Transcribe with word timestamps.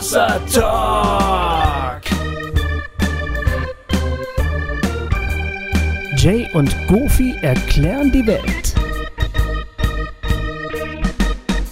Hossa 0.00 0.40
Talk. 0.50 2.00
Jay 6.16 6.48
und 6.54 6.74
Goofy 6.88 7.36
erklären 7.42 8.10
die 8.10 8.26
Welt. 8.26 8.74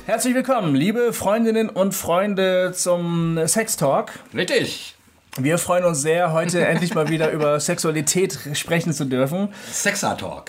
Herzlich 0.04 0.34
willkommen, 0.34 0.74
liebe 0.74 1.14
Freundinnen 1.14 1.70
und 1.70 1.94
Freunde 1.94 2.72
zum 2.74 3.40
Sex 3.46 3.78
Talk. 3.78 4.10
Richtig. 4.34 4.97
Wir 5.40 5.58
freuen 5.58 5.84
uns 5.84 6.02
sehr, 6.02 6.32
heute 6.32 6.66
endlich 6.66 6.94
mal 6.94 7.08
wieder 7.08 7.30
über 7.30 7.60
Sexualität 7.60 8.38
sprechen 8.54 8.92
zu 8.92 9.04
dürfen. 9.04 9.48
Sexer-Talk. 9.70 10.46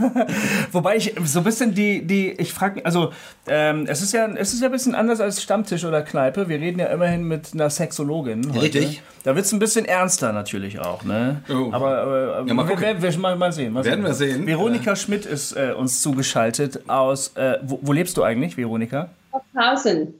Wobei 0.72 0.96
ich 0.96 1.14
so 1.24 1.38
ein 1.38 1.44
bisschen 1.44 1.74
die, 1.74 2.04
die 2.04 2.32
ich 2.32 2.52
frage, 2.52 2.84
also 2.84 3.12
ähm, 3.46 3.86
es 3.88 4.02
ist 4.02 4.12
ja, 4.12 4.26
es 4.26 4.52
ist 4.52 4.60
ja 4.60 4.66
ein 4.66 4.72
bisschen 4.72 4.94
anders 4.96 5.20
als 5.20 5.42
Stammtisch 5.42 5.84
oder 5.84 6.02
Kneipe. 6.02 6.48
Wir 6.48 6.58
reden 6.58 6.80
ja 6.80 6.86
immerhin 6.86 7.22
mit 7.24 7.54
einer 7.54 7.70
Sexologin. 7.70 8.48
Heute. 8.48 8.62
Richtig. 8.62 9.02
Da 9.22 9.36
wird 9.36 9.44
es 9.46 9.52
ein 9.52 9.58
bisschen 9.60 9.84
ernster 9.84 10.32
natürlich 10.32 10.80
auch, 10.80 11.04
ne? 11.04 11.42
Oh. 11.48 11.70
Aber, 11.72 11.98
aber 11.98 12.44
Ja, 12.46 12.54
mal 12.54 12.68
wir, 12.68 12.74
gucken. 12.74 13.02
wir, 13.02 13.18
mal, 13.18 13.36
mal 13.36 13.52
sehen. 13.52 13.72
Mal 13.72 13.84
Werden 13.84 14.04
wir 14.04 14.14
sehen. 14.14 14.46
Veronika 14.46 14.96
Schmidt 14.96 15.24
ist 15.24 15.52
äh, 15.52 15.72
uns 15.72 16.02
zugeschaltet 16.02 16.88
aus. 16.88 17.36
Äh, 17.36 17.58
wo, 17.62 17.78
wo 17.82 17.92
lebst 17.92 18.16
du 18.16 18.24
eigentlich, 18.24 18.56
Veronika? 18.56 19.10
Schaffhausen. 19.54 20.14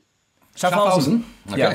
Schaffhausen? 0.54 1.24
Okay. 1.50 1.60
Ja. 1.60 1.70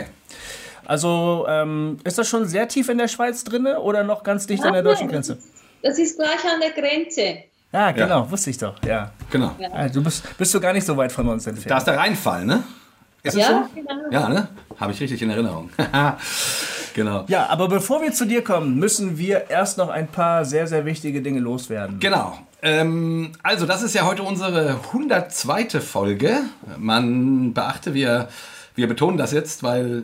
Also 0.92 1.46
ähm, 1.48 2.00
ist 2.04 2.18
das 2.18 2.28
schon 2.28 2.46
sehr 2.46 2.68
tief 2.68 2.90
in 2.90 2.98
der 2.98 3.08
Schweiz 3.08 3.46
drinne 3.46 3.80
oder 3.80 4.04
noch 4.04 4.24
ganz 4.24 4.46
dicht 4.46 4.62
an 4.66 4.74
der 4.74 4.84
Nein, 4.84 4.92
deutschen 4.92 5.08
Grenze? 5.08 5.38
Das 5.82 5.98
ist 5.98 6.18
gleich 6.18 6.44
an 6.44 6.60
der 6.60 6.72
Grenze. 6.72 7.44
Ja, 7.72 7.92
genau, 7.92 8.30
wusste 8.30 8.50
ich 8.50 8.58
doch. 8.58 8.76
Ja. 8.84 9.12
Genau. 9.30 9.56
Also, 9.72 10.02
du 10.02 10.04
bist, 10.04 10.38
bist 10.38 10.54
du 10.54 10.60
gar 10.60 10.74
nicht 10.74 10.86
so 10.86 10.98
weit 10.98 11.14
von 11.14 11.30
uns 11.30 11.48
entfernt. 11.48 11.72
Da 11.72 11.78
ist 11.78 11.88
der 11.88 11.98
Rheinfall, 11.98 12.46
ne? 12.46 12.64
Ist 13.24 13.36
es 13.36 13.40
Ja, 13.40 13.48
so? 13.48 13.80
genau. 13.82 14.12
Ja, 14.12 14.28
ne? 14.28 14.50
Habe 14.82 14.92
ich 14.92 15.00
richtig 15.00 15.22
in 15.22 15.30
Erinnerung. 15.30 15.70
genau. 16.94 17.24
Ja, 17.30 17.48
aber 17.48 17.70
bevor 17.70 18.02
wir 18.02 18.12
zu 18.12 18.26
dir 18.26 18.44
kommen, 18.44 18.78
müssen 18.78 19.18
wir 19.18 19.50
erst 19.50 19.78
noch 19.78 19.88
ein 19.88 20.08
paar 20.10 20.44
sehr, 20.44 20.68
sehr 20.68 20.84
wichtige 20.84 21.22
Dinge 21.22 21.40
loswerden. 21.40 22.02
Genau. 22.02 22.38
Ähm, 22.62 23.32
also, 23.44 23.66
das 23.66 23.82
ist 23.82 23.96
ja 23.96 24.06
heute 24.06 24.24
unsere 24.24 24.78
102. 24.92 25.80
Folge. 25.80 26.42
Man 26.78 27.54
beachte, 27.54 27.94
wir, 27.94 28.28
wir 28.76 28.90
betonen 28.90 29.18
das 29.18 29.32
jetzt, 29.32 29.64
weil 29.64 30.04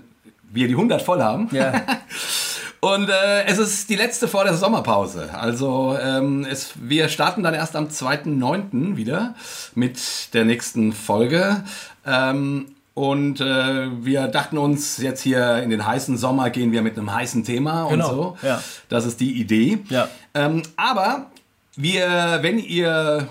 wir 0.52 0.68
die 0.68 0.74
100 0.76 1.02
voll 1.02 1.22
haben. 1.22 1.50
Ja. 1.52 1.74
Und 2.80 3.10
äh, 3.10 3.44
es 3.46 3.58
ist 3.58 3.90
die 3.90 3.96
letzte 3.96 4.28
vor 4.28 4.44
der 4.44 4.54
Sommerpause. 4.56 5.30
Also 5.34 5.98
ähm, 6.00 6.46
es, 6.50 6.74
wir 6.76 7.10
starten 7.10 7.42
dann 7.42 7.56
erst 7.56 7.76
am 7.76 7.88
2.9. 7.88 8.96
wieder 8.96 9.34
mit 9.74 10.00
der 10.34 10.46
nächsten 10.46 10.94
Folge. 10.94 11.64
Ähm, 12.06 12.68
und 12.94 13.42
äh, 13.42 13.88
wir 14.06 14.28
dachten 14.28 14.58
uns, 14.58 14.98
jetzt 14.98 15.22
hier 15.22 15.58
in 15.58 15.70
den 15.72 15.86
heißen 15.86 16.18
Sommer 16.18 16.50
gehen 16.50 16.72
wir 16.72 16.82
mit 16.82 16.98
einem 16.98 17.14
heißen 17.14 17.44
Thema 17.44 17.88
Genau, 17.90 18.10
und 18.10 18.16
so. 18.16 18.38
ja. 18.48 18.62
Das 18.90 19.06
ist 19.06 19.20
die 19.20 19.34
Idee. 19.40 19.80
Ja. 19.90 20.08
Ähm, 20.34 20.62
aber 20.78 21.28
wir, 21.76 22.40
wenn 22.42 22.58
ihr 22.60 23.28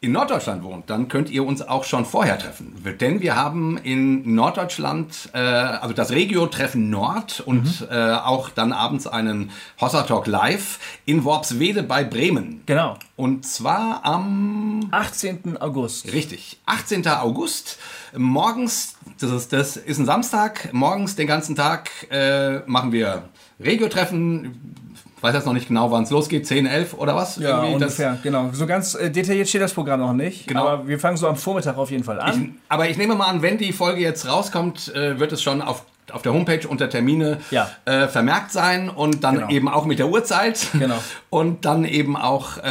in 0.00 0.12
Norddeutschland 0.12 0.62
wohnt, 0.62 0.88
dann 0.90 1.08
könnt 1.08 1.28
ihr 1.28 1.44
uns 1.44 1.60
auch 1.60 1.82
schon 1.82 2.04
vorher 2.04 2.38
treffen. 2.38 2.72
Denn 3.00 3.20
wir 3.20 3.34
haben 3.34 3.78
in 3.78 4.32
Norddeutschland, 4.36 5.30
äh, 5.32 5.38
also 5.38 5.92
das 5.92 6.12
Regio-Treffen 6.12 6.88
Nord 6.88 7.40
und 7.40 7.80
Mhm. 7.80 7.86
äh, 7.90 8.12
auch 8.14 8.48
dann 8.50 8.72
abends 8.72 9.08
einen 9.08 9.50
Hossa 9.80 10.02
Talk 10.04 10.28
Live 10.28 10.78
in 11.04 11.24
Worpswede 11.24 11.82
bei 11.82 12.04
Bremen. 12.04 12.62
Genau. 12.66 12.96
Und 13.16 13.44
zwar 13.44 14.04
am 14.04 14.86
18. 14.92 15.56
August. 15.60 16.12
Richtig. 16.12 16.60
18. 16.66 17.04
August. 17.08 17.78
Morgens, 18.16 18.94
das 19.18 19.32
ist, 19.32 19.52
das 19.52 19.76
ist 19.76 19.98
ein 19.98 20.06
Samstag, 20.06 20.72
morgens 20.72 21.16
den 21.16 21.26
ganzen 21.26 21.56
Tag 21.56 21.90
äh, 22.10 22.60
machen 22.66 22.92
wir 22.92 23.24
Regio-Treffen. 23.58 24.74
Ich 25.18 25.22
weiß 25.24 25.34
jetzt 25.34 25.46
noch 25.46 25.52
nicht 25.52 25.66
genau, 25.66 25.90
wann 25.90 26.04
es 26.04 26.10
losgeht, 26.10 26.46
10, 26.46 26.64
11 26.66 26.94
oder 26.94 27.16
was? 27.16 27.36
Ja, 27.38 27.62
Irgendwie 27.64 27.72
das- 27.80 27.98
ungefähr, 27.98 28.18
genau. 28.22 28.50
So 28.52 28.66
ganz 28.66 28.94
äh, 28.94 29.10
detailliert 29.10 29.48
steht 29.48 29.60
das 29.62 29.74
Programm 29.74 29.98
noch 29.98 30.12
nicht. 30.12 30.46
Genau. 30.46 30.68
Aber 30.68 30.86
wir 30.86 31.00
fangen 31.00 31.16
so 31.16 31.26
am 31.26 31.34
Vormittag 31.34 31.76
auf 31.76 31.90
jeden 31.90 32.04
Fall 32.04 32.20
an. 32.20 32.54
Aber 32.68 32.88
ich 32.88 32.96
nehme 32.98 33.16
mal 33.16 33.26
an, 33.26 33.42
wenn 33.42 33.58
die 33.58 33.72
Folge 33.72 34.00
jetzt 34.00 34.28
rauskommt, 34.28 34.94
äh, 34.94 35.18
wird 35.18 35.32
es 35.32 35.42
schon 35.42 35.60
auf, 35.60 35.82
auf 36.12 36.22
der 36.22 36.32
Homepage 36.32 36.66
unter 36.68 36.88
Termine 36.90 37.38
Ja. 37.50 37.70
äh, 37.84 38.08
vermerkt 38.08 38.52
sein 38.52 38.88
und 38.90 39.24
dann 39.24 39.34
Genau. 39.36 39.48
eben 39.50 39.68
auch 39.68 39.84
mit 39.86 39.98
der 39.98 40.08
Uhrzeit. 40.08 40.68
Genau. 40.72 40.96
Und 41.30 41.66
dann 41.66 41.84
eben 41.84 42.16
auch 42.16 42.56
äh, 42.56 42.62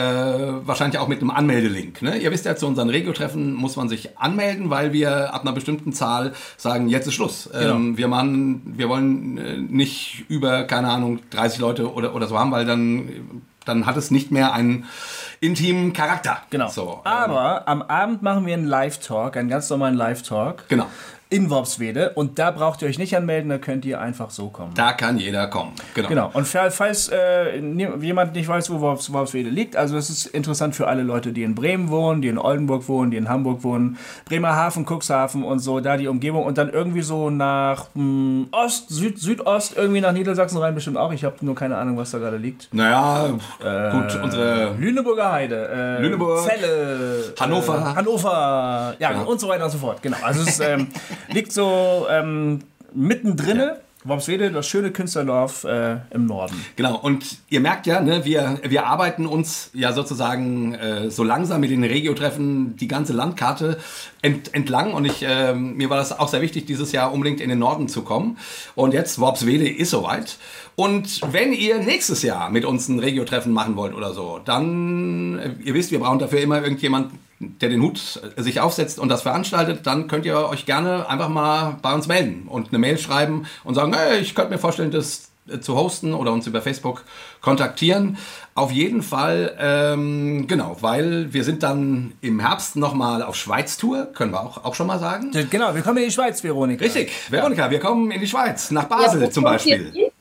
wahrscheinlich 0.66 0.98
auch 1.00 1.08
mit 1.08 1.22
einem 1.22 1.30
Anmeldelink. 1.30 2.02
Ne? 2.02 2.18
Ihr 2.18 2.32
wisst 2.32 2.46
ja, 2.46 2.56
zu 2.56 2.66
unseren 2.66 2.90
Regio-Treffen 2.90 3.54
muss 3.54 3.76
man 3.76 3.88
sich 3.88 4.18
anmelden, 4.18 4.72
weil 4.72 4.94
wir 4.94 5.32
ab 5.34 5.42
einer 5.44 5.52
bestimmten 5.54 5.94
Zahl 5.94 6.34
sagen, 6.58 6.88
jetzt 6.90 7.06
ist 7.06 7.14
Schluss. 7.14 7.48
Genau. 7.54 7.76
Ähm, 7.76 7.98
wir, 7.98 8.08
machen, 8.08 8.74
wir 8.76 8.90
wollen 8.90 9.38
äh, 9.38 9.58
nicht 9.58 10.26
über, 10.28 10.64
keine 10.64 10.90
Ahnung, 10.90 11.20
30 11.30 11.60
Leute 11.60 11.94
oder, 11.94 12.16
oder 12.16 12.26
so 12.26 12.40
haben, 12.40 12.52
weil 12.52 12.66
dann, 12.66 13.42
dann 13.66 13.86
hat 13.86 13.96
es 13.96 14.10
nicht 14.10 14.32
mehr 14.32 14.54
einen 14.54 14.86
intimen 15.40 15.94
Charakter. 15.94 16.40
Genau. 16.50 16.70
So, 16.70 17.02
ähm, 17.06 17.12
Aber 17.12 17.68
am 17.68 17.84
Abend 17.84 18.24
machen 18.24 18.48
wir 18.48 18.56
einen 18.56 18.66
Live-Talk, 18.66 19.38
einen 19.38 19.50
ganz 19.50 19.70
normalen 19.70 19.94
Live-Talk. 19.96 20.68
Genau. 20.68 20.88
In 21.30 21.50
Worpswede. 21.50 22.12
Und 22.16 22.40
da 22.40 22.52
braucht 22.52 22.82
ihr 22.82 22.88
euch 22.88 22.98
nicht 22.98 23.16
anmelden, 23.18 23.50
da 23.50 23.58
könnt 23.58 23.84
ihr 23.84 24.00
einfach 24.00 24.30
so 24.30 24.48
kommen. 24.48 24.72
Da 24.76 24.94
kann 24.94 25.18
jeder 25.18 25.48
kommen. 25.48 25.74
Genau. 25.94 26.08
Genau. 26.08 26.30
Und 26.34 26.48
fa- 26.48 26.70
falls 26.70 27.10
äh, 27.10 27.58
jemand 27.60 28.34
nicht 28.34 28.48
weiß, 28.48 28.70
wo 28.70 28.80
Worps, 28.80 29.12
Worpswede 29.12 29.50
liegt, 29.50 29.76
also 29.76 29.98
es 29.98 30.10
ist 30.10 30.28
interessant 30.28 30.76
für 30.76 30.88
alle 30.88 31.04
Leute, 31.04 31.34
die 31.34 31.44
in 31.44 31.54
Bremen 31.54 31.90
wohnen, 31.90 32.22
die 32.22 32.30
in 32.30 32.38
Oldenburg 32.38 32.88
wohnen, 32.88 33.12
die 33.12 33.18
in 33.18 33.28
Hamburg 33.28 33.64
wohnen, 33.64 33.98
Bremerhaven, 34.26 34.86
Cuxhaven 34.86 35.44
und 35.44 35.60
so, 35.60 35.82
da 35.82 35.98
die 35.98 36.08
Umgebung 36.08 36.46
und 36.46 36.58
dann 36.58 36.70
irgendwie 36.70 37.02
so 37.02 37.30
nach 37.30 37.88
hm, 37.94 38.48
Ost, 38.52 38.90
Süd, 38.90 39.20
Südost, 39.20 39.76
irgendwie 39.76 40.00
nach 40.00 40.14
Niedersachsen 40.14 40.60
rein 40.60 40.76
bestimmt 40.76 40.96
auch. 40.98 41.12
Ich 41.12 41.26
habe 41.26 41.36
nur 41.42 41.56
keine 41.56 41.76
Ahnung, 41.76 41.98
was 41.98 42.12
da 42.12 42.20
gerade 42.20 42.38
liegt. 42.38 42.74
Naja, 42.74 43.28
gut, 43.92 44.20
unsere 44.24 44.76
Lüneburger 44.80 45.32
Heide, 45.32 45.68
äh, 45.68 46.02
Lüneburg, 46.02 46.48
Celle, 46.48 47.34
Hannover. 47.38 47.76
äh, 47.92 47.96
Hannover, 47.98 48.96
ja, 49.00 49.12
Genau. 49.12 49.30
und 49.30 49.40
so 49.42 49.50
weiter 49.50 49.66
und 49.66 49.72
so 49.72 49.78
fort. 49.78 50.02
Genau. 50.02 50.18
Also 50.24 50.42
es 50.48 50.60
ähm, 50.62 50.88
liegt 51.30 51.52
so 51.52 52.08
ähm, 52.10 52.60
mittendrin. 52.94 53.72
Worpswede, 54.04 54.52
das 54.52 54.68
schöne 54.68 54.92
Künstlerdorf 54.92 55.64
äh, 55.66 55.98
im 56.12 56.28
Norden. 56.28 56.56
Genau, 56.76 56.98
und 56.98 57.40
ihr 57.50 57.60
merkt 57.60 57.88
ja, 57.88 58.00
ne, 58.00 58.24
wir, 58.26 58.60
wir 58.64 58.86
arbeiten 58.86 59.26
uns 59.26 59.70
ja 59.74 59.92
sozusagen 59.92 60.76
äh, 60.76 61.10
so 61.10 61.24
langsam 61.24 61.62
mit 61.62 61.72
den 61.72 61.84
Regio-Treffen 61.84 62.78
die 62.78 62.88
ganze 62.88 63.14
Landkarte 63.14 63.78
ent, 64.22 64.54
entlang. 64.54 64.94
Und 64.94 65.06
ich, 65.06 65.26
ähm, 65.28 65.76
mir 65.76 65.90
war 65.90 65.98
das 65.98 66.18
auch 66.18 66.30
sehr 66.30 66.42
wichtig, 66.42 66.66
dieses 66.66 66.92
Jahr 66.92 67.12
unbedingt 67.12 67.42
in 67.42 67.50
den 67.50 67.60
Norden 67.60 67.90
zu 67.90 68.04
kommen. 68.04 68.38
Und 68.76 68.94
jetzt, 68.94 69.20
Worpswede 69.20 69.68
ist 69.68 69.90
soweit. 69.90 70.38
Und 70.76 71.22
wenn 71.34 71.52
ihr 71.52 71.80
nächstes 71.80 72.22
Jahr 72.22 72.50
mit 72.50 72.66
uns 72.66 72.88
ein 72.88 73.00
Regio-Treffen 73.00 73.52
machen 73.52 73.76
wollt 73.76 73.96
oder 73.96 74.14
so, 74.14 74.40
dann, 74.44 75.40
äh, 75.40 75.56
ihr 75.64 75.74
wisst, 75.74 75.92
wir 75.92 76.00
brauchen 76.00 76.20
dafür 76.20 76.40
immer 76.40 76.62
irgendjemand, 76.62 77.12
der 77.40 77.70
den 77.70 77.82
Hut 77.82 78.22
äh, 78.36 78.42
sich 78.42 78.60
aufsetzt 78.60 79.00
und 79.00 79.10
das 79.10 79.22
veranstaltet, 79.22 79.86
dann 79.86 80.08
könnt 80.08 80.26
ihr 80.26 80.50
euch 80.50 80.66
gerne 80.66 81.10
einfach 81.10 81.30
mal 81.30 81.78
bei 81.82 81.94
uns 81.94 82.08
melden 82.08 82.48
und 82.48 82.70
eine 82.70 82.80
Mail 82.80 82.98
schreiben 82.98 83.46
und 83.64 83.76
sagen, 83.76 83.94
hey, 83.94 84.20
ich 84.20 84.36
könnte 84.36 84.52
mir 84.52 84.58
vorstellen, 84.58 84.92
das 84.92 85.30
äh, 85.48 85.60
zu 85.60 85.76
hosten 85.76 86.14
oder 86.14 86.32
uns 86.34 86.48
über 86.48 86.62
Facebook 86.62 87.04
kontaktieren. 87.42 88.18
Auf 88.56 88.72
jeden 88.72 89.04
Fall, 89.04 89.56
ähm, 89.60 90.48
genau, 90.48 90.78
weil 90.82 91.32
wir 91.32 91.44
sind 91.44 91.62
dann 91.62 92.14
im 92.22 92.40
Herbst 92.40 92.76
nochmal 92.76 93.22
auf 93.22 93.36
Schweiz-Tour, 93.36 94.08
können 94.14 94.32
wir 94.32 94.42
auch, 94.42 94.66
auch 94.66 94.74
schon 94.74 94.88
mal 94.88 95.00
sagen. 95.00 95.32
Genau, 95.50 95.76
wir 95.76 95.84
kommen 95.84 95.98
in 95.98 96.06
die 96.06 96.12
Schweiz, 96.12 96.44
Veronika. 96.44 96.84
Richtig, 96.84 97.12
Veronika, 97.30 97.70
wir 97.70 97.80
kommen 97.80 98.10
in 98.10 98.20
die 98.20 98.28
Schweiz, 98.28 98.72
nach 98.72 98.86
Basel 98.86 99.22
wo 99.22 99.28
zum 99.28 99.44
Beispiel. 99.44 100.12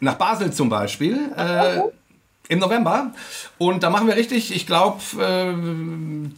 Nach 0.00 0.14
Basel 0.14 0.52
zum 0.52 0.68
Beispiel. 0.68 1.30
Äh, 1.36 1.80
im 2.50 2.58
November. 2.58 3.12
Und 3.58 3.82
da 3.82 3.90
machen 3.90 4.06
wir 4.08 4.16
richtig, 4.16 4.54
ich 4.54 4.66
glaube, 4.66 5.00
äh, 5.18 5.54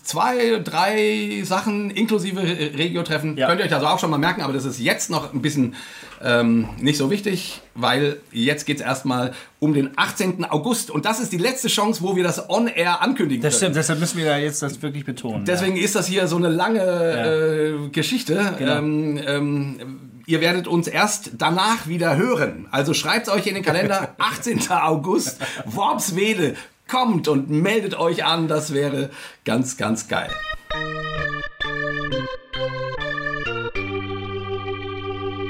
zwei, 0.04 0.60
drei 0.62 1.42
Sachen 1.44 1.90
inklusive 1.90 2.40
Re- 2.42 2.78
Regio-Treffen. 2.78 3.37
Ja. 3.37 3.48
Könnt 3.48 3.60
ihr 3.60 3.66
euch 3.66 3.75
also 3.75 3.87
auch 3.87 3.98
schon 3.98 4.10
mal 4.10 4.19
merken, 4.19 4.42
aber 4.42 4.52
das 4.52 4.64
ist 4.64 4.78
jetzt 4.78 5.10
noch 5.10 5.32
ein 5.32 5.42
bisschen 5.42 5.75
ähm, 6.22 6.69
nicht 6.78 6.98
so 6.98 7.10
wichtig, 7.10 7.60
weil 7.75 8.19
jetzt 8.31 8.66
geht 8.66 8.76
es 8.78 8.82
erstmal 8.82 9.32
um 9.58 9.72
den 9.75 9.90
18. 9.96 10.44
August. 10.44 10.90
Und 10.90 11.04
das 11.06 11.19
ist 11.19 11.32
die 11.32 11.38
letzte 11.38 11.69
Chance, 11.69 12.02
wo 12.02 12.14
wir 12.14 12.22
das 12.22 12.48
on-air 12.50 13.00
ankündigen 13.02 13.42
Das 13.42 13.54
können. 13.54 13.58
stimmt, 13.72 13.76
deshalb 13.76 13.98
müssen 13.98 14.19
wir 14.19 14.26
da 14.26 14.37
jetzt 14.38 14.62
das 14.62 14.82
wirklich 14.82 15.04
betonen. 15.04 15.44
Deswegen 15.46 15.76
ist 15.76 15.94
das 15.96 16.06
hier 16.06 16.28
so 16.28 16.37
eine 16.37 16.48
lange 16.50 16.81
äh, 16.82 17.88
Geschichte. 17.88 18.54
Genau. 18.58 18.76
Ähm, 18.78 19.20
ähm, 19.26 19.98
ihr 20.26 20.40
werdet 20.40 20.66
uns 20.66 20.88
erst 20.88 21.30
danach 21.38 21.86
wieder 21.86 22.16
hören. 22.16 22.69
Also 22.70 22.94
schreibt 22.94 23.28
euch 23.28 23.46
in 23.46 23.54
den 23.54 23.64
Kalender 23.64 24.14
18. 24.19 24.70
August, 24.70 25.40
Worpswede. 25.66 26.56
Kommt 26.88 27.26
und 27.28 27.48
meldet 27.48 27.98
euch 27.98 28.24
an, 28.24 28.48
das 28.48 28.74
wäre 28.74 29.10
ganz, 29.44 29.76
ganz 29.78 30.08
geil. 30.08 30.28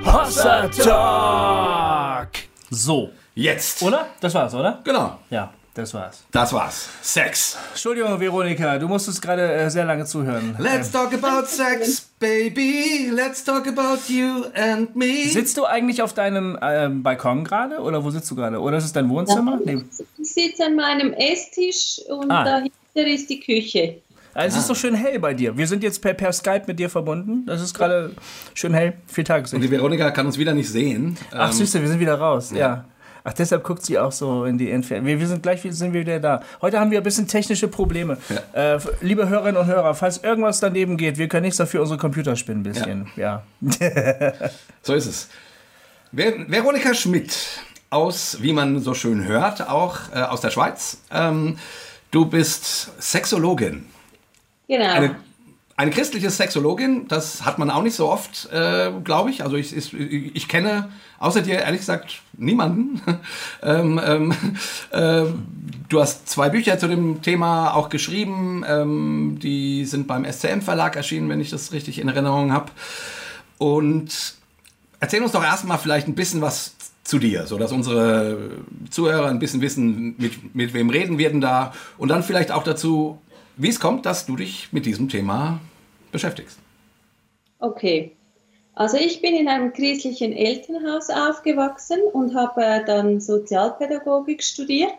Hossa 0.05 0.69
Talk! 0.69 2.29
So, 2.71 3.11
Jetzt. 3.35 3.83
oder? 3.83 4.07
Das 4.21 4.35
war's, 4.35 4.55
oder? 4.55 4.81
Genau. 4.85 5.19
Ja. 5.31 5.53
Das 5.75 5.95
war's. 5.95 6.23
Das 6.33 6.53
war's. 6.53 6.89
Sex. 7.01 7.57
Entschuldigung, 7.71 8.21
Veronika, 8.21 8.79
du 8.79 8.89
musstest 8.89 9.23
gerade 9.23 9.51
äh, 9.51 9.71
sehr 9.71 9.87
lange 9.87 10.05
zuhören. 10.05 10.55
Let's 10.59 10.91
talk 10.91 11.15
about 11.15 11.47
sex, 11.47 12.11
baby. 12.19 13.11
Let's 13.11 13.43
talk 13.43 13.67
about 13.67 13.99
you 14.13 14.45
and 14.55 14.95
me. 14.95 15.29
Sitzt 15.31 15.57
du 15.57 15.65
eigentlich 15.65 16.03
auf 16.03 16.13
deinem 16.13 16.59
ähm, 16.61 17.03
Balkon 17.03 17.43
gerade 17.45 17.79
oder 17.81 18.05
wo 18.05 18.11
sitzt 18.11 18.31
du 18.31 18.35
gerade? 18.35 18.61
Oder 18.61 18.77
ist 18.77 18.85
es 18.85 18.93
dein 18.93 19.09
Wohnzimmer? 19.09 19.61
Nee. 19.65 19.83
Ich 20.19 20.35
sitze 20.35 20.67
an 20.67 20.77
meinem 20.77 21.15
Esstisch 21.15 22.01
und 22.07 22.31
Ah. 22.31 22.45
dahinter 22.45 23.11
ist 23.11 23.31
die 23.31 23.41
Küche. 23.41 24.03
Ah, 24.35 24.45
Es 24.45 24.57
ist 24.57 24.67
so 24.67 24.75
schön 24.75 24.95
hell 24.95 25.19
bei 25.21 25.33
dir. 25.35 25.57
Wir 25.57 25.67
sind 25.67 25.83
jetzt 25.83 26.01
per, 26.03 26.13
per 26.15 26.33
Skype 26.35 26.65
mit 26.67 26.79
dir 26.79 26.89
verbunden. 26.91 27.45
Das 27.47 27.61
ist 27.63 27.73
gerade 27.75 28.13
schön 28.55 28.73
hell. 28.75 28.95
Viel 29.07 29.23
Und 29.23 29.27
Tageslicht. 29.27 29.65
die 29.65 29.71
Veronika 29.71 30.11
kann 30.11 30.27
uns 30.27 30.37
wieder 30.39 30.53
nicht 30.55 30.69
sehen. 30.71 31.17
Ach, 31.33 31.51
Ähm, 31.51 31.57
süß, 31.57 31.75
wir 31.75 31.89
sind 31.89 32.01
wieder 32.01 32.15
raus. 32.15 32.51
Ja. 32.55 32.85
Ach, 33.25 33.33
deshalb 33.33 33.63
guckt 33.65 33.85
sie 33.85 33.99
auch 33.99 34.11
so 34.13 34.45
in 34.45 34.59
die 34.59 34.71
Entfernung. 34.71 35.07
Wir, 35.07 35.21
wir 35.21 35.27
sind 35.29 35.43
gleich 35.43 35.63
wieder- 35.63 35.75
sind 35.75 35.93
wir 35.93 36.01
wieder 36.01 36.19
da. 36.21 36.43
Heute 36.61 36.81
haben 36.81 36.91
wir 36.91 36.99
ein 36.99 37.05
bisschen 37.05 37.29
technische 37.29 37.69
Probleme. 37.69 38.19
Äh, 38.53 38.79
liebe 39.01 39.29
Hörerinnen 39.29 39.61
und 39.61 39.67
Hörer, 39.69 39.95
falls 39.95 40.19
irgendwas 40.19 40.59
daneben 40.61 40.97
geht, 40.97 41.19
wir 41.19 41.29
können 41.29 41.43
nichts 41.45 41.59
dafür, 41.59 41.81
unsere 41.83 41.99
Computer 41.99 42.35
spinnen 42.37 42.61
ein 42.61 42.65
bisschen. 42.65 43.09
Ja. 43.17 43.43
So 44.83 44.95
ist 44.95 45.07
es. 45.07 45.29
Ver 46.15 46.33
Veronika 46.49 46.93
Schmidt 46.95 47.37
aus, 47.91 48.39
wie 48.41 48.53
man 48.53 48.81
so 48.81 48.95
schön 48.95 49.25
hört, 49.27 49.69
auch 49.69 49.97
äh, 50.15 50.21
aus 50.23 50.41
der 50.41 50.51
Schweiz. 50.51 50.99
Ähm, 51.13 51.59
du 52.11 52.27
bist 52.27 52.91
Sexologin. 53.01 53.87
Genau. 54.69 54.91
Eine, 54.93 55.17
eine 55.77 55.91
christliche 55.91 56.31
Sexologin, 56.31 57.09
das 57.09 57.45
hat 57.45 57.59
man 57.59 57.71
auch 57.71 57.83
nicht 57.83 57.95
so 57.95 58.09
oft, 58.09 58.51
äh, 58.53 58.93
glaube 59.05 59.31
ich. 59.31 59.43
Also 59.43 59.57
ich, 59.57 59.75
ich, 59.75 59.95
ich 59.95 60.49
kenne 60.49 60.91
außer 61.19 61.41
dir 61.41 61.61
ehrlich 61.61 61.81
gesagt 61.81 62.21
niemanden. 62.37 63.01
ähm, 63.63 64.01
ähm, 64.05 64.35
ähm, 64.93 65.47
du 65.89 66.01
hast 66.01 66.29
zwei 66.29 66.51
Bücher 66.51 66.79
zu 66.79 66.89
dem 66.89 67.23
Thema 67.23 67.75
auch 67.75 67.89
geschrieben. 67.89 68.65
Ähm, 68.69 69.39
die 69.41 69.85
sind 69.85 70.07
beim 70.07 70.31
SCM 70.31 70.61
Verlag 70.61 70.97
erschienen, 70.97 71.29
wenn 71.29 71.41
ich 71.41 71.51
das 71.51 71.73
richtig 71.73 71.99
in 71.99 72.09
Erinnerung 72.09 72.53
habe. 72.53 72.71
Und 73.59 74.35
erzähl 75.01 75.23
uns 75.23 75.33
doch 75.33 75.45
erstmal 75.45 75.79
vielleicht 75.79 76.07
ein 76.07 76.15
bisschen 76.15 76.43
was 76.43 76.75
zu 77.05 77.19
dir, 77.19 77.47
so 77.47 77.59
dass 77.59 77.73
unsere 77.73 78.51
Zuhörer 78.91 79.29
ein 79.29 79.39
bisschen 79.39 79.61
wissen, 79.61 80.15
mit, 80.19 80.55
mit 80.55 80.75
wem 80.75 80.91
reden 80.91 81.19
wir 81.19 81.31
denn 81.31 81.41
da 81.41 81.73
und 81.99 82.09
dann 82.09 82.23
vielleicht 82.23 82.53
auch 82.53 82.63
dazu, 82.63 83.19
wie 83.63 83.69
es 83.69 83.81
kommt, 83.81 84.07
dass 84.07 84.27
du 84.27 84.37
dich 84.37 84.73
mit 84.73 84.87
diesem 84.87 85.09
Thema 85.09 85.61
beschäftigst. 86.11 86.59
Okay. 87.59 88.13
Also 88.75 88.97
ich 88.97 89.21
bin 89.21 89.35
in 89.35 89.49
einem 89.49 89.73
christlichen 89.73 90.33
Elternhaus 90.33 91.11
aufgewachsen 91.11 92.01
und 92.13 92.35
habe 92.35 92.65
äh, 92.65 92.85
dann 92.85 93.21
Sozialpädagogik 93.21 94.43
studiert. 94.43 94.95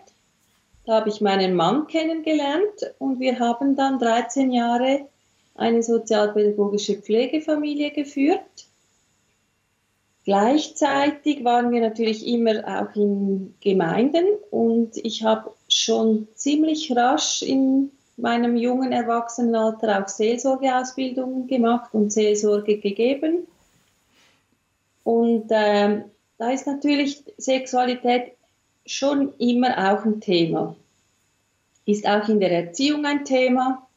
Da 0.85 0.95
habe 0.95 1.09
ich 1.09 1.21
meinen 1.21 1.55
Mann 1.55 1.87
kennengelernt 1.87 2.93
und 2.99 3.19
wir 3.19 3.39
haben 3.39 3.75
dann 3.75 3.99
13 3.99 4.51
Jahre 4.51 5.07
eine 5.55 5.81
sozialpädagogische 5.81 6.95
Pflegefamilie 6.95 7.91
geführt. 7.91 8.39
Gleichzeitig 10.25 11.43
waren 11.43 11.71
wir 11.71 11.81
natürlich 11.81 12.25
immer 12.25 12.63
auch 12.65 12.95
in 12.95 13.55
Gemeinden 13.59 14.25
und 14.51 14.95
ich 14.97 15.23
habe 15.23 15.51
schon 15.67 16.27
ziemlich 16.35 16.95
rasch 16.95 17.41
in 17.41 17.91
meinem 18.17 18.55
jungen 18.55 18.91
Erwachsenenalter 18.91 20.01
auch 20.01 20.07
Seelsorgeausbildungen 20.07 21.47
gemacht 21.47 21.93
und 21.93 22.11
Seelsorge 22.11 22.77
gegeben. 22.77 23.47
Und 25.03 25.47
ähm, 25.49 26.05
da 26.37 26.51
ist 26.51 26.67
natürlich 26.67 27.23
Sexualität 27.37 28.33
schon 28.85 29.33
immer 29.37 29.91
auch 29.91 30.05
ein 30.05 30.21
Thema. 30.21 30.75
Ist 31.85 32.07
auch 32.07 32.27
in 32.29 32.39
der 32.39 32.51
Erziehung 32.51 33.05
ein 33.05 33.25
Thema. 33.25 33.87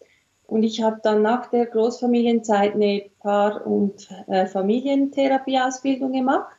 Und 0.46 0.62
ich 0.62 0.82
habe 0.82 1.00
dann 1.02 1.22
nach 1.22 1.46
der 1.50 1.66
Großfamilienzeit 1.66 2.74
eine 2.74 3.06
Paar- 3.20 3.66
und 3.66 4.08
äh, 4.28 4.46
Familientherapieausbildung 4.46 6.12
gemacht. 6.12 6.56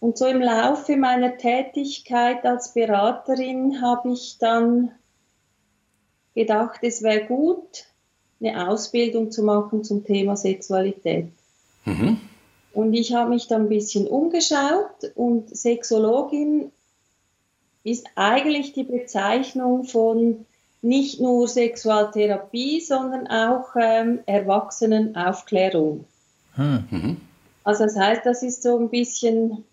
Und 0.00 0.18
so 0.18 0.26
im 0.26 0.40
Laufe 0.40 0.96
meiner 0.96 1.36
Tätigkeit 1.36 2.44
als 2.44 2.72
Beraterin 2.74 3.80
habe 3.82 4.12
ich 4.12 4.38
dann 4.38 4.92
gedacht, 6.34 6.80
es 6.82 7.02
wäre 7.02 7.26
gut, 7.26 7.86
eine 8.40 8.68
Ausbildung 8.68 9.30
zu 9.30 9.42
machen 9.42 9.84
zum 9.84 10.04
Thema 10.04 10.36
Sexualität. 10.36 11.28
Mhm. 11.84 12.20
Und 12.72 12.94
ich 12.94 13.14
habe 13.14 13.30
mich 13.30 13.48
dann 13.48 13.62
ein 13.62 13.68
bisschen 13.68 14.06
umgeschaut 14.06 15.12
und 15.14 15.54
Sexologin 15.54 16.72
ist 17.84 18.06
eigentlich 18.14 18.72
die 18.72 18.84
Bezeichnung 18.84 19.84
von 19.84 20.46
nicht 20.80 21.20
nur 21.20 21.46
Sexualtherapie, 21.46 22.80
sondern 22.80 23.26
auch 23.28 23.76
ähm, 23.80 24.20
Erwachsenenaufklärung. 24.26 26.04
Hm. 26.54 27.20
Also 27.64 27.84
das 27.84 27.96
heißt, 27.96 28.26
das 28.26 28.42
ist 28.42 28.62
so 28.62 28.78
ein 28.78 28.90
bisschen, 28.90 29.64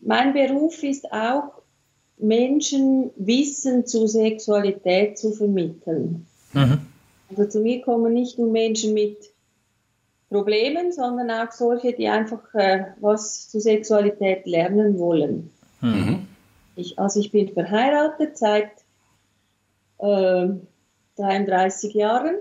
mein 0.00 0.32
Beruf 0.32 0.82
ist 0.82 1.12
auch, 1.12 1.52
Menschen 2.18 3.10
Wissen 3.16 3.86
zu 3.86 4.06
Sexualität 4.06 5.18
zu 5.18 5.32
vermitteln. 5.32 6.26
Mhm. 6.52 6.80
Also 7.30 7.46
zu 7.46 7.60
mir 7.60 7.82
kommen 7.82 8.12
nicht 8.12 8.38
nur 8.38 8.50
Menschen 8.50 8.94
mit 8.94 9.16
Problemen, 10.28 10.92
sondern 10.92 11.30
auch 11.30 11.52
solche, 11.52 11.92
die 11.92 12.08
einfach 12.08 12.42
äh, 12.54 12.86
was 13.00 13.48
zu 13.48 13.60
Sexualität 13.60 14.46
lernen 14.46 14.98
wollen. 14.98 15.50
Mhm. 15.80 16.26
Ich, 16.76 16.98
also 16.98 17.20
ich 17.20 17.30
bin 17.30 17.52
verheiratet 17.52 18.36
seit 18.36 18.70
äh, 19.98 20.48
33 21.16 21.94
Jahren. 21.94 22.36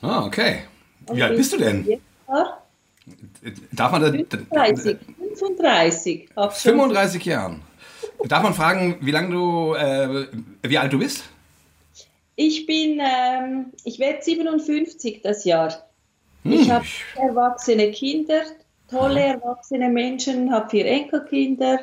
Ah, 0.00 0.24
okay. 0.24 0.62
Wie 1.12 1.22
alt 1.22 1.36
bist 1.36 1.52
du 1.52 1.58
denn? 1.58 2.00
Darf 3.72 3.92
man 3.92 4.02
da, 4.02 4.10
35. 4.10 4.98
35. 5.34 6.28
Hab 6.36 6.56
schon 6.56 6.72
35 6.72 7.24
Jahren. 7.24 7.62
Darf 8.26 8.42
man 8.42 8.54
fragen, 8.54 8.96
wie 9.00 9.10
lange 9.10 9.30
du, 9.30 9.74
äh, 9.74 10.26
wie 10.62 10.78
alt 10.78 10.92
du 10.92 10.98
bist? 10.98 11.24
Ich 12.36 12.66
bin, 12.66 13.00
ähm, 13.00 13.66
ich 13.84 13.98
werde 13.98 14.22
57 14.22 15.20
das 15.22 15.44
Jahr. 15.44 15.72
Hm. 16.44 16.52
Ich 16.52 16.70
habe 16.70 16.84
erwachsene 17.16 17.90
Kinder, 17.90 18.42
tolle 18.90 19.20
erwachsene 19.20 19.88
Menschen, 19.88 20.52
habe 20.52 20.70
vier 20.70 20.86
Enkelkinder. 20.86 21.80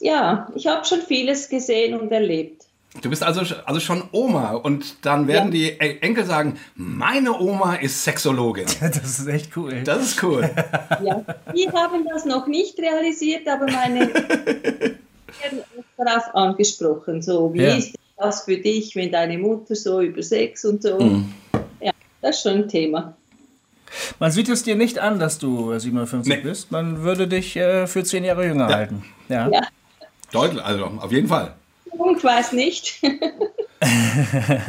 Ja, 0.00 0.48
ich 0.54 0.66
habe 0.66 0.84
schon 0.84 1.00
vieles 1.00 1.48
gesehen 1.48 1.98
und 1.98 2.10
erlebt. 2.12 2.64
Du 3.02 3.10
bist 3.10 3.22
also, 3.22 3.42
also 3.66 3.78
schon 3.80 4.04
Oma 4.12 4.52
und 4.54 5.04
dann 5.04 5.28
werden 5.28 5.52
Ja. 5.52 5.58
die 5.58 5.64
E- 5.68 5.98
Enkel 6.00 6.24
sagen, 6.24 6.58
meine 6.76 7.38
Oma 7.38 7.74
ist 7.74 8.02
Sexologin. 8.04 8.64
Das 8.80 9.18
ist 9.18 9.26
echt 9.28 9.54
cool. 9.56 9.82
Das 9.84 10.02
ist 10.02 10.22
cool. 10.22 10.50
Ja, 11.04 11.22
die 11.54 11.68
haben 11.70 12.06
das 12.08 12.24
noch 12.24 12.46
nicht 12.46 12.78
realisiert, 12.78 13.46
aber 13.48 13.66
meine 13.70 14.10
werden 15.42 15.62
darauf 15.96 16.34
angesprochen. 16.34 17.22
So, 17.22 17.52
wie 17.54 17.62
Ja. 17.62 17.74
ist 17.76 17.94
das 18.16 18.42
für 18.44 18.56
dich, 18.56 18.94
wenn 18.96 19.12
deine 19.12 19.38
Mutter 19.38 19.74
so 19.74 20.00
über 20.00 20.22
Sex 20.22 20.64
und 20.64 20.82
so? 20.82 20.98
Mhm. 20.98 21.32
Ja, 21.80 21.92
das 22.22 22.36
ist 22.36 22.42
schon 22.42 22.54
ein 22.62 22.68
Thema. 22.68 23.16
Man 24.18 24.30
sieht 24.30 24.48
es 24.48 24.62
dir 24.64 24.74
nicht 24.74 24.98
an, 24.98 25.18
dass 25.18 25.38
du 25.38 25.72
äh, 25.72 25.80
57 25.80 26.34
Nee. 26.34 26.40
bist. 26.42 26.70
Man 26.72 27.02
würde 27.02 27.28
dich 27.28 27.56
äh, 27.56 27.86
für 27.86 28.02
10 28.04 28.24
Jahre 28.24 28.46
jünger 28.46 28.68
Ja. 28.70 28.76
halten. 28.76 29.04
Ja. 29.28 29.48
Ja. 29.48 29.60
Deutlich, 30.32 30.62
also 30.62 30.84
auf 30.86 31.12
jeden 31.12 31.28
Fall. 31.28 31.54
Ich 32.16 32.24
weiß 32.24 32.52
nicht. 32.52 33.00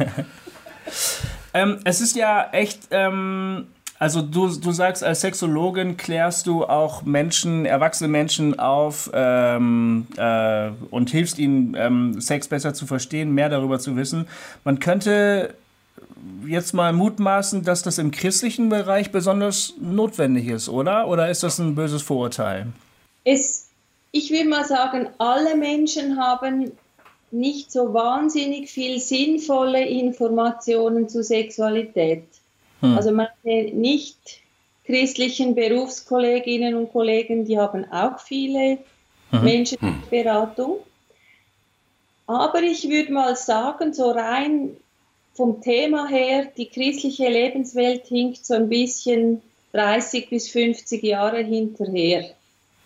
Ähm, 1.54 1.80
es 1.84 2.00
ist 2.02 2.14
ja 2.14 2.50
echt, 2.52 2.88
ähm, 2.90 3.68
also 3.98 4.22
du, 4.22 4.48
du 4.48 4.70
sagst, 4.70 5.02
als 5.02 5.22
Sexologin 5.22 5.96
klärst 5.96 6.46
du 6.46 6.64
auch 6.64 7.02
Menschen, 7.02 7.66
erwachsene 7.66 8.08
Menschen 8.08 8.58
auf 8.58 9.10
ähm, 9.12 10.06
äh, 10.16 10.70
und 10.90 11.10
hilfst 11.10 11.38
ihnen, 11.38 11.74
ähm, 11.76 12.20
Sex 12.20 12.46
besser 12.46 12.74
zu 12.74 12.86
verstehen, 12.86 13.32
mehr 13.34 13.48
darüber 13.48 13.80
zu 13.80 13.96
wissen. 13.96 14.28
Man 14.62 14.78
könnte 14.78 15.54
jetzt 16.46 16.74
mal 16.74 16.92
mutmaßen, 16.92 17.64
dass 17.64 17.82
das 17.82 17.98
im 17.98 18.12
christlichen 18.12 18.68
Bereich 18.68 19.10
besonders 19.10 19.74
notwendig 19.80 20.46
ist, 20.46 20.68
oder? 20.68 21.08
Oder 21.08 21.30
ist 21.30 21.42
das 21.42 21.58
ein 21.58 21.74
böses 21.74 22.02
Vorurteil? 22.02 22.68
Es, 23.24 23.68
ich 24.12 24.30
würde 24.30 24.48
mal 24.48 24.64
sagen, 24.64 25.08
alle 25.18 25.56
Menschen 25.56 26.20
haben 26.20 26.72
nicht 27.30 27.72
so 27.72 27.92
wahnsinnig 27.92 28.70
viel 28.70 29.00
sinnvolle 29.00 29.84
Informationen 29.84 31.08
zu 31.08 31.22
Sexualität. 31.22 32.24
Also 32.80 33.12
meine 33.12 33.30
nicht 33.72 34.18
christlichen 34.84 35.54
Berufskolleginnen 35.54 36.74
und 36.74 36.92
Kollegen, 36.92 37.44
die 37.44 37.58
haben 37.58 37.90
auch 37.90 38.20
viele 38.20 38.78
Menschen 39.30 39.78
in 39.80 40.02
Beratung. 40.10 40.78
Aber 42.26 42.62
ich 42.62 42.88
würde 42.88 43.12
mal 43.12 43.36
sagen, 43.36 43.92
so 43.92 44.10
rein 44.10 44.76
vom 45.34 45.60
Thema 45.60 46.08
her, 46.08 46.46
die 46.56 46.66
christliche 46.66 47.28
Lebenswelt 47.28 48.06
hinkt 48.06 48.44
so 48.44 48.54
ein 48.54 48.68
bisschen 48.68 49.42
30 49.72 50.30
bis 50.30 50.48
50 50.50 51.02
Jahre 51.02 51.42
hinterher. 51.42 52.30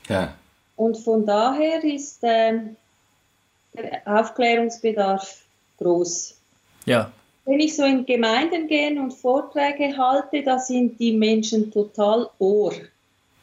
Ja. 0.09 0.35
Und 0.77 0.99
von 0.99 1.25
daher 1.25 1.83
ist, 1.85 2.19
ähm, 2.23 2.77
der 3.75 4.03
Aufklärungsbedarf 4.05 5.43
groß. 5.79 6.37
Ja. 6.87 7.13
Wenn 7.45 7.61
ich 7.61 7.75
so 7.75 7.85
in 7.85 8.07
Gemeinden 8.07 8.69
gehe 8.69 9.01
und 9.01 9.13
Vorträge 9.13 9.97
halte, 9.97 10.43
da 10.45 10.59
sind 10.59 10.99
die 11.01 11.13
Menschen 11.13 11.73
total 11.73 12.29
ohr. 12.39 12.73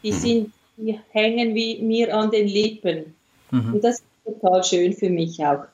Die, 0.04 0.14
sind, 0.14 0.54
die 0.78 0.98
hängen 1.12 1.54
wie 1.54 1.82
mir 1.82 2.16
an 2.16 2.32
den 2.32 2.48
Lippen. 2.48 3.14
Mhm. 3.52 3.74
Und 3.74 3.84
das 3.84 3.96
ist 3.96 4.06
total 4.24 4.64
schön 4.64 4.94
für 4.94 5.10
mich 5.10 5.40
auch. 5.46 5.66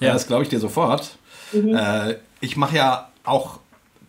Ja, 0.00 0.14
das 0.14 0.26
glaube 0.26 0.44
ich 0.44 0.48
dir 0.48 0.58
sofort. 0.58 1.18
Mhm. 1.52 1.74
Äh, 1.74 2.16
ich 2.40 2.56
mache 2.56 2.76
ja 2.76 3.10
auch 3.24 3.60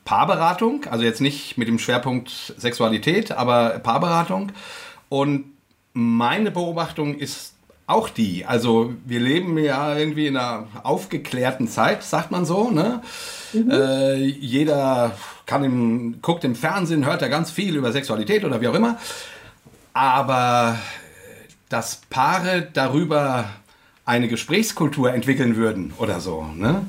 Paarberatung, 0.05 0.85
also 0.89 1.03
jetzt 1.03 1.21
nicht 1.21 1.57
mit 1.57 1.67
dem 1.67 1.77
Schwerpunkt 1.77 2.29
Sexualität, 2.57 3.31
aber 3.31 3.79
Paarberatung. 3.79 4.53
Und 5.09 5.51
meine 5.93 6.51
Beobachtung 6.51 7.17
ist 7.17 7.53
auch 7.91 8.09
die. 8.09 8.45
Also 8.45 8.93
wir 9.05 9.19
leben 9.19 9.57
ja 9.57 9.95
irgendwie 9.95 10.27
in 10.27 10.37
einer 10.37 10.67
aufgeklärten 10.83 11.67
Zeit, 11.67 12.03
sagt 12.03 12.31
man 12.31 12.45
so. 12.45 12.71
Ne? 12.71 13.01
Mhm. 13.53 13.71
Äh, 13.71 14.15
jeder 14.15 15.15
kann 15.45 15.63
im, 15.63 16.21
guckt 16.21 16.43
im 16.43 16.55
Fernsehen, 16.55 17.05
hört 17.05 17.21
da 17.21 17.27
ganz 17.27 17.51
viel 17.51 17.75
über 17.75 17.91
Sexualität 17.91 18.45
oder 18.45 18.61
wie 18.61 18.67
auch 18.67 18.75
immer. 18.75 18.97
Aber 19.93 20.79
dass 21.69 22.01
Paare 22.09 22.67
darüber 22.73 23.45
eine 24.05 24.27
Gesprächskultur 24.27 25.13
entwickeln 25.13 25.55
würden 25.55 25.93
oder 25.97 26.19
so, 26.19 26.43
ne? 26.55 26.85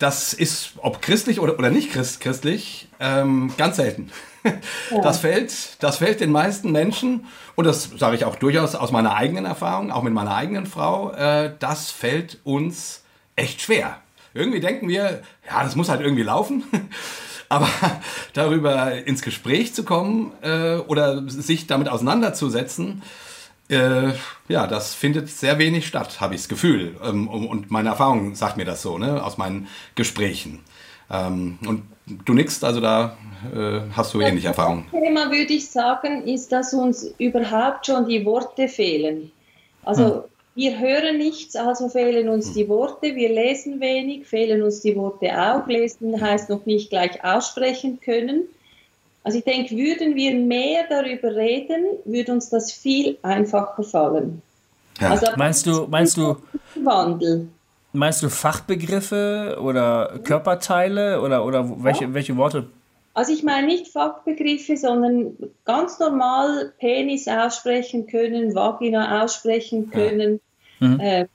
das 0.00 0.32
ist, 0.32 0.72
ob 0.78 1.02
christlich 1.02 1.40
oder, 1.40 1.58
oder 1.58 1.70
nicht 1.70 1.92
christ, 1.92 2.20
christlich, 2.20 2.88
ähm, 2.98 3.52
ganz 3.56 3.76
selten. 3.76 4.10
Ja. 4.90 5.02
Das, 5.02 5.18
fällt, 5.18 5.82
das 5.82 5.98
fällt 5.98 6.20
den 6.20 6.32
meisten 6.32 6.72
Menschen, 6.72 7.26
und 7.54 7.64
das 7.64 7.90
sage 7.96 8.16
ich 8.16 8.24
auch 8.24 8.36
durchaus 8.36 8.74
aus 8.74 8.90
meiner 8.90 9.14
eigenen 9.14 9.44
Erfahrung, 9.44 9.92
auch 9.92 10.02
mit 10.02 10.12
meiner 10.12 10.34
eigenen 10.34 10.66
Frau, 10.66 11.12
äh, 11.12 11.52
das 11.58 11.90
fällt 11.90 12.38
uns 12.42 13.04
echt 13.36 13.60
schwer. 13.60 13.98
Irgendwie 14.34 14.60
denken 14.60 14.88
wir, 14.88 15.22
ja, 15.48 15.62
das 15.62 15.76
muss 15.76 15.88
halt 15.88 16.00
irgendwie 16.00 16.22
laufen. 16.22 16.64
Aber 17.48 17.68
darüber 18.32 18.92
ins 19.06 19.22
Gespräch 19.22 19.74
zu 19.74 19.84
kommen 19.84 20.32
äh, 20.42 20.76
oder 20.76 21.28
sich 21.28 21.66
damit 21.66 21.88
auseinanderzusetzen, 21.88 23.02
äh, 23.68 24.12
ja, 24.48 24.66
das 24.66 24.94
findet 24.94 25.28
sehr 25.28 25.58
wenig 25.58 25.86
statt, 25.86 26.20
habe 26.20 26.34
ich 26.34 26.42
das 26.42 26.48
Gefühl. 26.48 26.96
Ähm, 27.04 27.28
und 27.28 27.70
meine 27.70 27.90
Erfahrung 27.90 28.34
sagt 28.34 28.56
mir 28.56 28.64
das 28.64 28.82
so, 28.82 28.98
ne, 28.98 29.22
aus 29.22 29.38
meinen 29.38 29.68
Gesprächen. 29.94 30.60
Ähm, 31.10 31.58
und 31.66 31.82
du 32.24 32.34
nix, 32.34 32.62
also 32.62 32.80
da 32.80 33.16
äh, 33.54 33.80
hast 33.92 34.14
du 34.14 34.20
ähnliche 34.20 34.48
Erfahrungen. 34.48 34.86
Das 34.92 35.00
Thema 35.00 35.30
würde 35.30 35.52
ich 35.52 35.70
sagen, 35.70 36.26
ist, 36.26 36.52
dass 36.52 36.74
uns 36.74 37.14
überhaupt 37.18 37.86
schon 37.86 38.06
die 38.06 38.24
Worte 38.24 38.68
fehlen. 38.68 39.30
Also 39.84 40.04
hm. 40.04 40.22
wir 40.54 40.78
hören 40.78 41.18
nichts, 41.18 41.56
also 41.56 41.88
fehlen 41.88 42.28
uns 42.28 42.48
hm. 42.48 42.54
die 42.54 42.68
Worte. 42.68 43.14
Wir 43.14 43.28
lesen 43.28 43.80
wenig, 43.80 44.26
fehlen 44.26 44.62
uns 44.62 44.80
die 44.80 44.94
Worte 44.96 45.30
auch. 45.30 45.66
Lesen 45.66 46.20
heißt 46.20 46.50
noch 46.50 46.66
nicht 46.66 46.90
gleich 46.90 47.22
aussprechen 47.24 48.00
können. 48.00 48.42
Also 49.22 49.38
ich 49.38 49.44
denke, 49.44 49.76
würden 49.76 50.14
wir 50.16 50.34
mehr 50.34 50.84
darüber 50.88 51.34
reden, 51.34 51.84
würde 52.04 52.32
uns 52.32 52.48
das 52.48 52.72
viel 52.72 53.18
einfacher 53.22 53.82
fallen. 53.82 54.40
Ja. 54.98 55.10
Also, 55.10 55.26
meinst 55.36 55.66
du, 55.66 55.86
meinst 55.88 56.16
du 56.16 56.36
Wandel? 56.76 57.48
Meinst 57.92 58.22
du 58.22 58.28
Fachbegriffe 58.28 59.58
oder 59.60 60.20
Körperteile 60.22 61.20
oder, 61.22 61.44
oder 61.44 61.82
welche, 61.82 62.04
ja. 62.04 62.14
welche 62.14 62.36
Worte? 62.36 62.66
Also 63.14 63.32
ich 63.32 63.42
meine 63.42 63.66
nicht 63.66 63.88
Fachbegriffe, 63.88 64.76
sondern 64.76 65.36
ganz 65.64 65.98
normal 65.98 66.72
Penis 66.78 67.26
aussprechen 67.26 68.06
können, 68.06 68.54
Vagina 68.54 69.22
aussprechen 69.22 69.90
können, 69.90 70.40
ja. 70.78 70.88
mhm. 70.88 71.00
äh, 71.00 71.26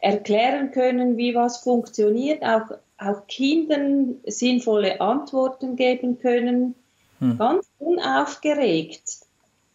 erklären 0.00 0.70
können, 0.70 1.16
wie 1.16 1.34
was 1.34 1.58
funktioniert, 1.58 2.42
auch, 2.42 2.70
auch 2.98 3.26
Kindern 3.26 4.16
sinnvolle 4.26 5.00
Antworten 5.00 5.76
geben 5.76 6.18
können, 6.20 6.76
mhm. 7.18 7.36
ganz 7.36 7.66
unaufgeregt. 7.78 9.02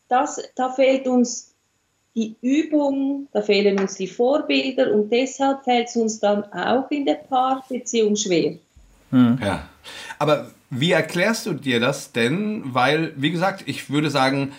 Das, 0.08 0.42
da 0.56 0.70
fehlt 0.70 1.08
uns 1.08 1.53
die 2.16 2.36
Übung, 2.42 3.28
da 3.34 3.42
fehlen 3.42 3.80
uns 3.80 3.96
die 3.96 4.08
Vorbilder 4.08 4.92
und 4.94 5.10
deshalb 5.12 5.64
fällt 5.64 5.90
es 5.90 5.96
uns 5.96 6.20
dann 6.20 6.44
auch 6.54 6.90
in 6.92 7.06
der 7.06 7.16
Paarbeziehung 7.16 8.16
schwer. 8.16 8.56
Hm. 9.10 9.40
Ja, 9.42 9.68
aber 10.20 10.52
wie 10.70 10.92
erklärst 10.92 11.46
du 11.46 11.54
dir 11.54 11.80
das 11.80 12.12
denn? 12.12 12.64
Weil, 12.66 13.14
wie 13.16 13.32
gesagt, 13.32 13.64
ich 13.68 13.90
würde 13.90 14.10
sagen, 14.10 14.54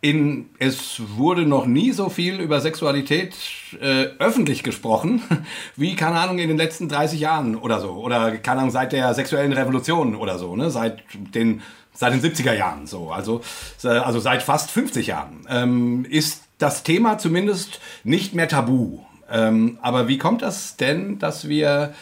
in, 0.00 0.50
es 0.58 1.00
wurde 1.16 1.46
noch 1.46 1.64
nie 1.64 1.92
so 1.92 2.10
viel 2.10 2.38
über 2.38 2.60
Sexualität 2.60 3.34
äh, 3.80 4.08
öffentlich 4.18 4.62
gesprochen, 4.62 5.22
wie, 5.76 5.96
keine 5.96 6.20
Ahnung, 6.20 6.38
in 6.38 6.48
den 6.48 6.58
letzten 6.58 6.88
30 6.88 7.18
Jahren 7.18 7.56
oder 7.56 7.80
so. 7.80 7.92
Oder, 7.92 8.36
keine 8.36 8.60
Ahnung, 8.60 8.70
seit 8.70 8.92
der 8.92 9.14
sexuellen 9.14 9.52
Revolution 9.52 10.14
oder 10.14 10.38
so, 10.38 10.56
ne? 10.56 10.70
seit, 10.70 11.02
den, 11.14 11.62
seit 11.94 12.12
den 12.12 12.20
70er 12.20 12.52
Jahren 12.52 12.86
so. 12.86 13.10
Also, 13.10 13.40
also 13.82 14.20
seit 14.20 14.42
fast 14.42 14.70
50 14.70 15.06
Jahren. 15.06 15.46
Ähm, 15.48 16.04
ist 16.08 16.43
das 16.58 16.82
Thema 16.82 17.18
zumindest 17.18 17.80
nicht 18.04 18.34
mehr 18.34 18.48
tabu. 18.48 19.00
Ähm, 19.30 19.78
aber 19.82 20.08
wie 20.08 20.18
kommt 20.18 20.42
das 20.42 20.76
denn, 20.76 21.18
dass 21.18 21.48
wir 21.48 21.94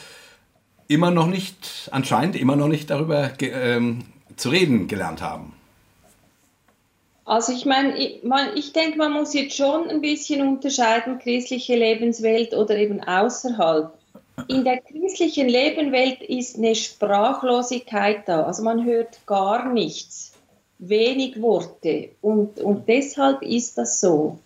immer 0.89 1.11
noch 1.11 1.27
nicht, 1.27 1.89
anscheinend 1.91 2.37
immer 2.37 2.57
noch 2.57 2.69
nicht 2.69 2.91
darüber 2.91 3.31
ähm, 3.41 4.05
zu 4.37 4.51
reden 4.51 4.89
gelernt 4.89 5.23
haben? 5.23 5.55
Also 7.25 7.53
ich 7.53 7.65
meine, 7.65 7.97
ich, 7.97 8.21
ich 8.57 8.73
denke, 8.73 8.99
man 8.99 9.13
muss 9.13 9.33
jetzt 9.33 9.57
schon 9.57 9.89
ein 9.89 10.01
bisschen 10.01 10.47
unterscheiden, 10.47 11.19
christliche 11.21 11.77
Lebenswelt 11.77 12.53
oder 12.53 12.77
eben 12.77 13.01
außerhalb. 13.01 13.93
In 14.49 14.65
der 14.65 14.81
christlichen 14.81 15.49
Lebenswelt 15.49 16.21
ist 16.23 16.59
eine 16.59 16.75
Sprachlosigkeit 16.75 18.27
da, 18.27 18.43
also 18.43 18.63
man 18.63 18.85
hört 18.85 19.25
gar 19.27 19.73
nichts 19.73 20.32
wenig 20.89 21.41
Worte 21.41 22.11
und, 22.21 22.61
und 22.61 22.89
deshalb 22.89 23.43
ist 23.43 23.79
das 23.79 24.01
so. 24.01 24.39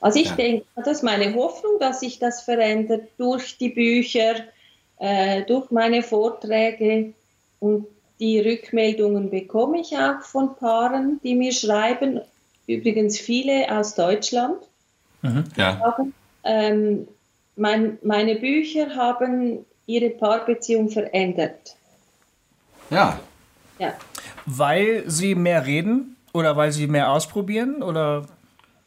Also 0.00 0.18
ich 0.18 0.28
ja. 0.28 0.36
denke, 0.36 0.66
das 0.76 0.88
ist 0.88 1.02
meine 1.02 1.34
Hoffnung, 1.34 1.78
dass 1.78 2.00
sich 2.00 2.18
das 2.18 2.42
verändert 2.42 3.08
durch 3.16 3.56
die 3.58 3.70
Bücher, 3.70 4.34
äh, 4.98 5.42
durch 5.44 5.70
meine 5.70 6.02
Vorträge 6.02 7.14
und 7.60 7.86
die 8.20 8.40
Rückmeldungen 8.40 9.30
bekomme 9.30 9.80
ich 9.80 9.96
auch 9.96 10.22
von 10.22 10.56
Paaren, 10.56 11.20
die 11.22 11.34
mir 11.34 11.52
schreiben, 11.52 12.20
übrigens 12.66 13.18
viele 13.18 13.70
aus 13.76 13.94
Deutschland. 13.94 14.58
Mhm. 15.22 15.44
Ja. 15.56 15.78
Sagen, 15.78 16.14
ähm, 16.44 17.08
mein, 17.56 17.98
meine 18.02 18.36
Bücher 18.36 18.94
haben 18.94 19.64
ihre 19.86 20.10
Paarbeziehung 20.10 20.90
verändert. 20.90 21.76
Ja. 22.90 23.18
Ja. 23.78 23.94
Weil 24.46 25.04
sie 25.06 25.34
mehr 25.34 25.66
reden 25.66 26.16
oder 26.32 26.56
weil 26.56 26.72
sie 26.72 26.86
mehr 26.86 27.10
ausprobieren 27.10 27.82
oder? 27.82 28.26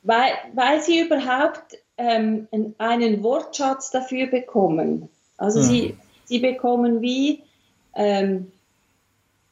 Weil, 0.04 0.32
weil 0.54 0.82
sie 0.82 1.02
überhaupt 1.02 1.78
ähm, 1.98 2.48
einen 2.78 3.24
Wortschatz 3.24 3.92
dafür 3.92 4.28
bekommen. 4.28 5.10
Also 5.38 5.60
hm. 5.60 5.66
sie, 5.66 5.98
sie 6.26 6.40
bekommen 6.40 7.02
wie 7.02 7.44
ähm, 7.96 8.52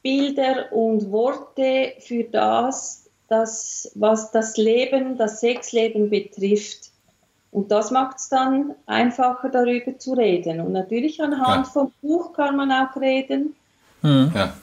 Bilder 0.04 0.72
und 0.72 1.12
Worte 1.12 1.94
für 2.00 2.24
das, 2.25 3.10
das, 3.27 3.92
was 3.96 4.32
das 4.32 4.56
Leben, 4.58 5.18
das 5.18 5.39
Sexleben 5.39 6.10
betrifft. 6.10 6.92
Und 7.51 7.72
das 7.72 7.89
macht 7.89 8.18
es 8.18 8.30
dann 8.30 8.75
einfacher, 8.86 9.50
darüber 9.50 9.98
zu 9.98 10.13
reden. 10.13 10.60
Und 10.60 10.74
natürlich 10.74 11.22
anhand 11.22 11.65
ja. 11.68 11.72
vom 11.72 11.92
Buch 12.01 12.34
kann 12.34 12.56
man 12.58 12.72
auch 12.72 12.96
reden. 12.98 13.56
Hm. 14.01 14.32
Ja 14.36 14.54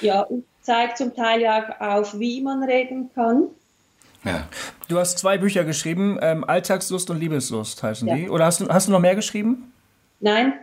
ja, 0.00 0.22
und 0.22 0.44
zeigt 0.62 0.98
zum 0.98 1.14
Teil 1.14 1.42
ja 1.42 1.62
auch 1.62 1.80
auf, 1.80 2.18
wie 2.18 2.40
man 2.40 2.62
reden 2.62 3.10
kann. 3.14 3.48
Ja. 4.24 4.48
Du 4.88 4.98
hast 4.98 5.18
zwei 5.18 5.38
Bücher 5.38 5.64
geschrieben, 5.64 6.18
ähm, 6.22 6.44
Alltagslust 6.44 7.10
und 7.10 7.20
Liebeslust 7.20 7.82
heißen 7.82 8.08
ja. 8.08 8.16
die. 8.16 8.30
Oder 8.30 8.46
hast 8.46 8.60
du, 8.60 8.68
hast 8.68 8.88
du 8.88 8.92
noch 8.92 9.00
mehr 9.00 9.14
geschrieben? 9.14 9.72
Nein. 10.20 10.54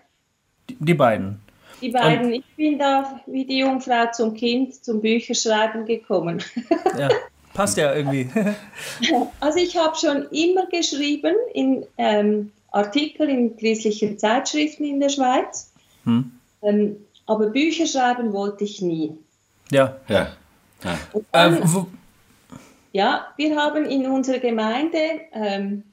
Die, 0.70 0.78
die 0.80 0.94
beiden. 0.94 1.40
Die 1.82 1.90
beiden. 1.90 2.28
Und 2.28 2.34
ich 2.34 2.46
bin 2.56 2.78
da 2.78 3.22
wie 3.28 3.46
die 3.46 3.60
Jungfrau 3.60 4.12
zum 4.12 4.34
Kind 4.34 4.84
zum 4.84 5.02
Bücherschreiben 5.02 5.86
gekommen. 5.86 6.44
Ja, 6.98 7.10
passt 7.54 7.78
ja 7.78 7.94
irgendwie. 7.94 8.30
also 9.40 9.58
ich 9.60 9.78
habe 9.78 9.96
schon 9.96 10.28
immer 10.32 10.66
geschrieben 10.68 11.36
in 11.54 11.86
ähm, 11.98 12.52
Artikel 12.72 13.30
in 13.30 13.56
christlichen 13.56 14.20
Zeitschriften 14.20 14.84
in 14.84 15.00
der 15.00 15.10
Schweiz. 15.10 15.72
Hm. 16.04 16.32
Ähm, 16.64 16.98
aber 17.32 17.48
Bücher 17.48 17.88
schreiben 17.88 18.34
wollte 18.34 18.64
ich 18.64 18.82
nie. 18.82 19.18
Ja. 19.72 19.96
Ja. 20.08 20.28
Ja, 20.84 20.98
dann, 21.32 21.62
äh, 21.62 21.66
ja 22.92 23.28
wir 23.38 23.56
haben 23.56 23.86
in 23.86 24.08
unserer 24.08 24.40
Gemeinde 24.40 25.22
ähm, 25.34 25.84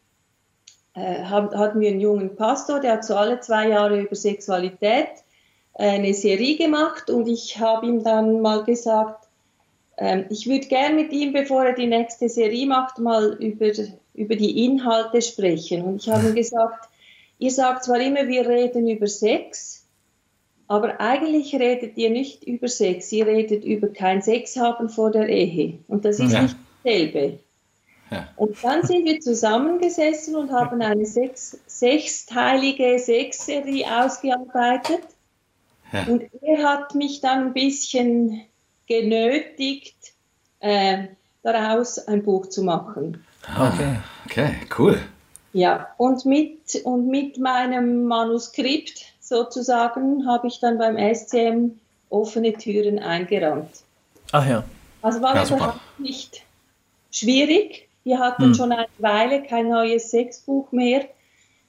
äh, 0.94 1.22
hatten 1.24 1.80
wir 1.80 1.90
einen 1.90 2.00
jungen 2.00 2.36
Pastor, 2.36 2.80
der 2.80 2.94
hat 2.94 3.04
so 3.04 3.14
alle 3.14 3.40
zwei 3.40 3.68
Jahre 3.68 4.00
über 4.00 4.16
Sexualität 4.16 5.08
äh, 5.74 5.90
eine 5.90 6.14
Serie 6.14 6.56
gemacht 6.56 7.10
und 7.10 7.28
ich 7.28 7.58
habe 7.58 7.86
ihm 7.86 8.02
dann 8.02 8.40
mal 8.40 8.64
gesagt, 8.64 9.28
ähm, 9.98 10.26
ich 10.30 10.48
würde 10.48 10.66
gern 10.66 10.96
mit 10.96 11.12
ihm, 11.12 11.32
bevor 11.32 11.64
er 11.64 11.74
die 11.74 11.86
nächste 11.86 12.28
Serie 12.28 12.66
macht, 12.66 12.98
mal 12.98 13.34
über, 13.40 13.70
über 14.14 14.36
die 14.36 14.64
Inhalte 14.64 15.20
sprechen. 15.20 15.82
Und 15.82 15.96
ich 16.02 16.08
habe 16.08 16.28
ihm 16.28 16.34
gesagt, 16.36 16.88
ihr 17.38 17.50
sagt 17.50 17.84
zwar 17.84 18.00
immer, 18.00 18.26
wir 18.26 18.48
reden 18.48 18.88
über 18.88 19.06
Sex, 19.06 19.77
aber 20.68 21.00
eigentlich 21.00 21.54
redet 21.54 21.96
ihr 21.96 22.10
nicht 22.10 22.44
über 22.44 22.68
Sex, 22.68 23.10
ihr 23.10 23.26
redet 23.26 23.64
über 23.64 23.88
kein 23.88 24.20
Sex 24.20 24.56
haben 24.56 24.90
vor 24.90 25.10
der 25.10 25.28
Ehe. 25.28 25.78
Und 25.88 26.04
das 26.04 26.20
ist 26.20 26.32
ja. 26.32 26.42
nicht 26.42 26.56
dasselbe. 26.84 27.38
Ja. 28.10 28.28
Und 28.36 28.56
dann 28.62 28.84
sind 28.84 29.04
wir 29.06 29.20
zusammengesessen 29.20 30.36
und 30.36 30.52
haben 30.52 30.80
eine 30.82 31.06
sechs, 31.06 31.58
sechsteilige 31.66 32.98
Sexserie 32.98 33.84
ausgearbeitet. 33.86 35.02
Ja. 35.92 36.04
Und 36.04 36.24
er 36.42 36.64
hat 36.64 36.94
mich 36.94 37.20
dann 37.20 37.48
ein 37.48 37.52
bisschen 37.54 38.42
genötigt, 38.86 39.96
äh, 40.60 41.08
daraus 41.42 41.98
ein 41.98 42.22
Buch 42.22 42.46
zu 42.46 42.62
machen. 42.62 43.24
Ah, 43.46 43.72
okay, 43.72 43.96
okay, 44.26 44.54
cool. 44.78 45.00
Ja, 45.52 45.88
und 45.96 46.26
mit, 46.26 46.82
und 46.84 47.08
mit 47.08 47.38
meinem 47.38 48.04
Manuskript 48.04 49.06
sozusagen 49.28 50.26
habe 50.26 50.48
ich 50.48 50.60
dann 50.60 50.78
beim 50.78 50.96
SCM 50.96 51.78
offene 52.10 52.54
Türen 52.54 52.98
eingerannt. 52.98 53.68
Ach 54.32 54.46
ja. 54.46 54.64
Also 55.02 55.20
war 55.20 55.36
ja, 55.36 55.46
überhaupt 55.46 55.80
nicht 55.98 56.42
schwierig. 57.10 57.88
Wir 58.04 58.18
hatten 58.18 58.44
hm. 58.44 58.54
schon 58.54 58.72
eine 58.72 58.88
Weile 58.98 59.42
kein 59.42 59.68
neues 59.68 60.10
Sexbuch 60.10 60.72
mehr. 60.72 61.04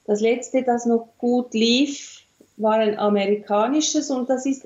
Das 0.06 0.22
letzte, 0.22 0.64
das 0.64 0.86
noch 0.86 1.10
gut 1.18 1.54
lief, 1.54 2.24
war 2.58 2.76
ein 2.76 2.98
amerikanisches 2.98 4.10
und 4.10 4.30
das 4.30 4.46
ist, 4.46 4.64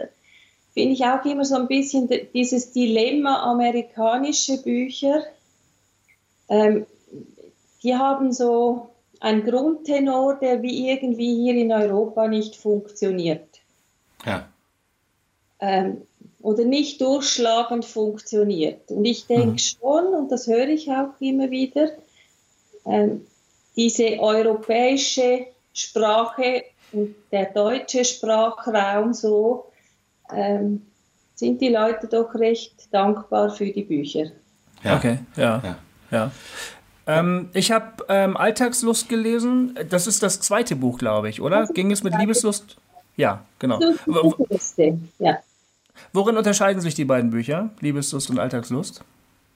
finde 0.73 0.93
ich 0.93 1.03
auch 1.03 1.25
immer 1.25 1.45
so 1.45 1.55
ein 1.55 1.67
bisschen 1.67 2.09
dieses 2.33 2.71
Dilemma 2.71 3.51
amerikanische 3.51 4.61
Bücher. 4.61 5.23
Ähm, 6.47 6.85
die 7.83 7.95
haben 7.95 8.31
so 8.31 8.92
einen 9.23 9.45
Grundtenor, 9.45 10.35
der 10.35 10.61
wie 10.61 10.89
irgendwie 10.89 11.33
hier 11.35 11.55
in 11.55 11.71
Europa 11.71 12.27
nicht 12.27 12.57
funktioniert. 12.57 13.47
Ja. 14.25 14.49
Ähm, 15.61 16.01
oder 16.41 16.65
nicht 16.65 16.99
durchschlagend 16.99 17.85
funktioniert. 17.85 18.91
Und 18.91 19.05
ich 19.05 19.25
denke 19.25 19.51
mhm. 19.51 19.57
schon, 19.59 20.07
und 20.07 20.29
das 20.29 20.47
höre 20.47 20.67
ich 20.67 20.91
auch 20.91 21.13
immer 21.21 21.49
wieder, 21.49 21.87
ähm, 22.85 23.25
diese 23.77 24.19
europäische 24.19 25.47
Sprache 25.73 26.65
und 26.91 27.15
der 27.31 27.45
deutsche 27.45 28.03
Sprachraum 28.03 29.13
so, 29.13 29.71
ähm, 30.33 30.85
sind 31.33 31.61
die 31.61 31.69
Leute 31.69 32.07
doch 32.07 32.35
recht 32.35 32.93
dankbar 32.93 33.49
für 33.51 33.71
die 33.71 33.83
Bücher. 33.83 34.25
Ja. 34.83 34.97
Okay, 34.97 35.19
ja. 35.37 35.61
ja. 35.63 35.77
ja. 36.11 36.31
Ähm, 37.05 37.49
ich 37.53 37.71
habe 37.71 38.05
ähm, 38.07 38.37
Alltagslust 38.37 39.09
gelesen. 39.09 39.77
Das 39.89 40.07
ist 40.07 40.23
das 40.23 40.39
zweite 40.39 40.75
Buch, 40.75 40.97
glaube 40.97 41.29
ich, 41.29 41.41
oder? 41.41 41.67
Ging 41.67 41.91
es 41.91 42.01
mit 42.03 42.17
Liebeslust? 42.17 42.77
Ja, 43.15 43.45
genau. 43.59 43.79
Ja. 45.19 45.37
Worin 46.11 46.37
unterscheiden 46.37 46.81
sich 46.81 46.95
die 46.95 47.05
beiden 47.05 47.29
Bücher, 47.29 47.69
Liebeslust 47.79 48.29
und 48.29 48.39
Alltagslust? 48.39 49.03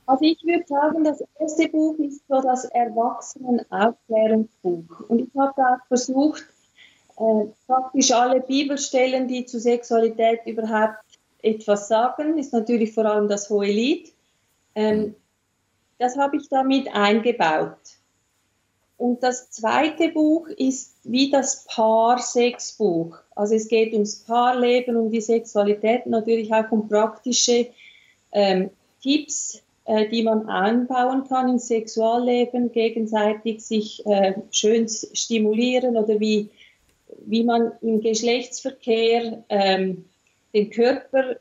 Also 0.06 0.24
ich 0.24 0.42
würde 0.44 0.64
sagen, 0.68 1.04
das 1.04 1.22
erste 1.40 1.68
Buch 1.70 1.98
ist 2.00 2.22
so 2.30 2.40
das 2.42 2.66
Erwachsenenaufklärungsbuch. 2.66 5.02
Und 5.08 5.20
ich 5.20 5.30
habe 5.38 5.54
da 5.58 5.80
versucht, 5.88 6.46
äh, 7.18 7.46
praktisch 7.66 8.12
alle 8.12 8.42
Bibelstellen, 8.42 9.28
die 9.28 9.46
zu 9.46 9.60
Sexualität 9.60 10.42
überhaupt 10.46 11.00
etwas 11.42 11.88
sagen, 11.88 12.38
ist 12.38 12.54
natürlich 12.54 12.94
vor 12.94 13.06
allem 13.06 13.28
das 13.28 13.50
Hohe 13.50 13.66
Lied. 13.68 14.14
Ähm, 14.76 15.16
das 16.00 16.18
habe 16.18 16.38
ich 16.38 16.50
damit 16.50 16.94
eingebaut. 16.94 17.78
Und 18.98 19.22
das 19.22 19.52
zweite 19.52 20.10
Buch 20.10 20.48
ist 20.48 20.96
wie 21.04 21.30
das 21.30 21.66
Paar-Sex-Buch. 21.66 23.18
Also 23.36 23.54
es 23.54 23.68
geht 23.68 23.94
ums 23.94 24.24
Paarleben, 24.24 24.96
um 24.96 25.12
die 25.12 25.22
Sexualität, 25.22 26.08
natürlich 26.08 26.52
auch 26.52 26.72
um 26.72 26.88
praktische 26.88 27.68
ähm, 28.32 28.72
Tipps, 29.04 29.62
äh, 29.86 30.10
die 30.10 30.24
man 30.24 30.50
einbauen 30.50 31.28
kann 31.28 31.48
ins 31.48 31.68
Sexualleben, 31.68 32.72
gegenseitig 32.72 33.64
sich 33.64 34.04
äh, 34.08 34.34
schön 34.50 34.88
stimulieren 34.90 35.96
oder 35.96 36.20
wie, 36.20 36.50
wie 37.26 37.44
man 37.44 37.74
im 37.82 38.02
Geschlechtsverkehr 38.02 39.44
ähm, 39.50 40.06
den 40.56 40.72
Körper 40.72 41.38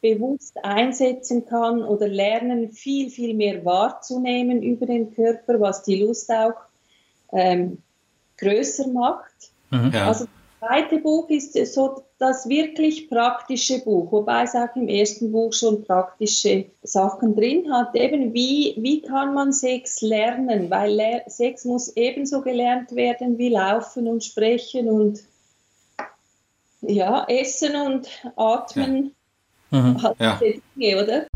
bewusst 0.00 0.56
einsetzen 0.62 1.46
kann 1.46 1.82
oder 1.82 2.08
lernen, 2.08 2.70
viel, 2.70 3.10
viel 3.10 3.34
mehr 3.34 3.64
wahrzunehmen 3.64 4.62
über 4.62 4.86
den 4.86 5.14
Körper, 5.14 5.60
was 5.60 5.82
die 5.82 6.02
Lust 6.02 6.30
auch 6.30 6.54
ähm, 7.32 7.78
größer 8.38 8.88
macht. 8.88 9.52
Mhm, 9.70 9.90
ja. 9.92 10.06
Also 10.08 10.26
das 10.60 10.68
zweite 10.68 10.98
Buch 10.98 11.28
ist 11.28 11.54
so 11.72 12.02
das 12.18 12.48
wirklich 12.48 13.08
praktische 13.08 13.80
Buch, 13.80 14.10
wobei 14.10 14.42
es 14.42 14.54
auch 14.54 14.74
im 14.74 14.88
ersten 14.88 15.30
Buch 15.30 15.52
schon 15.52 15.84
praktische 15.84 16.66
Sachen 16.82 17.36
drin 17.36 17.72
hat. 17.72 17.94
Eben 17.94 18.34
wie, 18.34 18.74
wie 18.78 19.02
kann 19.02 19.34
man 19.34 19.52
Sex 19.52 20.00
lernen, 20.00 20.70
weil 20.70 20.94
Le 20.94 21.22
Sex 21.26 21.64
muss 21.64 21.96
ebenso 21.96 22.42
gelernt 22.42 22.94
werden 22.94 23.38
wie 23.38 23.50
Laufen 23.50 24.08
und 24.08 24.24
Sprechen 24.24 24.88
und 24.88 25.20
ja, 26.80 27.24
Essen 27.28 27.76
und 27.76 28.08
Atmen. 28.36 29.04
Ja. 29.04 29.10
Mhm. 29.70 29.96
ja. 30.18 30.40
Dinge, 30.76 31.02
oder? 31.02 31.26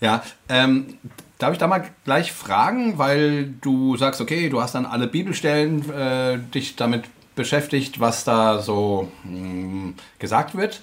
Ja, 0.00 0.22
ähm, 0.48 0.98
Darf 1.38 1.52
ich 1.52 1.58
da 1.58 1.68
mal 1.68 1.88
gleich 2.04 2.32
fragen, 2.32 2.98
weil 2.98 3.54
du 3.60 3.96
sagst, 3.96 4.20
okay, 4.20 4.48
du 4.48 4.60
hast 4.60 4.74
dann 4.74 4.86
alle 4.86 5.06
Bibelstellen 5.06 5.88
äh, 5.92 6.38
dich 6.52 6.74
damit 6.74 7.04
beschäftigt, 7.36 8.00
was 8.00 8.24
da 8.24 8.60
so 8.60 9.12
mh, 9.22 9.30
hm, 9.30 9.94
gesagt 10.18 10.56
wird. 10.56 10.80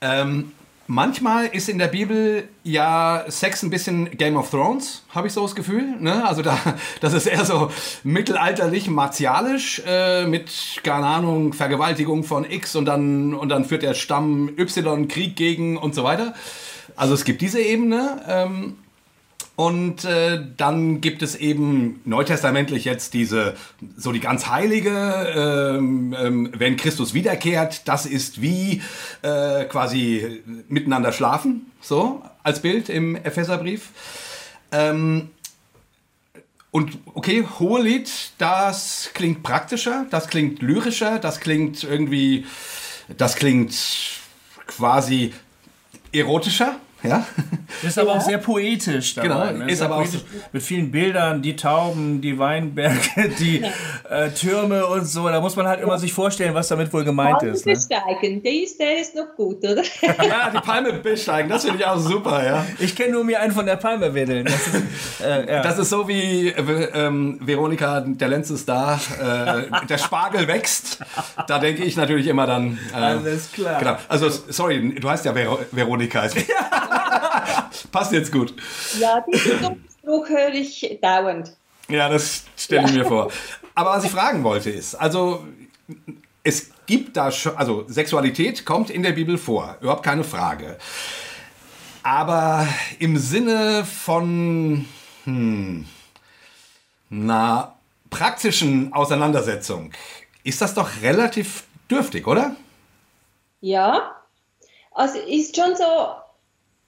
Ähm, 0.00 0.52
manchmal 0.90 1.46
ist 1.46 1.68
in 1.68 1.78
der 1.78 1.86
Bibel 1.86 2.48
ja 2.64 3.24
Sex 3.28 3.62
ein 3.62 3.70
bisschen 3.70 4.10
Game 4.18 4.36
of 4.36 4.50
Thrones, 4.50 5.04
habe 5.10 5.28
ich 5.28 5.32
so 5.32 5.42
das 5.42 5.54
Gefühl. 5.54 5.84
Ne? 6.00 6.26
Also 6.26 6.42
da, 6.42 6.58
das 7.00 7.14
ist 7.14 7.26
eher 7.26 7.44
so 7.44 7.70
mittelalterlich, 8.02 8.88
martialisch, 8.90 9.80
äh, 9.86 10.26
mit, 10.26 10.50
keine 10.82 11.06
Ahnung, 11.06 11.52
Vergewaltigung 11.52 12.24
von 12.24 12.44
X 12.44 12.74
und 12.74 12.86
dann, 12.86 13.34
und 13.34 13.48
dann 13.48 13.64
führt 13.64 13.82
der 13.82 13.94
Stamm 13.94 14.50
Y 14.58 15.06
Krieg 15.06 15.36
gegen 15.36 15.76
und 15.76 15.94
so 15.94 16.02
weiter. 16.02 16.34
Also 16.96 17.14
es 17.14 17.24
gibt 17.24 17.40
diese 17.40 17.60
Ebene. 17.60 18.22
Ähm, 18.28 18.76
und 19.60 20.06
äh, 20.06 20.42
dann 20.56 21.02
gibt 21.02 21.20
es 21.20 21.36
eben 21.36 22.00
neutestamentlich 22.06 22.86
jetzt 22.86 23.12
diese, 23.12 23.58
so 23.94 24.10
die 24.10 24.20
ganz 24.20 24.46
heilige, 24.46 25.76
ähm, 25.76 26.16
ähm, 26.18 26.50
wenn 26.56 26.78
Christus 26.78 27.12
wiederkehrt, 27.12 27.86
das 27.86 28.06
ist 28.06 28.40
wie 28.40 28.80
äh, 29.20 29.66
quasi 29.66 30.42
miteinander 30.66 31.12
schlafen, 31.12 31.70
so 31.82 32.22
als 32.42 32.60
Bild 32.62 32.88
im 32.88 33.16
Epheserbrief. 33.16 33.90
Ähm, 34.72 35.28
und 36.70 36.96
okay, 37.12 37.44
Hohelied, 37.58 38.10
das 38.38 39.10
klingt 39.12 39.42
praktischer, 39.42 40.06
das 40.08 40.28
klingt 40.28 40.62
lyrischer, 40.62 41.18
das 41.18 41.38
klingt 41.38 41.84
irgendwie, 41.84 42.46
das 43.14 43.36
klingt 43.36 43.76
quasi 44.66 45.34
erotischer, 46.12 46.76
ja? 47.02 47.26
Ist 47.82 47.98
aber 47.98 48.12
auch 48.12 48.20
sehr 48.20 48.38
poetisch. 48.38 49.14
Dabei, 49.14 49.28
genau, 49.28 49.64
ne? 49.64 49.70
ist 49.70 49.80
aber 49.80 49.96
auch 49.98 50.04
so 50.04 50.18
mit 50.52 50.62
vielen 50.62 50.90
Bildern, 50.90 51.40
die 51.40 51.56
Tauben, 51.56 52.20
die 52.20 52.38
Weinberge, 52.38 52.98
die 53.38 53.64
äh, 54.10 54.30
Türme 54.30 54.86
und 54.86 55.06
so. 55.06 55.28
Da 55.28 55.40
muss 55.40 55.56
man 55.56 55.66
halt 55.66 55.80
immer 55.80 55.98
sich 55.98 56.12
vorstellen, 56.12 56.52
was 56.52 56.68
damit 56.68 56.92
wohl 56.92 57.04
gemeint 57.04 57.42
ist. 57.42 57.64
Ne? 57.64 57.72
besteigen, 57.72 58.42
der 58.42 58.52
ist, 58.52 58.78
der 58.78 59.00
ist 59.00 59.14
noch 59.14 59.34
gut, 59.36 59.58
oder? 59.58 59.82
ja, 60.02 60.50
die 60.54 60.58
Palme 60.58 60.92
besteigen, 60.94 61.48
das 61.48 61.64
finde 61.64 61.78
ich 61.78 61.86
auch 61.86 61.98
super, 61.98 62.44
ja. 62.44 62.66
Ich 62.78 62.94
kenne 62.96 63.12
nur 63.12 63.24
mir 63.24 63.40
einen 63.40 63.52
von 63.52 63.66
der 63.66 63.76
Palme 63.76 64.12
wedeln. 64.14 64.44
Das 64.44 64.66
ist, 64.66 64.82
äh, 65.24 65.52
ja. 65.52 65.62
das 65.62 65.78
ist 65.78 65.90
so 65.90 66.08
wie 66.08 66.48
äh, 66.48 66.88
ähm, 66.94 67.38
Veronika, 67.40 68.00
der 68.00 68.28
Lenz 68.28 68.50
ist 68.50 68.68
da, 68.68 69.00
äh, 69.20 69.86
der 69.86 69.98
Spargel 69.98 70.48
wächst. 70.48 70.98
Da 71.46 71.58
denke 71.58 71.84
ich 71.84 71.96
natürlich 71.96 72.26
immer 72.26 72.46
dann. 72.46 72.78
Äh, 72.92 72.96
Alles 72.96 73.52
klar. 73.52 73.78
Genau. 73.78 73.96
Also, 74.08 74.28
sorry, 74.48 74.94
du 74.94 75.08
heißt 75.08 75.24
ja 75.24 75.32
Ver 75.32 75.58
Veronika. 75.70 76.26
Ja. 76.26 76.89
Passt 77.92 78.12
jetzt 78.12 78.32
gut. 78.32 78.54
Ja, 78.98 79.24
diesen 79.32 79.84
Spruch 79.98 80.28
höre 80.28 80.54
ich 80.54 80.98
dauernd. 81.02 81.56
Ja, 81.88 82.08
das 82.08 82.44
stelle 82.56 82.84
ich 82.86 82.92
ja. 82.92 82.98
mir 82.98 83.04
vor. 83.04 83.30
Aber 83.74 83.90
was 83.90 84.04
ich 84.04 84.10
fragen 84.10 84.44
wollte 84.44 84.70
ist, 84.70 84.94
also 84.94 85.44
es 86.42 86.70
gibt 86.86 87.16
da 87.16 87.30
schon, 87.30 87.56
also 87.56 87.84
Sexualität 87.88 88.64
kommt 88.64 88.90
in 88.90 89.02
der 89.02 89.12
Bibel 89.12 89.38
vor, 89.38 89.76
überhaupt 89.80 90.04
keine 90.04 90.24
Frage. 90.24 90.78
Aber 92.02 92.66
im 92.98 93.16
Sinne 93.16 93.84
von 93.84 94.86
hm, 95.24 95.86
einer 97.10 97.74
praktischen 98.08 98.92
Auseinandersetzung 98.92 99.92
ist 100.42 100.62
das 100.62 100.74
doch 100.74 100.88
relativ 101.02 101.64
dürftig, 101.90 102.26
oder? 102.26 102.56
Ja, 103.60 104.16
also 104.92 105.18
ist 105.18 105.56
schon 105.56 105.76
so, 105.76 105.84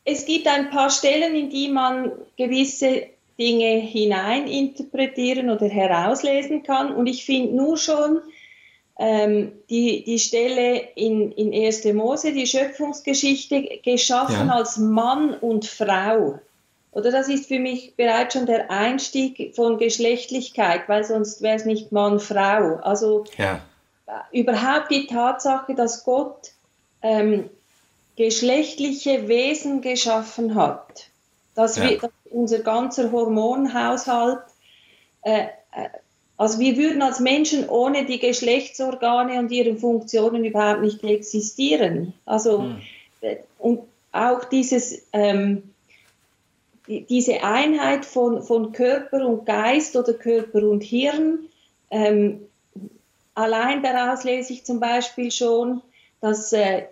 es 0.05 0.27
gibt 0.27 0.47
ein 0.49 0.71
paar 0.71 0.91
Stellen, 0.91 1.35
in 1.35 1.51
die 1.51 1.69
man 1.69 2.13
gewisse 2.37 3.07
Dinge 3.39 3.79
hineininterpretieren 3.79 5.51
oder 5.51 5.69
herauslesen 5.69 6.63
kann. 6.63 6.95
Und 6.95 7.07
ich 7.07 7.25
finde 7.25 7.55
nur 7.57 7.77
schon 7.77 8.21
ähm, 8.99 9.53
die, 9.71 10.05
die 10.05 10.19
Stelle 10.19 10.81
in, 10.95 11.33
in 11.33 11.53
1. 11.53 11.85
Mose, 11.95 12.33
die 12.33 12.47
Schöpfungsgeschichte, 12.47 13.81
geschaffen 13.85 14.49
ja. 14.49 14.55
als 14.55 14.77
Mann 14.77 15.35
und 15.35 15.67
Frau. 15.67 16.39
Oder 16.93 17.11
das 17.11 17.29
ist 17.29 17.47
für 17.47 17.59
mich 17.59 17.95
bereits 17.97 18.35
schon 18.35 18.45
der 18.45 18.71
Einstieg 18.71 19.55
von 19.57 19.79
Geschlechtlichkeit, 19.79 20.89
weil 20.89 21.05
sonst 21.05 21.41
wäre 21.41 21.57
es 21.57 21.65
nicht 21.65 21.91
Mann-Frau. 21.91 22.81
Also 22.83 23.25
ja. 23.39 23.61
Äh, 24.07 24.39
überhaupt 24.39 24.91
die 24.91 25.07
Tatsache, 25.07 25.75
dass 25.75 26.05
Gott 26.05 26.53
ähm, 27.01 27.49
geschlechtliche 28.17 29.29
Wesen 29.29 29.81
geschaffen 29.81 30.55
hat, 30.55 31.09
dass, 31.55 31.77
ja. 31.77 31.91
wir, 31.91 31.99
dass 31.99 32.11
unser 32.31 32.61
ganzer 32.61 33.13
Hormonhaushalt, 33.13 34.43
äh, 35.23 35.45
äh, 35.73 35.89
also 36.37 36.59
wir 36.59 36.77
würden 36.77 37.03
als 37.03 37.21
Menschen 37.21 37.69
ohne 37.69 38.05
die 38.05 38.19
Geschlechtsorgane 38.19 39.39
und 39.39 39.51
ihre 39.53 39.77
Funktionen 39.77 40.45
überhaupt 40.45 40.81
nicht 40.83 41.05
existieren. 41.05 42.15
Also 42.25 42.63
hm. 42.63 42.81
Äh, 43.21 43.37
und 43.59 43.83
auch 44.11 44.45
dieses 44.45 45.07
ähm, 45.13 45.63
diese 46.87 47.43
Einheit 47.43 48.05
von, 48.05 48.43
von 48.43 48.73
Körper 48.73 49.25
und 49.27 49.47
Geist 49.47 49.97
oder 49.97 50.15
Körper 50.15 50.63
und 50.69 50.83
Hirn, 50.83 51.47
ähm, 51.91 52.41
allein 53.35 53.83
daraus 53.83 54.25
lese 54.25 54.53
ich 54.53 54.65
zum 54.65 54.81
Beispiel 54.81 55.31
schon, 55.31 55.81
dass 56.21 56.53
äh, 56.53 56.85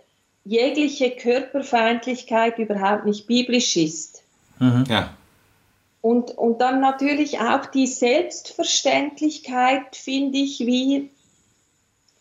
jegliche 0.44 1.10
Körperfeindlichkeit 1.10 2.58
überhaupt 2.58 3.06
nicht 3.06 3.26
biblisch 3.26 3.76
ist. 3.76 4.22
Mhm. 4.58 4.84
Ja. 4.88 5.14
Und, 6.02 6.30
und 6.30 6.60
dann 6.60 6.80
natürlich 6.80 7.40
auch 7.40 7.66
die 7.66 7.86
Selbstverständlichkeit, 7.86 9.94
finde 9.94 10.38
ich, 10.38 10.60
wie, 10.60 11.10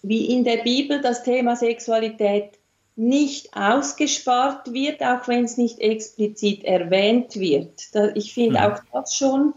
wie 0.02 0.26
in 0.26 0.44
der 0.44 0.58
Bibel 0.58 1.00
das 1.02 1.24
Thema 1.24 1.56
Sexualität 1.56 2.60
nicht 2.98 3.56
ausgespart 3.56 4.74
wird, 4.74 5.02
auch 5.02 5.30
wenn 5.30 5.46
es 5.46 5.56
nicht 5.56 5.80
explizit 5.80 6.66
erwähnt 6.66 7.38
wird. 7.38 7.88
ich 8.16 8.34
finde 8.34 8.60
mhm. 8.60 8.66
auch 8.66 8.80
das 8.92 9.16
schon. 9.16 9.54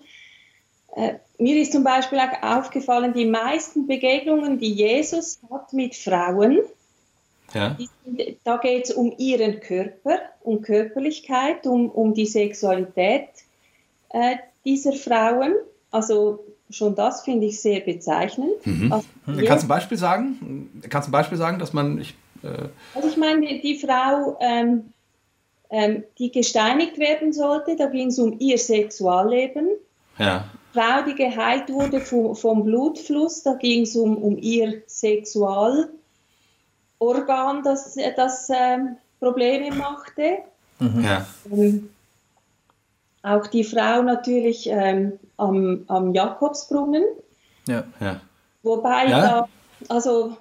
Äh, 0.95 1.15
mir 1.39 1.61
ist 1.61 1.73
zum 1.73 1.83
Beispiel 1.83 2.21
auch 2.21 2.41
aufgefallen, 2.43 3.15
die 3.15 3.25
meisten 3.25 3.89
Begegnungen, 3.89 4.59
die 4.59 4.73
Jesus 4.73 5.41
hat 5.51 5.73
mit 5.73 5.97
Frauen, 5.97 6.61
ja. 7.55 7.77
die, 7.79 8.37
da 8.45 8.57
geht 8.59 8.85
es 8.85 8.93
um 8.93 9.15
ihren 9.19 9.61
Körper, 9.61 10.19
um 10.43 10.63
Körperlichkeit, 10.63 11.67
um, 11.67 11.91
um 11.91 12.15
die 12.15 12.27
Sexualität 12.27 13.29
äh, 14.11 14.37
dieser 14.65 14.93
Frauen. 14.93 15.55
Also 15.91 16.45
schon 16.71 16.95
das 16.95 17.23
finde 17.23 17.47
ich 17.47 17.61
sehr 17.61 17.81
bezeichnend. 17.81 18.65
Mhm. 18.65 18.93
Also, 18.93 19.07
Kannst 19.47 19.65
du 19.65 19.67
ein 19.67 19.69
Beispiel 19.69 19.99
sagen? 19.99 20.71
Kannst 20.89 21.09
du 21.09 21.11
ein 21.11 21.13
Beispiel 21.13 21.39
sagen, 21.39 21.59
dass 21.59 21.73
man, 21.73 22.01
ich 22.01 22.15
äh, 22.43 22.69
also 22.95 23.09
ich 23.09 23.17
meine, 23.17 23.61
die 23.61 23.79
Frau, 23.79 24.39
ähm, 24.41 24.93
ähm, 25.71 26.05
die 26.19 26.31
gesteinigt 26.31 26.99
werden 26.99 27.33
sollte, 27.33 27.77
da 27.77 27.87
ging 27.87 28.09
es 28.09 28.19
um 28.19 28.37
ihr 28.39 28.59
Sexualleben. 28.59 29.69
Ja. 30.19 30.45
Frau, 30.73 31.03
die 31.07 31.15
geheilt 31.15 31.71
wurde 31.71 32.01
vom, 32.01 32.35
vom 32.35 32.65
Blutfluss, 32.65 33.43
da 33.43 33.55
ging 33.55 33.83
es 33.83 33.97
um, 33.97 34.17
um 34.17 34.39
ihr 34.39 34.83
Sexualorgan, 37.03 37.63
das, 37.63 37.97
das 38.17 38.49
ähm, 38.51 38.97
Probleme 39.19 39.75
machte. 39.75 40.39
Mhm. 40.79 41.05
Ja. 41.05 41.27
Ähm, 41.51 41.91
auch 43.23 43.47
die 43.47 43.65
Frau 43.65 44.03
natürlich 44.03 44.69
ähm, 44.69 45.19
am, 45.37 45.85
am 45.89 46.15
Jakobsbrunnen. 46.15 47.05
Ja. 47.69 47.85
ja. 48.01 48.21
Wobei 48.63 49.07
ja. 49.07 49.21
da, 49.21 49.49
also 49.89 50.37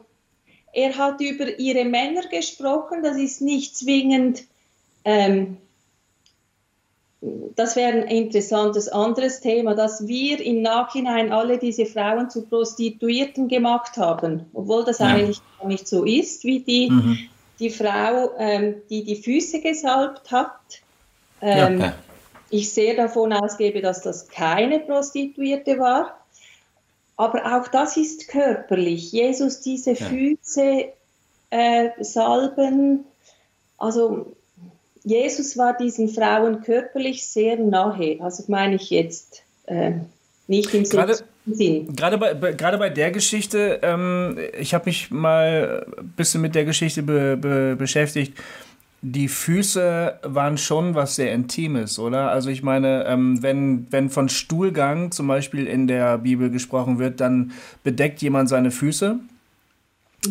er 0.73 0.97
hat 0.97 1.21
über 1.21 1.59
ihre 1.59 1.85
Männer 1.85 2.27
gesprochen, 2.27 3.03
das 3.03 3.17
ist 3.17 3.41
nicht 3.41 3.75
zwingend, 3.75 4.43
ähm, 5.03 5.57
das 7.55 7.75
wäre 7.75 7.91
ein 7.91 8.07
interessantes 8.07 8.89
anderes 8.89 9.41
Thema, 9.41 9.75
dass 9.75 10.07
wir 10.07 10.43
im 10.43 10.63
Nachhinein 10.63 11.31
alle 11.31 11.59
diese 11.59 11.85
Frauen 11.85 12.31
zu 12.31 12.41
Prostituierten 12.41 13.47
gemacht 13.47 13.97
haben, 13.97 14.47
obwohl 14.53 14.83
das 14.83 14.99
ja. 14.99 15.07
eigentlich 15.07 15.39
gar 15.59 15.67
nicht 15.67 15.87
so 15.87 16.03
ist, 16.03 16.43
wie 16.43 16.61
die, 16.61 16.89
mhm. 16.89 17.19
die 17.59 17.69
Frau, 17.69 18.31
ähm, 18.39 18.81
die 18.89 19.03
die 19.03 19.17
Füße 19.17 19.61
gesalbt 19.61 20.31
hat. 20.31 20.51
Ähm, 21.41 21.81
ja. 21.81 21.93
Ich 22.49 22.73
sehr 22.73 22.95
davon 22.95 23.31
ausgebe, 23.33 23.81
dass 23.81 24.01
das 24.01 24.27
keine 24.27 24.79
Prostituierte 24.79 25.77
war. 25.77 26.17
Aber 27.17 27.55
auch 27.55 27.67
das 27.67 27.97
ist 27.97 28.29
körperlich. 28.29 29.11
Jesus 29.11 29.61
diese. 29.61 29.95
Füße 29.95 30.85
äh, 31.51 31.89
salben. 31.99 33.05
Also 33.77 34.35
Jesus 35.03 35.57
war 35.57 35.75
diesen 35.75 36.09
Frauen 36.09 36.61
körperlich 36.61 37.25
sehr 37.25 37.57
nahe. 37.57 38.19
Also 38.21 38.43
meine 38.47 38.75
ich 38.75 38.89
jetzt 38.89 39.43
äh, 39.65 39.93
nicht 40.47 40.73
im 40.73 40.83
gerade, 40.83 41.17
Sinn. 41.45 41.95
Gerade 41.95 42.17
bei, 42.17 42.33
gerade 42.53 42.77
bei 42.77 42.89
der 42.89 43.11
Geschichte, 43.11 43.79
ähm, 43.81 44.37
ich 44.59 44.73
habe 44.73 44.85
mich 44.85 45.09
mal 45.09 45.85
ein 45.97 46.13
bisschen 46.15 46.41
mit 46.41 46.55
der 46.55 46.65
Geschichte 46.65 47.03
be, 47.03 47.37
be, 47.37 47.75
beschäftigt 47.75 48.33
die 49.01 49.27
Füße 49.27 50.19
waren 50.21 50.57
schon 50.57 50.93
was 50.93 51.15
sehr 51.15 51.33
Intimes, 51.33 51.97
oder? 51.97 52.29
Also 52.29 52.49
ich 52.49 52.61
meine, 52.61 53.05
ähm, 53.07 53.41
wenn, 53.41 53.87
wenn 53.89 54.09
von 54.11 54.29
Stuhlgang 54.29 55.11
zum 55.11 55.27
Beispiel 55.27 55.65
in 55.65 55.87
der 55.87 56.19
Bibel 56.19 56.51
gesprochen 56.51 56.99
wird, 56.99 57.19
dann 57.19 57.51
bedeckt 57.83 58.21
jemand 58.21 58.49
seine 58.49 58.69
Füße. 58.69 59.19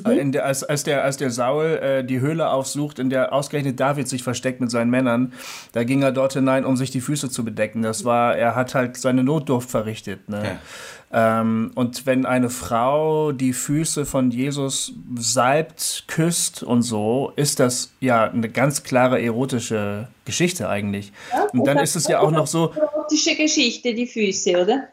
Mhm. 0.04 0.30
Der, 0.30 0.44
als, 0.46 0.62
als, 0.62 0.84
der, 0.84 1.02
als 1.02 1.16
der 1.16 1.30
Saul 1.30 1.64
äh, 1.82 2.04
die 2.04 2.20
Höhle 2.20 2.50
aufsucht, 2.50 3.00
in 3.00 3.10
der 3.10 3.32
ausgerechnet 3.32 3.80
David 3.80 4.08
sich 4.08 4.22
versteckt 4.22 4.60
mit 4.60 4.70
seinen 4.70 4.90
Männern, 4.90 5.32
da 5.72 5.82
ging 5.82 6.02
er 6.02 6.12
dort 6.12 6.34
hinein, 6.34 6.64
um 6.64 6.76
sich 6.76 6.92
die 6.92 7.00
Füße 7.00 7.28
zu 7.28 7.44
bedecken. 7.44 7.82
Das 7.82 8.04
war, 8.04 8.36
er 8.36 8.54
hat 8.54 8.74
halt 8.76 8.96
seine 8.96 9.24
Notdurft 9.24 9.68
verrichtet. 9.68 10.28
Ne? 10.28 10.42
Ja. 10.44 11.40
Ähm, 11.40 11.72
und 11.74 12.06
wenn 12.06 12.24
eine 12.24 12.50
Frau 12.50 13.32
die 13.32 13.52
Füße 13.52 14.06
von 14.06 14.30
Jesus 14.30 14.92
salbt, 15.16 16.04
küsst 16.06 16.62
und 16.62 16.82
so, 16.82 17.32
ist 17.34 17.58
das 17.58 17.90
ja 17.98 18.30
eine 18.30 18.48
ganz 18.48 18.84
klare 18.84 19.20
erotische 19.20 20.06
Geschichte 20.24 20.68
eigentlich. 20.68 21.12
Ja, 21.32 21.46
und 21.52 21.66
dann 21.66 21.78
ist 21.78 21.96
es 21.96 22.06
ja 22.06 22.20
auch 22.20 22.30
noch 22.30 22.46
so. 22.46 22.72
Erotische 22.76 23.34
Geschichte, 23.34 23.92
die 23.92 24.06
Füße, 24.06 24.62
oder? 24.62 24.84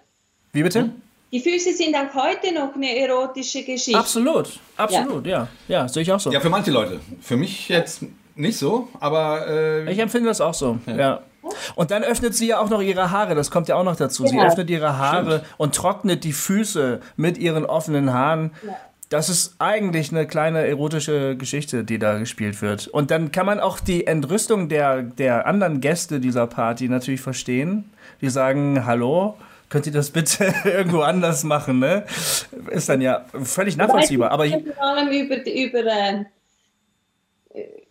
Wie 0.53 0.63
bitte? 0.63 0.81
Hm? 0.81 1.01
Die 1.31 1.41
Füße 1.41 1.73
sind 1.73 1.93
auch 1.95 2.13
heute 2.13 2.53
noch 2.53 2.73
eine 2.75 2.97
erotische 2.97 3.63
Geschichte. 3.63 3.99
Absolut, 3.99 4.59
absolut, 4.77 5.25
ja. 5.25 5.47
Ja, 5.67 5.81
ja 5.81 5.87
sehe 5.87 6.03
ich 6.03 6.11
auch 6.11 6.19
so. 6.19 6.31
Ja, 6.31 6.39
für 6.39 6.49
manche 6.49 6.71
Leute. 6.71 7.01
Für 7.21 7.35
mich 7.35 7.67
jetzt 7.67 8.03
nicht 8.35 8.57
so, 8.57 8.87
aber. 8.99 9.47
Äh, 9.47 9.91
ich 9.91 9.99
empfinde 9.99 10.29
das 10.29 10.39
auch 10.39 10.53
so, 10.53 10.79
ja. 10.85 10.95
ja. 10.95 11.21
Und 11.75 11.91
dann 11.91 12.03
öffnet 12.03 12.35
sie 12.35 12.47
ja 12.47 12.59
auch 12.59 12.69
noch 12.69 12.81
ihre 12.81 13.11
Haare, 13.11 13.35
das 13.35 13.51
kommt 13.51 13.67
ja 13.67 13.75
auch 13.75 13.83
noch 13.83 13.95
dazu. 13.95 14.23
Genau. 14.23 14.41
Sie 14.41 14.47
öffnet 14.47 14.69
ihre 14.69 14.97
Haare 14.97 15.39
Stimmt. 15.39 15.53
und 15.57 15.75
trocknet 15.75 16.23
die 16.23 16.33
Füße 16.33 16.99
mit 17.15 17.37
ihren 17.37 17.65
offenen 17.65 18.13
Haaren. 18.13 18.51
Ja. 18.65 18.75
Das 19.09 19.29
ist 19.29 19.55
eigentlich 19.59 20.11
eine 20.11 20.27
kleine 20.27 20.67
erotische 20.67 21.37
Geschichte, 21.37 21.85
die 21.85 21.97
da 21.97 22.17
gespielt 22.17 22.61
wird. 22.61 22.87
Und 22.87 23.09
dann 23.09 23.31
kann 23.31 23.45
man 23.45 23.61
auch 23.61 23.79
die 23.79 24.05
Entrüstung 24.05 24.67
der, 24.67 25.01
der 25.01 25.47
anderen 25.47 25.79
Gäste 25.79 26.19
dieser 26.19 26.45
Party 26.47 26.89
natürlich 26.89 27.21
verstehen. 27.21 27.89
Die 28.19 28.29
sagen, 28.29 28.85
hallo, 28.85 29.37
könnt 29.69 29.85
ihr 29.85 29.91
das 29.91 30.11
bitte 30.11 30.53
irgendwo 30.63 31.01
anders 31.01 31.43
machen, 31.43 31.79
ne? 31.79 32.05
Ist 32.71 32.89
dann 32.89 33.01
ja 33.01 33.25
völlig 33.43 33.77
nachvollziehbar. 33.77 34.31
Aber 34.31 34.47
vor 34.47 34.83
allem 34.83 35.09
über, 35.09 35.45
über 35.45 35.85
äh, 35.85 36.25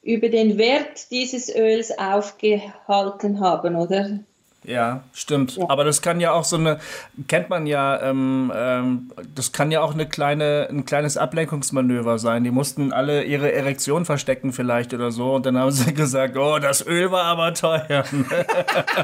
über 0.02 0.28
den 0.28 0.56
Wert 0.56 1.10
dieses 1.10 1.54
Öls 1.54 1.96
aufgehalten 1.98 3.40
haben, 3.40 3.76
oder? 3.76 4.20
Ja, 4.66 5.04
stimmt. 5.12 5.56
Ja. 5.56 5.64
Aber 5.68 5.84
das 5.84 6.02
kann 6.02 6.18
ja 6.18 6.32
auch 6.32 6.42
so 6.42 6.56
eine, 6.56 6.80
kennt 7.28 7.48
man 7.50 7.66
ja, 7.66 8.02
ähm, 8.02 8.52
ähm, 8.54 9.12
das 9.34 9.52
kann 9.52 9.70
ja 9.70 9.80
auch 9.80 9.94
eine 9.94 10.08
kleine, 10.08 10.66
ein 10.68 10.84
kleines 10.84 11.16
Ablenkungsmanöver 11.16 12.18
sein. 12.18 12.42
Die 12.42 12.50
mussten 12.50 12.92
alle 12.92 13.22
ihre 13.22 13.52
Erektion 13.52 14.04
verstecken 14.04 14.52
vielleicht 14.52 14.92
oder 14.92 15.12
so 15.12 15.34
und 15.34 15.46
dann 15.46 15.56
haben 15.56 15.70
sie 15.70 15.94
gesagt, 15.94 16.36
oh, 16.36 16.58
das 16.58 16.84
Öl 16.84 17.12
war 17.12 17.24
aber 17.24 17.54
teuer. 17.54 18.04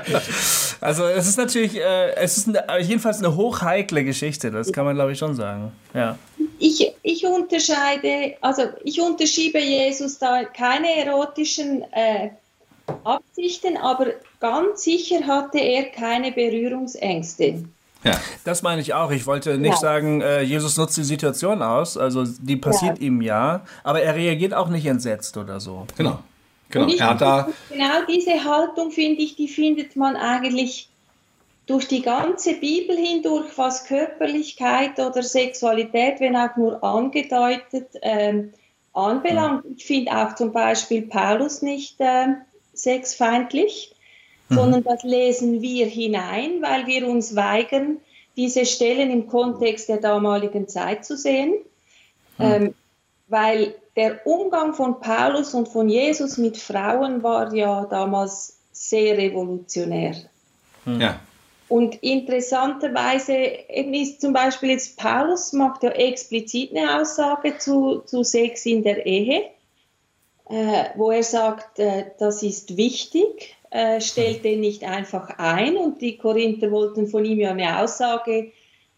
also 0.80 1.04
es 1.04 1.28
ist 1.28 1.38
natürlich, 1.38 1.76
äh, 1.76 2.14
es 2.16 2.38
ist 2.38 2.48
eine, 2.48 2.80
jedenfalls 2.80 3.20
eine 3.20 3.36
hochheikle 3.36 4.04
Geschichte, 4.04 4.50
das 4.50 4.72
kann 4.72 4.84
man 4.84 4.96
glaube 4.96 5.12
ich 5.12 5.18
schon 5.18 5.36
sagen. 5.36 5.70
Ja. 5.94 6.18
Ich, 6.58 6.92
ich 7.02 7.24
unterscheide, 7.24 8.34
also 8.40 8.62
ich 8.82 9.00
unterschiebe 9.00 9.60
Jesus 9.60 10.18
da 10.18 10.44
keine 10.44 11.04
erotischen 11.04 11.82
äh, 11.92 12.30
Absichten, 13.04 13.76
aber 13.76 14.06
ganz 14.40 14.84
sicher 14.84 15.26
hatte 15.26 15.58
er 15.58 15.84
keine 15.84 16.32
Berührungsängste. 16.32 17.64
Ja. 18.04 18.20
Das 18.44 18.62
meine 18.62 18.80
ich 18.80 18.94
auch. 18.94 19.10
Ich 19.10 19.26
wollte 19.26 19.58
nicht 19.58 19.74
ja. 19.74 19.76
sagen, 19.76 20.20
äh, 20.20 20.42
Jesus 20.42 20.76
nutzt 20.76 20.96
die 20.96 21.04
Situation 21.04 21.62
aus. 21.62 21.96
Also 21.96 22.24
die 22.24 22.56
passiert 22.56 22.98
ja. 22.98 23.06
ihm 23.06 23.22
ja, 23.22 23.64
aber 23.84 24.02
er 24.02 24.14
reagiert 24.14 24.54
auch 24.54 24.68
nicht 24.68 24.86
entsetzt 24.86 25.36
oder 25.36 25.60
so. 25.60 25.86
Genau. 25.96 26.18
Genau, 26.70 26.86
ich, 26.86 27.00
er 27.00 27.10
hat 27.10 27.20
da 27.20 27.48
genau 27.68 28.06
diese 28.08 28.44
Haltung, 28.44 28.90
finde 28.90 29.20
ich, 29.20 29.36
die 29.36 29.46
findet 29.46 29.94
man 29.94 30.16
eigentlich 30.16 30.88
durch 31.66 31.86
die 31.86 32.02
ganze 32.02 32.54
Bibel 32.54 32.96
hindurch, 32.96 33.46
was 33.56 33.84
Körperlichkeit 33.84 34.98
oder 34.98 35.22
Sexualität, 35.22 36.18
wenn 36.18 36.34
auch 36.34 36.56
nur 36.56 36.82
angedeutet, 36.82 37.88
ähm, 38.00 38.52
anbelangt. 38.94 39.64
Ich 39.76 39.84
finde 39.84 40.12
auch 40.12 40.34
zum 40.34 40.52
Beispiel 40.52 41.02
Paulus 41.02 41.60
nicht 41.60 42.00
äh, 42.00 42.28
sexfeindlich, 42.82 43.94
mhm. 44.48 44.54
sondern 44.54 44.84
das 44.84 45.02
lesen 45.02 45.62
wir 45.62 45.86
hinein, 45.86 46.62
weil 46.62 46.86
wir 46.86 47.06
uns 47.08 47.36
weigern, 47.36 47.98
diese 48.36 48.64
Stellen 48.64 49.10
im 49.10 49.26
Kontext 49.26 49.88
der 49.88 49.98
damaligen 49.98 50.68
Zeit 50.68 51.04
zu 51.04 51.16
sehen. 51.16 51.54
Mhm. 52.38 52.44
Ähm, 52.44 52.74
weil 53.28 53.74
der 53.96 54.26
Umgang 54.26 54.74
von 54.74 55.00
Paulus 55.00 55.54
und 55.54 55.68
von 55.68 55.88
Jesus 55.88 56.38
mit 56.38 56.56
Frauen 56.56 57.22
war 57.22 57.52
ja 57.54 57.86
damals 57.86 58.58
sehr 58.72 59.16
revolutionär. 59.16 60.14
Hm. 60.84 61.00
Ja. 61.00 61.20
Und 61.68 62.02
interessanterweise 62.02 63.34
eben 63.34 63.94
ist 63.94 64.20
zum 64.20 64.34
Beispiel 64.34 64.70
jetzt 64.70 64.98
Paulus 64.98 65.54
macht 65.54 65.82
ja 65.82 65.90
explizit 65.90 66.76
eine 66.76 67.00
Aussage 67.00 67.56
zu, 67.56 68.02
zu 68.04 68.22
Sex 68.22 68.66
in 68.66 68.82
der 68.82 69.06
Ehe, 69.06 69.44
äh, 70.48 70.84
wo 70.96 71.10
er 71.10 71.22
sagt, 71.22 71.78
äh, 71.78 72.06
das 72.18 72.42
ist 72.42 72.76
wichtig, 72.76 73.56
äh, 73.70 74.00
stellt 74.00 74.44
den 74.44 74.60
nicht 74.60 74.84
einfach 74.84 75.38
ein. 75.38 75.76
Und 75.76 76.00
die 76.00 76.18
Korinther 76.18 76.70
wollten 76.70 77.06
von 77.06 77.24
ihm 77.24 77.40
ja 77.40 77.50
eine 77.50 77.80
Aussage 77.80 78.52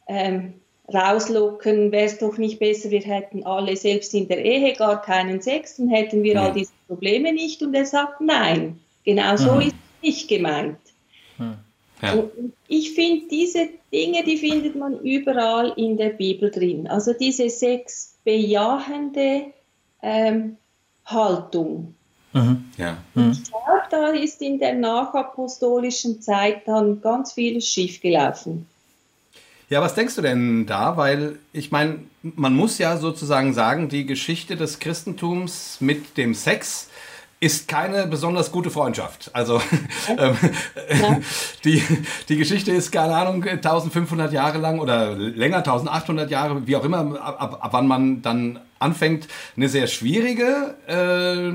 ähm, 0.09 0.55
rauslocken, 0.93 1.93
wäre 1.93 2.07
es 2.07 2.19
doch 2.19 2.37
nicht 2.37 2.59
besser, 2.59 2.91
wir 2.91 3.01
hätten 3.01 3.45
alle 3.45 3.77
selbst 3.77 4.13
in 4.15 4.29
der 4.29 4.45
Ehe 4.45 4.75
gar 4.75 5.01
keinen 5.01 5.41
Sex, 5.41 5.77
dann 5.77 5.89
hätten 5.89 6.23
wir 6.23 6.41
all 6.41 6.53
diese 6.53 6.73
Probleme 6.89 7.33
nicht. 7.33 7.63
Und 7.63 7.75
er 7.75 7.87
sagt, 7.87 8.21
nein, 8.21 8.81
genau 9.05 9.37
so 9.37 9.53
mhm. 9.53 9.61
ist 9.61 9.69
es 9.69 10.03
nicht 10.03 10.29
gemeint. 10.29 10.79
Mhm. 11.39 11.57
Ja. 12.03 12.25
Ich 12.69 12.93
finde, 12.93 13.29
diese 13.31 13.69
Dinge, 13.93 14.25
die 14.25 14.37
findet 14.37 14.77
man 14.77 15.01
überall 15.01 15.73
in 15.77 15.97
der 15.97 16.11
Bibel 16.11 16.51
drin. 16.51 16.87
Also 16.87 17.13
diese 17.13 17.49
sechs 17.49 18.19
bejahende 18.25 19.47
ähm, 20.03 20.57
Haltung. 21.07 21.95
Mhm. 22.33 22.65
Ja. 22.77 22.97
Mhm. 23.15 23.31
Ich 23.33 23.45
glaube, 23.45 23.83
da 23.91 24.09
ist 24.09 24.43
in 24.43 24.59
der 24.59 24.75
nachapostolischen 24.75 26.21
Zeit 26.21 26.67
dann 26.67 27.01
ganz 27.01 27.33
vieles 27.33 27.67
schiefgelaufen. 27.69 28.67
Ja, 29.71 29.81
was 29.81 29.95
denkst 29.95 30.17
du 30.17 30.23
denn 30.23 30.67
da? 30.67 30.97
Weil 30.97 31.39
ich 31.53 31.71
meine, 31.71 32.01
man 32.23 32.55
muss 32.55 32.79
ja 32.79 32.97
sozusagen 32.97 33.55
sagen, 33.55 33.89
die 33.89 34.05
Geschichte 34.05 34.57
des 34.57 34.79
Christentums 34.79 35.79
mit 35.81 36.17
dem 36.17 36.35
Sex 36.35 36.89
ist 37.41 37.69
keine 37.69 38.07
besonders 38.07 38.53
gute 38.53 38.71
Freundschaft. 38.71 39.31
Also 39.33 39.61
ähm, 40.19 40.37
ja. 41.01 41.21
die, 41.65 41.83
die 42.29 42.37
Geschichte 42.37 42.73
ist, 42.73 42.91
keine 42.91 43.15
Ahnung, 43.15 43.45
1500 43.45 44.33
Jahre 44.33 44.59
lang 44.59 44.81
oder 44.81 45.15
länger, 45.15 45.59
1800 45.59 46.31
Jahre, 46.31 46.67
wie 46.67 46.77
auch 46.77 46.85
immer, 46.85 47.21
ab, 47.21 47.37
ab, 47.41 47.59
ab 47.61 47.73
wann 47.73 47.87
man 47.87 48.23
dann 48.23 48.61
anfängt, 48.85 49.27
eine 49.57 49.69
sehr 49.69 49.87
schwierige. 49.87 50.77
Äh, 50.87 51.53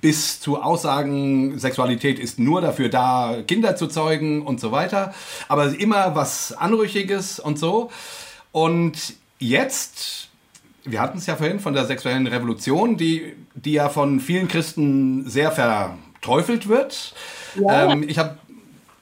bis 0.00 0.40
zu 0.40 0.60
Aussagen, 0.60 1.58
Sexualität 1.58 2.18
ist 2.18 2.38
nur 2.38 2.60
dafür 2.60 2.88
da, 2.88 3.36
Kinder 3.46 3.76
zu 3.76 3.86
zeugen 3.86 4.42
und 4.44 4.60
so 4.60 4.72
weiter. 4.72 5.14
Aber 5.48 5.78
immer 5.78 6.14
was 6.14 6.52
Anrüchiges 6.52 7.38
und 7.38 7.58
so. 7.58 7.90
Und 8.50 9.14
jetzt, 9.38 10.28
wir 10.84 11.00
hatten 11.00 11.18
es 11.18 11.26
ja 11.26 11.36
vorhin 11.36 11.60
von 11.60 11.74
der 11.74 11.84
sexuellen 11.84 12.26
Revolution, 12.26 12.96
die, 12.96 13.34
die 13.54 13.72
ja 13.72 13.88
von 13.88 14.20
vielen 14.20 14.48
Christen 14.48 15.28
sehr 15.28 15.52
verteufelt 15.52 16.68
wird. 16.68 17.14
Ja. 17.54 17.92
Ähm, 17.92 18.04
ich 18.08 18.18
habe 18.18 18.38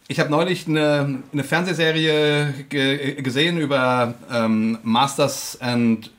ich 0.09 0.21
habe 0.21 0.31
neulich 0.31 0.69
eine, 0.69 1.23
eine 1.33 1.43
Fernsehserie 1.43 2.55
ge 2.69 3.21
gesehen 3.23 3.59
über 3.59 4.15
ähm, 4.33 4.79
Masters 4.85 5.61
and 5.61 6.11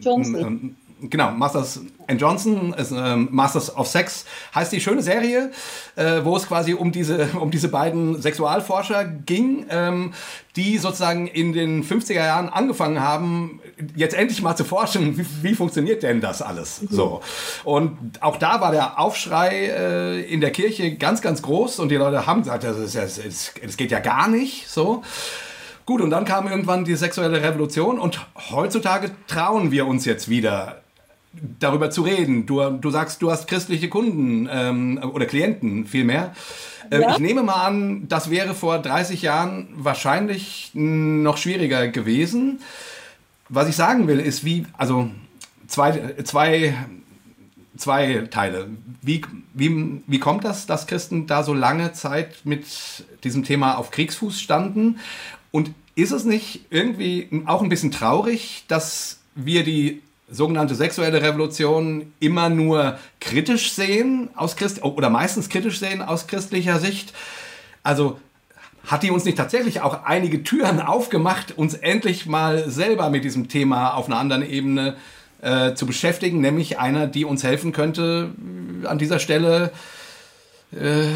Johnson. 0.00 0.76
Genau, 0.98 1.30
Masters 1.32 1.80
and 2.06 2.18
Johnson, 2.18 2.72
ist, 2.72 2.90
ähm, 2.90 3.28
Masters 3.30 3.76
of 3.76 3.86
Sex 3.86 4.24
heißt 4.54 4.72
die 4.72 4.80
schöne 4.80 5.02
Serie, 5.02 5.50
äh, 5.94 6.24
wo 6.24 6.34
es 6.36 6.48
quasi 6.48 6.72
um 6.72 6.90
diese, 6.90 7.28
um 7.38 7.50
diese 7.50 7.68
beiden 7.68 8.20
Sexualforscher 8.22 9.04
ging, 9.04 9.66
ähm, 9.68 10.14
die 10.56 10.78
sozusagen 10.78 11.26
in 11.26 11.52
den 11.52 11.84
50er 11.84 12.14
Jahren 12.14 12.48
angefangen 12.48 13.00
haben, 13.00 13.60
jetzt 13.94 14.14
endlich 14.14 14.40
mal 14.40 14.56
zu 14.56 14.64
forschen, 14.64 15.18
wie, 15.18 15.26
wie 15.42 15.54
funktioniert 15.54 16.02
denn 16.02 16.22
das 16.22 16.40
alles? 16.40 16.80
Mhm. 16.80 16.88
So. 16.90 17.20
Und 17.64 18.22
auch 18.22 18.38
da 18.38 18.62
war 18.62 18.72
der 18.72 18.98
Aufschrei 18.98 19.66
äh, 19.66 20.20
in 20.22 20.40
der 20.40 20.50
Kirche 20.50 20.96
ganz, 20.96 21.20
ganz 21.20 21.42
groß 21.42 21.78
und 21.78 21.90
die 21.90 21.96
Leute 21.96 22.26
haben 22.26 22.40
gesagt, 22.40 22.64
das, 22.64 22.78
ist, 22.78 22.94
das, 22.94 23.52
das 23.62 23.76
geht 23.76 23.90
ja 23.90 24.00
gar 24.00 24.28
nicht 24.28 24.66
so. 24.66 25.02
Gut, 25.86 26.00
und 26.00 26.10
dann 26.10 26.24
kam 26.24 26.48
irgendwann 26.48 26.84
die 26.84 26.96
sexuelle 26.96 27.42
Revolution 27.42 28.00
und 28.00 28.26
heutzutage 28.50 29.12
trauen 29.28 29.70
wir 29.70 29.86
uns 29.86 30.04
jetzt 30.04 30.28
wieder 30.28 30.82
darüber 31.60 31.90
zu 31.90 32.02
reden. 32.02 32.44
Du, 32.44 32.70
du 32.70 32.90
sagst, 32.90 33.22
du 33.22 33.30
hast 33.30 33.46
christliche 33.46 33.88
Kunden 33.88 34.48
ähm, 34.50 35.00
oder 35.12 35.26
Klienten 35.26 35.86
vielmehr. 35.86 36.34
Äh, 36.90 37.02
ja. 37.02 37.12
Ich 37.12 37.18
nehme 37.18 37.44
mal 37.44 37.64
an, 37.64 38.08
das 38.08 38.30
wäre 38.30 38.54
vor 38.54 38.80
30 38.80 39.22
Jahren 39.22 39.68
wahrscheinlich 39.76 40.72
noch 40.74 41.36
schwieriger 41.36 41.86
gewesen. 41.86 42.60
Was 43.48 43.68
ich 43.68 43.76
sagen 43.76 44.08
will, 44.08 44.18
ist 44.18 44.44
wie, 44.44 44.66
also 44.76 45.10
zwei, 45.68 46.14
zwei, 46.24 46.74
zwei 47.76 48.26
Teile. 48.30 48.68
Wie, 49.02 49.22
wie, 49.54 50.02
wie 50.06 50.18
kommt 50.18 50.44
das, 50.44 50.66
dass 50.66 50.88
Christen 50.88 51.28
da 51.28 51.44
so 51.44 51.54
lange 51.54 51.92
Zeit 51.92 52.38
mit 52.44 52.66
diesem 53.22 53.44
Thema 53.44 53.76
auf 53.76 53.90
Kriegsfuß 53.92 54.40
standen? 54.40 54.98
Und 55.50 55.70
ist 55.94 56.12
es 56.12 56.24
nicht 56.24 56.66
irgendwie 56.70 57.28
auch 57.46 57.62
ein 57.62 57.68
bisschen 57.68 57.90
traurig, 57.90 58.64
dass 58.68 59.18
wir 59.34 59.64
die 59.64 60.02
sogenannte 60.28 60.74
sexuelle 60.74 61.22
Revolution 61.22 62.12
immer 62.20 62.48
nur 62.48 62.98
kritisch 63.20 63.72
sehen 63.72 64.28
aus 64.34 64.56
Christ 64.56 64.82
oder 64.82 65.08
meistens 65.08 65.48
kritisch 65.48 65.78
sehen 65.78 66.02
aus 66.02 66.26
christlicher 66.26 66.78
Sicht. 66.80 67.12
Also 67.82 68.18
hat 68.86 69.02
die 69.02 69.10
uns 69.10 69.24
nicht 69.24 69.36
tatsächlich 69.36 69.80
auch 69.80 70.04
einige 70.04 70.42
Türen 70.42 70.80
aufgemacht, 70.80 71.56
uns 71.56 71.74
endlich 71.74 72.26
mal 72.26 72.68
selber 72.70 73.10
mit 73.10 73.24
diesem 73.24 73.48
Thema 73.48 73.94
auf 73.94 74.06
einer 74.06 74.18
anderen 74.18 74.48
Ebene 74.48 74.96
äh, 75.42 75.74
zu 75.74 75.86
beschäftigen, 75.86 76.40
nämlich 76.40 76.78
einer, 76.78 77.06
die 77.06 77.24
uns 77.24 77.42
helfen 77.42 77.72
könnte, 77.72 78.30
an 78.84 78.98
dieser 78.98 79.18
Stelle 79.18 79.72
äh, 80.72 81.06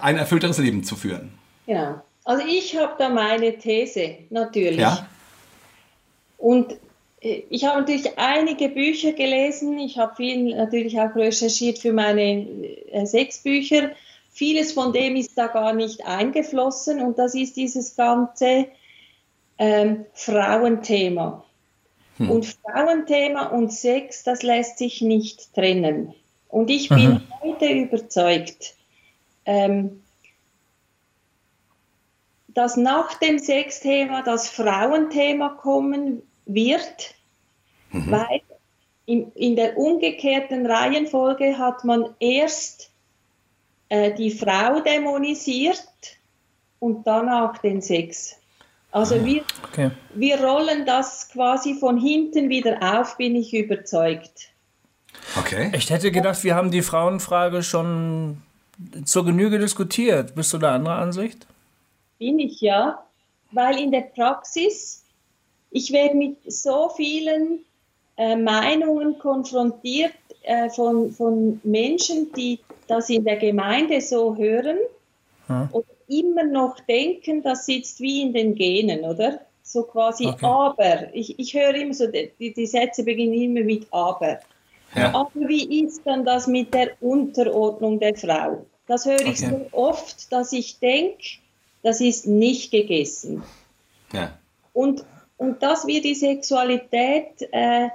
ein 0.00 0.16
erfüllteres 0.16 0.58
Leben 0.58 0.84
zu 0.84 0.96
führen. 0.96 1.32
Ja, 1.66 2.02
also 2.30 2.46
ich 2.46 2.76
habe 2.76 2.94
da 2.96 3.08
meine 3.08 3.58
These, 3.58 4.18
natürlich. 4.30 4.78
Ja. 4.78 5.04
Und 6.38 6.74
äh, 7.20 7.42
ich 7.50 7.64
habe 7.64 7.80
natürlich 7.80 8.16
einige 8.16 8.68
Bücher 8.68 9.12
gelesen. 9.14 9.80
Ich 9.80 9.98
habe 9.98 10.14
viel 10.14 10.54
natürlich 10.54 11.00
auch 11.00 11.12
recherchiert 11.16 11.80
für 11.80 11.92
meine 11.92 12.46
äh, 12.92 13.04
sechs 13.04 13.42
Bücher. 13.42 13.90
Vieles 14.30 14.70
von 14.72 14.92
dem 14.92 15.16
ist 15.16 15.36
da 15.36 15.48
gar 15.48 15.72
nicht 15.72 16.06
eingeflossen 16.06 17.00
und 17.00 17.18
das 17.18 17.34
ist 17.34 17.56
dieses 17.56 17.96
ganze 17.96 18.68
ähm, 19.58 20.06
Frauenthema. 20.12 21.44
Hm. 22.18 22.30
Und 22.30 22.46
Frauenthema 22.46 23.46
und 23.46 23.72
Sex, 23.72 24.22
das 24.22 24.44
lässt 24.44 24.78
sich 24.78 25.02
nicht 25.02 25.52
trennen. 25.52 26.14
Und 26.46 26.70
ich 26.70 26.90
bin 26.90 27.08
Aha. 27.08 27.22
heute 27.42 27.66
überzeugt, 27.66 28.76
ähm, 29.46 30.00
dass 32.54 32.76
nach 32.76 33.14
dem 33.14 33.38
Sexthema 33.38 34.22
das 34.22 34.48
Frauenthema 34.48 35.50
kommen 35.50 36.22
wird, 36.46 37.14
mhm. 37.90 38.10
weil 38.10 38.40
in, 39.06 39.32
in, 39.32 39.56
der 39.56 39.76
umgekehrten 39.76 40.66
Reihenfolge 40.66 41.58
hat 41.58 41.84
man 41.84 42.14
erst 42.20 42.90
äh, 43.88 44.12
die 44.14 44.30
Frau 44.30 44.80
dämonisiert 44.80 45.84
und 46.78 47.06
danach 47.06 47.58
den 47.58 47.82
Sex. 47.82 48.36
Also 48.92 49.16
ah, 49.16 49.24
wir, 49.24 49.44
okay. 49.64 49.90
wir 50.14 50.40
rollen 50.40 50.86
das 50.86 51.28
quasi 51.32 51.74
von 51.74 51.98
hinten 51.98 52.48
wieder 52.48 52.78
auf, 52.82 53.16
bin 53.16 53.36
ich 53.36 53.54
überzeugt. 53.54 54.48
Okay. 55.38 55.70
Ich 55.74 55.90
hätte 55.90 56.10
gedacht, 56.10 56.42
wir 56.42 56.54
haben 56.54 56.70
die 56.70 56.82
Frauenfrage 56.82 57.62
schon 57.62 58.42
zur 59.04 59.24
Genüge 59.24 59.58
diskutiert. 59.58 60.34
Bist 60.34 60.52
du 60.52 60.58
da 60.58 60.74
anderer 60.74 60.96
Ansicht? 60.96 61.46
Bin 62.20 62.38
ich 62.38 62.60
ja, 62.60 63.04
weil 63.50 63.80
in 63.80 63.90
der 63.90 64.02
Praxis 64.02 65.04
ich 65.70 65.92
werde 65.92 66.16
mit 66.16 66.36
so 66.46 66.90
vielen 66.90 67.60
äh, 68.16 68.36
Meinungen 68.36 69.18
konfrontiert 69.18 70.12
äh, 70.42 70.68
von, 70.68 71.12
von 71.12 71.60
Menschen, 71.64 72.32
die 72.32 72.60
das 72.86 73.08
in 73.08 73.24
der 73.24 73.36
Gemeinde 73.36 74.00
so 74.00 74.36
hören 74.36 74.78
hm. 75.46 75.68
und 75.72 75.84
immer 76.08 76.44
noch 76.44 76.80
denken, 76.80 77.42
das 77.42 77.66
sitzt 77.66 78.00
wie 78.00 78.22
in 78.22 78.32
den 78.32 78.54
Genen, 78.54 79.04
oder? 79.04 79.40
So 79.62 79.84
quasi 79.84 80.26
okay. 80.26 80.44
aber. 80.44 81.14
Ich, 81.14 81.38
ich 81.38 81.54
höre 81.54 81.74
immer 81.74 81.94
so, 81.94 82.08
die, 82.08 82.52
die 82.52 82.66
Sätze 82.66 83.04
beginnen 83.04 83.34
immer 83.34 83.60
mit 83.60 83.86
aber. 83.92 84.40
Ja. 84.96 85.14
Aber 85.14 85.30
wie 85.46 85.84
ist 85.84 86.02
dann 86.04 86.24
das 86.24 86.48
mit 86.48 86.74
der 86.74 86.90
Unterordnung 87.00 88.00
der 88.00 88.16
Frau? 88.16 88.66
Das 88.88 89.06
höre 89.06 89.20
ich 89.20 89.40
okay. 89.44 89.66
so 89.70 89.78
oft, 89.78 90.32
dass 90.32 90.52
ich 90.52 90.80
denke, 90.80 91.22
das 91.82 92.00
ist 92.00 92.26
nicht 92.26 92.70
gegessen. 92.70 93.42
Ja. 94.12 94.32
Und, 94.72 95.04
und 95.36 95.62
dass 95.62 95.86
wir 95.86 96.02
die 96.02 96.14
Sexualität 96.14 97.48
äh, 97.52 97.88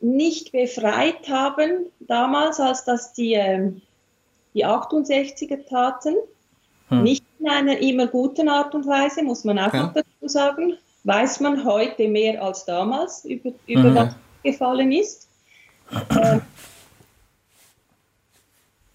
nicht 0.00 0.52
befreit 0.52 1.28
haben, 1.28 1.86
damals, 2.00 2.58
als 2.58 2.84
das 2.84 3.12
die, 3.12 3.34
äh, 3.34 3.72
die 4.54 4.66
68er 4.66 5.66
taten, 5.68 6.16
hm. 6.88 7.02
nicht 7.02 7.24
in 7.38 7.48
einer 7.48 7.78
immer 7.78 8.06
guten 8.06 8.48
Art 8.48 8.74
und 8.74 8.86
Weise, 8.86 9.22
muss 9.22 9.44
man 9.44 9.58
auch 9.58 9.72
ja. 9.72 9.84
noch 9.84 9.92
dazu 9.92 10.28
sagen, 10.28 10.76
weiß 11.04 11.40
man 11.40 11.64
heute 11.64 12.08
mehr 12.08 12.42
als 12.42 12.64
damals 12.64 13.24
über, 13.24 13.52
über 13.66 13.90
mhm. 13.90 13.94
was 13.94 14.14
gefallen 14.42 14.92
ist. 14.92 15.28
Äh, 16.10 16.40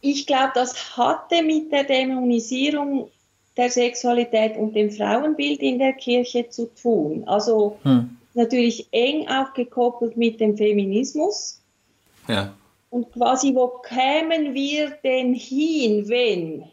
ich 0.01 0.27
glaube, 0.27 0.51
das 0.53 0.97
hatte 0.97 1.41
mit 1.41 1.71
der 1.71 1.83
Dämonisierung 1.83 3.09
der 3.57 3.69
Sexualität 3.69 4.57
und 4.57 4.75
dem 4.75 4.91
Frauenbild 4.91 5.61
in 5.61 5.79
der 5.79 5.93
Kirche 5.93 6.49
zu 6.49 6.65
tun. 6.73 7.23
Also 7.25 7.77
hm. 7.83 8.17
natürlich 8.33 8.87
eng 8.91 9.27
auch 9.27 9.53
gekoppelt 9.53 10.17
mit 10.17 10.39
dem 10.39 10.57
Feminismus. 10.57 11.61
Ja. 12.27 12.53
Und 12.89 13.11
quasi, 13.11 13.53
wo 13.55 13.67
kämen 13.67 14.53
wir 14.53 14.91
denn 15.03 15.33
hin, 15.33 16.07
wenn 16.07 16.63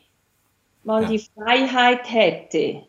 man 0.85 1.05
ja. 1.05 1.09
die 1.11 1.19
Freiheit 1.19 2.11
hätte, 2.11 2.83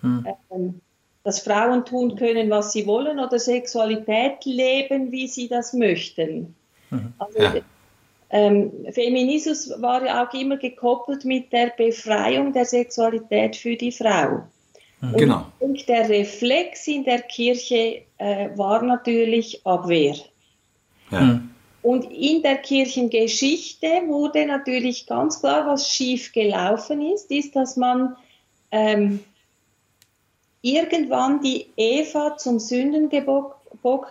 hm. 0.00 0.26
ähm, 0.50 0.80
dass 1.24 1.40
Frauen 1.40 1.84
tun 1.84 2.16
können, 2.16 2.50
was 2.50 2.72
sie 2.72 2.86
wollen 2.86 3.18
oder 3.18 3.38
Sexualität 3.38 4.44
leben, 4.44 5.12
wie 5.12 5.28
sie 5.28 5.48
das 5.48 5.72
möchten? 5.72 6.54
Mhm. 6.90 7.12
Also, 7.18 7.38
ja. 7.38 7.54
Ähm, 8.34 8.72
Feminismus 8.90 9.70
war 9.82 10.04
ja 10.04 10.26
auch 10.26 10.32
immer 10.32 10.56
gekoppelt 10.56 11.26
mit 11.26 11.52
der 11.52 11.72
Befreiung 11.76 12.52
der 12.54 12.64
Sexualität 12.64 13.56
für 13.56 13.76
die 13.76 13.92
Frau. 13.92 14.44
Mhm. 15.02 15.16
Genau. 15.18 15.46
Und 15.58 15.86
der 15.86 16.08
Reflex 16.08 16.88
in 16.88 17.04
der 17.04 17.20
Kirche 17.20 18.02
äh, 18.16 18.48
war 18.56 18.82
natürlich 18.82 19.66
Abwehr. 19.66 20.16
Ja. 21.10 21.20
Mhm. 21.20 21.50
Und 21.82 22.04
in 22.12 22.42
der 22.42 22.56
Kirchengeschichte 22.58 23.88
wurde 24.06 24.46
natürlich 24.46 25.06
ganz 25.06 25.40
klar, 25.40 25.66
was 25.66 25.90
schief 25.90 26.32
gelaufen 26.32 27.02
ist, 27.02 27.30
ist, 27.30 27.56
dass 27.56 27.76
man 27.76 28.16
ähm, 28.70 29.20
irgendwann 30.62 31.42
die 31.42 31.66
Eva 31.76 32.36
zum 32.36 32.60
Sündenbock 32.60 33.56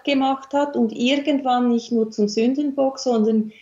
gemacht 0.04 0.54
hat 0.54 0.76
und 0.76 0.92
irgendwann 0.92 1.70
nicht 1.70 1.94
nur 1.94 2.12
zum 2.12 2.28
Sündenbock, 2.28 3.00
sondern 3.00 3.54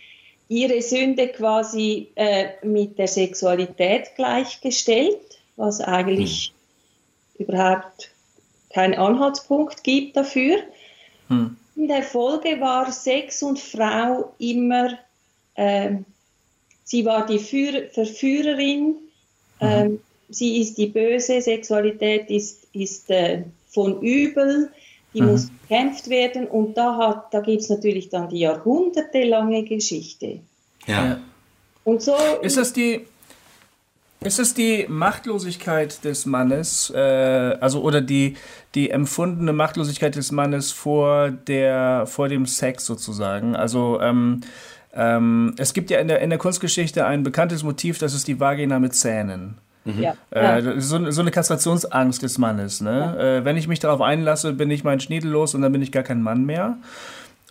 ihre 0.50 0.82
Sünde 0.82 1.28
quasi 1.28 2.08
äh, 2.16 2.48
mit 2.64 2.98
der 2.98 3.06
Sexualität 3.06 4.16
gleichgestellt, 4.16 5.40
was 5.56 5.80
eigentlich 5.80 6.52
hm. 7.36 7.46
überhaupt 7.46 8.10
keinen 8.74 8.94
Anhaltspunkt 8.94 9.84
gibt 9.84 10.16
dafür. 10.16 10.58
Hm. 11.28 11.56
In 11.76 11.86
der 11.86 12.02
Folge 12.02 12.60
war 12.60 12.90
Sex 12.90 13.44
und 13.44 13.60
Frau 13.60 14.34
immer, 14.38 14.98
äh, 15.54 15.92
sie 16.82 17.04
war 17.04 17.26
die 17.26 17.38
Führ 17.38 17.88
Verführerin, 17.92 18.96
äh, 19.60 19.88
sie 20.30 20.60
ist 20.60 20.78
die 20.78 20.88
böse, 20.88 21.40
Sexualität 21.40 22.28
ist, 22.28 22.66
ist 22.72 23.08
äh, 23.08 23.44
von 23.68 24.02
übel, 24.02 24.72
die 25.14 25.22
mhm. 25.22 25.28
muss 25.28 25.50
bekämpft 25.50 26.08
werden 26.08 26.46
und 26.46 26.76
da, 26.76 27.28
da 27.30 27.40
gibt 27.40 27.62
es 27.62 27.68
natürlich 27.68 28.08
dann 28.08 28.28
die 28.28 28.40
jahrhundertelange 28.40 29.64
Geschichte. 29.64 30.40
Ja. 30.86 31.18
Und 31.84 32.02
so. 32.02 32.14
Ist 32.42 32.56
das 32.56 32.72
die. 32.72 33.06
Ist 34.22 34.38
es 34.38 34.52
die 34.52 34.84
Machtlosigkeit 34.86 36.04
des 36.04 36.26
Mannes, 36.26 36.92
äh, 36.94 36.98
also 36.98 37.80
oder 37.80 38.02
die, 38.02 38.36
die 38.74 38.90
empfundene 38.90 39.54
Machtlosigkeit 39.54 40.14
des 40.14 40.30
Mannes 40.30 40.72
vor, 40.72 41.30
der, 41.30 42.04
vor 42.06 42.28
dem 42.28 42.44
Sex 42.44 42.84
sozusagen? 42.84 43.56
Also 43.56 43.98
ähm, 44.02 44.42
ähm, 44.92 45.54
es 45.56 45.72
gibt 45.72 45.90
ja 45.90 46.00
in 46.00 46.08
der, 46.08 46.20
in 46.20 46.28
der 46.28 46.38
Kunstgeschichte 46.38 47.06
ein 47.06 47.22
bekanntes 47.22 47.62
Motiv, 47.62 47.96
das 47.98 48.12
ist 48.12 48.28
die 48.28 48.38
Vagina 48.38 48.78
mit 48.78 48.94
Zähnen. 48.94 49.56
Mhm. 49.84 50.02
Ja. 50.02 50.14
Äh, 50.30 50.80
so, 50.80 51.10
so, 51.10 51.20
eine 51.20 51.30
Kastrationsangst 51.30 52.22
des 52.22 52.38
Mannes. 52.38 52.80
Ne? 52.80 53.14
Ja. 53.16 53.36
Äh, 53.38 53.44
wenn 53.44 53.56
ich 53.56 53.66
mich 53.66 53.78
darauf 53.78 54.00
einlasse, 54.00 54.52
bin 54.52 54.70
ich 54.70 54.84
mein 54.84 55.00
Schniedel 55.00 55.30
los 55.30 55.54
und 55.54 55.62
dann 55.62 55.72
bin 55.72 55.82
ich 55.82 55.92
gar 55.92 56.02
kein 56.02 56.22
Mann 56.22 56.44
mehr. 56.44 56.76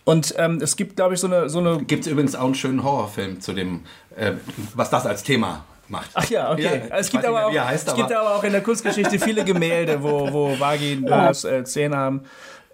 Und 0.04 0.34
ähm, 0.38 0.58
es 0.62 0.76
gibt, 0.76 0.96
glaube 0.96 1.14
ich, 1.14 1.20
so 1.20 1.26
eine. 1.26 1.48
So 1.48 1.58
eine 1.58 1.82
gibt 1.84 2.06
es 2.06 2.12
übrigens 2.12 2.34
auch 2.34 2.46
einen 2.46 2.54
schönen 2.54 2.82
Horrorfilm 2.82 3.40
zu 3.40 3.52
dem, 3.52 3.82
äh, 4.16 4.32
was 4.74 4.90
das 4.90 5.06
als 5.06 5.22
Thema 5.22 5.64
macht. 5.88 6.10
Ach 6.14 6.28
ja, 6.30 6.52
okay. 6.52 6.82
Ja, 6.88 6.96
es 6.96 7.10
gibt, 7.10 7.24
aber, 7.24 7.46
auch, 7.46 7.52
heißt, 7.52 7.88
es 7.88 7.94
gibt 7.94 8.12
aber 8.12 8.36
auch 8.36 8.44
in 8.44 8.52
der 8.52 8.62
Kunstgeschichte 8.62 9.18
viele 9.18 9.44
Gemälde, 9.44 10.02
wo, 10.02 10.32
wo 10.32 10.58
Vaginas 10.58 11.44
äh, 11.44 11.64
Zähne 11.64 11.96
haben. 11.96 12.22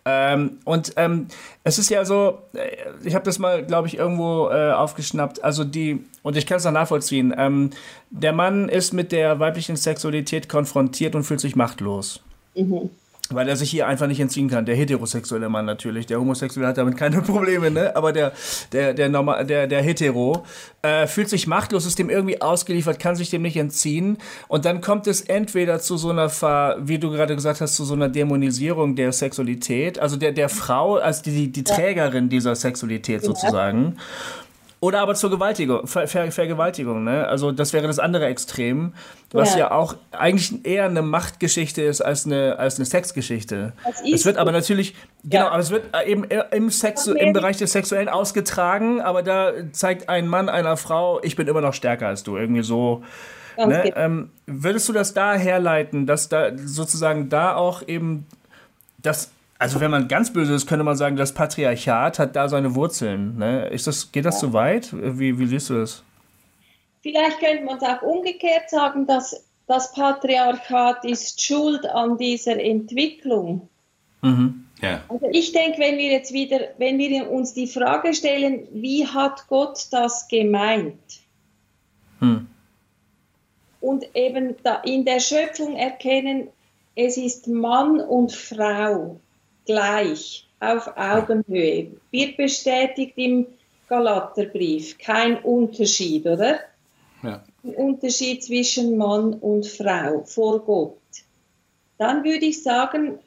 Ähm, 0.08 0.58
und 0.64 0.92
ähm, 0.96 1.26
es 1.64 1.80
ist 1.80 1.90
ja 1.90 2.04
so, 2.04 2.38
äh, 2.52 2.68
ich 3.02 3.16
habe 3.16 3.24
das 3.24 3.40
mal, 3.40 3.64
glaube 3.64 3.88
ich, 3.88 3.98
irgendwo 3.98 4.48
äh, 4.48 4.70
aufgeschnappt. 4.70 5.42
Also 5.42 5.64
die, 5.64 6.04
und 6.22 6.36
ich 6.36 6.46
kann 6.46 6.58
es 6.58 6.66
auch 6.66 6.70
nachvollziehen. 6.70 7.34
Ähm, 7.36 7.70
der 8.10 8.32
Mann 8.32 8.68
ist 8.68 8.92
mit 8.92 9.10
der 9.10 9.40
weiblichen 9.40 9.74
Sexualität 9.76 10.48
konfrontiert 10.48 11.16
und 11.16 11.24
fühlt 11.24 11.40
sich 11.40 11.56
machtlos. 11.56 12.20
Mhm. 12.54 12.90
Weil 13.30 13.48
er 13.48 13.56
sich 13.56 13.70
hier 13.70 13.86
einfach 13.86 14.06
nicht 14.06 14.20
entziehen 14.20 14.48
kann. 14.48 14.66
Der 14.66 14.76
heterosexuelle 14.76 15.48
Mann 15.48 15.64
natürlich. 15.64 16.06
Der 16.06 16.20
Homosexuelle 16.20 16.68
hat 16.68 16.78
damit 16.78 16.96
keine 16.96 17.20
Probleme, 17.22 17.70
ne? 17.70 17.94
Aber 17.96 18.12
der, 18.12 18.32
der, 18.72 18.94
der, 18.94 19.08
Normal, 19.08 19.44
der, 19.46 19.66
der 19.66 19.82
Hetero 19.82 20.44
äh, 20.82 21.06
fühlt 21.06 21.28
sich 21.28 21.46
machtlos, 21.46 21.86
ist 21.86 21.98
dem 21.98 22.10
irgendwie 22.10 22.40
ausgeliefert, 22.40 22.98
kann 22.98 23.16
sich 23.16 23.30
dem 23.30 23.42
nicht 23.42 23.56
entziehen. 23.56 24.18
Und 24.48 24.64
dann 24.64 24.80
kommt 24.80 25.06
es 25.06 25.20
entweder 25.20 25.80
zu 25.80 25.96
so 25.96 26.10
einer, 26.10 26.28
Ver, 26.28 26.76
wie 26.80 26.98
du 26.98 27.10
gerade 27.10 27.34
gesagt 27.34 27.60
hast, 27.60 27.76
zu 27.76 27.84
so 27.84 27.94
einer 27.94 28.08
Dämonisierung 28.08 28.96
der 28.96 29.12
Sexualität, 29.12 29.98
also 29.98 30.16
der, 30.16 30.32
der 30.32 30.48
Frau 30.48 30.96
als 30.96 31.22
die, 31.22 31.50
die 31.50 31.64
Trägerin 31.64 32.28
dieser 32.28 32.54
Sexualität 32.54 33.24
sozusagen. 33.24 33.96
Oder 34.78 35.00
aber 35.00 35.14
zur 35.14 35.30
Gewaltigung, 35.30 35.86
Ver 35.86 36.06
Ver 36.06 36.30
Vergewaltigung, 36.30 37.02
ne? 37.02 37.26
Also 37.26 37.50
das 37.50 37.72
wäre 37.72 37.86
das 37.86 37.98
andere 37.98 38.26
Extrem, 38.26 38.92
was 39.32 39.54
ja. 39.54 39.60
ja, 39.60 39.70
auch 39.70 39.96
eigentlich 40.12 40.66
eher 40.66 40.84
eine 40.84 41.00
Machtgeschichte 41.00 41.80
ist 41.80 42.02
als 42.02 42.26
eine, 42.26 42.58
als 42.58 42.76
eine 42.76 42.84
Sexgeschichte. 42.84 43.72
Es 44.12 44.26
wird 44.26 44.36
aber 44.36 44.52
natürlich, 44.52 44.94
genau, 45.24 45.44
ja. 45.44 45.50
aber 45.50 45.60
es 45.60 45.70
wird 45.70 45.86
eben 46.06 46.24
im, 46.24 46.70
Sex, 46.70 47.06
im 47.06 47.32
Bereich 47.32 47.56
des 47.56 47.72
Sexuellen 47.72 48.10
ausgetragen, 48.10 49.00
aber 49.00 49.22
da 49.22 49.52
zeigt 49.72 50.10
ein 50.10 50.28
Mann 50.28 50.50
einer 50.50 50.76
Frau, 50.76 51.22
ich 51.22 51.36
bin 51.36 51.48
immer 51.48 51.62
noch 51.62 51.74
stärker 51.74 52.08
als 52.08 52.22
du, 52.22 52.36
irgendwie 52.36 52.62
so. 52.62 53.02
Ne? 53.56 53.92
Ähm, 53.96 54.30
würdest 54.44 54.86
du 54.90 54.92
das 54.92 55.14
da 55.14 55.34
herleiten, 55.34 56.06
dass 56.06 56.28
da 56.28 56.50
sozusagen 56.58 57.30
da 57.30 57.56
auch 57.56 57.82
eben 57.88 58.26
das 58.98 59.30
also 59.58 59.80
wenn 59.80 59.90
man 59.90 60.08
ganz 60.08 60.32
böse 60.32 60.54
ist, 60.54 60.66
könnte 60.66 60.84
man 60.84 60.96
sagen, 60.96 61.16
das 61.16 61.32
Patriarchat 61.32 62.18
hat 62.18 62.36
da 62.36 62.48
seine 62.48 62.74
Wurzeln. 62.74 63.38
Ne? 63.38 63.68
Ist 63.68 63.86
das, 63.86 64.12
geht 64.12 64.24
das 64.24 64.36
ja. 64.36 64.40
so 64.48 64.52
weit? 64.52 64.92
Wie, 64.92 65.38
wie 65.38 65.46
siehst 65.46 65.70
du 65.70 65.74
das? 65.74 66.02
Vielleicht 67.02 67.38
könnte 67.40 67.64
man 67.64 67.76
es 67.76 67.82
auch 67.82 68.02
umgekehrt 68.02 68.68
sagen, 68.68 69.06
dass 69.06 69.46
das 69.66 69.92
Patriarchat 69.92 71.04
ist 71.04 71.42
schuld 71.42 71.86
an 71.86 72.18
dieser 72.18 72.60
Entwicklung. 72.60 73.68
Mhm. 74.22 74.66
Ja. 74.82 75.02
Also 75.08 75.26
ich 75.30 75.52
denke, 75.52 75.78
wenn 75.80 75.96
wir 75.96 76.10
jetzt 76.10 76.32
wieder, 76.32 76.60
wenn 76.78 76.98
wir 76.98 77.30
uns 77.30 77.54
die 77.54 77.66
Frage 77.66 78.12
stellen, 78.12 78.68
wie 78.72 79.06
hat 79.06 79.46
Gott 79.48 79.86
das 79.90 80.28
gemeint? 80.28 81.00
Hm. 82.20 82.46
Und 83.80 84.04
eben 84.14 84.54
da 84.62 84.76
in 84.76 85.04
der 85.04 85.20
Schöpfung 85.20 85.76
erkennen, 85.76 86.48
es 86.94 87.16
ist 87.16 87.46
Mann 87.46 88.00
und 88.00 88.32
Frau 88.32 89.20
gleich, 89.66 90.46
auf 90.60 90.90
Augenhöhe. 90.96 91.92
Wird 92.10 92.36
bestätigt 92.36 93.12
im 93.16 93.46
Galaterbrief. 93.88 94.98
Kein 94.98 95.38
Unterschied, 95.42 96.26
oder? 96.26 96.60
Ja. 97.22 97.44
Ein 97.62 97.74
Unterschied 97.74 98.42
zwischen 98.42 98.96
Mann 98.96 99.34
und 99.34 99.66
Frau 99.66 100.22
vor 100.24 100.60
Gott. 100.60 100.96
Dann 101.98 102.24
würde 102.24 102.46
ich 102.46 102.62
sagen, 102.62 103.18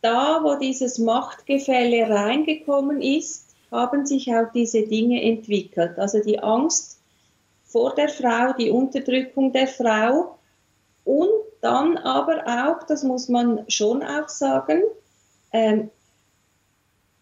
da, 0.00 0.40
wo 0.42 0.56
dieses 0.56 0.98
Machtgefälle 0.98 2.08
reingekommen 2.08 3.00
ist, 3.00 3.54
haben 3.70 4.04
sich 4.06 4.32
auch 4.34 4.52
diese 4.52 4.82
Dinge 4.82 5.22
entwickelt. 5.22 5.98
Also 5.98 6.22
die 6.22 6.38
Angst 6.40 7.00
vor 7.64 7.94
der 7.94 8.08
Frau, 8.08 8.52
die 8.52 8.70
Unterdrückung 8.70 9.52
der 9.52 9.66
Frau 9.66 10.38
und 11.04 11.30
dann 11.60 11.96
aber 11.96 12.42
auch, 12.46 12.86
das 12.86 13.02
muss 13.02 13.28
man 13.28 13.64
schon 13.68 14.02
auch 14.02 14.28
sagen, 14.28 14.82
ähm, 15.52 15.90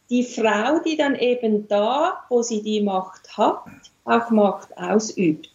die 0.09 0.25
Frau, 0.25 0.81
die 0.85 0.97
dann 0.97 1.15
eben 1.15 1.69
da, 1.69 2.25
wo 2.29 2.43
sie 2.43 2.63
die 2.63 2.81
Macht 2.81 3.37
hat, 3.37 3.63
auch 4.05 4.31
Macht 4.31 4.77
ausübt. 4.77 5.51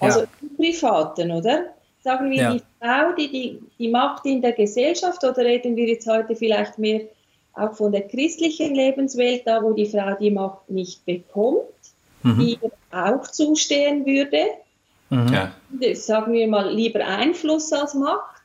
Also 0.00 0.20
ja. 0.20 0.26
im 0.40 0.56
Privaten, 0.56 1.30
oder? 1.30 1.66
Sagen 2.02 2.30
wir 2.30 2.38
ja. 2.38 2.52
die 2.54 2.62
Frau, 2.80 3.12
die, 3.12 3.30
die 3.30 3.62
die 3.78 3.88
Macht 3.88 4.24
in 4.26 4.40
der 4.40 4.52
Gesellschaft, 4.52 5.22
oder 5.24 5.38
reden 5.38 5.76
wir 5.76 5.86
jetzt 5.86 6.06
heute 6.06 6.34
vielleicht 6.36 6.78
mehr 6.78 7.02
auch 7.54 7.74
von 7.74 7.92
der 7.92 8.02
christlichen 8.02 8.74
Lebenswelt, 8.74 9.42
da 9.46 9.62
wo 9.62 9.72
die 9.72 9.86
Frau 9.86 10.14
die 10.14 10.30
Macht 10.30 10.70
nicht 10.70 11.04
bekommt, 11.04 11.64
mhm. 12.22 12.38
die 12.38 12.58
ihr 12.62 12.70
auch 12.92 13.26
zustehen 13.26 14.06
würde. 14.06 14.44
Mhm. 15.10 15.32
Ja. 15.32 15.94
Sagen 15.94 16.32
wir 16.32 16.48
mal 16.48 16.72
lieber 16.72 17.04
Einfluss 17.06 17.72
als 17.72 17.94
Macht. 17.94 18.42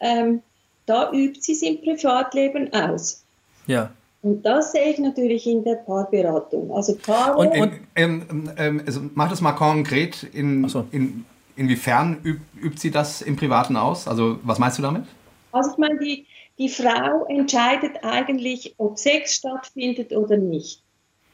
ähm, 0.00 0.42
da 0.86 1.12
übt 1.12 1.40
sie 1.40 1.52
es 1.52 1.62
im 1.62 1.80
Privatleben 1.80 2.72
aus. 2.72 3.24
Ja. 3.66 3.90
Und 4.22 4.42
das 4.42 4.72
sehe 4.72 4.90
ich 4.90 4.98
natürlich 4.98 5.46
in 5.46 5.62
der 5.62 5.76
Paarberatung. 5.76 6.72
Also 6.72 6.96
Paare. 6.96 7.36
Und, 7.36 7.58
und 7.58 7.72
ähm, 7.94 8.50
ähm, 8.56 8.82
also 8.84 9.02
mach 9.14 9.28
das 9.28 9.40
mal 9.40 9.52
konkret. 9.52 10.24
In, 10.32 10.68
so. 10.68 10.86
in, 10.90 11.24
inwiefern 11.56 12.18
übt, 12.24 12.42
übt 12.60 12.78
sie 12.78 12.90
das 12.90 13.22
im 13.22 13.36
Privaten 13.36 13.76
aus? 13.76 14.08
Also 14.08 14.38
was 14.42 14.58
meinst 14.58 14.78
du 14.78 14.82
damit? 14.82 15.04
Also 15.52 15.72
ich 15.72 15.78
meine, 15.78 15.98
die, 15.98 16.26
die 16.58 16.68
Frau 16.68 17.24
entscheidet 17.28 18.02
eigentlich, 18.02 18.74
ob 18.78 18.98
Sex 18.98 19.34
stattfindet 19.34 20.12
oder 20.12 20.36
nicht. 20.36 20.82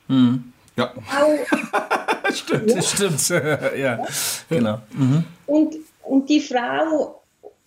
Hm. 0.08 0.52
Ja. 0.76 0.92
stimmt, 2.32 2.70
ja. 2.70 2.82
stimmt. 2.82 3.28
ja, 3.78 4.04
genau. 4.48 4.80
Mhm. 4.92 5.24
Und, 5.46 5.76
und 6.02 6.28
die 6.28 6.40
Frau 6.40 7.21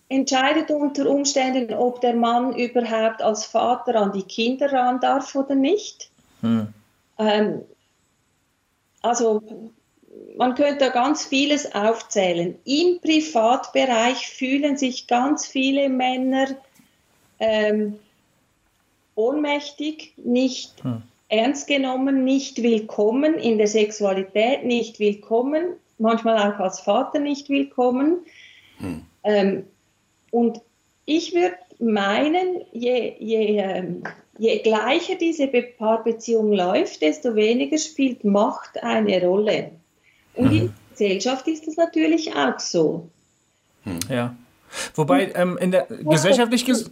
entscheidet 0.08 0.70
unter 0.70 1.08
Umständen, 1.08 1.74
ob 1.74 2.00
der 2.00 2.14
Mann 2.14 2.54
überhaupt 2.54 3.22
als 3.22 3.44
Vater 3.44 3.96
an 3.96 4.12
die 4.12 4.22
Kinder 4.22 4.72
ran 4.72 5.00
darf 5.00 5.34
oder 5.34 5.54
nicht. 5.54 6.10
Hm. 6.42 6.68
Ähm, 7.18 7.62
also 9.02 9.42
man 10.36 10.54
könnte 10.54 10.84
da 10.84 10.88
ganz 10.90 11.24
vieles 11.24 11.74
aufzählen. 11.74 12.56
Im 12.64 13.00
Privatbereich 13.00 14.28
fühlen 14.28 14.76
sich 14.76 15.06
ganz 15.06 15.46
viele 15.46 15.88
Männer 15.88 16.48
ähm, 17.38 17.98
ohnmächtig, 19.14 20.12
nicht 20.16 20.82
hm. 20.84 21.02
ernst 21.28 21.66
genommen, 21.66 22.24
nicht 22.24 22.62
willkommen 22.62 23.34
in 23.34 23.58
der 23.58 23.66
Sexualität, 23.66 24.64
nicht 24.64 25.00
willkommen, 25.00 25.74
manchmal 25.98 26.38
auch 26.38 26.58
als 26.60 26.80
Vater 26.80 27.18
nicht 27.18 27.48
willkommen. 27.48 28.18
Hm. 28.78 29.02
Ähm, 29.24 29.64
und 30.30 30.60
ich 31.04 31.34
würde 31.34 31.56
meinen, 31.78 32.62
je, 32.72 33.14
je, 33.18 33.58
ähm, 33.58 34.02
je 34.38 34.58
gleicher 34.58 35.14
diese 35.14 35.46
Paarbeziehung 35.46 36.52
läuft, 36.52 37.02
desto 37.02 37.34
weniger 37.34 37.78
spielt 37.78 38.24
Macht 38.24 38.82
eine 38.82 39.22
Rolle. 39.22 39.70
Und 40.34 40.50
mhm. 40.50 40.56
in 40.56 40.60
der 40.60 40.72
Gesellschaft 40.90 41.48
ist 41.48 41.66
das 41.66 41.76
natürlich 41.76 42.34
auch 42.34 42.58
so. 42.58 43.08
Hm. 43.84 43.98
Ja. 44.10 44.36
Wobei 44.94 45.32
ähm, 45.34 45.56
in 45.58 45.70
der 45.70 45.86
gesellschaftlich, 45.86 46.64
ges 46.64 46.90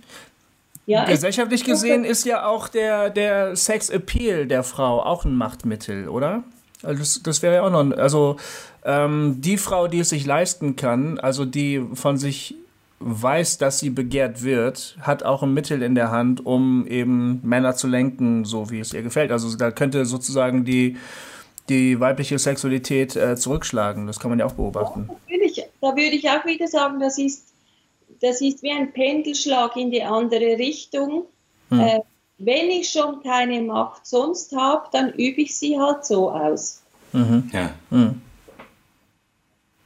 ja, 0.87 1.05
gesellschaftlich 1.05 1.65
gesehen 1.65 2.05
ist 2.05 2.25
ja 2.25 2.47
auch 2.47 2.69
der, 2.69 3.11
der 3.11 3.57
Sex 3.57 3.91
Appeal 3.91 4.47
der 4.47 4.63
Frau 4.63 5.03
auch 5.03 5.25
ein 5.25 5.35
Machtmittel, 5.35 6.09
oder? 6.09 6.45
Also 6.83 6.99
das, 7.01 7.23
das 7.23 7.43
wäre 7.43 7.57
ja 7.57 7.63
auch 7.63 7.71
noch, 7.71 7.97
also 7.97 8.37
ähm, 8.85 9.41
die 9.41 9.57
Frau, 9.57 9.89
die 9.89 10.01
es 10.01 10.11
sich 10.11 10.25
leisten 10.25 10.77
kann, 10.77 11.19
also 11.19 11.45
die 11.45 11.85
von 11.95 12.17
sich 12.17 12.55
weiß, 13.01 13.59
dass 13.59 13.81
sie 13.81 13.91
begehrt 13.91 14.43
wird, 14.43 14.97
hat 15.01 15.23
auch 15.23 15.43
ein 15.43 15.53
Mittel 15.53 15.83
in 15.83 15.95
der 15.95 16.11
Hand, 16.11 16.45
um 16.45 16.87
eben 16.87 17.41
Männer 17.43 17.75
zu 17.77 17.87
lenken, 17.87 18.45
so 18.45 18.71
wie 18.71 18.81
es 18.81 18.95
ihr 18.95 19.03
gefällt. 19.03 19.31
Also 19.31 19.57
da 19.57 19.71
könnte 19.71 20.07
sozusagen 20.07 20.65
die, 20.65 20.97
die 21.69 22.01
weibliche 22.01 22.39
Sexualität 22.39 23.17
äh, 23.17 23.37
zurückschlagen. 23.37 24.07
Das 24.07 24.21
kann 24.21 24.31
man 24.31 24.39
ja 24.39 24.47
auch 24.47 24.55
beobachten. 24.55 25.09
Ja, 25.09 25.15
natürlich. 25.15 25.65
Da 25.81 25.89
würde 25.89 26.17
ich 26.17 26.29
auch 26.29 26.45
wieder 26.47 26.67
sagen, 26.67 27.01
das 27.01 27.19
ist, 27.19 27.53
das 28.21 28.41
ist 28.41 28.63
wie 28.63 28.71
ein 28.71 28.93
Pendelschlag 28.93 29.77
in 29.77 29.91
die 29.91 30.03
andere 30.03 30.59
Richtung. 30.59 31.25
Hm. 31.71 31.81
Äh, 31.81 32.01
wenn 32.39 32.71
ich 32.71 32.91
schon 32.91 33.23
keine 33.23 33.61
Macht 33.61 34.07
sonst 34.07 34.55
habe, 34.57 34.89
dann 34.93 35.11
übe 35.13 35.43
ich 35.43 35.57
sie 35.57 35.79
halt 35.79 36.05
so 36.05 36.31
aus. 36.31 36.83
Mhm. 37.13 37.51
Ja. 37.53 37.71
Mhm. 37.91 38.23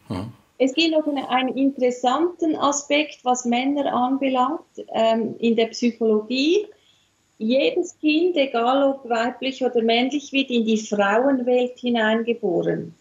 Hm. 0.09 0.33
Es 0.59 0.75
gibt 0.75 0.91
noch 0.91 1.07
einen 1.07 1.57
interessanten 1.57 2.57
Aspekt, 2.57 3.21
was 3.25 3.45
Männer 3.45 3.93
anbelangt, 3.93 4.61
ähm, 4.93 5.37
in 5.39 5.55
der 5.55 5.67
Psychologie. 5.67 6.67
Jedes 7.39 7.97
Kind, 8.01 8.37
egal 8.37 8.83
ob 8.83 9.09
weiblich 9.09 9.65
oder 9.65 9.81
männlich, 9.83 10.33
wird 10.33 10.51
in 10.51 10.65
die 10.65 10.79
Frauenwelt 10.79 11.79
hineingeboren. 11.79 12.93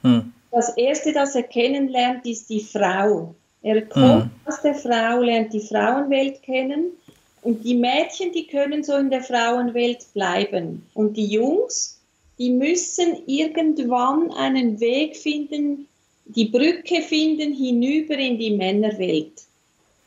Hm. 0.00 0.32
Das 0.50 0.76
Erste, 0.76 1.12
das 1.12 1.34
er 1.34 1.42
kennenlernt, 1.42 2.26
ist 2.26 2.48
die 2.48 2.60
Frau. 2.60 3.34
Er 3.62 3.82
kommt 3.82 4.24
hm. 4.24 4.30
aus 4.46 4.62
der 4.62 4.74
Frau, 4.74 5.20
lernt 5.20 5.52
die 5.52 5.60
Frauenwelt 5.60 6.42
kennen 6.42 6.92
und 7.42 7.64
die 7.64 7.74
Mädchen, 7.74 8.32
die 8.32 8.46
können 8.46 8.82
so 8.82 8.96
in 8.96 9.10
der 9.10 9.22
Frauenwelt 9.22 10.06
bleiben. 10.14 10.86
Und 10.94 11.16
die 11.16 11.26
Jungs, 11.26 11.91
die 12.38 12.50
müssen 12.50 13.22
irgendwann 13.26 14.30
einen 14.32 14.80
Weg 14.80 15.16
finden, 15.16 15.86
die 16.24 16.46
Brücke 16.46 17.02
finden 17.02 17.52
hinüber 17.52 18.14
in 18.14 18.38
die 18.38 18.56
Männerwelt. 18.56 19.32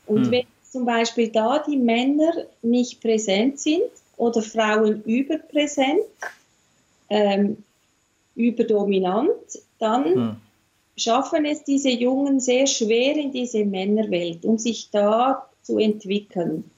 Und 0.06 0.24
hm. 0.24 0.30
wenn 0.30 0.46
zum 0.70 0.84
Beispiel 0.84 1.28
da 1.28 1.64
die 1.66 1.76
Männer 1.76 2.32
nicht 2.62 3.00
präsent 3.00 3.60
sind 3.60 3.84
oder 4.16 4.42
Frauen 4.42 5.02
überpräsent, 5.04 6.02
ähm, 7.08 7.56
überdominant, 8.34 9.58
dann 9.78 10.04
hm. 10.04 10.36
schaffen 10.96 11.44
es 11.44 11.64
diese 11.64 11.90
Jungen 11.90 12.40
sehr 12.40 12.66
schwer 12.66 13.16
in 13.16 13.32
diese 13.32 13.64
Männerwelt, 13.64 14.44
um 14.44 14.58
sich 14.58 14.90
da 14.90 15.48
zu 15.62 15.78
entwickeln. 15.78 16.70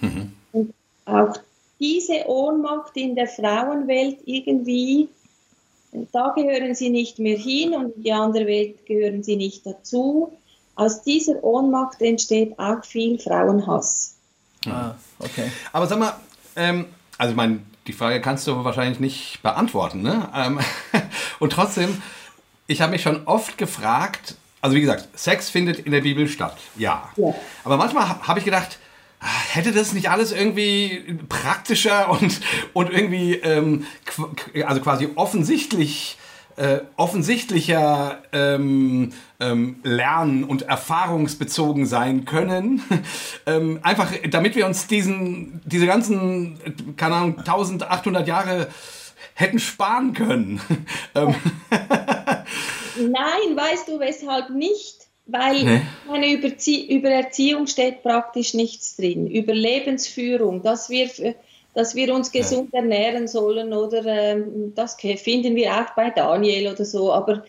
Mhm. 0.00 0.32
Und 0.52 0.74
auch 1.04 1.38
diese 1.80 2.26
Ohnmacht 2.26 2.96
in 2.96 3.14
der 3.14 3.28
Frauenwelt 3.28 4.18
irgendwie, 4.24 5.08
da 6.12 6.32
gehören 6.34 6.74
sie 6.74 6.90
nicht 6.90 7.18
mehr 7.18 7.38
hin 7.38 7.74
und 7.74 7.96
in 7.96 8.02
die 8.02 8.12
andere 8.12 8.46
Welt 8.46 8.86
gehören 8.86 9.22
sie 9.22 9.36
nicht 9.36 9.64
dazu. 9.66 10.32
Aus 10.74 11.02
dieser 11.02 11.42
Ohnmacht 11.42 12.00
entsteht 12.00 12.58
auch 12.58 12.84
viel 12.84 13.18
Frauenhass. 13.18 14.14
Ah, 14.66 14.94
okay. 15.18 15.50
Aber 15.72 15.86
sag 15.86 15.98
mal, 15.98 16.14
ähm, 16.56 16.86
also 17.16 17.30
ich 17.30 17.36
meine, 17.36 17.60
die 17.86 17.92
Frage 17.92 18.20
kannst 18.20 18.46
du 18.46 18.64
wahrscheinlich 18.64 19.00
nicht 19.00 19.42
beantworten, 19.42 20.02
ne? 20.02 20.28
Ähm, 20.34 20.60
und 21.38 21.52
trotzdem, 21.52 22.02
ich 22.66 22.80
habe 22.80 22.92
mich 22.92 23.02
schon 23.02 23.26
oft 23.26 23.56
gefragt, 23.58 24.36
also 24.60 24.76
wie 24.76 24.80
gesagt, 24.80 25.08
Sex 25.18 25.48
findet 25.48 25.80
in 25.80 25.92
der 25.92 26.02
Bibel 26.02 26.28
statt, 26.28 26.56
ja. 26.76 27.10
ja. 27.16 27.34
Aber 27.64 27.76
manchmal 27.76 28.26
habe 28.26 28.38
ich 28.38 28.44
gedacht, 28.44 28.78
hätte 29.20 29.72
das 29.72 29.92
nicht 29.92 30.10
alles 30.10 30.32
irgendwie 30.32 31.18
praktischer 31.28 32.10
und, 32.10 32.40
und 32.72 32.90
irgendwie, 32.90 33.34
ähm, 33.34 33.86
also 34.64 34.80
quasi 34.80 35.08
offensichtlich, 35.14 36.18
äh, 36.56 36.80
offensichtlicher 36.96 38.22
ähm, 38.32 39.12
ähm, 39.40 39.80
lernen 39.82 40.44
und 40.44 40.62
erfahrungsbezogen 40.62 41.86
sein 41.86 42.24
können. 42.24 42.82
ähm, 43.46 43.80
einfach, 43.82 44.12
damit 44.30 44.54
wir 44.54 44.66
uns 44.66 44.86
diesen, 44.86 45.60
diese 45.64 45.86
ganzen, 45.86 46.58
keine 46.96 47.14
Ahnung, 47.16 47.38
1800 47.38 48.26
Jahre 48.26 48.68
hätten 49.34 49.58
sparen 49.58 50.12
können. 50.14 50.60
Ähm. 51.14 51.34
Nein, 52.96 53.56
weißt 53.56 53.88
du, 53.88 53.98
weshalb 53.98 54.50
nicht? 54.50 55.07
Weil 55.30 55.62
nee. 55.62 55.80
meine, 56.08 56.32
über, 56.32 56.48
über 56.88 57.10
Erziehung 57.10 57.66
steht 57.66 58.02
praktisch 58.02 58.54
nichts 58.54 58.96
drin. 58.96 59.26
Über 59.26 59.52
Lebensführung, 59.52 60.62
dass 60.62 60.88
wir, 60.88 61.10
dass 61.74 61.94
wir 61.94 62.14
uns 62.14 62.32
gesund 62.32 62.70
ja. 62.72 62.80
ernähren 62.80 63.28
sollen 63.28 63.74
oder 63.74 64.04
ähm, 64.06 64.72
das 64.74 64.96
finden 64.98 65.54
wir 65.54 65.74
auch 65.74 65.94
bei 65.94 66.08
Daniel 66.08 66.72
oder 66.72 66.86
so. 66.86 67.12
Aber 67.12 67.44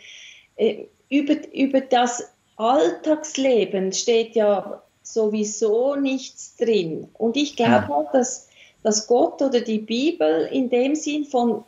äh, 0.57 0.87
über, 1.09 1.35
über 1.53 1.79
das 1.79 2.29
Alltagsleben 2.57 3.93
steht 3.93 4.35
ja 4.35 4.83
sowieso 5.01 5.95
nichts 5.95 6.57
drin. 6.57 7.07
Und 7.13 7.37
ich 7.37 7.55
glaube 7.55 7.87
ja. 7.87 7.89
auch, 7.89 8.11
dass, 8.11 8.49
dass 8.83 9.07
Gott 9.07 9.41
oder 9.41 9.61
die 9.61 9.79
Bibel 9.79 10.49
in 10.51 10.69
dem 10.69 10.95
Sinn 10.95 11.23
von 11.23 11.63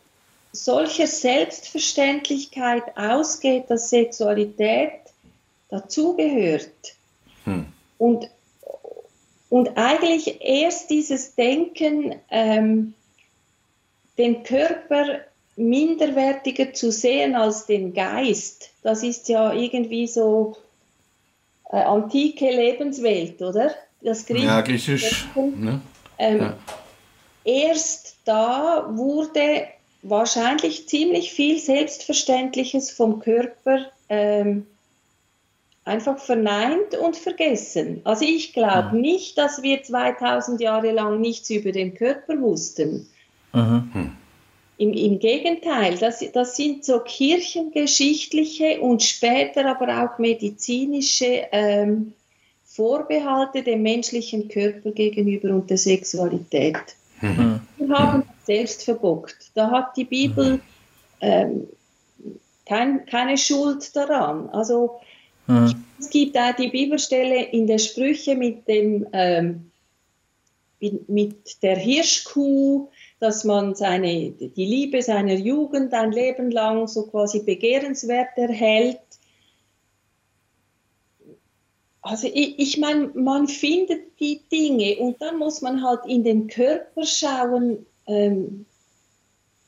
solcher 0.51 1.07
Selbstverständlichkeit 1.07 2.83
ausgeht, 2.97 3.69
dass 3.69 3.89
Sexualität 3.89 4.91
dazugehört. 5.71 6.95
Hm. 7.45 7.65
Und, 7.97 8.29
und 9.49 9.77
eigentlich 9.77 10.41
erst 10.41 10.91
dieses 10.91 11.33
Denken, 11.33 12.15
ähm, 12.29 12.93
den 14.17 14.43
Körper 14.43 15.21
minderwertiger 15.55 16.73
zu 16.73 16.91
sehen 16.91 17.35
als 17.35 17.65
den 17.65 17.93
Geist, 17.93 18.69
das 18.83 19.03
ist 19.03 19.29
ja 19.29 19.53
irgendwie 19.53 20.07
so 20.07 20.57
äh, 21.71 21.77
antike 21.77 22.49
Lebenswelt, 22.51 23.41
oder? 23.41 23.71
Das 24.01 24.25
Griech 24.25 24.43
ja, 24.43 24.61
griechisch. 24.61 25.27
Ne? 25.35 25.81
Ähm, 26.17 26.39
ja. 26.39 26.57
Erst 27.43 28.17
da 28.25 28.87
wurde 28.91 29.67
wahrscheinlich 30.01 30.87
ziemlich 30.87 31.31
viel 31.33 31.59
Selbstverständliches 31.59 32.91
vom 32.91 33.19
Körper 33.19 33.85
ähm, 34.09 34.65
einfach 35.83 36.19
verneint 36.19 36.95
und 36.95 37.15
vergessen. 37.15 38.01
Also 38.03 38.25
ich 38.25 38.53
glaube 38.53 38.95
mhm. 38.95 39.01
nicht, 39.01 39.37
dass 39.37 39.63
wir 39.63 39.81
2000 39.81 40.61
Jahre 40.61 40.91
lang 40.91 41.19
nichts 41.21 41.49
über 41.49 41.71
den 41.71 41.93
Körper 41.95 42.39
wussten. 42.39 43.07
Mhm. 43.53 44.11
Im, 44.77 44.93
Im, 44.93 45.19
Gegenteil, 45.19 45.97
das, 45.97 46.23
das 46.33 46.55
sind 46.55 46.85
so 46.85 46.99
kirchengeschichtliche 46.99 48.81
und 48.81 49.03
später 49.03 49.65
aber 49.65 50.03
auch 50.03 50.17
medizinische 50.17 51.47
ähm, 51.51 52.13
Vorbehalte 52.65 53.63
dem 53.63 53.83
menschlichen 53.83 54.47
Körper 54.47 54.91
gegenüber 54.91 55.49
und 55.49 55.69
der 55.69 55.77
Sexualität. 55.77 56.77
Mhm. 57.19 57.59
Wir 57.77 57.89
haben 57.89 58.23
selbst 58.43 58.83
verbockt. 58.83 59.51
Da 59.53 59.69
hat 59.69 59.97
die 59.97 60.05
Bibel 60.05 60.59
ähm, 61.19 61.67
kein, 62.65 63.05
keine 63.05 63.37
Schuld 63.37 63.95
daran. 63.95 64.49
Also 64.49 65.01
mhm. 65.47 65.83
es 65.99 66.09
gibt 66.09 66.37
auch 66.37 66.55
die 66.55 66.69
Bibelstelle 66.69 67.43
in 67.45 67.67
der 67.67 67.77
Sprüche 67.79 68.35
mit 68.35 68.67
dem 68.67 69.07
ähm, 69.13 69.71
mit 71.07 71.61
der 71.61 71.75
Hirschkuh, 71.75 72.89
dass 73.19 73.43
man 73.43 73.75
seine, 73.75 74.31
die 74.31 74.65
Liebe 74.65 75.01
seiner 75.01 75.35
Jugend 75.35 75.93
ein 75.93 76.11
Leben 76.11 76.49
lang 76.49 76.87
so 76.87 77.05
quasi 77.05 77.43
begehrenswert 77.43 78.35
erhält. 78.35 78.99
Also 82.01 82.27
ich, 82.27 82.57
ich 82.57 82.77
meine, 82.79 83.11
man 83.13 83.47
findet 83.47 84.19
die 84.19 84.41
Dinge 84.51 84.97
und 84.97 85.21
dann 85.21 85.37
muss 85.37 85.61
man 85.61 85.83
halt 85.83 86.01
in 86.07 86.23
den 86.23 86.47
Körper 86.47 87.05
schauen. 87.05 87.85
Ähm, 88.07 88.65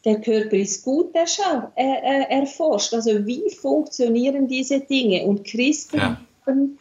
der 0.05 0.19
Körper 0.19 0.57
ist 0.57 0.83
gut 0.83 1.15
erschau, 1.15 1.71
er, 1.75 2.03
er, 2.03 2.29
erforscht. 2.29 2.93
Also 2.93 3.25
wie 3.25 3.49
funktionieren 3.49 4.47
diese 4.47 4.81
Dinge? 4.81 5.23
Und 5.23 5.45
Christen 5.45 5.97
ja. 5.97 6.21
haben 6.45 6.79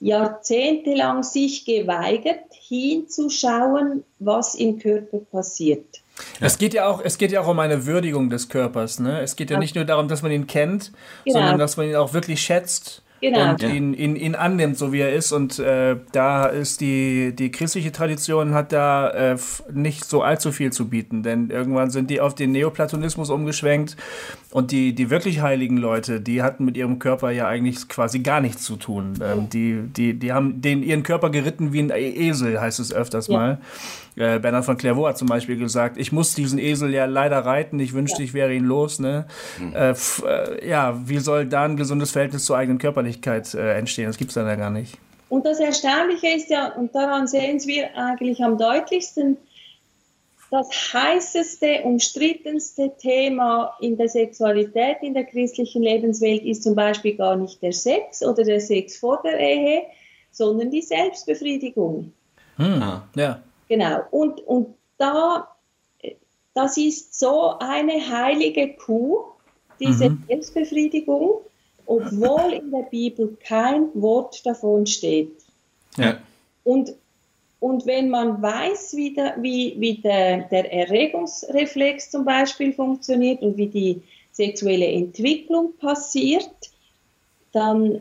jahrzehntelang 0.00 1.22
sich 1.22 1.64
geweigert, 1.64 2.44
hinzuschauen, 2.52 4.04
was 4.18 4.54
im 4.54 4.78
Körper 4.78 5.18
passiert. 5.18 6.02
Es 6.40 6.58
geht 6.58 6.74
ja 6.74 6.86
auch, 6.88 7.00
es 7.02 7.18
geht 7.18 7.32
ja 7.32 7.40
auch 7.40 7.48
um 7.48 7.58
eine 7.58 7.86
Würdigung 7.86 8.30
des 8.30 8.48
Körpers. 8.48 9.00
Ne? 9.00 9.20
Es 9.20 9.34
geht 9.34 9.50
ja 9.50 9.58
nicht 9.58 9.74
nur 9.74 9.84
darum, 9.84 10.08
dass 10.08 10.22
man 10.22 10.30
ihn 10.30 10.46
kennt, 10.46 10.92
genau. 11.24 11.38
sondern 11.38 11.58
dass 11.58 11.76
man 11.76 11.88
ihn 11.88 11.96
auch 11.96 12.12
wirklich 12.12 12.40
schätzt 12.40 13.03
genau. 13.30 13.50
und 13.50 13.62
ja. 13.62 13.68
ihn, 13.68 13.94
ihn, 13.94 14.16
ihn 14.16 14.34
annimmt, 14.34 14.76
so 14.78 14.92
wie 14.92 15.00
er 15.00 15.12
ist. 15.12 15.32
Und 15.32 15.58
äh, 15.58 15.96
da 16.12 16.46
ist 16.46 16.80
die, 16.80 17.34
die 17.34 17.50
christliche 17.50 17.92
Tradition 17.92 18.54
hat 18.54 18.72
da 18.72 19.10
äh, 19.10 19.36
nicht 19.72 20.04
so 20.04 20.22
allzu 20.22 20.52
viel 20.52 20.72
zu 20.72 20.88
bieten, 20.88 21.22
denn 21.22 21.50
irgendwann 21.50 21.90
sind 21.90 22.10
die 22.10 22.20
auf 22.20 22.34
den 22.34 22.52
Neoplatonismus 22.52 23.30
umgeschwenkt 23.30 23.96
und 24.50 24.70
die, 24.70 24.94
die 24.94 25.10
wirklich 25.10 25.42
heiligen 25.42 25.76
Leute, 25.76 26.20
die 26.20 26.42
hatten 26.42 26.64
mit 26.64 26.76
ihrem 26.76 26.98
Körper 26.98 27.30
ja 27.30 27.46
eigentlich 27.48 27.88
quasi 27.88 28.20
gar 28.20 28.40
nichts 28.40 28.62
zu 28.62 28.76
tun. 28.76 29.14
Ähm, 29.22 29.48
die, 29.48 29.82
die, 29.96 30.14
die 30.14 30.32
haben 30.32 30.60
den, 30.60 30.82
ihren 30.82 31.02
Körper 31.02 31.30
geritten 31.30 31.72
wie 31.72 31.80
ein 31.80 31.90
Esel, 31.90 32.60
heißt 32.60 32.80
es 32.80 32.92
öfters 32.92 33.28
ja. 33.28 33.36
mal. 33.36 33.58
Äh, 34.16 34.38
Bernhard 34.38 34.64
von 34.64 34.76
Clairvaux 34.76 35.08
hat 35.08 35.18
zum 35.18 35.28
Beispiel 35.28 35.56
gesagt, 35.56 35.96
ich 35.96 36.12
muss 36.12 36.34
diesen 36.34 36.58
Esel 36.58 36.92
ja 36.92 37.04
leider 37.04 37.38
reiten, 37.38 37.80
ich 37.80 37.94
wünschte, 37.94 38.22
ich 38.22 38.32
wäre 38.32 38.54
ihn 38.54 38.64
los. 38.64 39.00
Ne? 39.00 39.26
Mhm. 39.58 39.74
Äh, 39.74 39.90
äh, 39.90 40.68
ja, 40.68 41.00
wie 41.04 41.18
soll 41.18 41.46
da 41.46 41.64
ein 41.64 41.76
gesundes 41.76 42.12
Verhältnis 42.12 42.44
zur 42.44 42.56
eigenen 42.56 42.78
Körperlichkeit 42.78 43.54
äh, 43.54 43.76
entstehen? 43.76 44.06
Das 44.06 44.16
gibt 44.16 44.30
es 44.30 44.34
dann 44.34 44.46
ja 44.46 44.56
gar 44.56 44.70
nicht. 44.70 44.96
Und 45.28 45.44
das 45.44 45.58
Erstaunliche 45.58 46.28
ist 46.28 46.50
ja, 46.50 46.72
und 46.74 46.94
daran 46.94 47.26
sehen 47.26 47.60
wir 47.66 47.96
eigentlich 47.96 48.42
am 48.44 48.56
deutlichsten, 48.56 49.36
das 50.50 50.68
heißeste, 50.92 51.80
umstrittenste 51.82 52.92
Thema 52.96 53.76
in 53.80 53.96
der 53.96 54.08
Sexualität 54.08 54.98
in 55.02 55.12
der 55.12 55.24
christlichen 55.24 55.82
Lebenswelt 55.82 56.44
ist 56.44 56.62
zum 56.62 56.76
Beispiel 56.76 57.16
gar 57.16 57.34
nicht 57.34 57.60
der 57.60 57.72
Sex 57.72 58.22
oder 58.24 58.44
der 58.44 58.60
Sex 58.60 58.96
vor 58.96 59.20
der 59.24 59.40
Ehe, 59.40 59.82
sondern 60.30 60.70
die 60.70 60.82
Selbstbefriedigung. 60.82 62.12
Hm, 62.56 63.00
ja. 63.16 63.42
Genau. 63.68 64.00
Und, 64.10 64.40
und 64.46 64.74
da, 64.98 65.48
das 66.54 66.76
ist 66.76 67.18
so 67.18 67.58
eine 67.58 68.08
heilige 68.08 68.74
Kuh, 68.74 69.24
diese 69.80 70.10
mhm. 70.10 70.24
Selbstbefriedigung, 70.28 71.40
obwohl 71.86 72.52
in 72.52 72.70
der 72.70 72.86
Bibel 72.90 73.36
kein 73.44 73.88
Wort 73.94 74.44
davon 74.46 74.86
steht. 74.86 75.32
Ja. 75.96 76.18
Und, 76.62 76.94
und 77.60 77.86
wenn 77.86 78.10
man 78.10 78.40
weiß, 78.40 78.94
wie, 78.96 79.14
der, 79.14 79.36
wie, 79.40 79.74
wie 79.78 79.98
der, 79.98 80.42
der 80.48 80.72
Erregungsreflex 80.72 82.10
zum 82.10 82.24
Beispiel 82.24 82.72
funktioniert 82.72 83.42
und 83.42 83.56
wie 83.56 83.68
die 83.68 84.02
sexuelle 84.32 84.86
Entwicklung 84.86 85.74
passiert, 85.76 86.50
dann, 87.52 88.00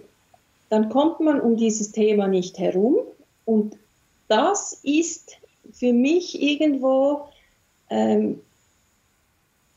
dann 0.69 0.89
kommt 0.89 1.19
man 1.19 1.39
um 1.39 1.57
dieses 1.57 1.91
Thema 1.91 2.27
nicht 2.27 2.57
herum. 2.57 2.97
Und 3.45 3.77
das 4.27 4.79
ist 4.83 5.37
für 5.73 5.93
mich 5.93 6.41
irgendwo 6.41 7.27
ähm, 7.89 8.41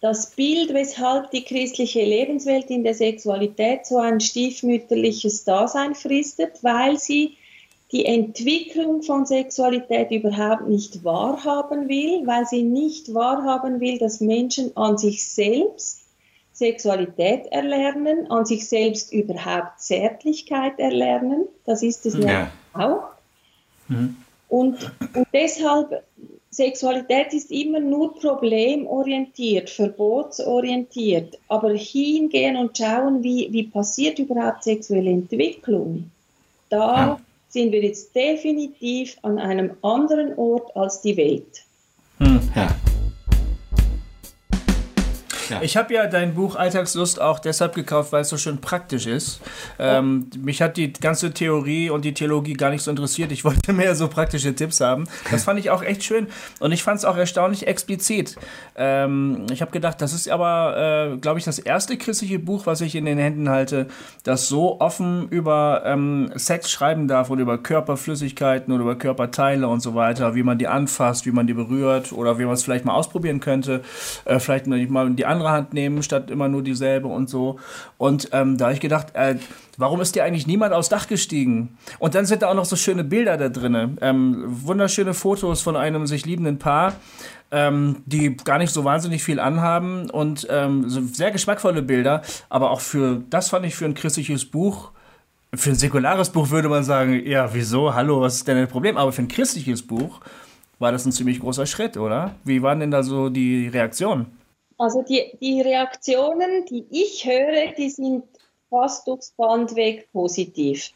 das 0.01 0.31
Bild, 0.31 0.73
weshalb 0.75 1.31
die 1.31 1.43
christliche 1.43 2.05
Lebenswelt 2.05 2.71
in 2.71 2.85
der 2.85 2.95
Sexualität 2.95 3.87
so 3.87 3.99
ein 3.99 4.21
stiefmütterliches 4.21 5.45
Dasein 5.45 5.95
fristet, 5.95 6.63
weil 6.63 6.99
sie 6.99 7.37
die 7.93 8.05
Entwicklung 8.05 9.03
von 9.03 9.27
Sexualität 9.27 10.11
überhaupt 10.11 10.69
nicht 10.69 11.05
wahrhaben 11.05 11.89
will, 11.89 12.27
weil 12.27 12.45
sie 12.47 12.63
nicht 12.63 13.15
wahrhaben 13.15 13.81
will, 13.81 13.99
dass 13.99 14.21
Menschen 14.21 14.77
an 14.77 14.99
sich 14.99 15.27
selbst 15.29 16.03
Sexualität 16.53 17.47
erlernen, 17.47 18.31
an 18.31 18.45
sich 18.45 18.69
selbst 18.69 19.13
überhaupt 19.13 19.81
Zärtlichkeit 19.81 20.79
erlernen. 20.79 21.47
Das 21.65 21.83
ist 21.83 22.07
es 22.07 22.17
ja 22.17 22.51
auch. 22.73 23.09
Mhm. 23.89 24.17
Und, 24.49 24.93
und 25.15 25.27
deshalb, 25.33 26.05
Sexualität 26.51 27.35
ist 27.35 27.51
immer 27.51 27.81
nur 27.81 28.15
problemorientiert, 28.15 29.69
verbotsorientiert. 29.69 31.39
Aber 31.49 31.75
hingehen 31.75 32.57
und 32.57 32.79
schauen, 32.79 33.23
wie, 33.23 33.49
wie 33.51 33.65
passiert 33.65 34.19
überhaupt 34.19 34.65
sexuelle 34.65 35.11
Entwicklung, 35.11 36.11
da 36.71 37.21
sind 37.49 37.73
wir 37.73 37.83
jetzt 37.83 38.15
definitiv 38.15 39.17
an 39.23 39.39
einem 39.39 39.73
anderen 39.83 40.37
Ort 40.39 40.75
als 40.77 41.01
die 41.03 41.17
Welt. 41.17 41.65
Hm. 42.19 42.41
Ja. 42.55 42.75
Ja. 45.51 45.63
Ich 45.63 45.77
habe 45.77 45.95
ja 45.95 46.07
dein 46.07 46.35
Buch 46.35 46.57
Alltagslust 46.57 47.21
auch 47.21 47.39
deshalb 47.39 47.75
gekauft, 47.75 48.13
weil 48.13 48.23
es 48.23 48.29
so 48.29 48.37
schön 48.37 48.61
praktisch 48.61 49.07
ist. 49.07 49.41
Ähm, 49.79 50.31
mich 50.39 50.63
hat 50.63 50.77
die 50.77 50.93
ganze 50.93 51.33
Theorie 51.33 51.91
und 51.91 52.05
die 52.05 52.15
Theologie 52.15 52.55
gar 52.55 52.71
nicht 52.71 52.83
so 52.83 52.91
interessiert. 52.91 53.33
Ich 53.33 53.45
wollte 53.45 53.73
mehr 53.73 53.95
so 53.95 54.09
praktische 54.09 54.55
Tipps 54.55 54.81
haben. 54.81 55.05
Das 55.31 55.45
fand 55.45 55.59
ich 55.61 55.71
auch 55.71 55.83
echt 55.83 56.05
schön 56.05 56.29
und 56.61 56.73
ich 56.73 56.83
fand 56.83 56.99
es 56.99 57.05
auch 57.05 57.17
erstaunlich 57.17 57.67
explizit. 57.67 58.37
Ähm, 58.77 59.47
ich 59.51 59.61
habe 59.61 59.71
gedacht, 59.71 60.01
das 60.01 60.13
ist 60.13 60.29
aber, 60.29 61.13
äh, 61.15 61.17
glaube 61.19 61.39
ich, 61.39 61.45
das 61.45 61.59
erste 61.59 61.97
christliche 61.97 62.39
Buch, 62.39 62.67
was 62.67 62.81
ich 62.81 62.95
in 62.95 63.05
den 63.05 63.19
Händen 63.19 63.49
halte, 63.49 63.89
das 64.25 64.49
so 64.49 64.81
offen 64.81 65.29
über 65.29 65.83
ähm, 65.85 66.31
Sex 66.37 66.71
schreiben 66.71 67.09
darf 67.09 67.31
und 67.31 67.39
über 67.39 67.59
Körperflüssigkeiten 67.59 68.73
oder 68.73 68.83
über 68.83 68.97
Körperteile 68.97 69.69
und 69.69 69.81
so 69.81 69.95
weiter, 69.95 70.35
wie 70.35 70.43
man 70.43 70.59
die 70.59 70.69
anfasst, 70.69 71.27
wie 71.27 71.33
man 71.33 71.47
die 71.47 71.55
berührt 71.55 72.13
oder 72.13 72.39
wie 72.39 72.45
man 72.45 72.55
es 72.55 72.65
vielleicht 72.65 72.85
mal 72.85 72.95
ausprobieren 72.95 73.41
könnte. 73.41 73.83
Äh, 74.25 74.39
vielleicht 74.39 74.67
mal 74.67 75.11
die 75.11 75.27
andere 75.37 75.51
Hand 75.51 75.73
nehmen, 75.73 76.03
statt 76.03 76.31
immer 76.31 76.49
nur 76.49 76.63
dieselbe 76.63 77.09
und 77.09 77.29
so. 77.31 77.59
Und 77.99 78.29
ähm, 78.33 78.57
da 78.59 78.67
habe 78.67 78.75
ich 78.75 78.81
gedacht, 78.81 79.09
äh, 79.15 79.37
warum 79.77 80.01
ist 80.01 80.15
dir 80.15 80.25
eigentlich 80.25 80.47
niemand 80.47 80.73
aufs 80.73 80.89
Dach 80.89 81.07
gestiegen? 81.07 81.77
Und 81.99 82.15
dann 82.15 82.27
sind 82.27 82.43
da 82.43 82.49
auch 82.49 82.55
noch 82.55 82.65
so 82.65 82.77
schöne 82.77 83.05
Bilder 83.05 83.37
da 83.37 83.49
drin. 83.49 83.99
Ähm, 84.01 84.45
wunderschöne 84.47 85.15
Fotos 85.15 85.63
von 85.63 85.77
einem 85.77 86.07
sich 86.07 86.27
liebenden 86.27 86.59
Paar. 86.59 86.95
Ähm, 87.53 88.03
die 88.07 88.37
gar 88.37 88.59
nicht 88.59 88.73
so 88.73 88.83
wahnsinnig 88.83 89.23
viel 89.23 89.39
anhaben 89.39 90.11
und 90.11 90.49
ähm, 90.51 90.91
so 90.91 91.01
sehr 91.03 91.31
geschmackvolle 91.31 91.81
Bilder, 91.81 92.23
aber 92.49 92.73
auch 92.73 92.81
für, 92.81 93.23
das 93.31 93.51
fand 93.51 93.65
ich 93.65 93.77
für 93.77 93.85
ein 93.85 93.95
christliches 93.95 94.45
Buch, 94.45 94.91
für 95.55 95.71
ein 95.71 95.77
säkulares 95.77 96.31
Buch 96.31 96.51
würde 96.51 96.69
man 96.69 96.83
sagen, 96.83 97.25
ja, 97.25 97.55
wieso, 97.55 97.95
hallo, 97.95 98.21
was 98.21 98.37
ist 98.37 98.49
denn 98.49 98.61
das 98.61 98.69
Problem? 98.69 98.97
Aber 98.97 99.13
für 99.13 99.23
ein 99.23 99.29
christliches 99.29 99.81
Buch 99.81 100.21
war 100.79 100.93
das 100.93 101.07
ein 101.07 101.13
ziemlich 101.13 101.41
großer 101.41 101.67
Schritt, 101.67 101.97
oder? 101.97 102.35
Wie 102.45 102.63
waren 102.63 102.81
denn 102.81 102.91
da 102.91 103.03
so 103.03 103.29
die 103.29 103.69
Reaktionen? 103.69 104.27
Also 104.79 105.03
die, 105.03 105.37
die 105.41 105.63
Reaktionen, 105.63 106.67
die 106.67 106.87
ich 106.91 107.25
höre, 107.27 107.73
die 107.77 107.91
sind 107.91 108.25
fast 108.69 109.07
durchs 109.07 109.31
Band 109.33 109.75
weg 109.75 110.09
positiv. 110.13 110.91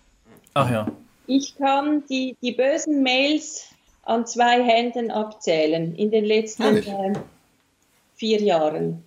Ach 0.54 0.70
ja. 0.70 0.86
Ich 1.26 1.56
kann 1.56 2.04
die, 2.08 2.36
die 2.42 2.52
bösen 2.52 3.02
Mails 3.02 3.66
an 4.02 4.26
zwei 4.26 4.62
Händen 4.62 5.10
abzählen 5.10 5.94
in 5.94 6.10
den 6.10 6.24
letzten 6.24 6.76
äh, 6.76 7.12
vier 8.16 8.42
Jahren. 8.42 9.04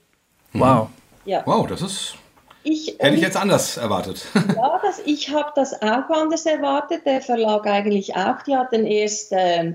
Wow. 0.54 0.90
Ja. 1.26 1.44
Wow, 1.46 1.68
das 1.68 1.82
ist. 1.82 2.16
Ich, 2.64 2.96
hätte 2.98 3.16
ich 3.16 3.22
jetzt 3.22 3.36
anders 3.36 3.78
erwartet. 3.78 4.26
Ja, 4.56 4.80
das, 4.82 5.02
ich 5.06 5.30
habe 5.30 5.52
das 5.56 5.74
auch 5.82 6.10
anders 6.10 6.46
erwartet. 6.46 7.06
Der 7.06 7.22
Verlag 7.22 7.68
eigentlich 7.68 8.16
auch. 8.16 8.42
Die 8.44 8.56
hatten 8.56 8.86
erst 8.86 9.34
äh, 9.34 9.74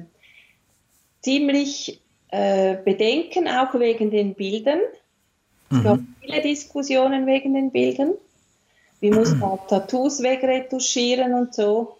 ziemlich 1.20 2.00
äh, 2.30 2.76
Bedenken, 2.84 3.48
auch 3.48 3.74
wegen 3.74 4.10
den 4.10 4.34
Bildern. 4.34 4.80
Es 5.70 5.78
mhm. 5.78 5.82
gab 5.84 5.98
viele 6.20 6.42
Diskussionen 6.42 7.26
wegen 7.26 7.54
den 7.54 7.70
Bildern. 7.70 8.14
Wie 9.00 9.10
muss 9.10 9.34
man 9.34 9.58
Tattoos 9.68 10.22
wegretuschieren 10.22 11.34
und 11.34 11.54
so. 11.54 11.96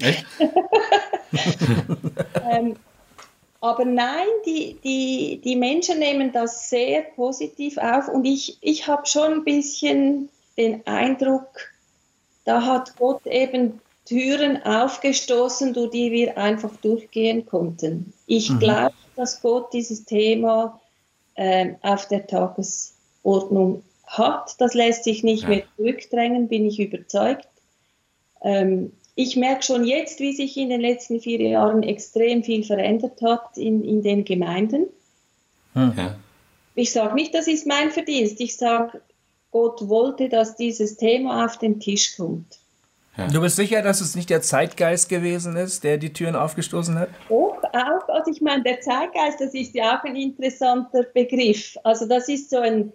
Echt? 0.00 0.24
ähm, 2.50 2.76
aber 3.60 3.84
nein, 3.84 4.26
die, 4.46 4.78
die, 4.84 5.40
die 5.42 5.56
Menschen 5.56 5.98
nehmen 5.98 6.32
das 6.32 6.70
sehr 6.70 7.02
positiv 7.02 7.76
auf 7.78 8.08
und 8.08 8.24
ich, 8.24 8.58
ich 8.60 8.86
habe 8.86 9.06
schon 9.06 9.32
ein 9.32 9.44
bisschen 9.44 10.28
den 10.56 10.86
Eindruck, 10.86 11.48
da 12.44 12.64
hat 12.64 12.96
Gott 12.96 13.26
eben 13.26 13.80
Türen 14.04 14.62
aufgestoßen, 14.62 15.74
durch 15.74 15.90
die 15.90 16.12
wir 16.12 16.38
einfach 16.38 16.74
durchgehen 16.76 17.46
konnten. 17.46 18.12
Ich 18.26 18.50
mhm. 18.50 18.58
glaube, 18.60 18.94
dass 19.18 19.42
Gott 19.42 19.72
dieses 19.72 20.04
Thema 20.04 20.80
äh, 21.34 21.74
auf 21.82 22.08
der 22.08 22.26
Tagesordnung 22.26 23.82
hat. 24.06 24.54
Das 24.58 24.74
lässt 24.74 25.04
sich 25.04 25.22
nicht 25.22 25.42
ja. 25.42 25.48
mehr 25.48 25.62
zurückdrängen, 25.76 26.48
bin 26.48 26.66
ich 26.66 26.80
überzeugt. 26.80 27.48
Ähm, 28.42 28.92
ich 29.14 29.36
merke 29.36 29.64
schon 29.64 29.84
jetzt, 29.84 30.20
wie 30.20 30.32
sich 30.32 30.56
in 30.56 30.70
den 30.70 30.80
letzten 30.80 31.20
vier 31.20 31.40
Jahren 31.40 31.82
extrem 31.82 32.44
viel 32.44 32.62
verändert 32.62 33.20
hat 33.20 33.56
in, 33.56 33.84
in 33.84 34.02
den 34.02 34.24
Gemeinden. 34.24 34.86
Hm. 35.74 35.92
Ja. 35.96 36.16
Ich 36.76 36.92
sage 36.92 37.16
nicht, 37.16 37.34
das 37.34 37.48
ist 37.48 37.66
mein 37.66 37.90
Verdienst. 37.90 38.40
Ich 38.40 38.56
sage, 38.56 39.00
Gott 39.50 39.88
wollte, 39.88 40.28
dass 40.28 40.54
dieses 40.54 40.96
Thema 40.96 41.44
auf 41.44 41.58
den 41.58 41.80
Tisch 41.80 42.16
kommt. 42.16 42.58
Ja. 43.16 43.26
Du 43.26 43.40
bist 43.40 43.56
sicher, 43.56 43.82
dass 43.82 44.00
es 44.00 44.14
nicht 44.14 44.30
der 44.30 44.42
Zeitgeist 44.42 45.08
gewesen 45.08 45.56
ist, 45.56 45.82
der 45.82 45.98
die 45.98 46.12
Türen 46.12 46.36
aufgestoßen 46.36 46.96
hat? 46.96 47.08
Auch, 47.28 47.57
auch. 47.78 48.08
Also 48.08 48.30
ich 48.30 48.40
meine, 48.40 48.62
der 48.62 48.80
Zeitgeist, 48.80 49.40
das 49.40 49.54
ist 49.54 49.74
ja 49.74 49.98
auch 49.98 50.04
ein 50.04 50.16
interessanter 50.16 51.04
Begriff. 51.04 51.76
Also 51.84 52.06
das 52.06 52.28
ist 52.28 52.50
so 52.50 52.58
ein, 52.58 52.92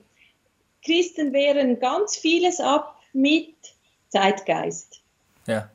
Christen 0.86 1.34
wehren 1.34 1.80
ganz 1.80 2.18
vieles 2.18 2.60
ab 2.60 3.00
mit 3.14 3.56
Zeitgeist. 4.10 5.02
Ja. 5.48 5.70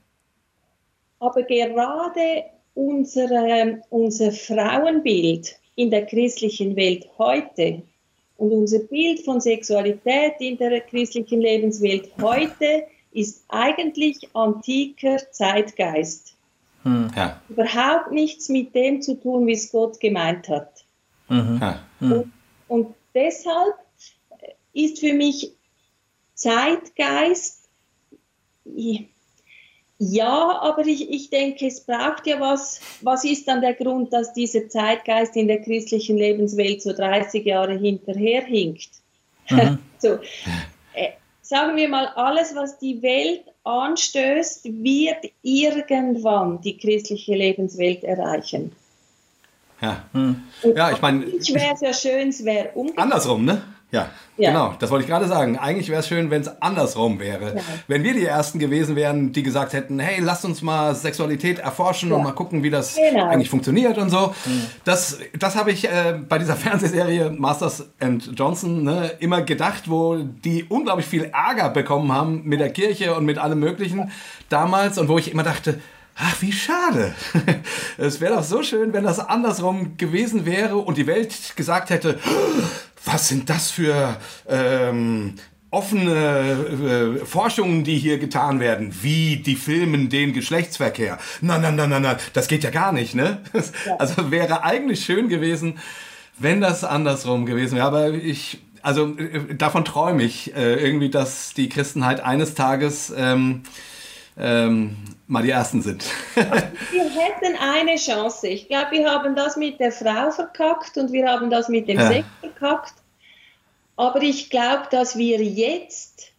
Aber 1.18 1.42
gerade 1.42 2.44
unsere, 2.74 3.82
unser 3.90 4.30
Frauenbild 4.32 5.58
in 5.74 5.90
der 5.90 6.06
christlichen 6.06 6.76
Welt 6.76 7.08
heute 7.18 7.82
und 8.36 8.52
unser 8.52 8.78
Bild 8.80 9.20
von 9.20 9.40
Sexualität 9.40 10.34
in 10.38 10.56
der 10.56 10.80
christlichen 10.82 11.40
Lebenswelt 11.40 12.10
heute 12.22 12.86
ist 13.12 13.44
eigentlich 13.48 14.28
antiker 14.34 15.18
Zeitgeist. 15.32 16.37
Hm. 16.88 17.10
Ja. 17.14 17.40
Überhaupt 17.48 18.12
nichts 18.12 18.48
mit 18.48 18.74
dem 18.74 19.02
zu 19.02 19.20
tun, 19.20 19.46
wie 19.46 19.52
es 19.52 19.70
Gott 19.70 20.00
gemeint 20.00 20.48
hat. 20.48 20.84
Mhm. 21.28 21.58
Ja. 21.60 21.80
Hm. 22.00 22.12
Und, 22.12 22.32
und 22.68 22.94
deshalb 23.14 23.74
ist 24.72 25.00
für 25.00 25.12
mich 25.12 25.52
Zeitgeist, 26.34 27.68
ja, 29.98 30.60
aber 30.60 30.86
ich, 30.86 31.10
ich 31.10 31.30
denke, 31.30 31.66
es 31.66 31.80
braucht 31.80 32.26
ja 32.26 32.38
was. 32.38 32.80
Was 33.00 33.24
ist 33.24 33.48
dann 33.48 33.60
der 33.60 33.74
Grund, 33.74 34.12
dass 34.12 34.32
dieser 34.32 34.68
Zeitgeist 34.68 35.34
in 35.34 35.48
der 35.48 35.60
christlichen 35.60 36.16
Lebenswelt 36.16 36.80
so 36.80 36.92
30 36.92 37.44
Jahre 37.44 37.76
hinterherhinkt? 37.76 38.90
Mhm. 39.50 39.78
so, 39.98 40.18
sagen 41.48 41.76
wir 41.76 41.88
mal, 41.88 42.08
alles, 42.08 42.54
was 42.54 42.78
die 42.78 43.00
Welt 43.00 43.44
anstößt, 43.64 44.64
wird 44.64 45.30
irgendwann 45.40 46.60
die 46.60 46.76
christliche 46.76 47.34
Lebenswelt 47.34 48.04
erreichen. 48.04 48.72
Ja, 49.80 50.04
hm. 50.12 50.42
ja 50.76 50.90
ich 50.90 51.00
meine. 51.00 51.24
Ich 51.24 51.54
wäre 51.54 51.72
es 51.74 51.80
ja 51.80 51.94
schön, 51.94 52.28
es 52.28 52.44
wäre 52.44 52.68
umgekehrt. 52.74 53.02
Andersrum, 53.02 53.46
ne? 53.46 53.62
Ja, 53.90 54.10
ja, 54.36 54.50
genau. 54.50 54.74
Das 54.78 54.90
wollte 54.90 55.04
ich 55.04 55.08
gerade 55.08 55.26
sagen. 55.26 55.58
Eigentlich 55.58 55.88
wäre 55.88 56.00
es 56.00 56.08
schön, 56.08 56.30
wenn 56.30 56.42
es 56.42 56.60
andersrum 56.60 57.18
wäre. 57.20 57.56
Ja. 57.56 57.62
Wenn 57.86 58.04
wir 58.04 58.12
die 58.12 58.24
Ersten 58.24 58.58
gewesen 58.58 58.96
wären, 58.96 59.32
die 59.32 59.42
gesagt 59.42 59.72
hätten, 59.72 59.98
hey, 59.98 60.20
lasst 60.20 60.44
uns 60.44 60.60
mal 60.60 60.94
Sexualität 60.94 61.58
erforschen 61.58 62.10
ja. 62.10 62.16
und 62.16 62.22
mal 62.22 62.32
gucken, 62.32 62.62
wie 62.62 62.68
das 62.68 62.96
genau. 62.96 63.26
eigentlich 63.28 63.48
funktioniert 63.48 63.96
und 63.96 64.10
so. 64.10 64.34
Mhm. 64.44 64.66
Das, 64.84 65.18
das 65.38 65.56
habe 65.56 65.70
ich 65.70 65.86
äh, 65.86 66.18
bei 66.28 66.38
dieser 66.38 66.56
Fernsehserie 66.56 67.30
Masters 67.30 67.88
and 67.98 68.38
Johnson 68.38 68.84
ne, 68.84 69.12
immer 69.20 69.40
gedacht, 69.40 69.84
wo 69.86 70.16
die 70.16 70.64
unglaublich 70.64 71.06
viel 71.06 71.24
Ärger 71.32 71.70
bekommen 71.70 72.12
haben 72.12 72.42
mit 72.44 72.60
der 72.60 72.70
Kirche 72.70 73.14
und 73.14 73.24
mit 73.24 73.38
allem 73.38 73.58
Möglichen 73.58 74.12
damals 74.50 74.98
und 74.98 75.08
wo 75.08 75.16
ich 75.16 75.32
immer 75.32 75.44
dachte, 75.44 75.80
Ach, 76.20 76.34
wie 76.42 76.50
schade. 76.50 77.14
Es 77.96 78.20
wäre 78.20 78.34
doch 78.34 78.42
so 78.42 78.62
schön, 78.62 78.92
wenn 78.92 79.04
das 79.04 79.20
andersrum 79.20 79.96
gewesen 79.96 80.46
wäre 80.46 80.76
und 80.76 80.98
die 80.98 81.06
Welt 81.06 81.54
gesagt 81.54 81.90
hätte, 81.90 82.18
was 83.04 83.28
sind 83.28 83.48
das 83.48 83.70
für 83.70 84.16
ähm, 84.48 85.34
offene 85.70 87.18
äh, 87.20 87.26
Forschungen, 87.26 87.84
die 87.84 87.98
hier 87.98 88.18
getan 88.18 88.60
werden, 88.60 88.94
wie 89.02 89.36
die 89.36 89.56
filmen 89.56 90.08
den 90.08 90.32
Geschlechtsverkehr. 90.32 91.18
Na, 91.40 91.58
na, 91.58 91.70
na, 91.70 91.86
na, 91.86 92.00
na, 92.00 92.16
das 92.32 92.48
geht 92.48 92.64
ja 92.64 92.70
gar 92.70 92.92
nicht, 92.92 93.14
ne? 93.14 93.42
Also 93.98 94.30
wäre 94.30 94.62
eigentlich 94.62 95.04
schön 95.04 95.28
gewesen, 95.28 95.78
wenn 96.38 96.60
das 96.60 96.84
andersrum 96.84 97.44
gewesen 97.44 97.76
wäre. 97.76 97.86
Aber 97.86 98.10
ich, 98.10 98.60
also 98.80 99.16
äh, 99.18 99.54
davon 99.54 99.84
träume 99.84 100.22
ich 100.22 100.54
äh, 100.56 100.74
irgendwie, 100.74 101.10
dass 101.10 101.52
die 101.52 101.68
Christenheit 101.68 102.20
eines 102.20 102.54
Tages 102.54 103.12
ähm, 103.14 103.62
ähm, 104.38 104.96
mal 105.28 105.42
die 105.42 105.50
Ersten 105.50 105.82
sind. 105.82 106.04
wir 106.34 106.44
hätten 106.44 107.56
eine 107.60 107.96
Chance. 107.96 108.48
Ich 108.48 108.66
glaube, 108.66 108.92
wir 108.92 109.10
haben 109.10 109.36
das 109.36 109.56
mit 109.56 109.78
der 109.78 109.92
Frau 109.92 110.30
verkackt 110.30 110.96
und 110.96 111.12
wir 111.12 111.28
haben 111.28 111.50
das 111.50 111.68
mit 111.68 111.86
dem 111.86 111.98
ja. 111.98 112.08
Sex 112.08 112.26
verkackt. 112.40 112.94
Aber 113.96 114.22
ich 114.22 114.50
glaube, 114.50 114.84
dass 114.90 115.16
wir 115.16 115.42
jetzt 115.42 116.32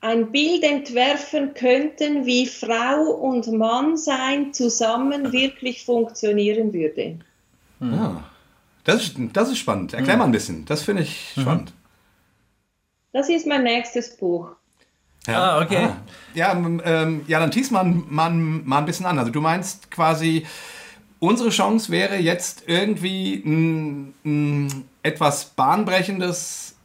ein 0.00 0.32
Bild 0.32 0.64
entwerfen 0.64 1.54
könnten, 1.54 2.24
wie 2.24 2.46
Frau 2.46 3.02
und 3.02 3.46
Mann 3.52 3.96
sein 3.96 4.52
zusammen 4.52 5.32
wirklich 5.32 5.84
funktionieren 5.84 6.72
würde. 6.72 7.18
Ja, 7.80 7.86
ah. 7.86 8.24
das 8.84 9.02
ist, 9.02 9.16
das 9.32 9.50
ist 9.50 9.58
spannend. 9.58 9.94
Erklär 9.94 10.16
mal 10.16 10.24
ein 10.24 10.32
bisschen. 10.32 10.64
Das 10.64 10.82
finde 10.82 11.02
ich 11.02 11.32
mhm. 11.36 11.42
spannend. 11.42 11.72
Das 13.12 13.28
ist 13.28 13.46
mein 13.46 13.64
nächstes 13.64 14.16
Buch. 14.16 14.56
Ja, 15.26 15.56
ah, 15.56 15.62
okay. 15.62 15.88
Ah. 15.90 15.96
Ja, 16.34 16.52
ähm, 16.52 17.22
ja, 17.26 17.40
dann 17.40 17.50
tease 17.50 17.72
man, 17.72 18.04
man 18.08 18.66
mal 18.66 18.78
ein 18.78 18.86
bisschen 18.86 19.06
an. 19.06 19.18
Also 19.18 19.30
du 19.30 19.40
meinst 19.40 19.90
quasi, 19.90 20.46
unsere 21.18 21.50
Chance 21.50 21.90
wäre 21.90 22.16
jetzt 22.16 22.64
irgendwie 22.66 23.42
ein, 23.44 24.14
ein 24.24 24.84
etwas 25.02 25.46
bahnbrechendes, 25.46 26.76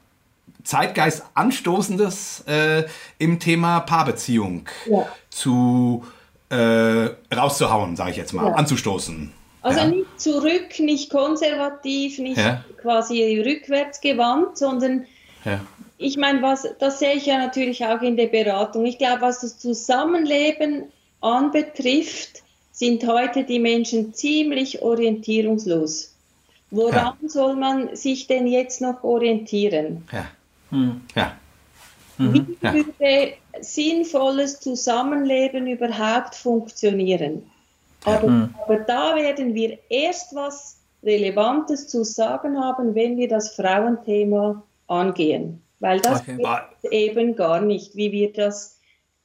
Zeitgeist 0.64 1.24
anstoßendes 1.36 2.44
äh, 2.48 2.86
im 3.20 3.40
Thema 3.40 3.82
Paarbeziehung 3.82 4.68
ja. 4.90 5.08
zu 5.30 6.04
äh, 6.50 7.10
rauszuhauen, 7.34 7.96
sage 7.96 8.12
ich 8.12 8.18
jetzt 8.18 8.34
mal, 8.34 8.48
ja. 8.48 8.54
anzustoßen. 8.54 9.32
Also 9.62 9.80
ja. 9.80 9.88
nicht 9.88 10.22
zurück, 10.22 10.80
nicht 10.80 11.10
konservativ, 11.10 12.20
nicht 12.20 12.40
quasi 12.82 13.42
rückwärts 13.44 14.02
gewandt, 14.02 14.58
sondern 14.58 15.06
ich 15.98 16.18
meine, 16.18 16.42
was, 16.42 16.68
das 16.80 17.00
sehe 17.00 17.14
ich 17.14 17.26
ja 17.26 17.38
natürlich 17.38 17.86
auch 17.86 18.02
in 18.02 18.18
der 18.18 18.28
Beratung. 18.28 18.86
Ich 18.86 18.98
glaube, 18.98 19.22
was 19.22 19.42
das 19.42 19.58
Zusammenleben 19.58 20.86
anbetrifft, 21.22 22.44
sind 22.72 23.08
heute 23.08 23.44
die 23.44 23.60
Menschen 23.60 24.14
ziemlich 24.14 24.82
orientierungslos. 24.82 26.14
Woran 26.72 27.14
ja. 27.22 27.30
soll 27.30 27.56
man 27.56 27.96
sich 27.96 28.28
denn 28.28 28.48
jetzt 28.48 28.82
noch 28.82 29.04
orientieren? 29.04 30.06
Ja. 30.12 30.28
Hm. 30.72 31.02
ja. 31.16 31.38
Mhm. 32.18 32.58
Wie 32.60 32.86
würde 32.86 33.34
sinnvolles 33.62 34.60
Zusammenleben 34.60 35.68
überhaupt 35.68 36.36
funktionieren? 36.36 37.50
Aber, 38.04 38.28
mhm. 38.28 38.56
aber 38.64 38.78
da 38.80 39.16
werden 39.16 39.54
wir 39.54 39.78
erst 39.90 40.36
was 40.36 40.78
Relevantes 41.04 41.88
zu 41.88 42.04
sagen 42.04 42.60
haben, 42.60 42.96
wenn 42.96 43.18
wir 43.18 43.28
das 43.28 43.56
Frauenthema 43.56 44.64
angehen. 44.88 45.62
Weil 45.86 46.00
das 46.00 46.22
okay. 46.22 46.40
eben 46.90 47.36
gar 47.36 47.62
nicht, 47.62 47.96
wie 47.96 48.12
wir 48.12 48.34
das 48.34 48.80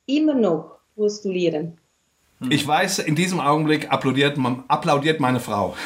immer 0.04 0.34
noch 0.34 0.76
postulieren. 0.94 1.78
Hm. 2.40 2.52
Ich 2.52 2.66
weiß, 2.66 2.98
in 2.98 3.14
diesem 3.14 3.40
Augenblick 3.40 3.90
applaudiert, 3.90 4.36
applaudiert 4.68 5.20
meine 5.20 5.40
Frau. 5.40 5.74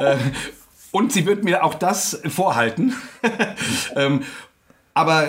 Äh, 0.00 0.16
und 0.90 1.12
sie 1.12 1.26
wird 1.26 1.44
mir 1.44 1.62
auch 1.62 1.74
das 1.74 2.20
vorhalten. 2.26 2.94
Ähm, 3.96 4.22
aber 4.92 5.28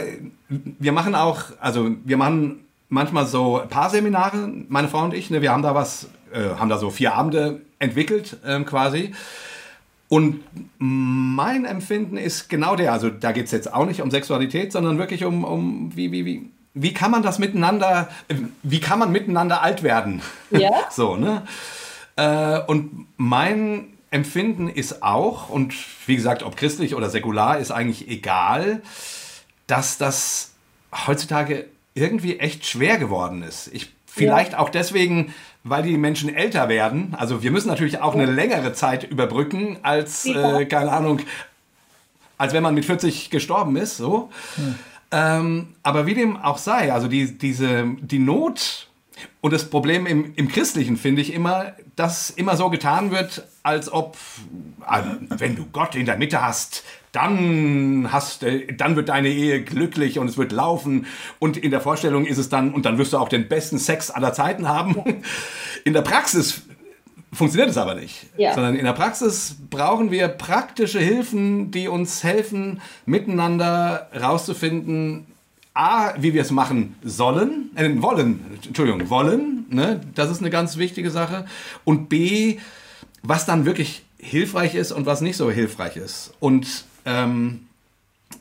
wir 0.50 0.92
machen 0.92 1.14
auch, 1.14 1.44
also 1.60 1.92
wir 2.04 2.18
machen 2.18 2.66
manchmal 2.90 3.28
so 3.28 3.62
Paarseminare, 3.70 4.50
meine 4.70 4.88
Frau 4.88 5.04
und 5.04 5.14
ich. 5.14 5.30
Ne, 5.30 5.44
wir 5.44 5.52
haben 5.52 5.62
da 5.62 5.76
was, 5.76 6.08
äh, 6.34 6.56
haben 6.58 6.70
da 6.70 6.80
so 6.80 6.90
vier 6.90 7.14
Abende 7.14 7.62
entwickelt 7.78 8.38
ähm, 8.46 8.66
quasi. 8.66 9.14
Und 10.08 10.44
mein 10.78 11.66
Empfinden 11.66 12.18
ist 12.18 12.48
genau 12.48 12.76
der, 12.76 12.94
also 12.94 13.10
da 13.10 13.32
geht 13.32 13.46
es 13.46 13.52
jetzt 13.52 13.74
auch 13.74 13.86
nicht 13.86 14.02
um 14.02 14.12
Sexualität, 14.12 14.72
sondern 14.72 15.00
wirklich 15.00 15.26
um, 15.26 15.44
um 15.44 15.96
wie, 15.96 16.12
wie, 16.12 16.26
wie, 16.26 16.50
wie 16.76 16.94
kann 16.94 17.10
man 17.10 17.24
das 17.24 17.40
miteinander, 17.40 18.10
wie 18.62 18.80
kann 18.80 19.00
man 19.00 19.12
miteinander 19.12 19.62
alt 19.62 19.82
werden? 19.82 20.22
Ja. 20.52 20.72
so, 20.92 21.16
ne? 21.16 21.42
Äh, 22.18 22.60
und 22.68 23.08
mein 23.18 23.88
Empfinden 24.12 24.70
ist 24.70 25.02
auch, 25.02 25.50
und 25.50 25.74
wie 26.06 26.16
gesagt, 26.16 26.44
ob 26.44 26.56
christlich 26.56 26.96
oder 26.96 27.10
säkular, 27.10 27.58
ist 27.58 27.72
eigentlich 27.72 28.08
egal, 28.08 28.82
dass 29.68 29.98
das 29.98 30.54
heutzutage 31.08 31.66
irgendwie 31.96 32.40
echt 32.40 32.66
schwer 32.66 32.98
geworden 32.98 33.42
ist. 33.42 33.70
Ich, 33.74 33.92
vielleicht 34.06 34.54
ja. 34.54 34.60
auch 34.60 34.70
deswegen, 34.70 35.34
weil 35.66 35.82
die 35.82 35.98
Menschen 35.98 36.34
älter 36.34 36.70
werden. 36.70 37.16
Also 37.18 37.42
wir 37.42 37.50
müssen 37.50 37.68
natürlich 37.68 38.00
auch 38.00 38.14
eine 38.14 38.28
längere 38.28 38.74
Zeit 38.74 39.04
überbrücken 39.04 39.80
als, 39.82 40.26
äh, 40.28 40.66
keine 40.66 40.92
Ahnung, 40.92 41.22
als 42.38 42.54
wenn 42.54 42.62
man 42.62 42.76
mit 42.76 42.86
40 42.86 43.32
gestorben 43.32 43.76
ist. 43.76 43.98
So. 43.98 44.30
Hm. 44.56 44.76
Ähm, 45.12 45.68
aber 45.82 46.06
wie 46.06 46.14
dem 46.14 46.38
auch 46.38 46.60
sei, 46.60 46.94
also 46.94 47.08
die, 47.08 47.36
diese, 47.38 47.84
die 48.00 48.20
Not 48.20 48.90
Und 49.42 49.54
das 49.54 49.70
Problem 49.70 50.06
im, 50.06 50.34
im 50.36 50.50
Christlichen 50.50 50.98
finde 50.98 51.24
ich 51.24 51.34
immer, 51.34 51.74
dass 51.96 52.30
immer 52.30 52.58
so 52.58 52.70
getan 52.70 53.10
wird, 53.10 53.44
als 53.64 53.92
ob, 53.92 54.18
äh, 54.88 55.02
wenn 55.30 55.56
du 55.56 55.66
Gott 55.72 55.96
in 55.96 56.06
der 56.06 56.18
Mitte 56.18 56.46
hast, 56.46 56.84
dann 57.16 58.12
hast, 58.12 58.44
äh, 58.44 58.74
dann 58.74 58.96
wird 58.96 59.10
deine 59.10 59.30
Ehe 59.30 59.64
glücklich 59.64 60.20
und 60.20 60.28
es 60.28 60.38
wird 60.38 60.52
laufen. 60.52 61.06
Und 61.40 61.58
in 61.58 61.72
der 61.72 61.82
Vorstellung 61.82 62.26
ist 62.26 62.38
es 62.38 62.50
dann, 62.50 62.74
und 62.74 62.86
dann 62.86 62.98
wirst 62.98 63.14
du 63.14 63.18
auch 63.18 63.30
den 63.30 63.48
besten 63.48 63.80
Sex 63.80 64.12
aller 64.12 64.34
Zeiten 64.34 64.68
haben. 64.68 64.96
In 65.86 65.94
der 65.94 66.02
Praxis 66.02 66.64
funktioniert 67.32 67.70
es 67.70 67.78
aber 67.78 67.96
nicht. 67.96 68.26
Ja. 68.38 68.54
Sondern 68.54 68.76
in 68.76 68.86
der 68.86 68.94
Praxis 68.94 69.56
brauchen 69.70 70.12
wir 70.12 70.28
praktische 70.28 71.00
Hilfen, 71.00 71.72
die 71.72 71.88
uns 71.88 72.24
helfen, 72.24 72.82
miteinander 73.06 74.10
rauszufinden, 74.20 75.28
A, 75.74 76.14
wie 76.18 76.34
wir 76.34 76.42
es 76.42 76.52
machen 76.52 76.96
sollen, 77.04 77.70
äh, 77.76 77.90
wollen, 78.02 78.40
Entschuldigung, 78.66 79.10
wollen, 79.10 79.66
ne? 79.70 80.00
das 80.16 80.32
ist 80.32 80.40
eine 80.40 80.50
ganz 80.50 80.78
wichtige 80.78 81.12
Sache. 81.12 81.46
Und 81.84 82.08
B, 82.08 82.60
was 83.24 83.46
dann 83.46 83.66
wirklich 83.66 84.04
hilfreich 84.18 84.74
ist 84.74 84.94
und 84.94 85.06
was 85.06 85.20
nicht 85.20 85.36
so 85.36 85.52
hilfreich 85.52 85.98
ist. 85.98 86.34
Und 86.40 86.86
ähm, 87.06 87.68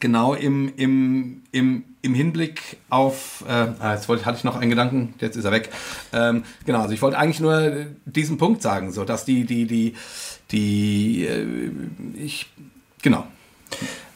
genau 0.00 0.34
im, 0.34 0.72
im, 0.76 1.42
im, 1.52 1.84
im 2.02 2.14
Hinblick 2.14 2.78
auf, 2.90 3.44
äh, 3.46 3.50
ah, 3.50 3.94
jetzt 3.94 4.08
wollte, 4.08 4.24
hatte 4.24 4.38
ich 4.38 4.44
noch 4.44 4.56
einen 4.56 4.70
Gedanken, 4.70 5.14
jetzt 5.20 5.36
ist 5.36 5.44
er 5.44 5.52
weg. 5.52 5.70
Ähm, 6.12 6.44
genau, 6.66 6.80
also 6.80 6.94
ich 6.94 7.02
wollte 7.02 7.18
eigentlich 7.18 7.40
nur 7.40 7.86
diesen 8.04 8.38
Punkt 8.38 8.62
sagen, 8.62 8.92
so 8.92 9.04
dass 9.04 9.24
die, 9.24 9.44
die, 9.44 9.66
die, 9.66 9.94
die, 10.50 11.26
äh, 11.26 11.70
ich, 12.16 12.46
genau. 13.02 13.26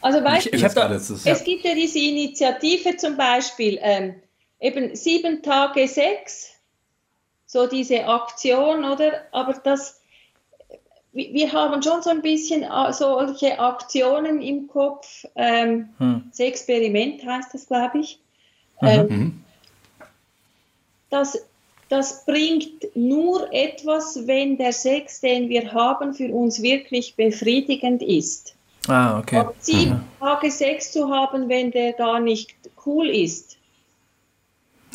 Also 0.01 0.23
weißt 0.23 0.47
ich, 0.47 0.63
ich 0.63 0.73
da, 0.73 0.91
es 0.91 1.23
ja. 1.23 1.33
gibt 1.35 1.65
ja 1.65 1.75
diese 1.75 1.99
Initiative 1.99 2.95
zum 2.97 3.17
Beispiel, 3.17 3.77
ähm, 3.81 4.15
eben 4.59 4.95
sieben 4.95 5.41
Tage 5.41 5.87
sechs, 5.87 6.51
so 7.45 7.67
diese 7.67 8.05
Aktion, 8.05 8.85
oder? 8.85 9.23
Aber 9.31 9.53
das, 9.53 9.98
wir 11.11 11.51
haben 11.51 11.81
schon 11.81 12.01
so 12.01 12.09
ein 12.09 12.21
bisschen 12.21 12.63
äh, 12.63 12.93
solche 12.93 13.59
Aktionen 13.59 14.41
im 14.41 14.67
Kopf. 14.67 15.25
Ähm, 15.35 15.89
hm. 15.97 16.23
Das 16.29 16.39
Experiment 16.39 17.25
heißt 17.25 17.53
das, 17.53 17.67
glaube 17.67 17.99
ich. 17.99 18.19
Mhm. 18.81 18.87
Ähm, 18.87 19.07
mhm. 19.07 19.43
das, 21.09 21.37
das 21.89 22.25
bringt 22.25 22.95
nur 22.95 23.51
etwas, 23.51 24.27
wenn 24.27 24.57
der 24.57 24.71
Sex, 24.71 25.19
den 25.19 25.49
wir 25.49 25.73
haben, 25.73 26.13
für 26.13 26.31
uns 26.33 26.61
wirklich 26.61 27.15
befriedigend 27.15 28.01
ist. 28.01 28.55
Ah, 28.87 29.19
okay. 29.19 29.41
Und 29.41 29.63
sieben 29.63 29.91
mhm. 29.91 30.19
Tage 30.19 30.51
Sex 30.51 30.91
zu 30.91 31.09
haben, 31.09 31.49
wenn 31.49 31.71
der 31.71 31.93
gar 31.93 32.19
nicht 32.19 32.55
cool 32.85 33.09
ist. 33.09 33.57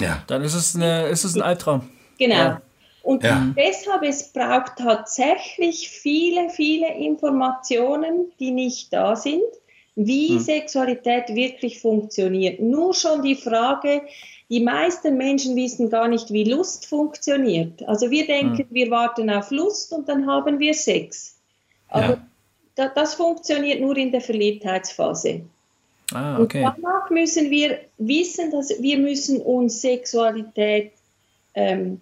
Ja. 0.01 0.23
Dann 0.27 0.43
ist 0.43 0.55
es, 0.55 0.75
eine, 0.75 1.07
ist 1.09 1.25
es 1.25 1.35
ein 1.35 1.43
Albtraum. 1.43 1.89
Genau. 2.19 2.35
Ja. 2.35 2.63
Und 3.05 3.23
ja. 3.23 3.53
deshalb 3.55 4.03
es 4.03 4.33
braucht 4.33 4.79
tatsächlich 4.79 5.91
viele, 5.91 6.49
viele 6.49 6.89
Informationen, 6.95 8.33
die 8.41 8.51
nicht 8.51 8.93
da 8.93 9.15
sind, 9.15 9.43
wie 9.95 10.31
hm. 10.31 10.41
Sexualität 10.41 11.29
wirklich 11.35 11.81
funktioniert. 11.81 12.61
Nur 12.61 12.95
schon 12.95 13.23
die 13.23 13.35
Frage, 13.35 14.03
die 14.49 14.61
meisten 14.61 15.19
Menschen 15.19 15.55
wissen 15.55 15.91
gar 15.91 16.09
nicht, 16.09 16.33
wie 16.33 16.45
Lust 16.45 16.87
funktioniert. 16.87 17.87
Also 17.87 18.11
wir 18.11 18.27
denken, 18.27 18.59
hm. 18.59 18.67
wir 18.71 18.91
warten 18.91 19.29
auf 19.29 19.51
Lust 19.51 19.93
und 19.93 20.09
dann 20.09 20.27
haben 20.27 20.59
wir 20.59 20.73
Sex. 20.73 21.37
Aber 21.89 22.19
ja. 22.77 22.89
das 22.89 23.15
funktioniert 23.15 23.83
nur 23.83 23.97
in 23.99 24.13
der 24.13 24.23
Verliebtheitsphase. 24.23 25.43
Ah, 26.13 26.41
okay. 26.41 26.65
Und 26.65 26.75
danach 26.83 27.11
müssen 27.11 27.51
wir 27.51 27.81
wissen, 27.99 28.51
dass 28.51 28.71
wir 28.81 28.99
müssen 28.99 29.43
uns 29.43 29.83
Sexualität 29.83 30.93
ähm, 31.55 32.01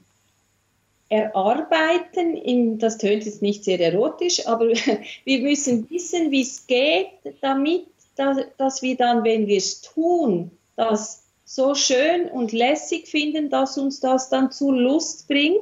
erarbeiten. 1.13 2.37
In, 2.37 2.79
das 2.79 2.97
tönt 2.97 3.25
jetzt 3.25 3.43
nicht 3.43 3.65
sehr 3.65 3.79
erotisch, 3.79 4.47
aber 4.47 4.69
wir 5.25 5.41
müssen 5.41 5.89
wissen, 5.91 6.31
wie 6.31 6.41
es 6.41 6.67
geht, 6.67 7.09
damit, 7.43 7.85
dass, 8.17 8.39
dass 8.57 8.83
wir 8.83 8.97
dann, 8.97 9.23
wenn 9.23 9.47
wir 9.47 9.59
es 9.59 9.83
tun, 9.83 10.51
das 10.77 11.25
so 11.45 11.75
schön 11.75 12.31
und 12.31 12.53
lässig 12.53 13.09
finden, 13.09 13.51
dass 13.51 13.77
uns 13.77 14.01
das 14.01 14.31
dann 14.31 14.51
zu 14.51 14.71
Lust 14.71 15.29
bringt 15.29 15.61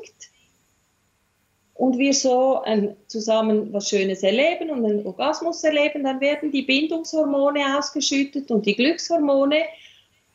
und 1.74 1.98
wir 1.98 2.14
so 2.14 2.60
ein, 2.62 2.94
zusammen 3.08 3.72
was 3.72 3.88
Schönes 3.88 4.22
erleben 4.22 4.70
und 4.70 4.84
einen 4.84 5.04
Orgasmus 5.04 5.64
erleben, 5.64 6.04
dann 6.04 6.20
werden 6.20 6.52
die 6.52 6.62
Bindungshormone 6.62 7.76
ausgeschüttet 7.76 8.52
und 8.52 8.66
die 8.66 8.76
Glückshormone 8.76 9.62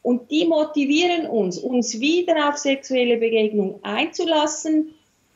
und 0.02 0.30
die 0.30 0.46
motivieren 0.46 1.26
uns, 1.26 1.58
uns 1.58 2.02
wieder 2.02 2.50
auf 2.50 2.58
sexuelle 2.58 3.18
Begegnung 3.18 3.80
einzulassen, 3.82 4.95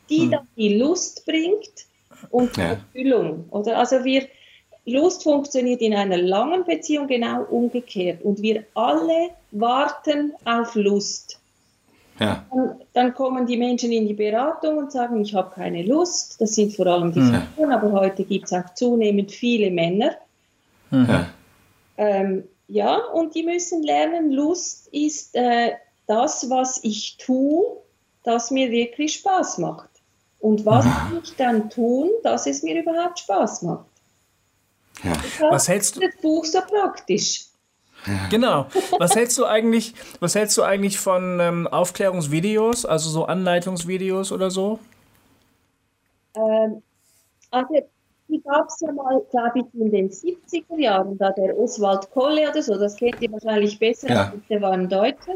die 0.09 0.23
hm. 0.23 0.31
dann 0.31 0.47
die 0.57 0.77
Lust 0.77 1.25
bringt 1.25 1.85
und 2.31 2.55
die 2.55 2.61
ja. 2.61 2.67
Erfüllung. 2.69 3.45
Oder? 3.49 3.77
Also 3.77 4.03
wir, 4.03 4.27
Lust 4.85 5.23
funktioniert 5.23 5.81
in 5.81 5.93
einer 5.93 6.17
langen 6.17 6.65
Beziehung 6.65 7.07
genau 7.07 7.43
umgekehrt 7.43 8.23
und 8.23 8.41
wir 8.41 8.63
alle 8.73 9.29
warten 9.51 10.33
auf 10.45 10.75
Lust. 10.75 11.39
Ja. 12.19 12.45
Dann, 12.51 12.81
dann, 12.93 13.13
kommen 13.13 13.45
die 13.45 13.55
Menschen 13.55 13.93
in 13.93 14.07
die 14.07 14.13
Beratung 14.13 14.77
und 14.77 14.91
sagen, 14.91 15.21
ich 15.21 15.33
habe 15.33 15.55
keine 15.55 15.83
Lust. 15.83 16.41
Das 16.41 16.53
sind 16.53 16.75
vor 16.75 16.87
allem 16.87 17.13
die 17.13 17.21
hm. 17.21 17.41
Frauen, 17.55 17.71
aber 17.71 17.91
heute 17.93 18.25
gibt 18.25 18.45
es 18.45 18.53
auch 18.53 18.73
zunehmend 18.73 19.31
viele 19.31 19.71
Männer. 19.71 20.15
Hm. 20.89 21.07
Ja. 21.07 21.29
Ähm, 21.97 22.43
ja, 22.67 22.97
und 22.97 23.35
die 23.35 23.43
müssen 23.43 23.83
lernen, 23.83 24.31
Lust 24.31 24.87
ist 24.91 25.35
äh, 25.35 25.71
das, 26.07 26.49
was 26.49 26.83
ich 26.83 27.17
tue, 27.17 27.77
das 28.23 28.51
mir 28.51 28.69
wirklich 28.69 29.13
Spaß 29.13 29.57
macht. 29.59 29.88
Und 30.39 30.65
was 30.65 30.85
ah. 30.85 31.09
muss 31.11 31.29
ich 31.29 31.35
dann 31.35 31.69
tun, 31.69 32.09
dass 32.23 32.47
es 32.47 32.63
mir 32.63 32.81
überhaupt 32.81 33.19
Spaß 33.19 33.63
macht? 33.63 33.85
Ja. 35.03 35.13
Was 35.51 35.67
hältst 35.67 35.95
du? 35.95 36.01
Das 36.01 36.15
Buch 36.21 36.45
so 36.45 36.59
praktisch. 36.61 37.45
Ja. 38.05 38.27
Genau. 38.29 38.67
Was 38.97 39.15
hältst 39.15 39.37
du 39.37 39.45
eigentlich, 39.45 39.93
was 40.21 40.35
hältst 40.35 40.57
du 40.57 40.63
eigentlich 40.63 40.99
von 40.99 41.39
ähm, 41.41 41.67
Aufklärungsvideos, 41.67 42.85
also 42.85 43.09
so 43.09 43.25
Anleitungsvideos 43.25 44.31
oder 44.31 44.49
so? 44.49 44.79
Ähm, 46.35 46.81
also 47.51 47.73
die 48.29 48.41
gab 48.41 48.67
es 48.67 48.79
ja 48.79 48.91
mal, 48.93 49.21
glaube 49.31 49.59
ich, 49.59 49.81
in 49.81 49.91
den 49.91 50.09
70er 50.09 50.79
Jahren, 50.79 51.17
da 51.17 51.31
der 51.31 51.57
Oswald 51.57 52.09
Kolle 52.11 52.49
oder 52.49 52.61
so, 52.61 52.77
das 52.77 52.95
kennt 52.95 53.21
ihr 53.21 53.31
wahrscheinlich 53.31 53.77
besser, 53.77 54.09
ja. 54.09 54.33
der 54.49 54.61
war 54.61 54.71
ein 54.71 54.87
Deutscher. 54.87 55.35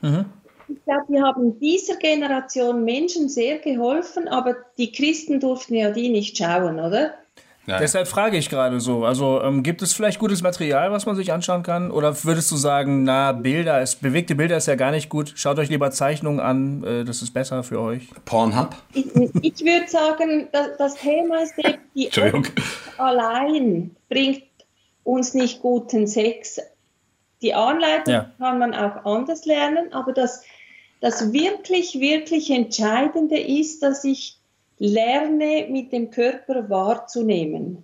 Mhm 0.00 0.26
ich 0.70 0.84
glaube, 0.84 1.04
wir 1.08 1.22
haben 1.22 1.58
dieser 1.58 1.96
Generation 1.96 2.84
Menschen 2.84 3.28
sehr 3.28 3.58
geholfen, 3.58 4.28
aber 4.28 4.56
die 4.78 4.92
Christen 4.92 5.40
durften 5.40 5.74
ja 5.74 5.90
die 5.90 6.08
nicht 6.08 6.36
schauen, 6.36 6.78
oder? 6.78 7.14
Nein. 7.66 7.78
Deshalb 7.82 8.08
frage 8.08 8.36
ich 8.36 8.48
gerade 8.48 8.80
so. 8.80 9.04
Also 9.04 9.42
ähm, 9.42 9.62
gibt 9.62 9.82
es 9.82 9.92
vielleicht 9.92 10.18
gutes 10.18 10.42
Material, 10.42 10.90
was 10.90 11.06
man 11.06 11.14
sich 11.14 11.32
anschauen 11.32 11.62
kann? 11.62 11.90
Oder 11.90 12.24
würdest 12.24 12.50
du 12.50 12.56
sagen, 12.56 13.04
na, 13.04 13.32
Bilder, 13.32 13.80
ist, 13.82 14.00
bewegte 14.00 14.34
Bilder 14.34 14.56
ist 14.56 14.66
ja 14.66 14.74
gar 14.74 14.90
nicht 14.90 15.08
gut. 15.08 15.34
Schaut 15.36 15.58
euch 15.58 15.68
lieber 15.68 15.90
Zeichnungen 15.90 16.40
an, 16.40 16.82
äh, 16.82 17.04
das 17.04 17.22
ist 17.22 17.32
besser 17.32 17.62
für 17.62 17.80
euch. 17.80 18.08
Pornhub? 18.24 18.74
Ich, 18.94 19.06
ich 19.14 19.60
würde 19.64 19.88
sagen, 19.88 20.48
das, 20.52 20.68
das, 20.78 20.94
Thema 20.96 21.42
ist 21.42 21.58
eben, 21.58 21.78
die 21.94 22.10
allein 22.98 23.94
bringt 24.08 24.42
uns 25.04 25.34
nicht 25.34 25.60
guten 25.60 26.06
Sex. 26.06 26.60
Die 27.42 27.54
Anleitung 27.54 28.14
ja. 28.14 28.30
kann 28.38 28.58
man 28.58 28.74
auch 28.74 29.04
anders 29.04 29.44
lernen, 29.44 29.92
aber 29.92 30.12
das 30.12 30.42
das 31.00 31.32
wirklich, 31.32 31.98
wirklich 31.98 32.50
Entscheidende 32.50 33.38
ist, 33.38 33.82
dass 33.82 34.04
ich 34.04 34.36
lerne, 34.78 35.66
mit 35.70 35.92
dem 35.92 36.10
Körper 36.10 36.68
wahrzunehmen. 36.70 37.82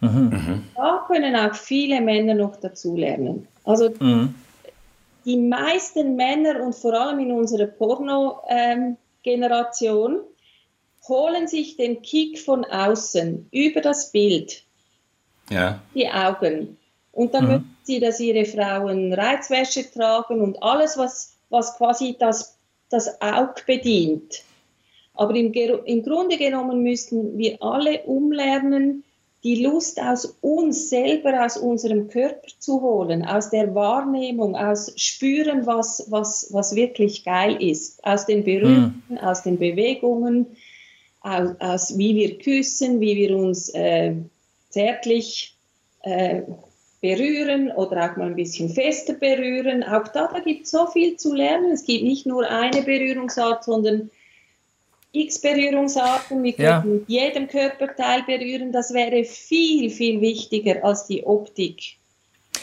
Mhm. 0.00 0.64
Da 0.74 1.04
können 1.06 1.36
auch 1.36 1.54
viele 1.54 2.00
Männer 2.00 2.32
noch 2.34 2.56
dazu 2.56 2.96
lernen. 2.96 3.46
Also 3.64 3.90
mhm. 3.98 4.34
die 5.24 5.38
meisten 5.38 6.16
Männer 6.16 6.60
und 6.62 6.74
vor 6.74 6.94
allem 6.94 7.20
in 7.20 7.30
unserer 7.32 7.66
Porno-Generation 7.66 10.14
ähm, 10.14 10.20
holen 11.08 11.48
sich 11.48 11.76
den 11.76 12.02
Kick 12.02 12.38
von 12.38 12.64
außen 12.64 13.48
über 13.50 13.80
das 13.80 14.12
Bild, 14.12 14.62
ja. 15.50 15.80
die 15.94 16.08
Augen. 16.08 16.76
Und 17.12 17.32
dann 17.32 17.44
mhm. 17.44 17.50
möchten 17.50 17.76
sie, 17.84 18.00
dass 18.00 18.20
ihre 18.20 18.44
Frauen 18.44 19.14
Reizwäsche 19.14 19.90
tragen 19.90 20.42
und 20.42 20.62
alles, 20.62 20.98
was 20.98 21.35
was 21.50 21.76
quasi 21.76 22.16
das, 22.18 22.56
das 22.90 23.20
Auge 23.20 23.62
bedient. 23.66 24.42
Aber 25.14 25.34
im, 25.34 25.52
im 25.52 26.02
Grunde 26.02 26.36
genommen 26.36 26.82
müssten 26.82 27.38
wir 27.38 27.62
alle 27.62 28.02
umlernen, 28.02 29.02
die 29.46 29.62
Lust 29.62 30.00
aus 30.02 30.36
uns 30.40 30.90
selber, 30.90 31.44
aus 31.44 31.56
unserem 31.56 32.08
Körper 32.08 32.48
zu 32.58 32.82
holen, 32.82 33.24
aus 33.24 33.50
der 33.50 33.74
Wahrnehmung, 33.74 34.56
aus 34.56 34.92
Spüren, 34.96 35.66
was, 35.66 36.06
was, 36.10 36.48
was 36.52 36.74
wirklich 36.74 37.24
geil 37.24 37.62
ist, 37.62 38.04
aus 38.04 38.26
den 38.26 38.42
Berührungen, 38.42 39.02
mhm. 39.08 39.18
aus 39.18 39.42
den 39.42 39.58
Bewegungen, 39.58 40.46
aus, 41.20 41.50
aus, 41.60 41.96
wie 41.96 42.16
wir 42.16 42.38
küssen, 42.38 43.00
wie 43.00 43.16
wir 43.16 43.36
uns 43.36 43.68
äh, 43.68 44.14
zärtlich 44.70 45.54
äh, 46.02 46.42
berühren 47.06 47.70
oder 47.70 48.10
auch 48.10 48.16
mal 48.16 48.26
ein 48.26 48.34
bisschen 48.34 48.68
fester 48.68 49.12
berühren. 49.12 49.84
Auch 49.84 50.08
da, 50.08 50.26
da 50.26 50.40
gibt 50.40 50.64
es 50.64 50.72
so 50.72 50.86
viel 50.86 51.16
zu 51.16 51.34
lernen. 51.34 51.70
Es 51.70 51.84
gibt 51.84 52.02
nicht 52.02 52.26
nur 52.26 52.48
eine 52.48 52.82
Berührungsart, 52.82 53.62
sondern 53.62 54.10
x 55.12 55.40
Berührungsarten. 55.40 56.42
Wir 56.42 56.52
können 56.54 56.66
ja. 56.66 56.84
mit 56.84 57.08
jedem 57.08 57.46
Körperteil 57.46 58.24
berühren. 58.24 58.72
Das 58.72 58.92
wäre 58.92 59.22
viel, 59.24 59.90
viel 59.90 60.20
wichtiger 60.20 60.84
als 60.84 61.06
die 61.06 61.24
Optik. 61.24 61.96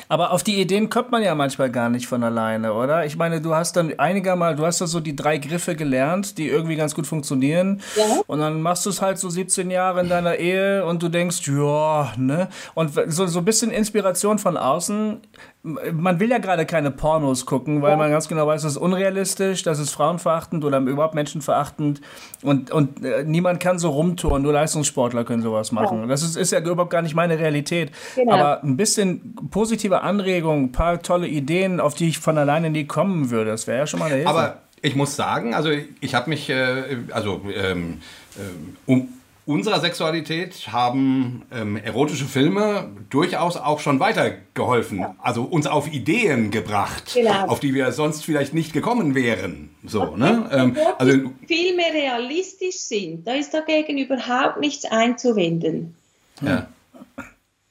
Aber 0.08 0.32
auf 0.32 0.44
die 0.44 0.60
Ideen 0.60 0.90
kommt 0.90 1.12
man 1.12 1.24
ja 1.24 1.36
manchmal 1.36 1.70
gar 1.70 1.90
nicht 1.90 2.08
von 2.08 2.24
alleine, 2.24 2.74
oder? 2.74 3.06
Ich 3.06 3.16
meine, 3.16 3.42
du 3.42 3.54
hast 3.54 3.76
dann 3.76 3.98
einiger 4.00 4.36
mal, 4.36 4.56
du 4.56 4.66
hast 4.66 4.82
da 4.82 4.88
so 4.88 5.00
die 5.00 5.16
drei 5.16 5.38
Griffe 5.38 5.76
gelernt, 5.76 6.38
die 6.38 6.48
irgendwie 6.48 6.76
ganz 6.76 6.96
gut 6.96 7.08
funktionieren. 7.08 7.82
Ja. 7.96 8.22
Und 8.28 8.40
dann 8.40 8.62
machst 8.62 8.86
du 8.86 8.90
es 8.90 9.02
halt 9.02 9.18
so 9.20 9.30
17 9.30 9.72
Jahre 9.72 10.02
in 10.02 10.10
deiner 10.10 10.36
Ehe 10.36 10.86
und 10.86 11.04
du 11.04 11.10
denkst, 11.10 11.48
ja, 11.48 12.14
ne? 12.18 12.50
Und 12.74 12.92
so, 13.08 13.28
so 13.28 13.40
ein 13.40 13.46
bisschen 13.46 13.72
Inspiration 13.72 14.40
von 14.40 14.58
außen 14.58 15.20
man 15.64 16.20
will 16.20 16.30
ja 16.30 16.40
gerade 16.40 16.66
keine 16.66 16.92
Pornos 16.92 17.46
gucken, 17.46 17.82
weil 17.82 17.96
man 17.96 18.12
ganz 18.12 18.28
genau 18.28 18.46
weiß, 18.46 18.64
das 18.64 18.74
ist 18.74 18.78
unrealistisch, 18.78 19.64
das 19.64 19.80
ist 19.80 19.92
frauenverachtend 19.92 20.66
oder 20.66 20.80
überhaupt 20.80 21.16
menschenverachtend 21.16 22.02
und, 22.42 22.70
und 22.70 23.04
äh, 23.04 23.24
niemand 23.24 23.62
kann 23.62 23.80
so 23.80 23.90
rumtouren, 23.90 24.44
nur 24.44 24.52
Leistungssportler 24.52 25.24
können 25.24 25.42
sowas 25.42 25.72
machen. 25.72 26.02
Ja. 26.02 26.08
Das 26.08 26.22
ist, 26.22 26.36
ist 26.36 26.52
ja 26.52 26.60
überhaupt 26.60 26.90
gar 26.90 27.02
nicht 27.02 27.16
meine 27.16 27.40
Realität. 27.40 27.92
Genau. 28.16 28.34
Aber 28.34 28.62
ein 28.62 28.76
bisschen 28.76 29.36
positive 29.52 30.02
Anregung, 30.02 30.66
ein 30.66 30.72
paar 30.74 31.02
tolle 31.02 31.30
Ideen, 31.30 31.80
auf 31.80 31.96
die 31.96 32.10
ich 32.10 32.20
von 32.20 32.38
alleine 32.38 32.70
nie 32.70 32.84
kommen 32.86 33.30
würde, 33.30 33.52
das 33.52 33.66
wäre 33.66 33.80
ja 33.80 33.88
schon 33.88 34.02
mal 34.02 34.08
eine 34.08 34.16
Hilfe. 34.16 34.30
Aber 34.30 34.58
ich 34.82 34.98
muss 34.98 35.16
sagen, 35.16 35.54
also 35.54 35.70
ich 36.02 36.14
habe 36.14 36.30
mich, 36.30 36.50
äh, 36.50 36.98
also 37.12 37.42
ähm, 37.56 38.02
äh, 38.36 38.92
um 38.92 39.08
unserer 39.46 39.80
Sexualität 39.80 40.70
haben 40.72 41.46
ähm, 41.52 41.76
erotische 41.78 42.26
Filme 42.26 42.92
durchaus 43.10 43.58
auch 43.58 43.80
schon 43.80 44.00
weitergeholfen. 44.00 45.00
Ja. 45.00 45.16
Also 45.20 45.44
uns 45.44 45.68
auf 45.68 45.92
Ideen 45.92 46.52
gebracht, 46.52 47.12
genau. 47.14 47.48
auf 47.48 47.60
die 47.60 47.74
wir 47.74 47.92
sonst 47.92 48.24
vielleicht 48.24 48.54
nicht 48.54 48.74
gekommen 48.74 49.16
wären. 49.16 49.70
So, 49.86 50.16
ne? 50.16 50.50
ähm, 50.52 50.78
also, 50.98 51.32
viel 51.48 51.76
mehr 51.76 51.94
realistisch 51.94 52.78
sind, 52.78 53.28
da 53.28 53.34
ist 53.34 53.54
dagegen 53.54 53.98
überhaupt 53.98 54.60
nichts 54.60 54.86
einzuwenden. 54.86 55.96
Ja. 56.42 56.68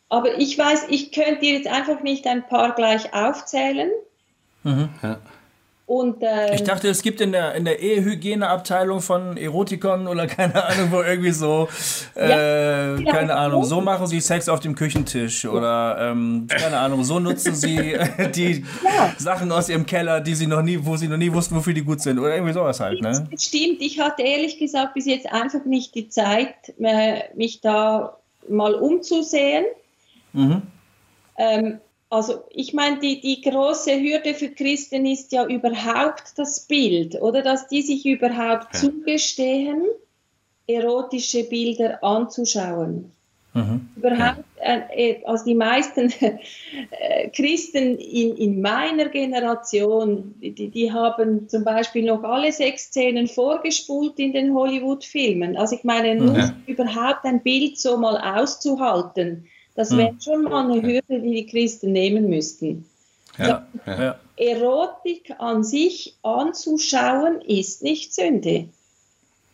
Aber 0.09 0.39
ich 0.39 0.59
weiß, 0.59 0.87
ich 0.91 1.13
könnte 1.13 1.41
dir 1.41 1.55
jetzt 1.55 1.69
einfach 1.69 2.03
nicht 2.03 2.27
ein 2.27 2.47
paar 2.47 2.75
gleich 2.75 3.15
aufzählen. 3.15 3.91
Mhm. 4.63 4.91
Ja. 5.03 5.19
Und, 5.93 6.23
äh, 6.23 6.55
ich 6.55 6.63
dachte, 6.63 6.89
es 6.89 7.03
gibt 7.03 7.21
in 7.21 7.33
der, 7.33 7.55
in 7.55 7.67
der 7.67 7.79
Ehehygieneabteilung 7.81 9.03
von 9.03 9.37
Erotikon 9.37 10.09
oder 10.09 10.27
keine 10.27 10.65
Ahnung, 10.65 10.91
wo 10.91 11.03
irgendwie 11.03 11.33
so, 11.33 11.69
äh, 12.17 12.31
ja, 12.31 12.97
genau. 12.97 13.11
keine 13.11 13.37
Ahnung, 13.37 13.63
so 13.67 13.83
machen 13.83 14.07
sie 14.07 14.19
Sex 14.21 14.49
auf 14.49 14.61
dem 14.61 14.75
Küchentisch 14.75 15.45
oder 15.45 15.99
ähm, 16.01 16.47
keine 16.49 16.79
Ahnung, 16.79 17.05
so 17.05 17.21
nutzen 17.21 17.55
sie 17.55 17.95
die 18.35 18.65
ja. 18.83 19.15
Sachen 19.19 19.53
aus 19.53 19.69
ihrem 19.69 19.85
Keller, 19.85 20.23
die 20.23 20.35
sie 20.35 20.47
noch 20.47 20.63
nie, 20.63 20.79
wo 20.81 20.97
sie 20.97 21.09
noch 21.09 21.19
nie 21.19 21.31
wussten, 21.31 21.57
wofür 21.57 21.75
die 21.75 21.85
gut 21.85 22.01
sind 22.01 22.19
oder 22.19 22.37
irgendwie 22.37 22.55
sowas 22.55 22.81
halt. 22.81 23.03
Ne? 23.03 23.29
Das 23.31 23.45
stimmt, 23.45 23.83
ich 23.83 24.01
hatte 24.01 24.23
ehrlich 24.23 24.59
gesagt 24.59 24.95
bis 24.95 25.05
jetzt 25.05 25.31
einfach 25.31 25.67
nicht 25.67 25.95
die 25.95 26.09
Zeit, 26.09 26.73
mich 27.37 27.61
da 27.61 28.17
mal 28.49 28.75
umzusehen. 28.77 29.67
Mhm. 30.33 30.63
Ähm, 31.37 31.81
also 32.13 32.45
ich 32.51 32.75
meine, 32.75 32.99
die, 32.99 33.23
die 33.23 33.41
große 33.41 33.99
Hürde 33.99 34.35
für 34.35 34.51
Christen 34.51 35.07
ist 35.07 35.33
ja 35.33 35.47
überhaupt 35.47 36.35
das 36.37 36.67
Bild, 36.67 37.21
oder 37.23 37.41
dass 37.41 37.69
die 37.69 37.81
sich 37.81 38.05
überhaupt 38.05 38.75
ja. 38.75 38.81
zugestehen, 38.81 39.83
erotische 40.67 41.45
Bilder 41.45 42.05
anzuschauen. 42.05 43.11
Mhm. 43.55 43.89
Überhaupt, 43.97 44.45
äh, 44.61 44.81
äh 44.95 45.25
also 45.25 45.47
die 45.47 45.55
meisten 45.55 46.13
äh, 46.21 47.31
Christen 47.31 47.97
in, 47.97 48.37
in 48.37 48.61
meiner 48.61 49.09
Generation, 49.09 50.35
die, 50.39 50.69
die 50.69 50.93
haben 50.93 51.49
zum 51.49 51.65
Beispiel 51.65 52.05
noch 52.05 52.25
alle 52.25 52.53
sechs 52.53 52.85
Szenen 52.85 53.27
vorgespult 53.27 54.19
in 54.19 54.35
den 54.35 54.53
Hollywood-Filmen. 54.53 55.57
Also 55.57 55.77
ich 55.77 55.85
meine, 55.85 56.15
nur 56.15 56.35
mhm. 56.35 56.53
überhaupt 56.67 57.25
ein 57.25 57.43
Bild 57.43 57.79
so 57.79 57.97
mal 57.97 58.19
auszuhalten, 58.39 59.47
das 59.75 59.91
hm. 59.91 59.99
wäre 59.99 60.15
schon 60.21 60.43
mal 60.45 60.71
eine 60.71 60.83
Hürde, 60.83 61.21
die 61.21 61.33
die 61.33 61.47
Christen 61.47 61.93
nehmen 61.93 62.29
müssten. 62.29 62.87
Ja, 63.39 63.67
ja. 63.87 64.19
Erotik 64.37 65.35
an 65.39 65.65
sich 65.65 66.17
anzuschauen 66.23 67.41
ist 67.41 67.83
nicht 67.83 68.15
Sünde. 68.15 68.69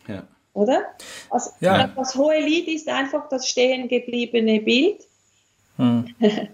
Ja. 0.08 0.24
Oder? 0.52 0.82
Also, 1.30 1.50
ja. 1.60 1.86
Das 1.94 2.16
hohe 2.16 2.40
Lied 2.40 2.66
ist 2.66 2.88
einfach 2.88 3.28
das 3.28 3.46
stehen 3.46 3.88
gebliebene 3.88 4.60
Bild. 4.60 5.06
Hm. 5.76 6.14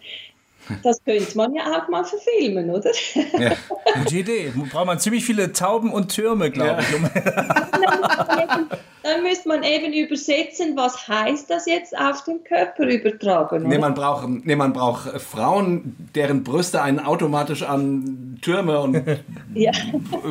Das 0.82 1.04
könnte 1.04 1.36
man 1.36 1.54
ja 1.54 1.64
auch 1.76 1.88
mal 1.88 2.04
verfilmen, 2.04 2.70
oder? 2.70 2.90
Ja. 3.38 3.52
Gute 3.98 4.16
Idee. 4.16 4.52
Braucht 4.72 4.86
man 4.86 4.98
ziemlich 4.98 5.22
viele 5.22 5.52
Tauben 5.52 5.92
und 5.92 6.08
Türme, 6.08 6.50
glaube 6.50 6.80
ich. 6.80 6.88
dann, 6.90 8.70
dann 9.04 9.22
müsste 9.22 9.48
man 9.48 9.62
eben 9.62 9.92
übersetzen, 9.92 10.76
was 10.76 11.06
heißt 11.06 11.50
das 11.50 11.66
jetzt 11.66 11.96
auf 11.96 12.24
den 12.24 12.42
Körper 12.42 12.86
übertragen. 12.86 13.68
Nee, 13.68 13.76
man 13.76 13.92
braucht, 13.92 14.26
nee, 14.26 14.56
man 14.56 14.72
braucht 14.72 15.20
Frauen, 15.20 15.94
deren 16.14 16.42
Brüste 16.42 16.80
einen 16.80 16.98
automatisch 16.98 17.62
an 17.62 18.38
Türme 18.40 18.80
und 18.80 19.02
ja. 19.54 19.72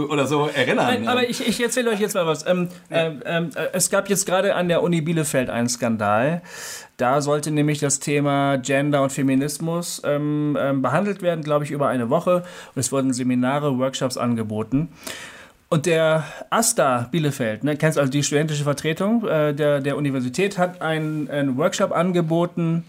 oder 0.09 0.25
so 0.25 0.47
erinnern. 0.47 0.87
Nein, 0.87 1.07
aber 1.07 1.29
ich, 1.29 1.47
ich 1.47 1.61
erzähle 1.61 1.91
euch 1.91 1.99
jetzt 1.99 2.15
mal 2.15 2.25
was. 2.25 2.47
Ähm, 2.47 2.69
ja. 2.89 3.11
ähm, 3.25 3.51
äh, 3.55 3.67
es 3.73 3.91
gab 3.91 4.09
jetzt 4.09 4.25
gerade 4.25 4.55
an 4.55 4.67
der 4.67 4.81
Uni 4.81 5.01
Bielefeld 5.01 5.51
einen 5.51 5.69
Skandal. 5.69 6.41
Da 6.97 7.21
sollte 7.21 7.51
nämlich 7.51 7.79
das 7.79 7.99
Thema 7.99 8.57
Gender 8.57 9.03
und 9.03 9.11
Feminismus 9.11 10.01
ähm, 10.03 10.57
ähm, 10.59 10.81
behandelt 10.81 11.21
werden, 11.21 11.43
glaube 11.43 11.63
ich, 11.63 11.71
über 11.71 11.89
eine 11.89 12.09
Woche. 12.09 12.43
Und 12.73 12.79
es 12.79 12.91
wurden 12.91 13.13
Seminare, 13.13 13.77
Workshops 13.77 14.17
angeboten. 14.17 14.89
Und 15.73 15.87
der 15.87 16.23
AStA 16.51 17.07
Bielefeld, 17.09 17.63
ne, 17.63 17.75
kennst 17.75 17.97
also 17.97 18.11
die 18.11 18.21
studentische 18.21 18.63
Vertretung 18.63 19.27
äh, 19.27 19.55
der, 19.55 19.81
der 19.81 19.97
Universität, 19.97 20.59
hat 20.59 20.83
einen, 20.83 21.27
einen 21.31 21.57
Workshop 21.57 21.91
angeboten 21.91 22.83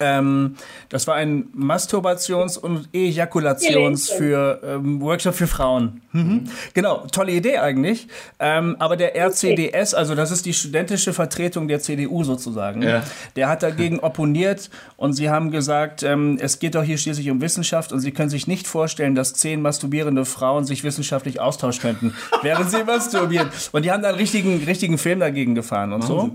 ähm, 0.00 0.56
das 0.88 1.06
war 1.06 1.14
ein 1.14 1.48
Masturbations- 1.56 2.58
und 2.58 2.88
Ejakulations- 2.92 4.16
für 4.16 4.60
ähm, 4.64 5.00
Workshop 5.00 5.34
für 5.34 5.46
Frauen. 5.46 6.02
Mhm. 6.12 6.44
Genau, 6.74 7.06
tolle 7.12 7.32
Idee 7.32 7.58
eigentlich. 7.58 8.08
Ähm, 8.38 8.76
aber 8.78 8.96
der 8.96 9.14
RCDS, 9.16 9.94
also 9.94 10.14
das 10.14 10.30
ist 10.30 10.46
die 10.46 10.54
studentische 10.54 11.12
Vertretung 11.12 11.68
der 11.68 11.80
CDU 11.80 12.24
sozusagen, 12.24 12.82
ja. 12.82 13.02
der 13.36 13.48
hat 13.48 13.62
dagegen 13.62 14.00
opponiert 14.00 14.70
und 14.96 15.12
sie 15.12 15.30
haben 15.30 15.50
gesagt, 15.50 16.02
ähm, 16.02 16.38
es 16.40 16.58
geht 16.58 16.74
doch 16.74 16.82
hier 16.82 16.98
schließlich 16.98 17.30
um 17.30 17.40
Wissenschaft 17.40 17.92
und 17.92 18.00
sie 18.00 18.12
können 18.12 18.30
sich 18.30 18.46
nicht 18.46 18.66
vorstellen, 18.66 19.14
dass 19.14 19.34
zehn 19.34 19.60
masturbierende 19.60 20.24
Frauen 20.24 20.64
sich 20.64 20.84
wissenschaftlich 20.84 21.40
austauschen 21.40 21.82
könnten, 21.82 22.14
während 22.42 22.70
sie 22.70 22.84
masturbieren. 22.84 23.50
Und 23.72 23.84
die 23.84 23.92
haben 23.92 24.02
da 24.02 24.08
einen 24.08 24.18
richtigen, 24.18 24.62
richtigen 24.64 24.98
Film 24.98 25.20
dagegen 25.20 25.54
gefahren 25.54 25.92
und 25.92 26.02
so. 26.02 26.30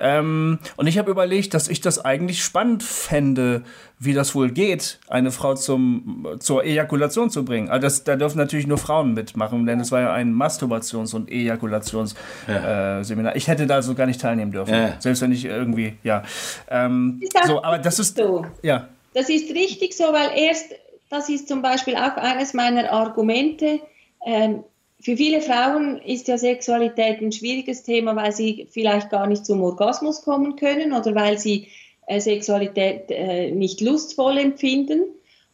Ähm, 0.00 0.58
und 0.76 0.86
ich 0.86 0.98
habe 0.98 1.10
überlegt, 1.10 1.54
dass 1.54 1.68
ich 1.68 1.80
das 1.80 2.04
eigentlich 2.04 2.44
spannend 2.44 2.82
fände, 3.04 3.62
wie 3.98 4.12
das 4.12 4.34
wohl 4.34 4.50
geht, 4.50 4.98
eine 5.08 5.30
Frau 5.30 5.54
zum, 5.54 6.26
zur 6.40 6.64
Ejakulation 6.64 7.30
zu 7.30 7.44
bringen. 7.44 7.68
Also 7.68 7.82
das, 7.82 8.04
da 8.04 8.16
dürfen 8.16 8.38
natürlich 8.38 8.66
nur 8.66 8.78
Frauen 8.78 9.14
mitmachen, 9.14 9.66
denn 9.66 9.80
es 9.80 9.92
war 9.92 10.00
ja 10.00 10.12
ein 10.12 10.34
Masturbations- 10.34 11.14
und 11.14 11.30
Ejakulationsseminar. 11.30 12.18
Ja. 12.48 13.30
Äh, 13.30 13.36
ich 13.36 13.48
hätte 13.48 13.66
da 13.66 13.82
so 13.82 13.94
gar 13.94 14.06
nicht 14.06 14.20
teilnehmen 14.20 14.52
dürfen, 14.52 14.74
ja. 14.74 14.96
selbst 14.98 15.22
wenn 15.22 15.32
ich 15.32 15.44
irgendwie, 15.44 15.94
ja. 16.02 16.22
Ähm, 16.68 17.20
so, 17.46 17.62
aber 17.62 17.78
das 17.78 17.98
ist 17.98 18.16
so. 18.16 18.46
Ja. 18.62 18.88
Das 19.12 19.28
ist 19.28 19.50
richtig 19.50 19.96
so, 19.96 20.04
weil 20.04 20.30
erst, 20.36 20.74
das 21.10 21.28
ist 21.28 21.46
zum 21.46 21.62
Beispiel 21.62 21.94
auch 21.94 22.16
eines 22.16 22.54
meiner 22.54 22.90
Argumente. 22.90 23.80
Ähm, 24.26 24.64
für 25.00 25.16
viele 25.18 25.42
Frauen 25.42 26.00
ist 26.00 26.28
ja 26.28 26.38
Sexualität 26.38 27.20
ein 27.20 27.30
schwieriges 27.30 27.82
Thema, 27.82 28.16
weil 28.16 28.32
sie 28.32 28.66
vielleicht 28.70 29.10
gar 29.10 29.26
nicht 29.26 29.44
zum 29.44 29.62
Orgasmus 29.62 30.22
kommen 30.22 30.56
können 30.56 30.94
oder 30.94 31.14
weil 31.14 31.38
sie 31.38 31.68
Sexualität 32.08 33.10
äh, 33.10 33.50
nicht 33.50 33.80
lustvoll 33.80 34.38
empfinden. 34.38 35.02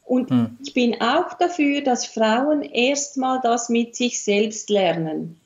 Und 0.04 0.30
hm. 0.30 0.58
ich 0.64 0.74
bin 0.74 1.00
auch 1.00 1.34
dafür, 1.34 1.82
dass 1.82 2.06
Frauen 2.06 2.62
erstmal 2.62 3.40
das 3.42 3.68
mit 3.68 3.94
sich 3.94 4.22
selbst 4.22 4.68
lernen. 4.68 5.40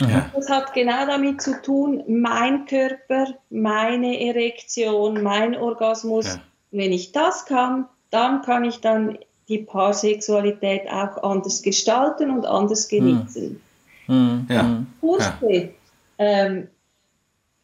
Ja. 0.00 0.30
Das 0.34 0.48
hat 0.48 0.74
genau 0.74 1.06
damit 1.06 1.40
zu 1.42 1.60
tun, 1.62 2.02
mein 2.06 2.66
Körper, 2.66 3.34
meine 3.50 4.20
Erektion, 4.20 5.22
mein 5.22 5.56
Orgasmus. 5.56 6.26
Ja. 6.26 6.40
Wenn 6.70 6.92
ich 6.92 7.12
das 7.12 7.46
kann, 7.46 7.86
dann 8.10 8.42
kann 8.42 8.64
ich 8.64 8.80
dann 8.80 9.18
die 9.48 9.58
Paarsexualität 9.58 10.88
auch 10.90 11.22
anders 11.22 11.62
gestalten 11.62 12.30
und 12.30 12.46
anders 12.46 12.90
hm. 12.90 12.98
genießen. 12.98 13.60
Hm. 14.06 14.46
Ja. 14.48 14.84
Kurse, 15.00 15.70
ähm, 16.18 16.68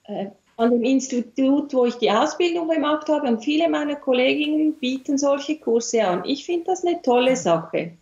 äh, 0.05 0.27
an 0.57 0.71
dem 0.71 0.85
Institut, 0.85 1.73
wo 1.75 1.87
ich 1.87 1.95
die 1.95 2.11
Ausbildung 2.11 2.69
gemacht 2.69 3.09
habe, 3.09 3.27
und 3.27 3.43
viele 3.43 3.69
meiner 3.69 3.97
Kolleginnen 3.97 4.75
bieten 4.75 5.19
solche 5.19 5.57
Kurse 5.57 6.05
an. 6.05 6.25
Ich 6.25 6.45
finde 6.45 6.67
das 6.67 6.85
eine 6.85 7.01
tolle 7.03 7.37
Sache. 7.37 7.93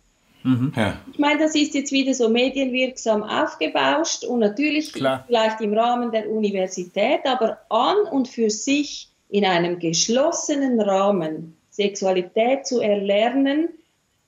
Mhm. 0.43 0.73
Ja. 0.75 0.97
Ich 1.11 1.19
meine, 1.19 1.39
das 1.39 1.55
ist 1.55 1.75
jetzt 1.75 1.91
wieder 1.91 2.13
so 2.13 2.29
medienwirksam 2.29 3.23
aufgebauscht 3.23 4.23
und 4.23 4.39
natürlich 4.39 4.91
Klar. 4.91 5.23
vielleicht 5.27 5.61
im 5.61 5.73
Rahmen 5.73 6.11
der 6.11 6.29
Universität, 6.29 7.21
aber 7.25 7.59
an 7.69 7.97
und 8.11 8.27
für 8.27 8.49
sich 8.49 9.07
in 9.29 9.45
einem 9.45 9.79
geschlossenen 9.79 10.79
Rahmen 10.81 11.55
Sexualität 11.69 12.67
zu 12.67 12.81
erlernen, 12.81 13.69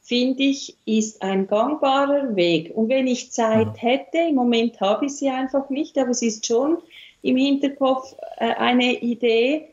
finde 0.01 0.43
ich, 0.43 0.75
ist 0.85 1.21
ein 1.21 1.47
gangbarer 1.47 2.35
Weg. 2.35 2.71
Und 2.75 2.89
wenn 2.89 3.07
ich 3.07 3.31
Zeit 3.31 3.67
mhm. 3.67 3.75
hätte, 3.75 4.17
im 4.29 4.35
Moment 4.35 4.79
habe 4.81 5.05
ich 5.05 5.15
sie 5.15 5.29
einfach 5.29 5.69
nicht, 5.69 5.97
aber 5.97 6.11
es 6.11 6.21
ist 6.21 6.45
schon 6.45 6.77
im 7.23 7.37
Hinterkopf 7.37 8.13
äh, 8.37 8.53
eine 8.53 9.01
Idee, 9.01 9.69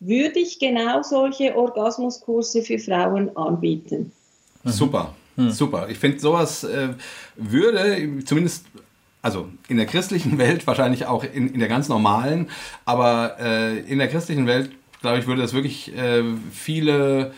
würde 0.00 0.38
ich 0.38 0.58
genau 0.58 1.02
solche 1.02 1.56
Orgasmuskurse 1.56 2.62
für 2.62 2.78
Frauen 2.78 3.34
anbieten. 3.36 4.12
Mhm. 4.62 4.70
Super, 4.70 5.14
mhm. 5.36 5.50
super. 5.50 5.88
Ich 5.88 5.98
finde, 5.98 6.20
sowas 6.20 6.64
äh, 6.64 6.90
würde 7.36 8.22
zumindest 8.24 8.66
also 9.22 9.48
in 9.68 9.76
der 9.76 9.86
christlichen 9.86 10.38
Welt, 10.38 10.66
wahrscheinlich 10.66 11.06
auch 11.06 11.24
in, 11.24 11.52
in 11.52 11.58
der 11.58 11.68
ganz 11.68 11.88
normalen, 11.88 12.50
aber 12.84 13.36
äh, 13.40 13.78
in 13.80 13.98
der 13.98 14.08
christlichen 14.08 14.46
Welt, 14.46 14.70
glaube 15.00 15.18
ich, 15.18 15.26
würde 15.26 15.42
das 15.42 15.54
wirklich 15.54 15.96
äh, 15.96 16.22
viele, 16.52 17.32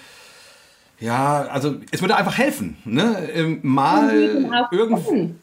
ja, 0.98 1.42
also 1.42 1.76
es 1.90 2.00
würde 2.00 2.16
einfach 2.16 2.36
helfen, 2.36 2.76
ne? 2.84 3.28
Ähm, 3.34 3.60
mal 3.62 4.68
irgendwie. 4.70 5.34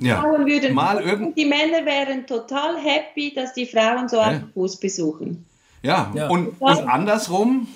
Ja. 0.00 0.20
Frauen 0.20 0.46
würden 0.46 0.74
mal 0.74 1.02
irgend 1.02 1.38
die 1.38 1.46
Männer 1.46 1.84
wären 1.86 2.26
total 2.26 2.76
happy, 2.76 3.32
dass 3.34 3.54
die 3.54 3.66
Frauen 3.66 4.08
so 4.08 4.16
ja. 4.16 4.24
einen 4.24 4.52
Kurs 4.52 4.76
besuchen. 4.76 5.46
Ja, 5.82 6.12
ja. 6.14 6.28
Und, 6.28 6.60
und 6.60 6.88
andersrum, 6.88 7.66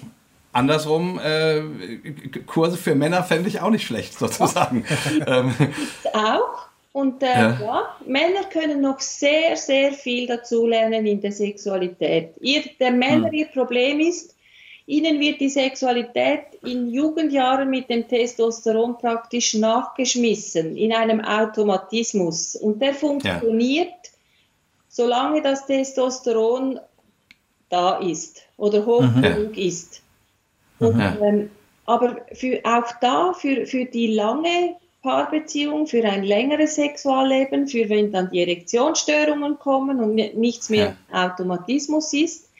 andersrum, 0.53 1.19
äh, 1.19 1.63
Kurse 2.47 2.77
für 2.77 2.95
Männer 2.95 3.23
fände 3.23 3.49
ich 3.49 3.61
auch 3.61 3.71
nicht 3.71 3.87
schlecht, 3.87 4.19
sozusagen. 4.19 4.85
ähm. 5.27 5.55
auch. 6.13 6.65
Und 6.93 7.23
äh, 7.23 7.27
ja. 7.27 7.59
ja. 7.61 7.83
Männer 8.07 8.45
können 8.53 8.81
noch 8.81 9.01
sehr, 9.01 9.57
sehr 9.57 9.93
viel 9.93 10.29
dazulernen 10.29 11.07
in 11.07 11.21
der 11.21 11.33
Sexualität. 11.33 12.35
Ihr, 12.41 12.63
der 12.79 12.93
Männer, 12.93 13.29
hm. 13.29 13.35
ihr 13.35 13.47
Problem 13.47 13.99
ist, 13.99 14.34
ihnen 14.87 15.21
wird 15.21 15.41
die 15.41 15.49
Sexualität 15.49 16.43
in 16.63 16.89
Jugendjahren 16.89 17.71
mit 17.71 17.89
dem 17.89 18.07
Testosteron 18.07 18.99
praktisch 18.99 19.55
nachgeschmissen, 19.55 20.77
in 20.77 20.93
einem 20.93 21.21
Automatismus. 21.21 22.57
Und 22.57 22.83
der 22.83 22.95
funktioniert, 22.95 23.89
ja. 23.89 24.11
solange 24.89 25.43
das 25.43 25.67
Testosteron 25.67 26.81
da 27.71 27.99
ist 27.99 28.43
oder 28.57 28.85
hoch 28.85 29.03
mhm. 29.03 29.23
genug 29.23 29.57
ist. 29.57 30.03
Und, 30.79 30.97
mhm. 30.97 31.19
ähm, 31.23 31.51
aber 31.87 32.19
für, 32.33 32.61
auch 32.65 32.91
da, 33.01 33.33
für, 33.33 33.67
für 33.67 33.85
die 33.87 34.09
lange 34.09 34.77
Paarbeziehung, 35.03 35.87
für 35.87 36.03
ein 36.05 36.25
längeres 36.25 36.77
Sexualleben, 36.77 37.69
für 37.69 37.89
wenn 37.91 38.11
dann 38.11 38.31
die 38.31 38.41
Erektionsstörungen 38.41 39.59
kommen 39.59 40.01
und 40.01 40.15
nichts 40.15 40.71
mehr 40.71 40.97
ja. 41.13 41.27
Automatismus 41.27 42.13
ist. 42.13 42.51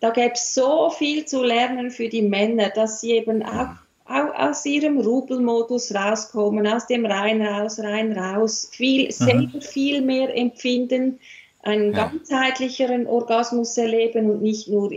Da 0.00 0.10
gäbe 0.10 0.34
es 0.34 0.54
so 0.54 0.90
viel 0.90 1.24
zu 1.24 1.42
lernen 1.42 1.90
für 1.90 2.08
die 2.08 2.22
Männer, 2.22 2.70
dass 2.70 3.00
sie 3.00 3.12
eben 3.12 3.42
auch, 3.42 3.70
auch 4.04 4.34
aus 4.34 4.64
ihrem 4.66 4.98
Rubelmodus 4.98 5.94
rauskommen, 5.94 6.66
aus 6.66 6.86
dem 6.86 7.06
rein 7.06 7.40
raus, 7.40 7.78
rein 7.80 8.16
raus, 8.16 8.68
viel, 8.72 9.06
mhm. 9.06 9.10
selber 9.10 9.60
viel 9.60 10.02
mehr 10.02 10.36
empfinden, 10.36 11.18
einen 11.62 11.92
ja. 11.92 12.08
ganzheitlicheren 12.08 13.06
Orgasmus 13.06 13.76
erleben 13.76 14.30
und 14.30 14.42
nicht 14.42 14.68
nur 14.68 14.90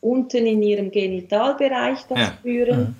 unten 0.00 0.46
in 0.46 0.62
ihrem 0.62 0.90
Genitalbereich 0.90 2.04
das 2.08 2.18
ja. 2.18 2.26
spüren. 2.38 2.80
Mhm. 2.80 2.94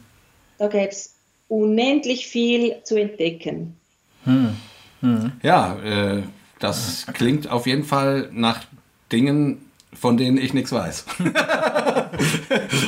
Da 0.58 0.68
gäbe 0.68 0.88
es 0.88 1.14
unendlich 1.48 2.26
viel 2.26 2.76
zu 2.84 2.96
entdecken. 2.96 3.76
Hm. 4.24 4.56
Hm. 5.00 5.32
Ja, 5.42 5.78
äh, 5.82 6.22
das 6.58 7.06
klingt 7.12 7.50
auf 7.50 7.66
jeden 7.66 7.84
Fall 7.84 8.30
nach 8.32 8.64
Dingen, 9.12 9.65
von 9.92 10.16
denen 10.16 10.38
ich 10.38 10.54
nichts 10.54 10.72
weiß. 10.72 11.04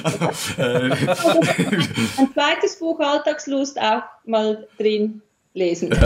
also, 0.02 0.18
äh, 0.62 0.90
ein 0.90 2.32
zweites 2.34 2.78
Buch 2.78 3.00
Alltagslust 3.00 3.80
auch 3.80 4.02
mal 4.24 4.66
drin 4.78 5.22
lesen. 5.54 5.92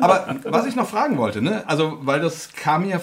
Aber 0.00 0.36
was 0.44 0.66
ich 0.66 0.74
noch 0.74 0.88
fragen 0.88 1.16
wollte, 1.16 1.40
ne? 1.42 1.62
also 1.68 1.98
weil 2.02 2.20
das 2.20 2.52
kam 2.52 2.84
ja 2.88 3.00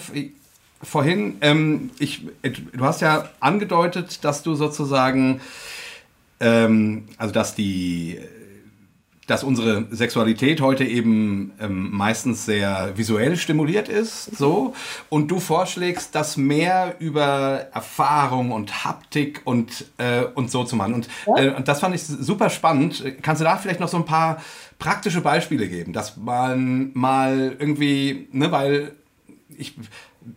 vorhin, 0.83 1.37
ähm, 1.39 1.91
ich, 1.97 2.27
du 2.43 2.83
hast 2.83 2.99
ja 3.01 3.29
angedeutet, 3.39 4.25
dass 4.25 4.43
du 4.43 4.55
sozusagen 4.55 5.39
ähm, 6.39 7.05
also 7.17 7.33
dass 7.33 7.55
die 7.55 8.19
dass 9.27 9.43
unsere 9.43 9.85
Sexualität 9.91 10.61
heute 10.61 10.85
eben 10.85 11.51
ähm, 11.59 11.91
meistens 11.91 12.45
sehr 12.45 12.93
visuell 12.95 13.35
stimuliert 13.35 13.89
ist, 13.89 14.37
so, 14.37 14.73
und 15.09 15.29
du 15.29 15.39
vorschlägst, 15.39 16.15
das 16.15 16.37
mehr 16.37 16.95
über 16.99 17.67
Erfahrung 17.73 18.51
und 18.51 18.85
Haptik 18.85 19.41
und, 19.43 19.85
äh, 19.97 20.23
und 20.23 20.49
so 20.49 20.63
zu 20.63 20.77
machen. 20.77 20.93
Und, 20.93 21.09
äh, 21.35 21.49
und 21.49 21.67
das 21.67 21.81
fand 21.81 21.93
ich 21.93 22.03
super 22.03 22.49
spannend. 22.49 23.03
Kannst 23.21 23.41
du 23.41 23.43
da 23.43 23.57
vielleicht 23.57 23.81
noch 23.81 23.89
so 23.89 23.97
ein 23.97 24.05
paar 24.05 24.41
praktische 24.79 25.21
Beispiele 25.21 25.67
geben, 25.67 25.91
dass 25.91 26.15
man 26.15 26.91
mal 26.93 27.55
irgendwie, 27.59 28.29
ne, 28.31 28.51
weil 28.51 28.93
ich, 29.57 29.73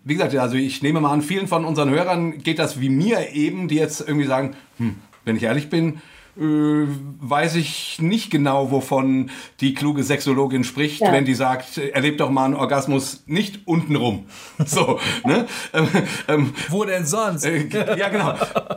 wie 0.05 0.14
gesagt, 0.14 0.34
also 0.34 0.57
ich 0.57 0.82
nehme 0.82 1.01
mal 1.01 1.12
an, 1.12 1.22
vielen 1.22 1.47
von 1.47 1.64
unseren 1.64 1.91
Hörern 1.91 2.38
geht 2.38 2.59
das 2.59 2.80
wie 2.80 2.88
mir 2.88 3.30
eben, 3.34 3.68
die 3.68 3.76
jetzt 3.76 4.01
irgendwie 4.01 4.26
sagen, 4.26 4.57
hm, 4.78 4.97
wenn 5.24 5.36
ich 5.36 5.45
ehrlich 5.45 5.70
bin, 5.70 6.01
äh, 6.36 6.42
weiß 6.42 7.56
ich 7.56 8.00
nicht 8.00 8.30
genau, 8.30 8.70
wovon 8.70 9.30
die 9.60 9.74
kluge 9.74 10.02
Sexologin 10.02 10.64
spricht, 10.64 11.00
ja. 11.00 11.12
wenn 11.12 11.24
die 11.24 11.34
sagt, 11.34 11.78
erlebt 11.78 12.20
doch 12.20 12.30
mal 12.30 12.44
einen 12.44 12.54
Orgasmus 12.54 13.24
nicht 13.26 13.66
untenrum. 13.66 14.26
So, 14.66 15.00
ne? 15.24 15.46
Ähm, 15.72 15.88
ähm, 16.28 16.54
Wo 16.68 16.84
denn 16.84 17.04
sonst? 17.06 17.44
Äh, 17.44 17.66
ja, 17.98 18.08
genau. 18.08 18.34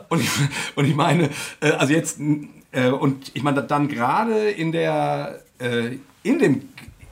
Und 0.10 0.22
ich, 0.22 0.30
und 0.76 0.86
ich 0.86 0.96
meine, 0.96 1.30
äh, 1.62 1.72
also 1.72 1.94
jetzt, 1.94 2.20
äh, 2.72 2.90
und 2.90 3.32
ich 3.34 3.44
meine, 3.44 3.62
dann 3.64 3.88
gerade 3.88 4.50
in 4.50 4.72
der, 4.72 5.42
äh, 5.60 5.98
in 6.24 6.40
dem 6.40 6.62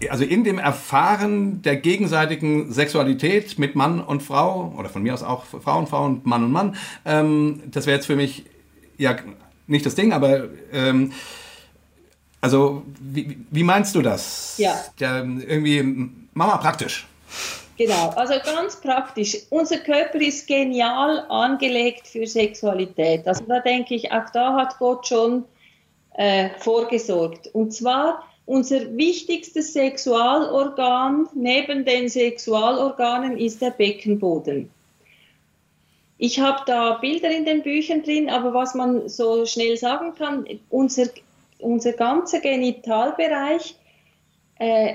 also 0.09 0.23
in 0.23 0.43
dem 0.43 0.57
Erfahren 0.57 1.61
der 1.61 1.75
gegenseitigen 1.75 2.71
Sexualität 2.71 3.59
mit 3.59 3.75
Mann 3.75 3.99
und 3.99 4.23
Frau, 4.23 4.73
oder 4.77 4.89
von 4.89 5.03
mir 5.03 5.13
aus 5.13 5.21
auch 5.21 5.45
Frau 5.45 5.77
und 5.77 5.89
Frau 5.89 6.05
und 6.05 6.25
Mann 6.25 6.43
und 6.43 6.51
Mann, 6.51 6.75
ähm, 7.05 7.61
das 7.67 7.85
wäre 7.85 7.97
jetzt 7.97 8.07
für 8.07 8.15
mich 8.15 8.45
ja 8.97 9.15
nicht 9.71 9.85
das 9.85 9.95
Ding, 9.95 10.13
aber 10.13 10.49
ähm, 10.71 11.11
also 12.41 12.83
wie, 12.99 13.37
wie, 13.49 13.63
meinst 13.63 13.95
du 13.95 14.01
das? 14.01 14.55
Ja. 14.57 14.75
Der, 14.99 15.17
irgendwie, 15.17 16.09
mach 16.33 16.47
mal 16.47 16.57
praktisch. 16.57 17.07
Genau, 17.77 18.09
also 18.09 18.33
ganz 18.43 18.79
praktisch. 18.79 19.37
Unser 19.49 19.77
Körper 19.77 20.19
ist 20.19 20.47
genial 20.47 21.25
angelegt 21.29 22.07
für 22.07 22.27
Sexualität. 22.27 23.27
Also 23.27 23.43
da 23.47 23.59
denke 23.59 23.95
ich, 23.95 24.11
auch 24.11 24.29
da 24.33 24.55
hat 24.55 24.77
Gott 24.77 25.07
schon 25.07 25.45
äh, 26.15 26.49
vorgesorgt. 26.59 27.47
Und 27.53 27.73
zwar 27.73 28.23
unser 28.45 28.95
wichtigstes 28.97 29.73
Sexualorgan 29.73 31.27
neben 31.33 31.85
den 31.85 32.09
Sexualorganen 32.09 33.37
ist 33.37 33.61
der 33.61 33.71
Beckenboden. 33.71 34.69
Ich 36.23 36.39
habe 36.39 36.61
da 36.67 36.99
Bilder 36.99 37.31
in 37.31 37.45
den 37.45 37.63
Büchern 37.63 38.03
drin, 38.03 38.29
aber 38.29 38.53
was 38.53 38.75
man 38.75 39.09
so 39.09 39.47
schnell 39.47 39.75
sagen 39.75 40.13
kann, 40.13 40.45
unser, 40.69 41.07
unser 41.57 41.93
ganzer 41.93 42.41
Genitalbereich 42.41 43.73
äh, 44.59 44.93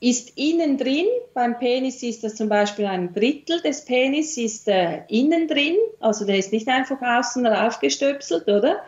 ist 0.00 0.38
innen 0.38 0.78
drin. 0.78 1.04
Beim 1.34 1.58
Penis 1.58 2.02
ist 2.02 2.24
das 2.24 2.36
zum 2.36 2.48
Beispiel 2.48 2.86
ein 2.86 3.12
Drittel 3.12 3.60
des 3.60 3.84
Penis 3.84 4.38
ist 4.38 4.66
äh, 4.66 5.02
innen 5.08 5.46
drin, 5.46 5.76
also 6.00 6.24
der 6.24 6.38
ist 6.38 6.54
nicht 6.54 6.66
einfach 6.68 7.02
außen 7.02 7.46
aufgestöpselt, 7.46 8.48
oder? 8.48 8.80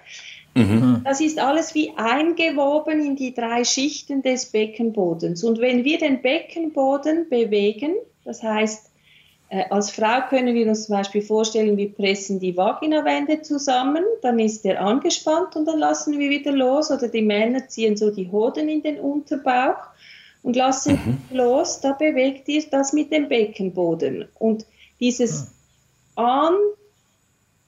Mhm. 0.55 1.03
Das 1.05 1.21
ist 1.21 1.39
alles 1.39 1.75
wie 1.75 1.93
eingewoben 1.99 3.05
in 3.05 3.15
die 3.15 3.35
drei 3.35 3.63
Schichten 3.63 4.23
des 4.23 4.47
Beckenbodens. 4.47 5.45
Und 5.45 5.61
wenn 5.61 5.85
wir 5.85 5.99
den 5.99 6.23
Beckenboden 6.23 7.29
bewegen, 7.29 7.93
das 8.25 8.43
heißt 8.43 8.94
als 9.71 9.91
Frau 9.91 10.27
können 10.29 10.55
wir 10.55 10.67
uns 10.67 10.87
zum 10.87 10.97
Beispiel 10.97 11.23
vorstellen, 11.23 11.77
wir 11.77 11.93
pressen 11.93 12.41
die 12.41 12.57
Vaginawände 12.57 13.43
zusammen, 13.43 14.03
dann 14.23 14.39
ist 14.39 14.65
der 14.65 14.81
angespannt 14.81 15.55
und 15.55 15.67
dann 15.67 15.79
lassen 15.79 16.19
wir 16.19 16.29
wieder 16.31 16.53
los. 16.53 16.91
Oder 16.91 17.09
die 17.09 17.23
Männer 17.23 17.69
ziehen 17.69 17.97
so 17.97 18.11
die 18.11 18.31
Hoden 18.31 18.69
in 18.69 18.83
den 18.83 18.99
Unterbauch 18.99 19.77
und 20.43 20.57
lassen 20.57 20.95
mhm. 21.31 21.37
los. 21.37 21.81
Da 21.81 21.93
bewegt 21.93 22.49
ihr 22.49 22.65
das 22.71 22.93
mit 22.93 23.13
dem 23.13 23.29
Beckenboden. 23.29 24.27
Und 24.39 24.67
dieses 24.99 25.49
ah. 26.17 26.49
An, 26.49 26.55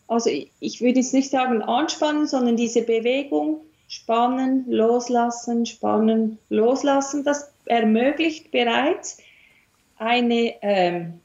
also 0.09 0.30
ich 0.61 0.80
würde 0.80 1.01
jetzt 1.01 1.14
nicht 1.14 1.30
sagen 1.30 1.62
anspannen, 1.62 2.26
sondern 2.26 2.57
diese 2.57 2.82
Bewegung, 2.82 3.61
spannen, 3.89 4.64
loslassen, 4.68 5.66
spannen, 5.66 6.39
loslassen, 6.49 7.24
das 7.24 7.53
ermöglicht 7.66 8.51
bereits 8.51 9.18
eine 9.99 10.55
ähm, 10.62 11.20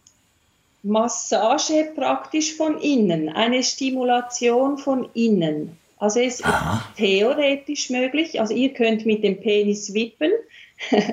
Massage 0.83 1.91
praktisch 1.95 2.55
von 2.55 2.79
innen, 2.79 3.29
eine 3.29 3.63
Stimulation 3.63 4.77
von 4.77 5.09
innen. 5.13 5.77
Also 5.97 6.19
es 6.19 6.43
Aha. 6.43 6.77
ist 6.77 6.97
theoretisch 6.97 7.91
möglich. 7.91 8.41
Also 8.41 8.55
ihr 8.55 8.73
könnt 8.73 9.05
mit 9.05 9.23
dem 9.23 9.39
Penis 9.39 9.93
wippen. 9.93 10.31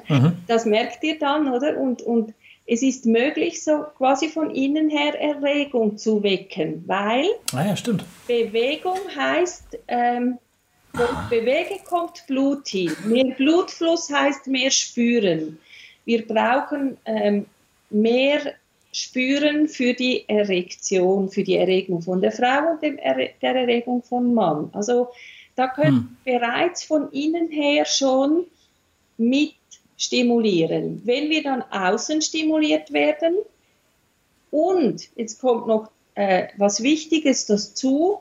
Mhm. 0.09 0.33
Das 0.47 0.65
merkt 0.65 1.05
ihr 1.05 1.19
dann, 1.19 1.53
oder? 1.53 1.77
Und, 1.77 2.01
und 2.01 2.33
es 2.65 2.83
ist 2.83 3.05
möglich, 3.05 3.63
so 3.63 3.85
quasi 3.97 4.29
von 4.29 4.51
innen 4.51 4.89
her 4.89 5.19
Erregung 5.21 5.99
zu 5.99 6.23
wecken, 6.23 6.85
weil 6.87 7.27
ah 7.53 7.65
ja. 7.65 7.75
Bewegung 8.27 8.99
heißt, 9.15 9.79
ähm, 9.89 10.39
wo 10.95 11.03
ich 11.03 11.29
bewege, 11.29 11.81
kommt 11.87 12.27
Blut 12.27 12.69
hin. 12.69 12.95
Mehr 13.05 13.35
Blutfluss 13.37 14.11
heißt 14.11 14.47
mehr 14.47 14.71
spüren. 14.71 15.59
Wir 16.05 16.27
brauchen 16.27 16.97
ähm, 17.05 17.47
mehr 17.91 18.55
Spüren 18.99 19.69
für 19.69 19.95
die 19.95 20.29
Erektion, 20.29 21.29
für 21.31 21.45
die 21.45 21.57
Erregung 21.57 22.03
von 22.03 22.21
der 22.21 22.33
Frau 22.33 22.73
und 22.73 22.83
der 22.83 23.55
Erregung 23.55 24.03
von 24.03 24.35
Mann. 24.35 24.71
Also 24.73 25.09
da 25.55 25.69
können 25.69 26.17
hm. 26.25 26.41
bereits 26.41 26.85
von 26.85 27.11
innen 27.13 27.51
her 27.51 27.85
schon 27.85 28.47
mit 29.17 29.55
stimulieren. 29.97 31.03
Wenn 31.05 31.31
wir 31.31 31.43
dann 31.43 31.63
außen 31.63 32.23
stimuliert 32.23 32.93
werden 32.93 33.37
und 34.51 35.09
jetzt 35.17 35.41
kommt 35.41 35.67
noch 35.67 35.91
äh, 36.15 36.49
was 36.57 36.83
Wichtiges 36.83 37.47
dazu, 37.47 38.21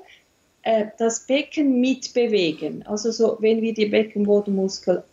äh, 0.63 0.87
das 0.97 1.25
Becken 1.27 1.79
mitbewegen. 1.79 2.85
Also 2.85 3.11
so, 3.11 3.37
wenn 3.39 3.61
wir 3.61 3.73
die 3.73 3.85
Beckenbodenmuskel 3.85 5.03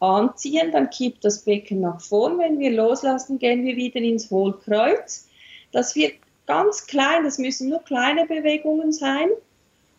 anziehen, 0.00 0.72
dann 0.72 0.90
kippt 0.90 1.24
das 1.24 1.44
Becken 1.44 1.80
nach 1.80 2.00
vorn. 2.00 2.38
Wenn 2.38 2.58
wir 2.58 2.70
loslassen, 2.72 3.38
gehen 3.38 3.64
wir 3.64 3.76
wieder 3.76 4.00
ins 4.00 4.30
Hohlkreuz. 4.30 5.28
Das 5.72 5.94
wird 5.94 6.14
ganz 6.46 6.86
klein, 6.86 7.24
das 7.24 7.38
müssen 7.38 7.68
nur 7.68 7.82
kleine 7.84 8.26
Bewegungen 8.26 8.92
sein. 8.92 9.28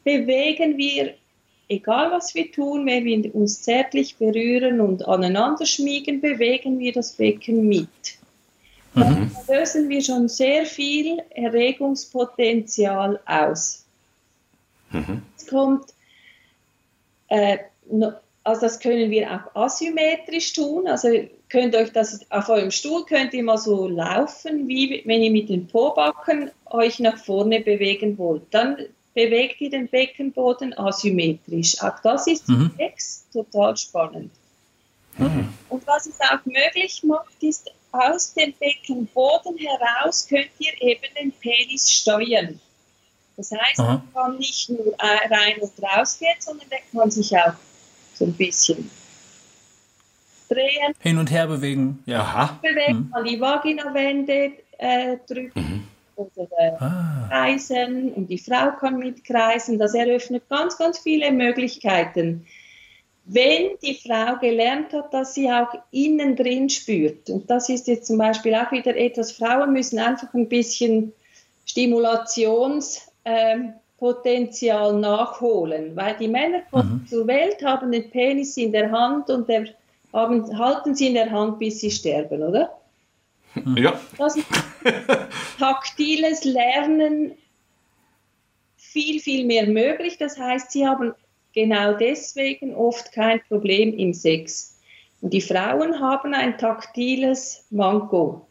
Bewegen 0.04 0.78
wir 0.78 1.14
egal 1.72 2.12
was 2.12 2.36
wir 2.36 2.52
tun, 2.52 2.86
wenn 2.86 3.06
wir 3.06 3.34
uns 3.34 3.64
zärtlich 3.64 4.18
berühren 4.18 4.82
und 4.82 5.08
aneinander 5.08 5.66
schmiegen, 5.66 6.20
bewegen 6.20 6.80
wir 6.80 6.92
das 6.92 7.14
Becken 7.14 7.68
mit. 7.68 7.88
Dann 8.94 9.32
lösen 9.48 9.88
wir 9.88 10.02
schon 10.04 10.28
sehr 10.28 10.66
viel 10.66 11.20
Erregungspotenzial 11.30 13.22
aus. 13.26 13.86
Mhm. 14.92 15.22
Es 15.38 15.48
kommt, 15.48 15.94
äh, 17.30 17.60
also 18.44 18.62
das 18.62 18.80
können 18.80 19.12
wir 19.12 19.32
auch 19.32 19.56
asymmetrisch 19.56 20.54
tun. 20.54 20.88
Also 20.88 21.10
könnt 21.50 21.76
euch 21.76 21.92
das 21.92 22.20
auf 22.32 22.50
eurem 22.50 22.72
Stuhl 22.72 23.06
könnt 23.06 23.34
ihr 23.34 23.44
mal 23.44 23.58
so 23.58 23.88
laufen, 23.88 24.68
wie 24.68 25.02
wenn 25.06 25.22
ihr 25.22 25.32
mit 25.32 25.50
den 25.50 25.68
Pobacken 25.68 26.50
euch 26.66 27.00
nach 27.00 27.18
vorne 27.18 27.62
bewegen 27.62 28.18
wollt. 28.18 28.44
Dann 28.52 28.78
bewegt 29.14 29.62
ihr 29.62 29.70
den 29.70 29.88
Beckenboden 29.88 30.78
asymmetrisch. 30.78 31.82
Auch 31.84 32.00
das 32.00 32.28
ist 32.28 32.48
mhm. 32.48 32.72
total 33.32 33.78
spannend. 33.78 34.32
Mhm. 35.18 35.54
Und 35.70 35.86
was 35.86 36.08
es 36.08 36.20
auch 36.22 36.44
möglich 36.46 37.04
macht, 37.04 37.42
ist, 37.42 37.70
aus 37.92 38.34
dem 38.34 38.54
Beckenboden 38.54 39.58
heraus 39.58 40.26
könnt 40.28 40.50
ihr 40.60 40.82
eben 40.82 41.14
den 41.20 41.32
Penis 41.34 41.92
steuern. 41.92 42.60
Das 43.36 43.52
heißt, 43.52 43.80
Aha. 43.80 44.02
man 44.14 44.14
kann 44.14 44.38
nicht 44.38 44.70
nur 44.70 44.94
rein 44.98 45.60
und 45.60 45.72
raus 45.84 46.18
gehen, 46.18 46.36
sondern 46.40 46.70
der 46.70 46.80
kann 46.92 47.12
sich 47.12 47.36
auch 47.36 47.54
so 48.22 48.28
ein 48.28 48.34
bisschen 48.34 48.90
drehen. 50.48 50.94
Hin 51.00 51.18
und 51.18 51.32
her 51.32 51.48
bewegen. 51.48 52.04
Ja. 52.06 52.60
Bewegen, 52.62 53.08
mhm. 53.08 53.14
an 53.14 53.26
die 53.26 53.42
Vaginawände 53.42 54.52
äh, 54.78 55.18
drücken. 55.28 55.52
Mhm 55.56 55.84
oder 56.16 56.48
äh, 56.60 56.72
ah. 56.80 57.28
kreisen 57.30 58.14
und 58.14 58.28
die 58.28 58.38
Frau 58.38 58.74
kann 58.80 59.00
mitkreisen. 59.00 59.80
Das 59.80 59.96
eröffnet 59.96 60.48
ganz, 60.50 60.78
ganz 60.78 61.00
viele 61.00 61.32
Möglichkeiten. 61.32 62.46
Wenn 63.26 63.72
die 63.82 63.96
Frau 63.96 64.38
gelernt 64.40 64.94
hat, 64.94 65.12
dass 65.14 65.34
sie 65.34 65.50
auch 65.50 65.74
innen 65.90 66.36
drin 66.36 66.70
spürt, 66.70 67.30
und 67.30 67.50
das 67.50 67.70
ist 67.70 67.88
jetzt 67.88 68.06
zum 68.06 68.20
Beispiel 68.20 68.54
auch 68.54 68.72
wieder 68.72 68.96
etwas, 68.96 69.32
Frauen 69.32 69.74
müssen 69.74 69.98
einfach 69.98 70.32
ein 70.36 70.48
bisschen 70.48 71.14
Stimulationspotenzial 71.66 73.08
ähm, 73.26 73.74
nachholen, 74.02 75.96
weil 75.96 76.16
die 76.18 76.28
Männer 76.28 76.62
kommen 76.72 77.02
mhm. 77.04 77.08
zur 77.08 77.28
Welt, 77.28 77.64
haben 77.64 77.92
den 77.92 78.10
Penis 78.10 78.58
in 78.58 78.72
der 78.72 78.92
Hand 78.92 79.30
und 79.30 79.48
der, 79.48 79.66
haben, 80.12 80.58
halten 80.58 80.96
sie 80.96 81.08
in 81.08 81.14
der 81.14 81.30
Hand, 81.30 81.60
bis 81.60 81.80
sie 81.80 81.92
sterben, 81.92 82.42
oder? 82.42 82.78
Ja. 83.76 84.00
Das 84.18 84.38
ist 84.38 84.48
taktiles 85.60 86.44
Lernen 86.44 87.34
viel, 88.78 89.20
viel 89.20 89.46
mehr 89.46 89.68
möglich. 89.68 90.18
Das 90.18 90.38
heißt, 90.38 90.72
sie 90.72 90.88
haben 90.88 91.14
genau 91.54 91.94
deswegen 91.94 92.74
oft 92.74 93.12
kein 93.12 93.42
Problem 93.48 93.94
im 93.98 94.14
Sex. 94.14 94.80
Und 95.22 95.34
die 95.34 95.42
Frauen 95.42 96.00
haben 96.00 96.34
ein 96.34 96.58
taktiles 96.58 97.66
Manko. 97.70 98.48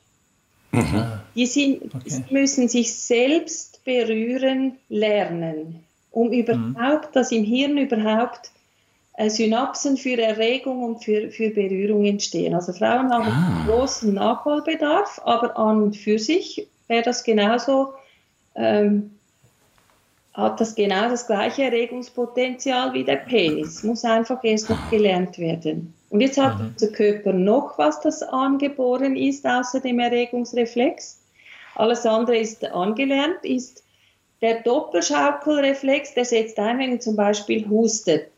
Mhm. 0.73 1.05
Die 1.35 1.47
sind, 1.47 1.95
okay. 1.95 2.25
müssen 2.31 2.69
sich 2.69 2.95
selbst 2.95 3.70
berühren 3.85 4.77
lernen, 4.89 5.85
um 6.11 6.33
überhaupt, 6.33 7.09
mhm. 7.09 7.13
dass 7.13 7.33
im 7.33 7.45
Hirn 7.45 7.79
überhaupt 7.79 8.51
äh, 9.15 9.29
Synapsen 9.29 9.97
für 9.97 10.21
Erregung 10.21 10.83
und 10.83 11.05
für, 11.05 11.31
für 11.31 11.51
Berührung 11.51 12.05
entstehen. 12.05 12.55
Also 12.55 12.73
Frauen 12.73 13.13
haben 13.13 13.25
ah. 13.25 13.47
einen 13.47 13.67
großen 13.67 14.15
Nachholbedarf, 14.15 15.21
aber 15.25 15.57
an 15.59 15.83
und 15.83 15.97
für 15.97 16.19
sich 16.19 16.67
wäre 16.89 17.03
das 17.03 17.23
genauso, 17.23 17.93
ähm, 18.55 19.11
hat 20.33 20.61
das 20.61 20.75
genau 20.75 21.09
das 21.09 21.27
gleiche 21.27 21.65
Erregungspotenzial 21.65 22.95
wie 22.95 23.05
der 23.05 23.17
Penis. 23.17 23.83
Muss 23.83 24.05
einfach 24.05 24.43
erst 24.43 24.71
noch 24.71 24.91
gelernt 24.91 25.39
werden. 25.39 25.93
Und 26.11 26.21
jetzt 26.21 26.39
hat 26.39 26.59
mhm. 26.59 26.73
unser 26.73 26.89
Körper 26.89 27.33
noch 27.33 27.79
was, 27.79 28.01
das 28.01 28.23
angeboren 28.23 29.17
ist, 29.17 29.47
außer 29.47 29.81
dem 29.81 29.99
Erregungsreflex. 29.99 31.20
Alles 31.81 32.05
andere 32.05 32.37
ist 32.37 32.63
angelernt, 32.63 33.43
ist 33.43 33.83
der 34.43 34.61
Doppelschaukelreflex, 34.61 36.13
der 36.13 36.27
setzt 36.27 36.59
ein, 36.59 36.79
wenn 36.79 36.93
ihr 36.93 37.01
zum 37.01 37.17
Beispiel 37.17 37.67
hustet. 37.69 38.29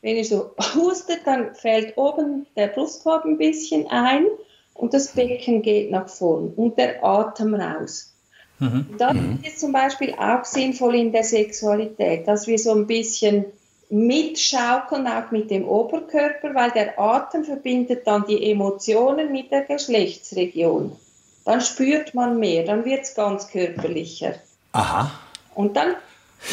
Wenn 0.00 0.16
ihr 0.16 0.24
so 0.24 0.52
hustet, 0.74 1.20
dann 1.26 1.54
fällt 1.54 1.98
oben 1.98 2.46
der 2.56 2.68
Brustkorb 2.68 3.26
ein 3.26 3.36
bisschen 3.36 3.86
ein 3.88 4.24
und 4.72 4.94
das 4.94 5.08
Becken 5.08 5.60
geht 5.60 5.90
nach 5.90 6.08
vorn 6.08 6.54
und 6.56 6.78
der 6.78 7.04
Atem 7.04 7.52
raus. 7.54 8.14
Mhm. 8.60 8.86
Das 8.96 9.12
mhm. 9.12 9.38
ist 9.46 9.60
zum 9.60 9.72
Beispiel 9.72 10.14
auch 10.14 10.46
sinnvoll 10.46 10.94
in 10.94 11.12
der 11.12 11.24
Sexualität, 11.24 12.26
dass 12.26 12.46
wir 12.46 12.58
so 12.58 12.72
ein 12.72 12.86
bisschen 12.86 13.44
mitschaukeln, 13.90 15.06
auch 15.06 15.30
mit 15.32 15.50
dem 15.50 15.68
Oberkörper, 15.68 16.54
weil 16.54 16.70
der 16.70 16.98
Atem 16.98 17.44
verbindet 17.44 18.06
dann 18.06 18.24
die 18.26 18.50
Emotionen 18.50 19.32
mit 19.32 19.50
der 19.50 19.64
Geschlechtsregion. 19.64 20.96
Dann 21.44 21.60
spürt 21.60 22.14
man 22.14 22.38
mehr, 22.38 22.64
dann 22.64 22.84
wird 22.84 23.02
es 23.02 23.14
ganz 23.14 23.48
körperlicher. 23.48 24.34
Aha. 24.72 25.10
Und 25.54 25.76
dann 25.76 25.96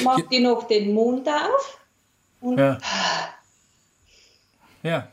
macht 0.03 0.25
ihr 0.31 0.41
noch 0.41 0.67
den 0.67 0.93
Mund 0.93 1.27
auf 1.27 1.79
und 2.41 2.57
ja. 2.57 2.77
Ja. 4.83 5.07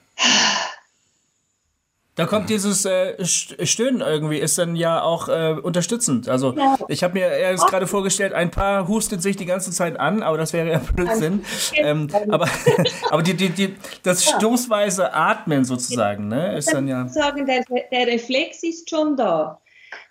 Da 2.16 2.26
kommt 2.26 2.48
dieses 2.48 2.84
äh, 2.84 3.16
Stöhnen 3.24 4.00
irgendwie, 4.00 4.38
ist 4.38 4.56
dann 4.56 4.76
ja 4.76 5.02
auch 5.02 5.28
äh, 5.28 5.56
unterstützend. 5.60 6.28
Also 6.28 6.54
ja. 6.56 6.76
ich 6.86 7.02
habe 7.02 7.14
mir 7.14 7.26
erst 7.26 7.66
gerade 7.66 7.88
vorgestellt, 7.88 8.32
ein 8.32 8.52
Paar 8.52 8.86
hustet 8.86 9.20
sich 9.20 9.36
die 9.36 9.46
ganze 9.46 9.72
Zeit 9.72 9.98
an, 9.98 10.22
aber 10.22 10.38
das 10.38 10.52
wäre 10.52 10.70
ja 10.70 10.78
Blödsinn. 10.94 11.44
Ähm, 11.74 12.08
aber 12.30 12.48
aber 13.10 13.22
die, 13.22 13.34
die, 13.34 13.48
die, 13.48 13.74
das 14.04 14.24
ja. 14.26 14.38
stoßweise 14.38 15.12
Atmen 15.12 15.64
sozusagen, 15.64 16.28
ne, 16.28 16.56
ist 16.56 16.72
dann 16.72 16.86
ja... 16.86 17.08
Sagen, 17.08 17.46
der, 17.46 17.64
der 17.90 18.06
Reflex 18.06 18.62
ist 18.62 18.88
schon 18.88 19.16
da. 19.16 19.60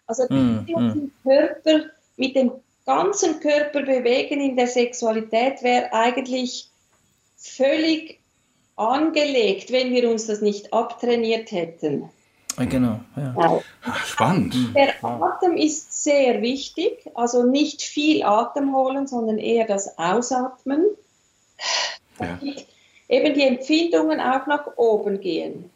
Also 0.07 0.23
mm, 0.29 0.65
mm. 0.67 1.11
Körper, 1.23 1.85
mit 2.17 2.35
dem 2.35 2.51
ganzen 2.85 3.39
Körper 3.39 3.81
bewegen 3.81 4.41
in 4.41 4.55
der 4.55 4.67
Sexualität 4.67 5.63
wäre 5.63 5.93
eigentlich 5.93 6.69
völlig 7.37 8.19
angelegt, 8.75 9.71
wenn 9.71 9.91
wir 9.91 10.09
uns 10.09 10.27
das 10.27 10.41
nicht 10.41 10.73
abtrainiert 10.73 11.51
hätten. 11.51 12.09
Genau. 12.57 12.99
Ja. 13.15 13.59
Ach, 13.83 14.05
spannend. 14.05 14.55
Der 14.75 15.03
Atem 15.03 15.57
ist 15.57 16.03
sehr 16.03 16.41
wichtig, 16.41 17.09
also 17.15 17.43
nicht 17.43 17.81
viel 17.81 18.23
Atem 18.23 18.75
holen, 18.75 19.07
sondern 19.07 19.39
eher 19.39 19.65
das 19.65 19.97
Ausatmen. 19.97 20.85
Ja. 22.19 22.39
Eben 23.09 23.33
die 23.33 23.43
Empfindungen 23.43 24.19
auch 24.19 24.45
nach 24.45 24.67
oben 24.75 25.19
gehen. 25.19 25.71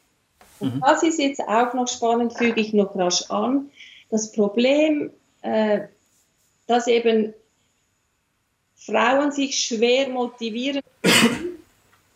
Und 0.59 0.75
mhm. 0.75 0.83
das 0.85 1.03
ist 1.03 1.19
jetzt 1.19 1.41
auch 1.41 1.73
noch 1.73 1.87
spannend, 1.87 2.37
füge 2.37 2.61
ich 2.61 2.73
noch 2.73 2.95
rasch 2.95 3.29
an. 3.29 3.71
Das 4.09 4.31
Problem, 4.31 5.11
äh, 5.41 5.81
dass 6.67 6.87
eben 6.87 7.33
Frauen 8.75 9.31
sich 9.31 9.59
schwer 9.59 10.09
motivieren 10.09 10.81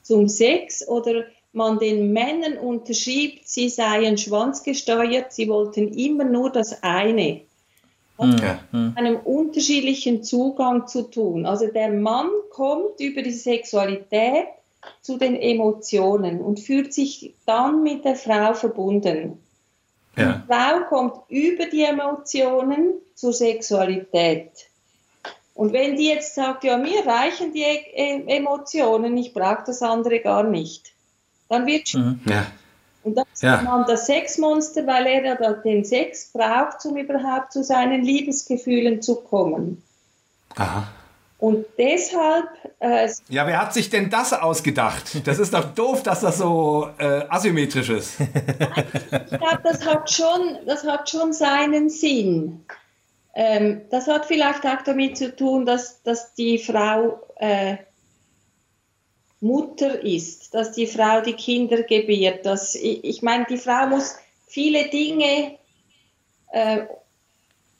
zum 0.03 0.27
Sex 0.30 0.88
oder 0.88 1.26
man 1.53 1.80
den 1.80 2.13
Männern 2.13 2.57
unterschiebt, 2.57 3.47
sie 3.47 3.69
seien 3.69 4.18
schwanzgesteuert, 4.18 5.34
sie 5.34 5.49
wollten 5.49 5.93
immer 5.93 6.23
nur 6.23 6.49
das 6.49 6.81
eine. 6.81 7.41
Hat 8.18 8.39
ja. 8.39 8.59
mit 8.72 8.97
einem 8.97 9.18
unterschiedlichen 9.18 10.23
Zugang 10.23 10.88
zu 10.88 11.03
tun. 11.03 11.45
Also 11.45 11.68
der 11.68 11.89
Mann 11.89 12.30
kommt 12.51 12.99
über 12.99 13.22
die 13.22 13.31
Sexualität 13.31 14.45
zu 15.01 15.18
den 15.18 15.35
Emotionen 15.35 16.39
und 16.39 16.59
fühlt 16.59 16.93
sich 16.93 17.34
dann 17.45 17.84
mit 17.84 18.05
der 18.05 18.15
Frau 18.15 18.53
verbunden. 18.53 19.39
Ja. 20.17 20.33
Die 20.33 20.53
Frau 20.53 20.85
kommt 20.89 21.15
über 21.29 21.65
die 21.65 21.83
Emotionen 21.83 22.95
zur 23.15 23.33
Sexualität. 23.33 24.51
Und 25.53 25.73
wenn 25.73 25.95
die 25.95 26.09
jetzt 26.09 26.35
sagt, 26.35 26.63
ja, 26.63 26.77
mir 26.77 27.05
reichen 27.05 27.53
die 27.53 27.61
e 27.61 28.23
Emotionen, 28.27 29.17
ich 29.17 29.33
brauche 29.33 29.63
das 29.65 29.81
andere 29.81 30.19
gar 30.19 30.43
nicht, 30.43 30.93
dann 31.49 31.65
wird 31.65 31.93
mhm. 31.93 32.19
ja. 32.25 32.45
Und 33.03 33.15
das 33.15 33.25
ist 33.33 33.43
ja. 33.43 33.61
man 33.63 33.85
das 33.88 34.05
Sexmonster, 34.05 34.85
weil 34.85 35.07
er 35.07 35.23
ja 35.23 35.53
den 35.53 35.83
Sex 35.83 36.31
braucht, 36.31 36.85
um 36.85 36.97
überhaupt 36.97 37.51
zu 37.51 37.63
seinen 37.63 38.03
Liebesgefühlen 38.03 39.01
zu 39.01 39.15
kommen. 39.15 39.81
Aha. 40.55 40.88
Und 41.41 41.65
deshalb. 41.76 42.45
Äh, 42.80 43.09
ja, 43.30 43.47
wer 43.47 43.59
hat 43.59 43.73
sich 43.73 43.89
denn 43.89 44.11
das 44.11 44.31
ausgedacht? 44.31 45.27
Das 45.27 45.39
ist 45.39 45.55
doch 45.55 45.73
doof, 45.73 46.03
dass 46.03 46.22
das 46.22 46.38
so 46.38 46.88
äh, 46.99 47.23
asymmetrisch 47.30 47.89
ist. 47.89 48.19
ich 48.19 48.27
glaube, 49.39 49.59
das, 49.63 49.84
hat 49.84 50.11
schon, 50.11 50.59
das 50.68 50.85
hat 50.85 51.09
schon 51.09 51.34
seinen 51.34 51.89
Sinn. 51.89 52.63
Ähm, 53.34 53.81
das 53.89 54.07
hat 54.07 54.27
vielleicht 54.27 54.68
auch 54.68 54.84
damit 54.85 55.18
zu 55.18 55.35
tun, 55.35 55.65
dass, 55.65 56.03
dass 56.03 56.35
die 56.35 56.59
Frau 56.59 57.19
äh, 57.38 57.77
Mutter 59.39 59.99
ist, 60.03 60.53
dass 60.53 60.73
die 60.73 60.85
Frau 60.85 61.22
die 61.22 61.34
Kinder 61.34 61.81
gebiert. 61.81 62.45
Dass, 62.45 62.76
ich, 62.76 63.03
ich 63.03 63.23
meine, 63.23 63.45
die 63.49 63.57
Frau 63.57 63.88
muss 63.88 64.15
viele 64.45 64.89
Dinge 64.89 65.57
äh, 66.51 66.81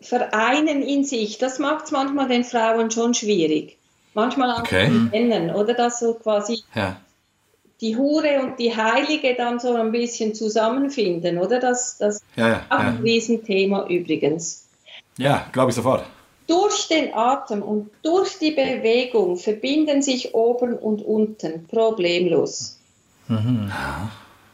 vereinen 0.02 0.82
in 0.82 1.04
sich. 1.04 1.38
Das 1.38 1.60
macht 1.60 1.86
es 1.86 1.92
manchmal 1.92 2.28
den 2.28 2.44
Frauen 2.44 2.92
schon 2.92 3.14
schwierig. 3.14 3.78
Manchmal 4.14 4.52
auch 4.52 4.60
okay. 4.60 4.88
den 4.88 5.10
Männern, 5.10 5.56
oder? 5.56 5.74
Dass 5.74 6.00
so 6.00 6.16
quasi 6.16 6.64
ja. 6.76 6.98
die 7.80 7.96
Hure 7.96 8.42
und 8.42 8.60
die 8.60 8.76
Heilige 8.76 9.36
dann 9.36 9.60
so 9.60 9.74
ein 9.76 9.92
bisschen 9.92 10.36
zusammenfinden, 10.36 11.38
oder? 11.38 11.60
Das, 11.60 11.98
das 11.98 12.22
ja, 12.36 12.50
ja, 12.50 12.66
auch 12.70 12.80
ein 12.80 12.98
Riesenthema 12.98 13.88
übrigens. 13.88 14.68
Ja, 15.18 15.48
glaube 15.54 15.70
ich 15.70 15.76
sofort. 15.76 16.06
Durch 16.48 16.90
den 16.90 17.14
Atem 17.14 17.62
und 17.62 17.92
durch 18.02 18.38
die 18.40 18.52
Bewegung 18.52 19.38
verbinden 19.38 20.02
sich 20.02 20.34
oben 20.34 20.78
und 20.78 21.02
unten 21.02 21.68
problemlos. 21.68 22.78
Mhm. 23.30 23.72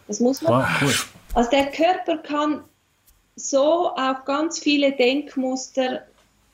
Das 0.08 0.20
muss 0.20 0.42
man. 0.42 0.62
Wow, 0.62 0.68
cool. 0.82 0.94
Also 1.34 1.50
der 1.50 1.72
Körper 1.72 2.18
kann 2.18 2.64
so 3.38 3.92
auf 3.92 4.26
ganz 4.26 4.60
viele 4.60 4.92
Denkmuster 4.92 6.02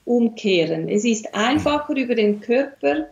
umkehren. 0.05 0.89
Es 0.89 1.05
ist 1.05 1.33
einfacher 1.33 1.95
über 1.95 2.13
den 2.13 2.41
Körper 2.41 3.07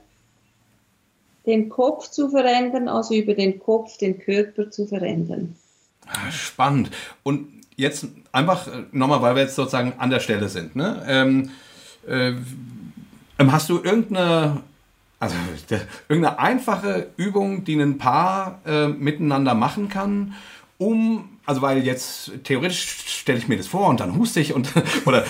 den 1.46 1.70
Kopf 1.70 2.10
zu 2.10 2.30
verändern, 2.30 2.88
als 2.88 3.10
über 3.10 3.34
den 3.34 3.60
Kopf 3.60 3.98
den 3.98 4.20
Körper 4.20 4.70
zu 4.70 4.86
verändern. 4.86 5.56
Ah, 6.06 6.32
spannend. 6.32 6.92
Und 7.24 7.48
jetzt 7.78 8.06
einfach 8.32 8.68
nochmal, 8.92 9.22
weil 9.22 9.36
wir 9.36 9.44
jetzt 9.44 9.56
sozusagen 9.56 9.94
an 9.98 10.10
der 10.10 10.20
Stelle 10.20 10.50
sind. 10.50 10.76
Ne? 10.76 11.04
Ähm, 11.08 11.50
äh, 12.08 12.34
hast 13.40 13.70
du 13.70 13.82
irgendeine, 13.82 14.62
also, 15.20 15.36
irgendeine 16.10 16.38
einfache 16.38 17.08
Übung, 17.18 17.64
die 17.64 17.80
ein 17.80 17.98
Paar 17.98 18.60
äh, 18.66 18.88
miteinander 18.88 19.56
machen 19.56 19.90
kann, 19.90 20.36
um 20.78 21.40
also 21.52 21.62
weil 21.62 21.86
jetzt 21.86 22.32
theoretisch 22.46 22.96
stelle 23.08 23.38
ich 23.38 23.50
mir 23.50 23.58
das 23.58 23.68
vor 23.68 23.90
und 23.90 24.00
dann 24.00 24.18
huste 24.18 24.40
ich 24.40 24.54
und 24.54 24.70
oder 25.06 25.26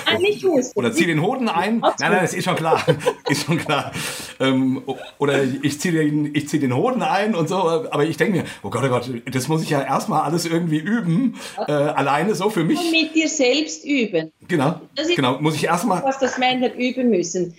oder 0.76 0.94
ziehe 0.94 1.08
den 1.08 1.24
Hoden 1.24 1.50
ein. 1.50 1.80
Nein, 1.80 1.94
nein, 2.00 2.20
das 2.22 2.36
ist 2.36 2.46
schon 2.46 2.56
klar, 2.56 2.86
ist 3.30 3.48
schon 3.48 3.58
klar. 3.58 3.92
Ähm, 4.40 4.84
oder 5.18 5.44
ich 5.64 5.80
ziehe 5.80 5.96
den, 5.96 6.36
ich 6.36 6.48
ziehe 6.48 6.62
den 6.62 6.76
Hoden 6.76 7.02
ein 7.02 7.34
und 7.34 7.50
so. 7.50 7.56
Aber 7.56 8.06
ich 8.06 8.18
denke 8.18 8.38
mir, 8.38 8.44
oh 8.62 8.70
Gott, 8.70 8.84
oh 8.86 8.90
Gott, 8.90 9.10
das 9.32 9.48
muss 9.48 9.64
ich 9.64 9.72
ja 9.72 9.82
erstmal 9.82 10.22
alles 10.22 10.46
irgendwie 10.46 10.78
üben, 10.78 11.40
äh, 11.68 11.72
alleine 11.72 12.36
so 12.36 12.52
für 12.52 12.64
mich. 12.64 12.80
Und 12.80 12.92
mit 12.92 13.16
dir 13.16 13.28
selbst 13.28 13.84
üben. 13.84 14.32
Genau, 14.48 14.80
genau. 15.16 15.40
Muss 15.40 15.56
ich 15.56 15.64
erstmal. 15.64 16.04
Was 16.04 16.20
das 16.20 16.38
Männer 16.38 16.72
üben 16.76 17.10
müssen. 17.10 17.56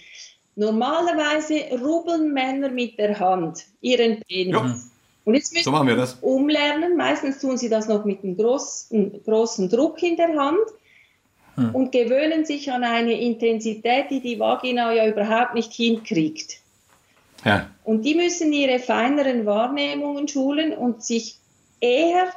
Normalerweise 0.55 1.63
rubbeln 1.83 2.33
Männer 2.33 2.69
mit 2.69 2.97
der 2.97 3.19
Hand 3.19 3.65
ihren 3.81 4.21
Penis. 4.21 4.53
Ja. 4.53 4.77
Und 5.25 5.35
jetzt 5.35 5.53
müssen 5.53 5.65
so 5.65 5.71
machen 5.71 5.89
wir 5.89 5.97
das. 5.97 6.19
umlernen. 6.21 6.97
Meistens 6.97 7.39
tun 7.39 7.57
sie 7.57 7.69
das 7.69 7.89
noch 7.89 8.05
mit 8.05 8.25
einem 8.25 8.37
großen, 8.37 9.23
großen 9.25 9.69
Druck 9.69 10.03
in 10.03 10.17
der 10.17 10.37
Hand 10.37 10.59
hm. 11.55 11.75
und 11.75 11.93
gewöhnen 11.93 12.45
sich 12.45 12.71
an 12.73 12.83
eine 12.83 13.21
Intensität, 13.21 14.11
die 14.11 14.21
die 14.21 14.41
Vagina 14.41 14.93
ja 14.93 15.07
überhaupt 15.07 15.55
nicht 15.55 15.73
hinkriegt. 15.73 16.59
Ja. 17.45 17.69
Und 17.85 18.03
die 18.03 18.15
müssen 18.15 18.53
ihre 18.53 18.79
feineren 18.79 19.47
Wahrnehmungen 19.47 20.29
schulen 20.29 20.73
und 20.73 21.05
sich 21.05 21.37
eher 21.81 22.29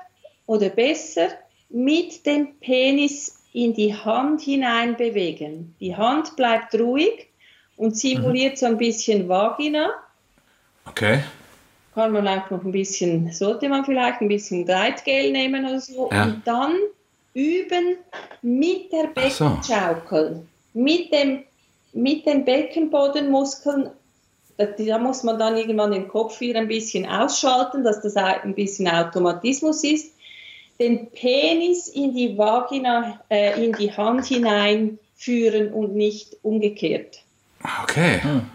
oder 0.46 0.70
besser 0.70 1.30
mit 1.70 2.26
dem 2.26 2.56
Penis 2.60 3.40
in 3.54 3.74
die 3.74 3.94
Hand 3.96 4.42
hinein 4.42 4.98
bewegen. 4.98 5.76
Die 5.80 5.96
Hand 5.96 6.36
bleibt 6.36 6.76
ruhig 6.76 7.28
und 7.78 7.98
simuliert 7.98 8.54
mhm. 8.54 8.58
so 8.58 8.66
ein 8.68 8.78
bisschen 8.78 9.28
Vagina. 9.28 9.90
Okay 10.86 11.20
kann 11.96 12.12
man 12.12 12.28
auch 12.28 12.50
noch 12.52 12.64
ein 12.64 12.74
bisschen, 12.74 13.32
sollte 13.32 13.70
man 13.70 13.86
vielleicht 13.86 14.22
ein 14.22 14.28
bisschen 14.28 14.66
Gleitgel 14.66 15.32
nehmen 15.32 15.66
oder 15.66 15.80
so 15.80 16.10
ja. 16.12 16.26
und 16.26 16.42
dann 16.46 16.76
üben 17.34 17.98
mit 18.42 18.92
der 18.92 19.08
Beckenschaukel, 19.08 20.44
so. 20.74 20.80
mit, 20.80 21.12
dem, 21.14 21.44
mit 21.94 22.26
den 22.26 22.44
Beckenbodenmuskeln. 22.44 23.90
Da 24.58 24.98
muss 24.98 25.24
man 25.24 25.40
dann 25.40 25.58
irgendwann 25.58 25.92
den 25.92 26.08
Kopf 26.08 26.40
wieder 26.40 26.60
ein 26.60 26.68
bisschen 26.68 27.06
ausschalten, 27.06 27.84
dass 27.84 28.02
das 28.02 28.16
ein 28.16 28.56
bisschen 28.56 28.88
Automatismus 28.88 29.84
ist. 29.84 30.14
Den 30.80 31.10
Penis 31.12 31.88
in 31.88 32.14
die 32.14 32.38
Vagina, 32.38 33.22
äh, 33.30 33.64
in 33.64 33.72
die 33.74 33.92
Hand 33.92 34.26
hineinführen 34.26 35.74
und 35.74 35.96
nicht 35.96 36.38
umgekehrt. 36.42 37.22
Okay. 37.84 38.20
Hm. 38.22 38.50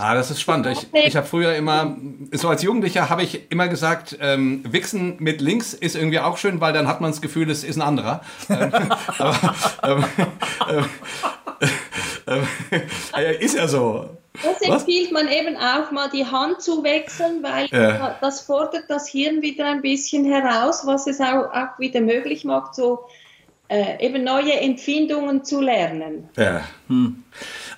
Ah, 0.00 0.14
das 0.14 0.30
ist 0.30 0.40
spannend. 0.40 0.66
Ich, 0.66 0.86
ich 0.94 1.14
habe 1.14 1.26
früher 1.26 1.54
immer, 1.54 1.94
so 2.32 2.48
als 2.48 2.62
Jugendlicher 2.62 3.10
habe 3.10 3.22
ich 3.22 3.50
immer 3.50 3.68
gesagt, 3.68 4.16
ähm, 4.18 4.62
Wichsen 4.66 5.16
mit 5.18 5.42
links 5.42 5.74
ist 5.74 5.94
irgendwie 5.94 6.20
auch 6.20 6.38
schön, 6.38 6.58
weil 6.58 6.72
dann 6.72 6.88
hat 6.88 7.02
man 7.02 7.10
das 7.10 7.20
Gefühl, 7.20 7.50
es 7.50 7.64
ist 7.64 7.76
ein 7.76 7.82
anderer. 7.82 8.22
ähm, 8.48 8.72
aber, 9.82 10.08
ähm, 10.70 10.84
ähm, 12.26 12.48
ähm 13.14 13.40
ist 13.40 13.56
ja 13.56 13.68
so. 13.68 14.08
Das 14.42 14.62
empfiehlt 14.62 15.12
man 15.12 15.28
eben 15.28 15.56
auch 15.58 15.90
mal 15.90 16.08
die 16.08 16.24
Hand 16.24 16.62
zu 16.62 16.82
wechseln, 16.82 17.42
weil 17.42 17.66
ja. 17.66 18.16
das 18.22 18.40
fordert 18.40 18.84
das 18.88 19.06
Hirn 19.06 19.42
wieder 19.42 19.66
ein 19.66 19.82
bisschen 19.82 20.24
heraus, 20.24 20.86
was 20.86 21.06
es 21.08 21.20
auch, 21.20 21.52
auch 21.52 21.78
wieder 21.78 22.00
möglich 22.00 22.44
macht, 22.44 22.74
so 22.74 23.00
äh, 23.68 24.02
eben 24.04 24.24
neue 24.24 24.54
Empfindungen 24.60 25.44
zu 25.44 25.60
lernen. 25.60 26.30
Ja. 26.38 26.62
Hm. 26.88 27.22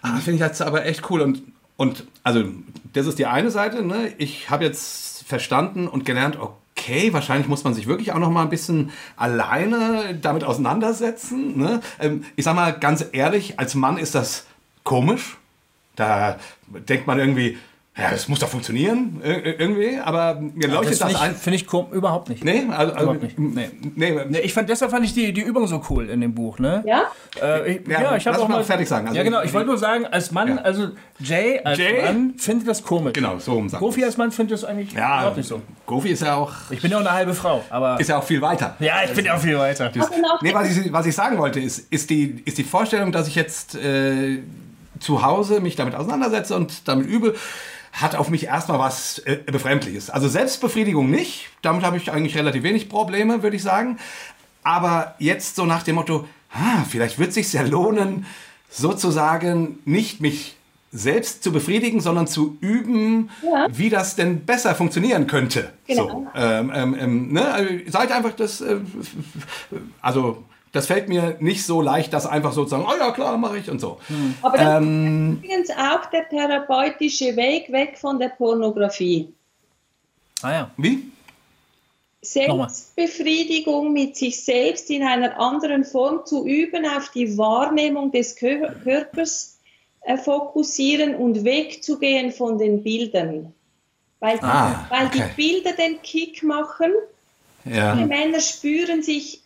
Ah, 0.03 0.19
Finde 0.19 0.35
ich 0.35 0.41
jetzt 0.41 0.63
aber 0.63 0.87
echt 0.87 1.11
cool 1.11 1.23
und 1.23 1.43
und 1.83 2.05
also, 2.23 2.45
das 2.93 3.09
ist 3.09 3.19
die 3.19 3.27
eine 3.27 3.51
Seite. 3.51 3.85
Ne? 3.85 4.15
Ich 4.19 4.51
habe 4.51 4.63
jetzt 4.63 5.25
verstanden 5.27 5.89
und 5.89 6.05
gelernt, 6.05 6.39
okay, 6.39 7.13
wahrscheinlich 7.13 7.49
muss 7.49 7.65
man 7.65 7.75
sich 7.75 7.89
wirklich 7.89 8.13
auch 8.13 8.21
noch 8.21 8.31
mal 8.31 8.43
ein 8.43 8.51
bisschen 8.51 8.93
alleine 9.17 10.17
damit 10.23 10.45
auseinandersetzen. 10.45 11.59
Ne? 11.59 11.81
Ähm, 11.99 12.23
ich 12.37 12.45
sag 12.45 12.55
mal 12.55 12.71
ganz 12.71 13.05
ehrlich, 13.11 13.59
als 13.59 13.75
Mann 13.75 13.99
ist 13.99 14.15
das 14.15 14.47
komisch. 14.85 15.39
Da 15.97 16.39
denkt 16.69 17.09
man 17.09 17.19
irgendwie, 17.19 17.59
ja, 17.95 18.11
das 18.11 18.27
muss 18.27 18.39
doch 18.39 18.49
funktionieren, 18.49 19.21
irgendwie, 19.23 19.99
aber 19.99 20.41
mir 20.41 20.67
ja, 20.67 20.75
leuchtet 20.77 20.99
das, 20.99 21.13
das 21.13 21.21
ein. 21.21 21.35
Finde 21.35 21.57
ich 21.57 21.71
überhaupt 21.71 22.31
nicht. 22.31 22.43
Nee, 22.43 22.65
also, 22.71 22.95
also 22.95 23.05
überhaupt 23.05 23.23
nicht. 23.23 23.39
Nee. 23.39 23.69
Nee. 23.95 24.19
nee. 24.31 24.39
ich 24.39 24.55
fand, 24.55 24.71
deshalb 24.71 24.91
fand 24.91 25.05
ich 25.05 25.13
die, 25.13 25.35
die 25.35 25.43
Übung 25.43 25.67
so 25.67 25.83
cool 25.91 26.09
in 26.09 26.23
dem 26.23 26.35
Buch, 26.35 26.59
ne? 26.59 26.83
Ja? 26.87 27.03
Äh, 27.41 27.73
ich, 27.73 27.87
ja, 27.87 28.01
ja, 28.01 28.17
ich 28.17 28.27
habe 28.27 28.39
auch 28.39 28.49
mal 28.49 28.65
fertig 28.65 28.89
sagen. 28.89 29.09
Also 29.09 29.19
ja, 29.19 29.23
genau, 29.23 29.43
ich 29.43 29.53
wollte 29.53 29.69
nur 29.69 29.77
sagen, 29.77 30.07
als 30.07 30.33
Mann, 30.33 30.57
ja. 30.57 30.63
also 30.63 30.89
Jay 31.19 31.61
als 31.63 31.79
Jay? 31.79 32.03
Mann 32.03 32.33
findet 32.39 32.67
das 32.67 32.83
komisch. 32.83 33.13
Genau, 33.13 33.39
so 33.39 33.53
um 33.53 33.69
Gofi 33.69 34.03
als 34.05 34.17
Mann 34.17 34.33
findet 34.33 34.55
das 34.55 34.65
eigentlich 34.65 34.93
ja, 34.93 35.19
überhaupt 35.19 35.37
nicht 35.37 35.49
so. 35.49 35.61
Gofi 35.85 36.09
ist 36.09 36.23
ja 36.23 36.37
auch... 36.37 36.53
Ich 36.71 36.81
bin 36.81 36.91
ja 36.91 36.97
auch 36.97 37.03
eine 37.03 37.13
halbe 37.13 37.35
Frau, 37.35 37.63
aber... 37.69 38.01
Ist 38.01 38.09
ja 38.09 38.17
auch 38.17 38.25
viel 38.25 38.41
weiter. 38.41 38.75
Ja, 38.79 39.03
ich 39.05 39.13
bin 39.13 39.27
ja 39.27 39.35
auch 39.35 39.41
viel 39.41 39.59
weiter. 39.59 39.91
Das, 39.91 40.11
nee, 40.41 40.55
was 40.55 40.75
ich, 40.75 40.91
was 40.91 41.05
ich 41.05 41.15
sagen 41.15 41.37
wollte, 41.37 41.61
ist, 41.61 41.93
ist, 41.93 42.09
die, 42.09 42.43
ist 42.47 42.57
die 42.57 42.65
Vorstellung, 42.65 43.13
dass 43.13 43.29
ich 43.29 43.35
jetzt 43.35 43.75
äh, 43.75 44.39
zu 44.99 45.23
Hause 45.23 45.61
mich 45.61 45.77
damit 45.77 45.95
auseinandersetze 45.95 46.57
und 46.57 46.89
damit 46.89 47.07
übe, 47.07 47.35
hat 47.93 48.17
auf 48.17 48.31
mich 48.31 48.45
erstmal 48.47 48.79
was 48.79 49.19
äh, 49.21 49.37
Befremdliches. 49.47 50.11
Also 50.11 50.27
Selbstbefriedigung 50.27 51.11
nicht, 51.11 51.51
damit 51.61 51.85
habe 51.85 51.99
ich 51.99 52.11
eigentlich 52.11 52.37
relativ 52.37 52.63
wenig 52.63 52.89
Probleme, 52.89 53.43
würde 53.43 53.57
ich 53.57 53.63
sagen. 53.63 53.99
Aber 54.65 55.15
jetzt 55.19 55.57
so 55.57 55.67
nach 55.67 55.83
dem 55.83 55.97
Motto, 55.97 56.27
ah, 56.53 56.85
vielleicht 56.89 57.19
wird 57.19 57.29
es 57.31 57.35
sich 57.35 57.53
ja 57.53 57.63
lohnen, 57.63 58.27
sozusagen 58.71 59.79
nicht 59.85 60.21
mich 60.21 60.57
selbst 60.93 61.43
zu 61.43 61.53
befriedigen, 61.53 62.01
sondern 62.01 62.27
zu 62.27 62.59
üben, 62.61 63.31
ja. 63.43 63.67
wie 63.71 63.89
das 63.89 64.15
denn 64.15 64.45
besser 64.45 64.75
funktionieren 64.75 65.27
könnte. 65.27 65.73
Genau. 65.87 66.09
So, 66.09 66.27
ähm, 66.35 66.73
ähm, 66.75 66.97
ähm 66.99 67.33
ne? 67.33 67.53
Also, 67.53 67.71
seid 67.89 68.13
einfach 68.13 68.33
das, 68.33 68.61
äh, 68.61 68.77
also 70.03 70.45
das 70.73 70.87
fällt 70.87 71.09
mir 71.09 71.37
nicht 71.41 71.65
so 71.65 71.83
leicht, 71.83 72.13
das 72.15 72.27
einfach 72.27 72.53
so 72.53 72.65
zu 72.65 72.71
sagen, 72.71 72.87
oh 72.89 72.99
ja, 72.99 73.13
klar, 73.13 73.37
mache 73.37 73.59
ich 73.59 73.71
und 73.71 73.81
so. 73.81 73.99
Aber 74.41 74.57
das 74.57 74.83
ähm, 74.83 75.39
ist 75.43 75.45
übrigens 75.45 75.71
auch 75.71 76.07
der 76.07 76.29
therapeutische 76.29 77.37
Weg 77.37 77.71
weg 77.71 77.99
von 77.99 78.19
der 78.19 78.31
Pornografie. 78.31 79.33
Ah 80.41 80.53
ja. 80.53 80.71
Wie? 80.79 81.13
Selbstbefriedigung 82.23 83.93
mit 83.93 84.17
sich 84.17 84.45
selbst 84.45 84.89
in 84.91 85.03
einer 85.03 85.39
anderen 85.39 85.85
Form 85.85 86.25
zu 86.25 86.47
üben, 86.47 86.87
auf 86.87 87.11
die 87.11 87.37
Wahrnehmung 87.37 88.13
des 88.13 88.37
Körpers 88.37 89.59
äh, 90.03 90.17
fokussieren 90.17 91.17
und 91.17 91.45
wegzugehen 91.45 92.33
von 92.33 92.59
den 92.59 92.83
Bildern. 92.83 93.53
Weil, 94.21 94.39
ah, 94.41 94.87
weil 94.89 95.07
okay. 95.07 95.25
die 95.37 95.43
Bilder 95.43 95.73
den 95.73 96.01
Kick 96.01 96.43
machen. 96.45 96.93
Ja. 97.65 97.95
Die 97.97 98.05
Männer 98.05 98.41
spüren 98.41 99.03
sich 99.03 99.42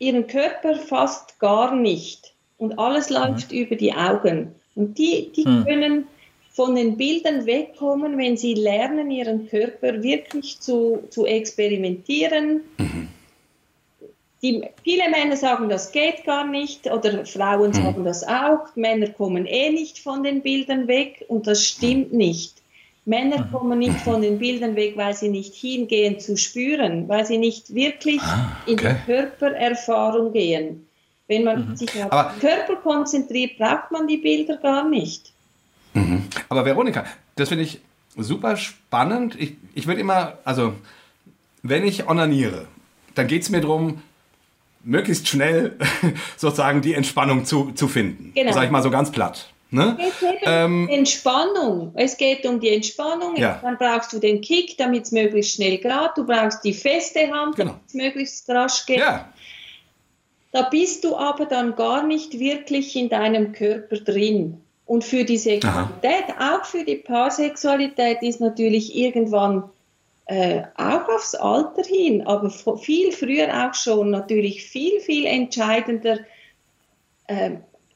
ihren 0.00 0.26
Körper 0.26 0.74
fast 0.74 1.38
gar 1.38 1.76
nicht 1.76 2.32
und 2.58 2.78
alles 2.78 3.10
läuft 3.10 3.52
mhm. 3.52 3.58
über 3.58 3.76
die 3.76 3.92
Augen. 3.92 4.52
Und 4.74 4.98
die, 4.98 5.30
die 5.36 5.46
mhm. 5.46 5.64
können 5.64 6.06
von 6.50 6.74
den 6.74 6.96
Bildern 6.96 7.46
wegkommen, 7.46 8.18
wenn 8.18 8.36
sie 8.36 8.54
lernen, 8.54 9.10
ihren 9.10 9.48
Körper 9.48 10.02
wirklich 10.02 10.58
zu, 10.60 11.04
zu 11.10 11.26
experimentieren. 11.26 12.62
Mhm. 12.78 13.08
Die, 14.42 14.62
viele 14.82 15.10
Männer 15.10 15.36
sagen, 15.36 15.68
das 15.68 15.92
geht 15.92 16.24
gar 16.24 16.46
nicht, 16.46 16.90
oder 16.90 17.26
Frauen 17.26 17.70
mhm. 17.70 17.74
sagen 17.74 18.04
das 18.04 18.26
auch. 18.26 18.74
Männer 18.74 19.10
kommen 19.10 19.46
eh 19.46 19.70
nicht 19.70 19.98
von 19.98 20.22
den 20.22 20.42
Bildern 20.42 20.88
weg 20.88 21.24
und 21.28 21.46
das 21.46 21.64
stimmt 21.64 22.12
nicht. 22.12 22.59
Männer 23.04 23.44
mhm. 23.44 23.52
kommen 23.52 23.78
nicht 23.78 23.98
von 24.00 24.22
den 24.22 24.38
Bildern 24.38 24.76
weg, 24.76 24.96
weil 24.96 25.14
sie 25.14 25.28
nicht 25.28 25.54
hingehen 25.54 26.20
zu 26.20 26.36
spüren, 26.36 27.08
weil 27.08 27.24
sie 27.24 27.38
nicht 27.38 27.74
wirklich 27.74 28.20
ah, 28.20 28.56
okay. 28.66 28.70
in 28.70 28.76
die 28.76 29.04
Körpererfahrung 29.06 30.32
gehen. 30.32 30.86
Wenn 31.26 31.44
man 31.44 31.70
mhm. 31.70 31.76
sich 31.76 31.90
auf 32.02 32.32
den 32.32 32.40
Körper 32.40 32.76
konzentriert, 32.76 33.56
braucht 33.56 33.90
man 33.90 34.06
die 34.06 34.18
Bilder 34.18 34.56
gar 34.56 34.88
nicht. 34.88 35.32
Mhm. 35.94 36.24
Aber 36.48 36.64
Veronika, 36.64 37.04
das 37.36 37.48
finde 37.48 37.64
ich 37.64 37.80
super 38.16 38.56
spannend. 38.56 39.36
Ich, 39.38 39.54
ich 39.74 39.86
würde 39.86 40.00
immer, 40.00 40.38
also 40.44 40.74
wenn 41.62 41.84
ich 41.84 42.08
onaniere, 42.08 42.66
dann 43.14 43.26
geht 43.26 43.42
es 43.42 43.50
mir 43.50 43.60
darum, 43.60 44.02
möglichst 44.82 45.28
schnell 45.28 45.76
sozusagen 46.36 46.82
die 46.82 46.94
Entspannung 46.94 47.44
zu, 47.44 47.72
zu 47.72 47.88
finden. 47.88 48.32
Genau. 48.34 48.52
Sag 48.52 48.64
ich 48.64 48.70
mal 48.70 48.82
so 48.82 48.90
ganz 48.90 49.10
platt. 49.10 49.50
Ne? 49.72 49.96
Es 50.00 50.18
geht 50.18 50.42
um 50.42 50.52
ähm, 50.52 50.88
Entspannung. 50.88 51.92
Es 51.94 52.16
geht 52.16 52.44
um 52.44 52.58
die 52.58 52.70
Entspannung. 52.70 53.36
Ja. 53.36 53.60
Dann 53.62 53.78
brauchst 53.78 54.12
du 54.12 54.18
den 54.18 54.40
Kick, 54.40 54.76
damit 54.78 55.04
es 55.04 55.12
möglichst 55.12 55.54
schnell 55.54 55.78
geht. 55.78 55.92
Du 56.16 56.26
brauchst 56.26 56.64
die 56.64 56.72
feste 56.72 57.30
Hand, 57.30 57.56
genau. 57.56 57.72
damit 57.72 57.86
es 57.86 57.94
möglichst 57.94 58.50
rasch 58.50 58.86
geht. 58.86 58.98
Ja. 58.98 59.32
Da 60.52 60.62
bist 60.62 61.04
du 61.04 61.16
aber 61.16 61.46
dann 61.46 61.76
gar 61.76 62.04
nicht 62.04 62.38
wirklich 62.38 62.96
in 62.96 63.08
deinem 63.08 63.52
Körper 63.52 63.96
drin. 63.96 64.60
Und 64.86 65.04
für 65.04 65.24
die 65.24 65.38
Sexualität, 65.38 66.24
Aha. 66.36 66.56
auch 66.56 66.64
für 66.64 66.84
die 66.84 66.96
Paarsexualität, 66.96 68.22
ist 68.22 68.40
natürlich 68.40 68.96
irgendwann 68.96 69.70
äh, 70.26 70.62
auch 70.76 71.08
aufs 71.08 71.36
Alter 71.36 71.84
hin, 71.84 72.26
aber 72.26 72.50
viel 72.50 73.12
früher 73.12 73.68
auch 73.68 73.74
schon 73.74 74.10
natürlich 74.10 74.64
viel, 74.64 74.98
viel 75.00 75.26
entscheidender 75.26 76.18
äh, 77.28 77.52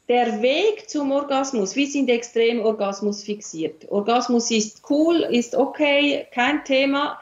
der 0.09 0.43
Weg 0.43 0.89
zum 0.89 1.13
Orgasmus. 1.13 1.77
Wir 1.77 1.87
sind 1.87 2.11
extrem 2.11 2.61
Orgasmus 2.61 3.23
fixiert. 3.23 3.91
Orgasmus 3.91 4.51
ist 4.51 4.83
cool, 4.91 5.27
ist 5.31 5.55
okay, 5.55 6.27
kein 6.33 6.65
Thema. 6.65 7.19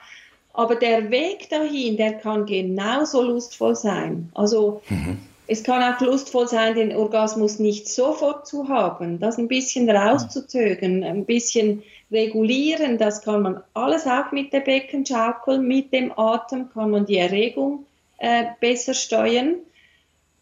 Aber 0.53 0.77
der 0.77 1.11
Weg 1.11 1.49
dahin, 1.49 1.97
der 1.97 2.15
kann 2.15 2.45
genauso 2.45 3.23
lustvoll 3.23 3.75
sein. 3.75 4.31
Also 4.35 4.83
mhm. 4.89 5.19
Es 5.53 5.65
kann 5.65 5.83
auch 5.83 6.01
lustvoll 6.01 6.49
sein, 6.49 6.77
den 6.77 6.95
Orgasmus 6.97 7.59
nicht 7.59 7.89
sofort 7.89 8.47
zu 8.47 8.69
haben, 8.69 9.19
das 9.19 9.39
ein 9.39 9.49
bisschen 9.49 9.91
rauszuzögern, 9.91 11.03
ein 11.03 11.27
bisschen 11.27 11.83
regulieren, 12.13 12.97
das 12.97 13.23
kann 13.23 13.43
man 13.43 13.63
alles 13.75 14.07
auch 14.07 14.31
mit 14.33 14.53
der 14.53 14.61
Beckenschaukel, 14.61 15.59
mit 15.59 15.93
dem 15.93 16.17
Atem 16.17 16.71
kann 16.71 16.91
man 16.91 17.07
die 17.07 17.19
Erregung 17.19 17.87
äh, 18.19 18.45
besser 18.61 18.95
steuern. 18.95 19.57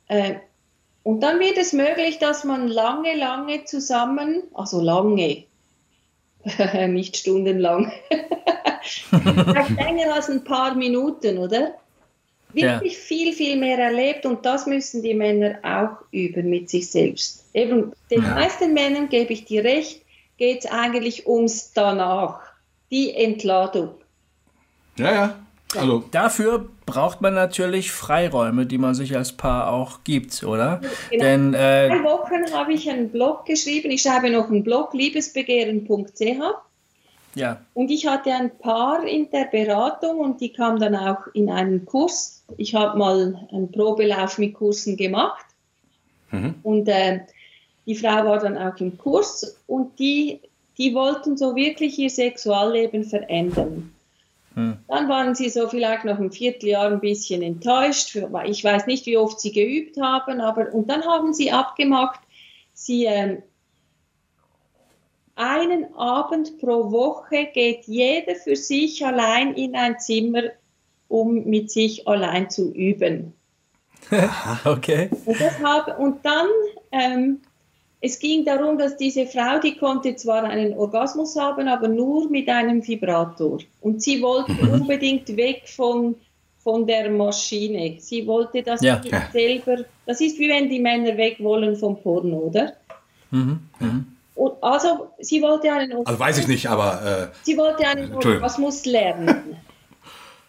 Äh, 0.06 0.34
und 1.02 1.20
dann 1.20 1.40
wird 1.40 1.58
es 1.58 1.72
möglich, 1.72 2.18
dass 2.18 2.44
man 2.44 2.68
lange, 2.68 3.16
lange 3.16 3.64
zusammen, 3.64 4.42
also 4.54 4.80
lange, 4.80 5.44
nicht 6.88 7.16
stundenlang, 7.16 7.92
länger 9.10 10.14
als 10.14 10.28
ein 10.28 10.44
paar 10.44 10.74
Minuten, 10.74 11.38
oder? 11.38 11.74
wirklich 12.52 12.94
ja. 12.94 12.98
viel, 12.98 13.32
viel 13.32 13.56
mehr 13.56 13.78
erlebt 13.78 14.26
und 14.26 14.44
das 14.44 14.66
müssen 14.66 15.02
die 15.02 15.14
Männer 15.14 15.58
auch 15.62 16.04
üben 16.10 16.50
mit 16.50 16.70
sich 16.70 16.90
selbst. 16.90 17.44
Eben 17.54 17.92
den 18.10 18.22
ja. 18.22 18.34
meisten 18.34 18.72
Männern 18.74 19.08
gebe 19.08 19.32
ich 19.32 19.44
dir 19.44 19.64
recht, 19.64 20.02
geht 20.36 20.64
es 20.64 20.70
eigentlich 20.70 21.26
ums 21.26 21.72
danach, 21.72 22.40
die 22.90 23.14
Entladung. 23.14 23.90
Ja, 24.96 25.12
ja. 25.12 25.38
Also. 25.76 26.04
Dafür 26.10 26.68
braucht 26.86 27.20
man 27.20 27.34
natürlich 27.34 27.92
Freiräume, 27.92 28.66
die 28.66 28.78
man 28.78 28.94
sich 28.94 29.16
als 29.16 29.32
Paar 29.32 29.72
auch 29.72 30.02
gibt, 30.04 30.42
oder? 30.42 30.80
Genau. 31.10 31.24
Denn, 31.24 31.54
äh, 31.54 31.88
Drei 31.88 32.02
Wochen 32.04 32.52
habe 32.52 32.72
ich 32.72 32.90
einen 32.90 33.10
Blog 33.10 33.46
geschrieben. 33.46 33.90
Ich 33.90 34.02
schreibe 34.02 34.30
noch 34.30 34.48
einen 34.48 34.64
Blog, 34.64 34.92
liebesbegehren.ch. 34.94 36.42
Ja. 37.34 37.60
Und 37.74 37.90
ich 37.90 38.06
hatte 38.06 38.32
ein 38.32 38.50
Paar 38.58 39.06
in 39.06 39.30
der 39.30 39.44
Beratung 39.44 40.18
und 40.18 40.40
die 40.40 40.52
kam 40.52 40.80
dann 40.80 40.96
auch 40.96 41.26
in 41.32 41.48
einen 41.48 41.84
Kurs. 41.84 42.42
Ich 42.56 42.74
habe 42.74 42.98
mal 42.98 43.48
einen 43.52 43.70
Probelauf 43.70 44.38
mit 44.38 44.54
Kursen 44.54 44.96
gemacht. 44.96 45.44
Mhm. 46.32 46.54
Und 46.64 46.88
äh, 46.88 47.20
die 47.86 47.94
Frau 47.94 48.24
war 48.24 48.38
dann 48.38 48.58
auch 48.58 48.76
im 48.78 48.98
Kurs 48.98 49.56
und 49.66 49.98
die, 49.98 50.40
die 50.78 50.94
wollten 50.94 51.36
so 51.36 51.54
wirklich 51.54 51.98
ihr 51.98 52.10
Sexualleben 52.10 53.04
verändern. 53.04 53.92
Dann 54.54 55.08
waren 55.08 55.34
sie 55.34 55.48
so 55.48 55.68
vielleicht 55.68 56.04
noch 56.04 56.18
ein 56.18 56.32
Vierteljahr 56.32 56.90
ein 56.90 57.00
bisschen 57.00 57.42
enttäuscht. 57.42 58.18
Ich 58.46 58.64
weiß 58.64 58.86
nicht, 58.86 59.06
wie 59.06 59.16
oft 59.16 59.40
sie 59.40 59.52
geübt 59.52 60.00
haben, 60.00 60.40
aber 60.40 60.72
und 60.74 60.90
dann 60.90 61.04
haben 61.04 61.32
sie 61.32 61.52
abgemacht, 61.52 62.20
sie 62.72 63.06
äh, 63.06 63.40
einen 65.36 65.94
Abend 65.94 66.58
pro 66.58 66.90
Woche 66.90 67.48
geht 67.54 67.84
jeder 67.86 68.34
für 68.34 68.56
sich 68.56 69.04
allein 69.04 69.54
in 69.54 69.74
ein 69.74 69.98
Zimmer, 69.98 70.42
um 71.08 71.44
mit 71.44 71.70
sich 71.70 72.06
allein 72.06 72.50
zu 72.50 72.72
üben. 72.72 73.32
okay. 74.64 75.10
Und, 75.24 75.40
hab, 75.62 75.98
und 75.98 76.24
dann, 76.24 76.48
ähm, 76.92 77.40
es 78.00 78.18
ging 78.18 78.44
darum, 78.44 78.78
dass 78.78 78.96
diese 78.96 79.26
Frau, 79.26 79.58
die 79.58 79.76
konnte 79.76 80.16
zwar 80.16 80.44
einen 80.44 80.72
Orgasmus 80.76 81.36
haben, 81.36 81.68
aber 81.68 81.88
nur 81.88 82.30
mit 82.30 82.48
einem 82.48 82.86
Vibrator. 82.86 83.58
Und 83.80 84.02
sie 84.02 84.22
wollte 84.22 84.52
mhm. 84.52 84.80
unbedingt 84.82 85.28
weg 85.36 85.64
von, 85.66 86.14
von 86.62 86.86
der 86.86 87.10
Maschine. 87.10 87.96
Sie 87.98 88.26
wollte 88.26 88.62
das 88.62 88.80
ja. 88.80 89.00
selber, 89.32 89.84
das 90.06 90.20
ist 90.20 90.38
wie 90.38 90.48
wenn 90.48 90.70
die 90.70 90.80
Männer 90.80 91.16
weg 91.16 91.36
wollen 91.40 91.76
vom 91.76 92.00
Porno, 92.00 92.38
oder? 92.38 92.72
Mhm. 93.30 93.60
Mhm. 93.78 94.06
Und 94.34 94.54
also, 94.62 95.10
sie 95.18 95.42
wollte 95.42 95.70
einen 95.70 95.92
Orgasmus. 95.92 96.06
Also 96.06 96.20
weiß 96.20 96.38
ich 96.38 96.48
nicht, 96.48 96.66
aber. 96.66 97.30
Äh, 97.32 97.36
sie 97.42 97.58
wollte 97.58 97.86
einen 97.86 98.14
Orgasmus 98.14 98.86
lernen. 98.86 99.56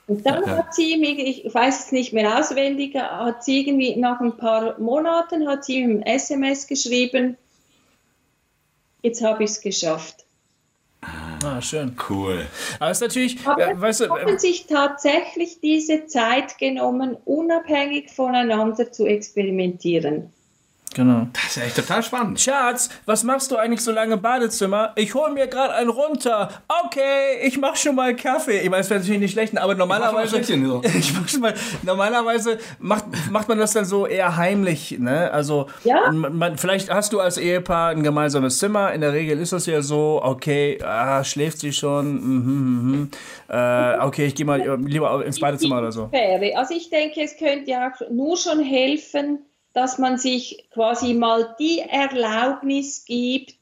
Und 0.07 0.25
dann 0.25 0.43
ja, 0.43 0.57
hat 0.57 0.75
sie 0.75 0.97
mir, 0.97 1.17
ich 1.17 1.53
weiß 1.53 1.85
es 1.85 1.91
nicht 1.91 2.11
mehr 2.11 2.37
auswendig, 2.37 2.95
hat 2.95 3.43
sie 3.43 3.61
irgendwie 3.61 3.95
nach 3.95 4.19
ein 4.19 4.35
paar 4.35 4.79
Monaten 4.79 5.47
hat 5.47 5.63
sie 5.63 5.83
ein 5.83 6.01
SMS 6.01 6.67
geschrieben, 6.67 7.37
jetzt 9.03 9.23
habe 9.23 9.43
ich 9.43 9.51
es 9.51 9.61
geschafft. 9.61 10.25
Ah, 11.43 11.59
schön. 11.61 11.95
Cool. 12.09 12.45
Aber 12.79 12.91
es 12.91 12.97
ist 12.97 13.01
natürlich, 13.01 13.47
Aber 13.47 13.67
äh, 13.67 13.79
weißt 13.81 14.01
du, 14.01 14.09
haben 14.09 14.35
äh, 14.35 14.39
sich 14.39 14.67
tatsächlich 14.67 15.59
diese 15.59 16.05
Zeit 16.05 16.59
genommen, 16.59 17.17
unabhängig 17.25 18.11
voneinander 18.11 18.91
zu 18.91 19.05
experimentieren. 19.05 20.31
Genau. 20.93 21.27
Das 21.33 21.55
ist 21.55 21.63
echt 21.63 21.75
total 21.77 22.03
spannend. 22.03 22.39
Schatz, 22.39 22.89
was 23.05 23.23
machst 23.23 23.49
du 23.51 23.55
eigentlich 23.55 23.81
so 23.81 23.91
lange 23.91 24.15
im 24.15 24.21
Badezimmer? 24.21 24.91
Ich 24.95 25.13
hole 25.13 25.31
mir 25.31 25.47
gerade 25.47 25.73
einen 25.73 25.89
runter. 25.89 26.49
Okay, 26.85 27.39
ich 27.43 27.57
mach 27.57 27.77
schon 27.77 27.95
mal 27.95 28.13
Kaffee. 28.15 28.59
Ich 28.59 28.69
meine, 28.69 28.81
es 28.81 28.89
wäre 28.89 28.99
natürlich 28.99 29.21
nicht 29.21 29.31
schlecht, 29.31 29.57
aber 29.57 29.75
normalerweise. 29.75 30.39
Ich 30.39 30.49
mach, 30.49 30.67
so. 30.67 30.81
ich 30.83 31.13
mach 31.13 31.27
schon 31.29 31.41
mal. 31.41 31.53
Normalerweise 31.83 32.57
macht, 32.79 33.05
macht 33.31 33.47
man 33.47 33.57
das 33.57 33.71
dann 33.71 33.85
so 33.85 34.05
eher 34.05 34.35
heimlich, 34.35 34.97
ne? 34.99 35.31
Also, 35.31 35.67
ja? 35.85 36.11
man, 36.11 36.57
vielleicht 36.57 36.89
hast 36.89 37.13
du 37.13 37.21
als 37.21 37.37
Ehepaar 37.37 37.91
ein 37.91 38.03
gemeinsames 38.03 38.59
Zimmer. 38.59 38.91
In 38.91 38.99
der 39.01 39.13
Regel 39.13 39.39
ist 39.39 39.53
das 39.53 39.65
ja 39.67 39.81
so, 39.81 40.19
okay, 40.21 40.77
ah, 40.83 41.23
schläft 41.23 41.59
sie 41.59 41.71
schon. 41.71 42.15
Mhm, 42.15 42.91
mhm. 42.91 43.11
Äh, 43.47 43.97
okay, 43.99 44.25
ich 44.25 44.35
gehe 44.35 44.45
mal 44.45 44.77
lieber 44.81 45.25
ins 45.25 45.39
Badezimmer 45.39 45.77
oder 45.77 45.91
so. 45.91 46.09
Also, 46.55 46.73
ich 46.73 46.89
denke, 46.89 47.21
es 47.21 47.37
könnte 47.37 47.71
ja 47.71 47.93
nur 48.09 48.35
schon 48.35 48.59
helfen, 48.59 49.39
dass 49.73 49.97
man 49.97 50.17
sich 50.17 50.65
quasi 50.73 51.13
mal 51.13 51.55
die 51.59 51.79
Erlaubnis 51.79 53.05
gibt, 53.05 53.55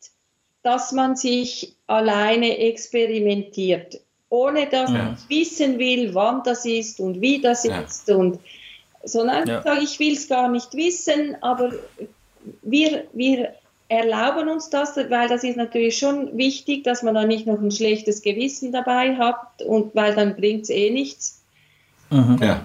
dass 0.64 0.92
man 0.92 1.16
sich 1.16 1.76
alleine 1.88 2.58
experimentiert, 2.58 4.02
ohne 4.30 4.68
dass 4.68 4.90
ja. 4.90 4.98
man 4.98 5.18
wissen 5.28 5.80
will, 5.80 6.14
wann 6.14 6.44
das 6.44 6.66
ist 6.66 7.00
und 7.00 7.22
wie 7.22 7.42
das 7.42 7.64
ja. 7.64 7.80
ist 7.82 8.10
und 8.10 8.40
sondern 9.04 9.48
ja. 9.48 9.62
sage, 9.62 9.82
ich 9.82 9.98
will 10.00 10.14
es 10.14 10.28
gar 10.28 10.50
nicht 10.50 10.74
wissen, 10.74 11.38
aber 11.42 11.72
wir, 12.62 13.06
wir 13.14 13.54
erlauben 13.88 14.50
uns 14.50 14.70
das, 14.70 14.98
weil 14.98 15.28
das 15.30 15.44
ist 15.44 15.58
natürlich 15.58 15.98
schon 15.98 16.38
wichtig, 16.38 16.84
dass 16.84 17.02
man 17.02 17.16
da 17.16 17.26
nicht 17.26 17.48
noch 17.48 17.60
ein 17.60 17.72
schlechtes 17.72 18.22
Gewissen 18.22 18.72
dabei 18.72 19.16
hat 19.16 19.62
und 19.66 19.96
weil 19.96 20.14
dann 20.16 20.36
bringt 20.36 20.64
es 20.64 20.70
eh 20.70 20.92
nichts. 20.92 21.44
Mhm. 22.10 22.38
Ja. 22.42 22.62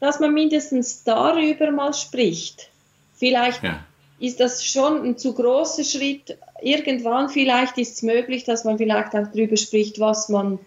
Dass 0.00 0.20
man 0.20 0.34
mindestens 0.34 1.04
darüber 1.04 1.70
mal 1.70 1.94
spricht. 1.94 2.70
Vielleicht 3.14 3.62
ja. 3.62 3.84
ist 4.18 4.40
das 4.40 4.64
schon 4.64 5.02
ein 5.02 5.18
zu 5.18 5.32
großer 5.32 5.84
Schritt. 5.84 6.36
Irgendwann 6.60 7.28
vielleicht 7.30 7.78
ist 7.78 7.94
es 7.94 8.02
möglich, 8.02 8.44
dass 8.44 8.64
man 8.64 8.76
vielleicht 8.76 9.14
auch 9.14 9.28
darüber 9.32 9.56
spricht, 9.56 9.98
was 9.98 10.28
man 10.28 10.58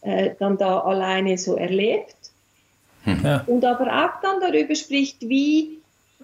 äh, 0.00 0.30
dann 0.38 0.56
da 0.56 0.80
alleine 0.80 1.36
so 1.36 1.56
erlebt. 1.56 2.16
Hm. 3.04 3.20
Ja. 3.22 3.44
Und 3.46 3.64
aber 3.64 3.86
auch 3.86 4.20
dann 4.22 4.40
darüber 4.40 4.74
spricht, 4.74 5.20
wie, 5.20 5.78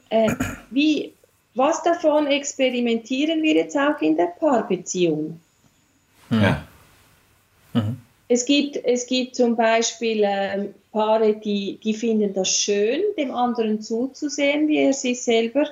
äh, 0.09 0.35
wie, 0.71 1.13
was 1.55 1.83
davon 1.83 2.27
experimentieren 2.27 3.43
wir 3.43 3.55
jetzt 3.55 3.77
auch 3.77 4.01
in 4.01 4.17
der 4.17 4.27
Paarbeziehung. 4.27 5.41
Ja. 6.31 6.67
Mhm. 7.73 7.99
Es 8.29 8.45
gibt, 8.45 8.77
es 8.85 9.07
gibt 9.07 9.37
zum 9.37 9.55
Beispiel 9.55 10.25
äh, 10.25 10.69
Paare, 10.93 11.35
die, 11.35 11.79
die 11.83 11.95
finden 11.95 12.35
das 12.35 12.49
schön, 12.49 13.03
dem 13.17 13.31
anderen 13.31 13.81
zuzusehen, 13.81 14.67
wie 14.67 14.79
er 14.79 14.93
sich 14.93 15.23
selber 15.23 15.67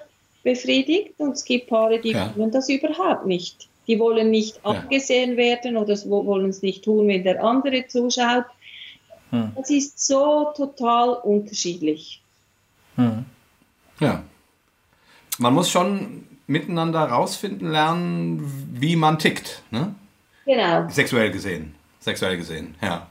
befriedigt. 0.45 1.15
Und 1.19 1.33
es 1.33 1.45
gibt 1.45 1.69
Paare, 1.69 1.99
die 2.01 2.13
ja. 2.13 2.33
wollen 2.37 2.53
das 2.53 2.69
überhaupt 2.69 3.27
nicht. 3.27 3.69
Die 3.89 3.99
wollen 3.99 4.31
nicht 4.31 4.61
ja. 4.65 4.71
angesehen 4.71 5.37
werden 5.37 5.77
oder 5.77 5.97
wollen 6.07 6.51
es 6.51 6.63
nicht 6.63 6.85
tun, 6.85 7.09
wenn 7.09 7.25
der 7.25 7.43
andere 7.43 7.87
zuschaut. 7.89 8.45
Hm. 9.31 9.53
Das 9.57 9.71
ist 9.71 10.07
so 10.07 10.53
total 10.57 11.15
unterschiedlich. 11.15 12.23
Hm. 12.95 13.25
Ja. 13.99 14.23
Man 15.39 15.55
muss 15.55 15.71
schon 15.71 16.27
miteinander 16.47 17.01
rausfinden 17.01 17.71
lernen, 17.71 18.69
wie 18.73 18.95
man 18.95 19.19
tickt. 19.19 19.63
Ne? 19.71 19.95
Genau. 20.45 20.89
Sexuell 20.89 21.33
gesehen. 21.33 21.75
Sexuell 22.05 22.37
gesehen, 22.37 22.75
ja. 22.83 23.11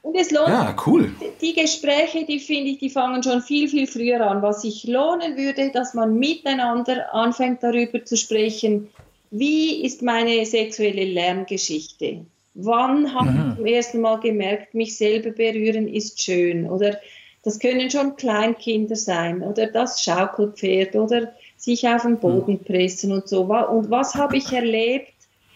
Und 0.00 0.16
es 0.16 0.30
lohnt 0.30 0.48
ja, 0.48 0.74
cool. 0.86 1.12
Die 1.40 1.54
Gespräche, 1.54 2.24
die 2.26 2.38
finde 2.38 2.70
ich, 2.72 2.78
die 2.78 2.90
fangen 2.90 3.22
schon 3.22 3.40
viel, 3.40 3.68
viel 3.68 3.86
früher 3.86 4.20
an. 4.26 4.42
Was 4.42 4.62
sich 4.62 4.84
lohnen 4.84 5.36
würde, 5.36 5.70
dass 5.70 5.94
man 5.94 6.18
miteinander 6.18 7.14
anfängt 7.14 7.62
darüber 7.62 8.04
zu 8.04 8.16
sprechen, 8.16 8.88
wie 9.30 9.84
ist 9.84 10.02
meine 10.02 10.44
sexuelle 10.46 11.04
Lerngeschichte? 11.04 12.24
Wann 12.54 13.14
habe 13.14 13.30
mhm. 13.30 13.48
ich 13.50 13.56
zum 13.56 13.66
ersten 13.66 14.00
Mal 14.00 14.20
gemerkt, 14.20 14.74
mich 14.74 14.96
selber 14.96 15.30
berühren 15.30 15.88
ist 15.88 16.22
schön? 16.22 16.68
Oder 16.68 16.98
das 17.42 17.58
können 17.58 17.90
schon 17.90 18.16
Kleinkinder 18.16 18.96
sein 18.96 19.42
oder 19.42 19.66
das 19.66 20.02
Schaukelpferd 20.02 20.96
oder 20.96 21.32
sich 21.56 21.88
auf 21.88 22.02
den 22.02 22.18
Boden 22.18 22.62
pressen 22.62 23.12
und 23.12 23.28
so. 23.28 23.42
Und 23.42 23.90
was 23.90 24.14
habe 24.14 24.36
ich 24.36 24.52
erlebt? 24.52 25.13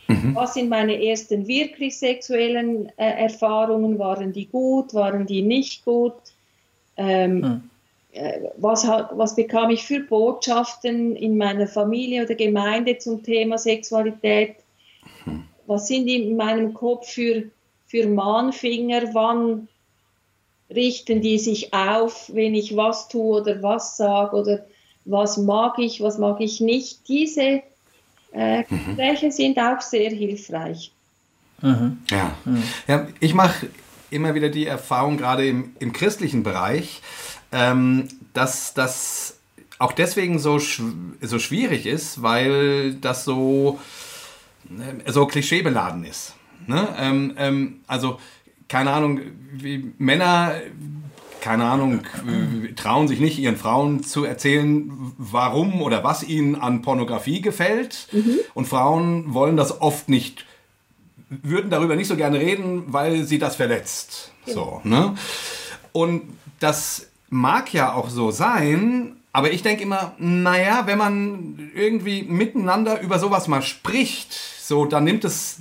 Mhm. 0.09 0.35
Was 0.35 0.55
sind 0.55 0.71
meine 0.71 1.05
ersten 1.05 1.47
wirklich 1.47 1.99
sexuellen 1.99 2.89
äh, 2.97 3.25
Erfahrungen? 3.25 3.99
Waren 3.99 4.33
die 4.33 4.47
gut? 4.47 4.95
Waren 4.95 5.27
die 5.27 5.43
nicht 5.43 5.85
gut? 5.85 6.15
Ähm, 6.97 7.41
mhm. 7.41 7.71
äh, 8.13 8.41
was, 8.57 8.87
was 8.87 9.37
bekam 9.37 9.71
ich 9.71 9.85
für 9.85 10.01
Botschaften 10.01 11.15
in 11.15 11.37
meiner 11.37 11.67
Familie 11.67 12.25
oder 12.25 12.35
Gemeinde 12.35 12.97
zum 12.97 13.23
Thema 13.23 13.59
Sexualität? 13.59 14.57
Mhm. 15.27 15.45
Was 15.67 15.89
sind 15.89 16.09
in 16.09 16.37
meinem 16.37 16.73
Kopf 16.73 17.11
für, 17.11 17.45
für 17.87 18.07
Mahnfinger? 18.07 19.13
Wann 19.13 19.69
richten 20.75 21.21
die 21.21 21.39
sich 21.39 21.75
auf, 21.75 22.31
wenn 22.33 22.55
ich 22.55 22.77
was 22.77 23.09
tue 23.09 23.43
oder 23.43 23.63
was 23.63 23.99
sage 23.99 24.37
oder 24.37 24.67
was 25.05 25.37
mag 25.37 25.79
ich, 25.79 26.01
was 26.01 26.19
mag 26.19 26.41
ich 26.41 26.61
nicht? 26.61 27.09
Diese 27.09 27.63
äh, 28.33 28.65
Gespräche 28.65 29.27
mhm. 29.27 29.31
sind 29.31 29.59
auch 29.59 29.81
sehr 29.81 30.11
hilfreich. 30.11 30.93
Mhm. 31.61 31.99
Ja. 32.11 32.37
Mhm. 32.45 32.63
ja, 32.87 33.09
ich 33.21 33.35
mache 33.35 33.69
immer 34.11 34.35
wieder 34.35 34.49
die 34.49 34.67
Erfahrung, 34.67 35.17
gerade 35.17 35.47
im, 35.47 35.73
im 35.79 35.93
christlichen 35.93 36.43
Bereich, 36.43 37.03
ähm, 37.53 38.09
dass 38.33 38.75
das 38.75 39.39
auch 39.79 39.93
deswegen 39.93 40.39
so, 40.39 40.59
so 40.59 41.39
schwierig 41.39 41.87
ist, 41.87 42.23
weil 42.23 42.95
das 42.95 43.25
so, 43.25 43.79
äh, 44.71 45.11
so 45.11 45.27
klischeebeladen 45.27 46.05
ist. 46.05 46.35
Ne? 46.67 46.89
Ähm, 46.99 47.35
ähm, 47.39 47.81
also, 47.87 48.19
keine 48.69 48.91
Ahnung, 48.91 49.21
wie 49.53 49.93
Männer 49.99 50.55
keine 51.41 51.65
Ahnung, 51.65 52.03
trauen 52.77 53.09
sich 53.09 53.21
nicht, 53.21 53.39
ihren 53.39 53.57
Frauen 53.57 54.03
zu 54.03 54.25
erzählen, 54.25 54.91
warum 55.17 55.83
oder 55.83 56.05
was 56.05 56.23
ihnen 56.23 56.57
an 56.57 56.83
Pornografie 56.83 57.41
gefällt. 57.41 58.09
Mhm. 58.13 58.39
Und 58.55 58.67
Frauen 58.67 59.35
wollen 59.35 59.57
das 59.57 59.81
oft 59.81 60.09
nicht, 60.09 60.45
würden 61.29 61.71
darüber 61.71 61.97
nicht 61.97 62.09
so 62.09 62.17
gerne 62.17 62.39
reden, 62.39 62.85
weil 62.89 63.25
sie 63.25 63.39
das 63.39 63.57
verletzt. 63.57 64.33
Ja. 64.47 64.55
So, 64.55 64.81
ne? 64.85 65.15
Und 65.93 66.23
das 66.61 67.09
mag 67.31 67.73
ja 67.73 67.93
auch 67.93 68.09
so 68.09 68.31
sein, 68.31 69.17
aber 69.33 69.53
ich 69.53 69.63
denke 69.63 69.83
immer, 69.83 70.15
naja, 70.19 70.83
wenn 70.87 70.99
man 70.99 71.71
irgendwie 71.75 72.23
miteinander 72.23 73.01
über 73.01 73.19
sowas 73.19 73.47
mal 73.47 73.63
spricht, 73.63 74.33
so, 74.33 74.85
dann 74.85 75.05
nimmt 75.05 75.25
es, 75.25 75.59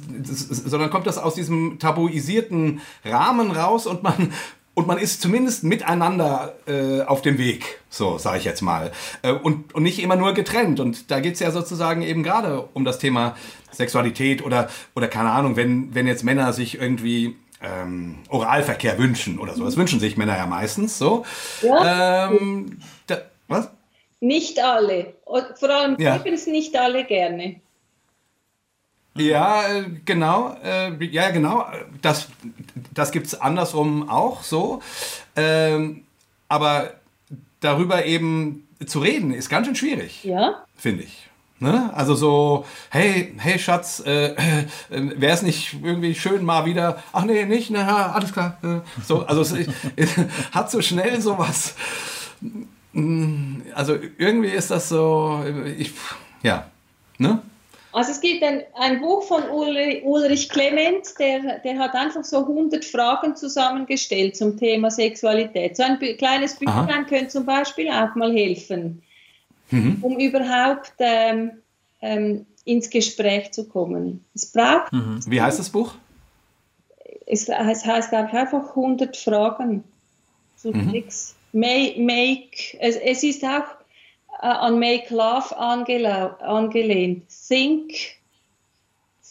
so, 0.50 0.78
dann 0.78 0.90
kommt 0.90 1.08
das 1.08 1.18
aus 1.18 1.36
diesem 1.36 1.80
tabuisierten 1.80 2.82
Rahmen 3.06 3.52
raus 3.52 3.86
und 3.86 4.04
man 4.04 4.34
und 4.78 4.86
man 4.86 5.00
ist 5.00 5.24
zumindest 5.24 5.64
miteinander 5.64 6.54
äh, 6.68 7.02
auf 7.02 7.24
dem 7.24 7.40
Weg, 7.40 7.80
so 7.90 8.20
sage 8.20 8.38
ich 8.38 8.44
jetzt 8.44 8.62
mal. 8.62 8.92
Äh, 9.24 9.32
und, 9.32 9.74
und 9.74 9.82
nicht 9.82 9.98
immer 9.98 10.16
nur 10.16 10.36
getrennt. 10.36 10.80
Und 10.80 11.10
da 11.10 11.20
geht 11.20 11.34
es 11.34 11.40
ja 11.40 11.50
sozusagen 11.50 12.04
eben 12.04 12.22
gerade 12.22 12.62
um 12.76 12.86
das 12.86 13.00
Thema 13.00 13.36
Sexualität 13.72 14.46
oder, 14.46 14.70
oder 14.96 15.08
keine 15.08 15.32
Ahnung, 15.32 15.56
wenn, 15.56 15.96
wenn 15.96 16.06
jetzt 16.06 16.24
Männer 16.24 16.54
sich 16.54 16.80
irgendwie 16.80 17.36
ähm, 17.60 18.20
Oralverkehr 18.30 19.00
wünschen 19.00 19.40
oder 19.40 19.56
so. 19.56 19.66
Das 19.66 19.78
wünschen 19.78 20.00
sich 20.00 20.16
Männer 20.16 20.38
ja 20.38 20.46
meistens 20.46 21.00
so. 21.00 21.26
Ja. 21.64 22.30
Ähm, 22.30 22.78
da, 23.08 23.22
was? 23.48 23.72
Nicht 24.20 24.64
alle. 24.64 25.16
Vor 25.26 25.70
allem 25.72 26.00
ja. 26.00 26.24
es 26.24 26.46
nicht 26.46 26.78
alle 26.78 27.04
gerne. 27.04 27.62
Ja, 29.18 29.68
äh, 29.68 29.86
genau. 30.06 30.56
Äh, 30.64 31.04
ja, 31.06 31.30
genau. 31.32 31.66
Das, 32.02 32.28
das 32.94 33.12
gibt 33.12 33.28
es 33.28 33.40
andersrum 33.40 34.10
auch 34.10 34.44
so. 34.44 34.82
Ähm, 35.36 36.04
aber 36.48 36.94
darüber 37.60 38.06
eben 38.06 38.68
zu 38.86 39.00
reden, 39.00 39.34
ist 39.34 39.50
ganz 39.50 39.68
schön 39.68 39.76
schwierig. 39.76 40.24
Ja. 40.24 40.64
Finde 40.76 41.04
ich. 41.04 41.28
Ne? 41.60 41.92
Also 41.96 42.14
so, 42.14 42.66
hey, 42.92 43.34
hey 43.38 43.58
Schatz, 43.58 44.04
äh, 44.06 44.34
äh, 44.34 44.66
wäre 44.90 45.34
es 45.34 45.42
nicht 45.42 45.76
irgendwie 45.82 46.14
schön 46.14 46.46
mal 46.46 46.66
wieder, 46.66 47.02
ach 47.12 47.26
nee, 47.26 47.46
nicht, 47.46 47.72
na 47.72 48.12
alles 48.12 48.32
klar. 48.32 48.60
Äh, 48.64 48.82
so, 49.04 49.26
also 49.26 49.42
es, 49.42 49.68
es 49.96 50.12
hat 50.52 50.70
so 50.70 50.82
schnell 50.84 51.20
sowas. 51.20 51.74
Mm, 52.94 53.62
also 53.74 53.98
irgendwie 54.20 54.50
ist 54.50 54.70
das 54.70 54.90
so, 54.90 55.44
ich, 55.78 55.94
ja, 56.44 56.68
ne? 57.18 57.42
Also 57.98 58.12
es 58.12 58.22
gibt 58.22 58.44
ein, 58.44 58.62
ein 58.76 59.02
Buch 59.02 59.24
von 59.24 59.50
Ulrich, 59.50 60.04
Ulrich 60.04 60.50
Clement, 60.50 61.16
der, 61.18 61.58
der 61.58 61.80
hat 61.80 61.96
einfach 61.96 62.24
so 62.24 62.42
100 62.42 62.86
Fragen 62.86 63.36
zusammengestellt 63.36 64.38
zum 64.38 64.56
Thema 64.56 64.92
Sexualität. 64.92 65.76
So 65.76 65.82
ein 65.82 65.98
kleines 65.98 66.58
Büchlein 66.58 67.08
könnte 67.08 67.30
zum 67.30 67.48
Beispiel 67.48 67.90
auch 67.90 68.14
mal 68.14 68.32
helfen, 68.32 69.02
mhm. 69.72 69.98
um 70.02 70.20
überhaupt 70.20 70.94
ähm, 71.00 71.54
ähm, 72.04 72.46
ins 72.66 72.88
Gespräch 72.88 73.50
zu 73.52 73.68
kommen. 73.68 74.24
Es 74.36 74.46
braucht. 74.46 74.94
Mhm. 74.94 75.20
Wie 75.26 75.42
heißt 75.42 75.58
das 75.58 75.72
Buch? 75.72 75.96
Es, 77.26 77.50
es 77.50 77.84
heißt 77.84 78.14
einfach 78.14 78.76
100 78.76 79.18
Fragen 79.18 79.84
zu 80.56 80.70
mhm. 80.72 80.92
Sex. 80.92 81.36
Make, 81.52 82.00
make, 82.00 82.78
es, 82.80 82.96
es 82.98 83.24
ist 83.24 83.44
auch 83.44 83.66
an 84.40 84.80
Make 84.80 85.14
Love 85.14 85.58
angelehnt. 85.58 87.26
Think, 87.48 87.94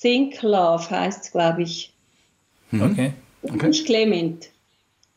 Think 0.01 0.43
Love 0.43 0.91
heißt 0.91 1.25
es, 1.25 1.33
glaube 1.33 1.63
ich. 1.63 1.93
Okay. 2.73 3.13
okay. 3.43 3.67
Nicht 3.69 3.87
Clement 3.87 4.51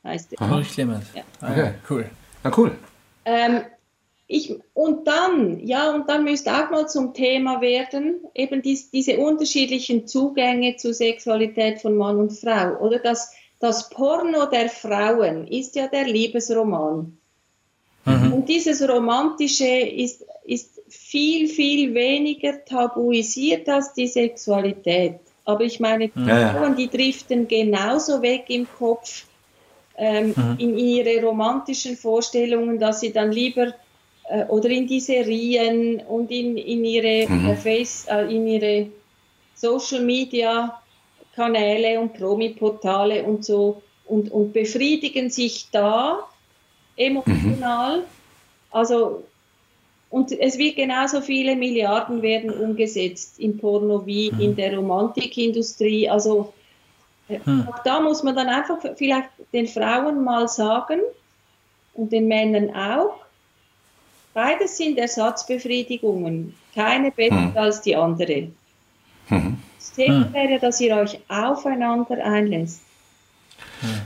heißt 0.03 0.33
es. 0.33 0.39
Nicht 0.39 0.73
Clement. 0.73 1.03
Ja. 1.15 1.23
Ah, 1.41 1.51
okay, 1.51 1.73
cool. 1.89 2.09
Ja, 2.43 2.51
cool. 2.57 2.71
Ähm, 3.25 3.61
ich, 4.31 4.55
und 4.75 5.07
dann, 5.07 5.59
ja, 5.65 5.91
und 5.91 6.07
dann 6.07 6.23
müsste 6.23 6.51
auch 6.51 6.69
mal 6.69 6.87
zum 6.87 7.13
Thema 7.13 7.61
werden, 7.61 8.21
eben 8.35 8.61
dies, 8.61 8.91
diese 8.91 9.17
unterschiedlichen 9.17 10.07
Zugänge 10.07 10.75
zur 10.75 10.93
Sexualität 10.93 11.81
von 11.81 11.97
Mann 11.97 12.17
und 12.17 12.31
Frau. 12.31 12.77
Oder 12.77 12.99
das, 12.99 13.33
das 13.59 13.89
Porno 13.89 14.45
der 14.45 14.69
Frauen 14.69 15.47
ist 15.47 15.75
ja 15.75 15.87
der 15.87 16.05
Liebesroman. 16.05 17.18
Mhm. 18.09 18.33
Und 18.33 18.49
dieses 18.49 18.87
Romantische 18.87 19.67
ist, 19.67 20.25
ist 20.45 20.81
viel, 20.89 21.47
viel 21.47 21.93
weniger 21.93 22.63
tabuisiert 22.65 23.67
als 23.69 23.93
die 23.93 24.07
Sexualität. 24.07 25.19
Aber 25.45 25.61
ich 25.61 25.79
meine, 25.79 26.09
die 26.09 26.25
ja, 26.25 26.53
Frauen, 26.53 26.75
die 26.75 26.89
driften 26.89 27.47
genauso 27.47 28.21
weg 28.21 28.45
im 28.49 28.67
Kopf 28.77 29.25
ähm, 29.97 30.33
mhm. 30.35 30.55
in 30.59 30.77
ihre 30.77 31.23
romantischen 31.23 31.97
Vorstellungen, 31.97 32.79
dass 32.79 32.99
sie 32.99 33.11
dann 33.11 33.31
lieber 33.31 33.73
äh, 34.29 34.45
oder 34.45 34.69
in 34.69 34.87
die 34.87 34.99
Serien 34.99 36.01
und 36.07 36.31
in, 36.31 36.55
in 36.57 36.85
ihre 36.85 37.27
mhm. 37.27 37.49
äh, 37.49 37.55
Face, 37.55 38.05
äh, 38.09 38.33
in 38.33 38.47
ihre 38.47 38.87
Social 39.55 40.01
Media 40.01 40.79
Kanäle 41.35 41.99
und 41.99 42.13
Promi-Portale 42.13 43.23
und 43.23 43.43
so 43.43 43.81
und, 44.05 44.31
und 44.31 44.53
befriedigen 44.53 45.29
sich 45.29 45.67
da 45.71 46.28
emotional. 46.99 47.99
Mhm. 47.99 48.03
Also, 48.71 49.23
und 50.11 50.31
es 50.31 50.57
wird 50.57 50.75
genauso 50.75 51.21
viele 51.21 51.55
Milliarden 51.55 52.21
werden 52.21 52.51
umgesetzt 52.51 53.39
im 53.39 53.57
Porno 53.57 54.05
wie 54.05 54.31
mhm. 54.31 54.39
in 54.39 54.55
der 54.55 54.75
Romantikindustrie. 54.75 56.09
Also 56.09 56.53
hm. 57.29 57.67
Auch 57.69 57.79
da 57.83 57.99
muss 57.99 58.23
man 58.23 58.35
dann 58.35 58.47
einfach 58.47 58.77
vielleicht 58.95 59.29
den 59.53 59.67
Frauen 59.67 60.23
mal 60.23 60.47
sagen 60.47 60.99
und 61.93 62.11
den 62.11 62.27
Männern 62.27 62.73
auch, 62.75 63.17
beides 64.33 64.77
sind 64.77 64.97
Ersatzbefriedigungen. 64.97 66.55
Keine 66.73 67.11
besser 67.11 67.53
hm. 67.53 67.57
als 67.57 67.81
die 67.81 67.95
andere. 67.95 68.49
Hm. 69.27 69.57
Das 69.77 69.93
Thema 69.93 70.25
hm. 70.25 70.33
wäre, 70.33 70.59
dass 70.59 70.81
ihr 70.81 70.95
euch 70.95 71.19
aufeinander 71.27 72.23
einlässt. 72.23 72.81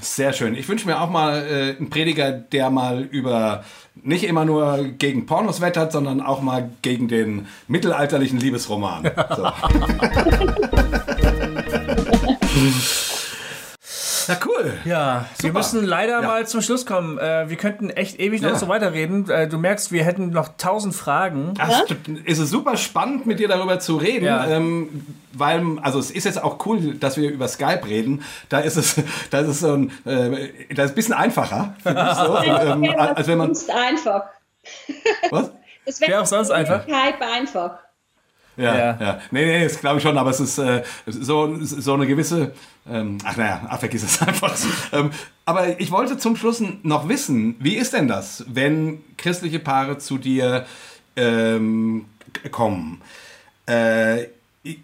Sehr 0.02 0.34
schön. 0.34 0.56
Ich 0.56 0.68
wünsche 0.68 0.88
mir 0.88 1.02
auch 1.02 1.10
mal 1.10 1.45
äh, 1.45 1.78
einen 1.78 1.90
Prediger, 1.90 2.32
der 2.32 2.70
mal 2.70 3.02
über 3.02 3.64
nicht 3.95 4.24
immer 4.24 4.45
nur 4.45 4.84
gegen 4.98 5.26
Pornos 5.26 5.62
wettert, 5.62 5.91
sondern 5.91 6.22
auch 6.22 6.41
mal 6.41 6.70
gegen 6.82 7.08
den 7.08 7.48
mittelalterlichen 7.68 8.40
Liebesroman. 8.40 9.12
So. 9.36 9.52
Ja, 14.28 14.38
cool. 14.45 14.74
Ja, 14.86 15.26
Super. 15.34 15.44
wir 15.44 15.54
müssen 15.54 15.86
leider 15.86 16.22
ja. 16.22 16.28
mal 16.28 16.48
zum 16.48 16.62
Schluss 16.62 16.86
kommen. 16.86 17.18
Äh, 17.18 17.50
wir 17.50 17.58
könnten 17.58 17.90
echt 17.90 18.20
ewig 18.20 18.41
noch 18.41 18.52
ja. 18.52 18.56
so 18.56 18.68
weiterreden. 18.68 19.30
Äh, 19.30 19.48
du 19.48 19.58
merkst, 19.58 19.91
wir 19.91 20.04
hätten 20.04 20.30
noch 20.30 20.50
tausend 20.58 20.95
Fragen. 20.95 21.54
Ach, 21.60 21.84
es 22.26 22.40
ist 22.40 22.50
super 22.50 22.78
spannend, 22.78 23.26
mit 23.26 23.40
dir 23.40 23.48
darüber 23.48 23.80
zu 23.80 23.98
reden. 23.98 24.26
Ja. 24.26 24.48
Ähm, 24.48 25.06
weil, 25.34 25.64
also 25.82 26.00
es 26.00 26.12
ist 26.12 26.26
jetzt 26.26 26.41
auch 26.44 26.66
cool, 26.66 26.95
dass 26.95 27.18
wir 27.18 27.30
über 27.32 27.48
Skype 27.48 27.86
reden. 27.88 28.24
Da 28.50 28.60
ist 28.60 28.78
es, 28.78 28.95
da 29.30 29.40
ist 29.40 29.48
es 29.48 29.60
so 29.60 29.74
ein, 29.74 29.91
äh, 30.06 30.74
da 30.74 30.84
ist 30.84 30.91
ein 30.91 30.95
bisschen 30.95 31.16
einfacher, 31.16 31.76
so, 31.84 31.90
ähm, 32.44 32.84
als 32.98 33.28
wenn 33.28 33.38
man. 33.38 33.52
Ist 33.52 33.70
einfach. 33.70 34.24
Was? 35.30 35.52
Das 35.86 36.00
wäre 36.02 36.22
auch 36.22 36.26
sonst 36.26 36.52
einfach. 36.52 36.84
Skype 36.84 37.26
einfach. 37.26 37.83
Ja, 38.58 38.78
ja, 38.78 38.98
ja. 39.00 39.20
Nee, 39.32 39.46
nee, 39.46 39.64
das 39.64 39.80
glaube 39.80 39.98
ich 39.98 40.04
schon, 40.04 40.18
aber 40.18 40.30
es 40.30 40.40
ist 40.40 40.58
äh, 40.58 40.84
so, 41.06 41.58
so 41.62 41.94
eine 41.94 42.06
gewisse. 42.06 42.54
Ähm, 42.90 43.18
ach 43.24 43.38
naja, 43.38 43.62
ach, 43.70 43.80
vergiss 43.80 44.04
es 44.04 44.22
einfach. 44.28 44.56
ähm, 44.92 45.12
aber 45.46 45.80
ich 45.80 45.92
wollte 45.92 46.18
zum 46.18 46.36
Schluss 46.36 46.62
noch 46.84 47.10
wissen, 47.10 47.56
wie 47.60 47.76
ist 47.76 47.94
denn 47.94 48.08
das, 48.08 48.46
wenn 48.48 49.02
christliche 49.18 49.60
Paare 49.60 49.98
zu 49.98 50.18
dir 50.18 50.66
ähm, 51.16 52.06
kommen? 52.52 53.02
Äh, 53.66 54.26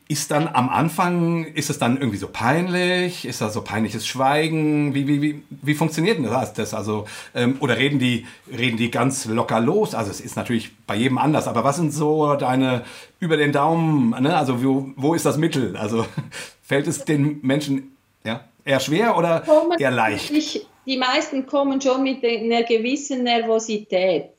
ist 0.10 0.30
dann 0.31 0.47
am 0.47 0.68
Anfang, 0.69 1.45
ist 1.45 1.69
es 1.69 1.80
dann 1.80 1.97
irgendwie 1.97 2.18
so 2.18 2.27
peinlich? 2.27 3.23
Ist 3.23 3.39
da 3.39 3.49
so 3.49 3.61
peinliches 3.61 4.06
Schweigen? 4.06 4.93
Wie, 4.93 5.07
wie, 5.07 5.22
wie, 5.22 5.43
wie 5.49 5.73
funktioniert 5.73 6.18
denn 6.18 6.26
das? 6.26 6.73
Also, 6.73 7.06
ähm, 7.34 7.56
oder 7.61 7.77
reden 7.77 7.97
die, 7.97 8.27
reden 8.51 8.76
die 8.76 8.91
ganz 8.91 9.26
locker 9.26 9.61
los? 9.61 9.95
Also 9.95 10.11
es 10.11 10.19
ist 10.19 10.35
natürlich 10.35 10.72
bei 10.85 10.95
jedem 10.95 11.18
anders, 11.18 11.47
aber 11.47 11.64
was 11.64 11.77
sind 11.77 11.93
so 11.93 12.35
deine 12.35 12.84
über 13.22 13.38
den 13.38 13.53
Daumen, 13.53 14.10
ne? 14.22 14.35
also 14.35 14.61
wo, 14.61 14.91
wo 14.97 15.14
ist 15.14 15.26
das 15.26 15.38
Mittel? 15.38 15.77
Also 15.77 16.06
fällt 16.61 16.88
es 16.88 17.06
den 17.06 17.39
Menschen 17.41 17.95
ja, 18.26 18.43
eher 18.65 18.81
schwer 18.81 19.18
oder 19.18 19.41
kommen 19.41 19.80
eher 19.80 19.91
leicht? 19.91 20.30
Ich, 20.31 20.68
die 20.85 20.97
meisten 20.97 21.45
kommen 21.45 21.80
schon 21.80 22.03
mit 22.03 22.22
einer 22.23 22.64
gewissen 22.64 23.23
Nervosität. 23.23 24.31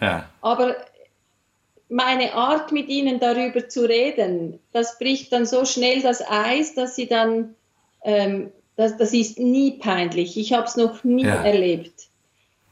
Ja. 0.00 0.28
Aber 0.40 0.76
meine 1.88 2.34
Art, 2.34 2.72
mit 2.72 2.88
ihnen 2.88 3.18
darüber 3.18 3.68
zu 3.68 3.88
reden, 3.88 4.58
das 4.72 4.98
bricht 4.98 5.32
dann 5.32 5.46
so 5.46 5.64
schnell 5.64 6.02
das 6.02 6.22
Eis, 6.28 6.74
dass 6.74 6.96
sie 6.96 7.06
dann, 7.06 7.54
ähm, 8.04 8.50
das, 8.76 8.96
das 8.96 9.12
ist 9.12 9.38
nie 9.38 9.72
peinlich. 9.72 10.36
Ich 10.36 10.52
habe 10.52 10.66
es 10.66 10.76
noch 10.76 11.02
nie 11.04 11.24
ja. 11.24 11.42
erlebt. 11.42 12.08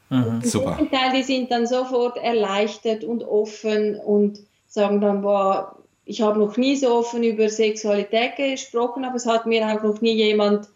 Mhm, 0.09 0.41
super. 0.43 0.77
Teil, 0.91 1.11
die 1.15 1.23
sind 1.23 1.51
dann 1.51 1.67
sofort 1.67 2.17
erleichtert 2.17 3.03
und 3.03 3.23
offen 3.23 3.99
und 3.99 4.39
sagen 4.67 5.01
dann, 5.01 5.21
boah, 5.21 5.77
ich 6.05 6.21
habe 6.21 6.39
noch 6.39 6.55
nie 6.55 6.75
so 6.75 6.93
offen 6.93 7.23
über 7.23 7.49
Sexualität 7.49 8.37
gesprochen, 8.37 9.03
aber 9.03 9.15
es 9.15 9.25
hat 9.25 9.45
mir 9.45 9.67
auch 9.67 9.83
noch 9.83 9.99
nie 9.99 10.13
jemand 10.13 10.69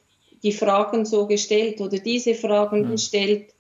die 0.44 0.52
Fragen 0.52 1.06
so 1.06 1.28
gestellt 1.28 1.80
oder 1.80 1.98
diese 2.00 2.34
Fragen 2.34 2.82
mhm. 2.88 2.92
gestellt. 2.92 3.54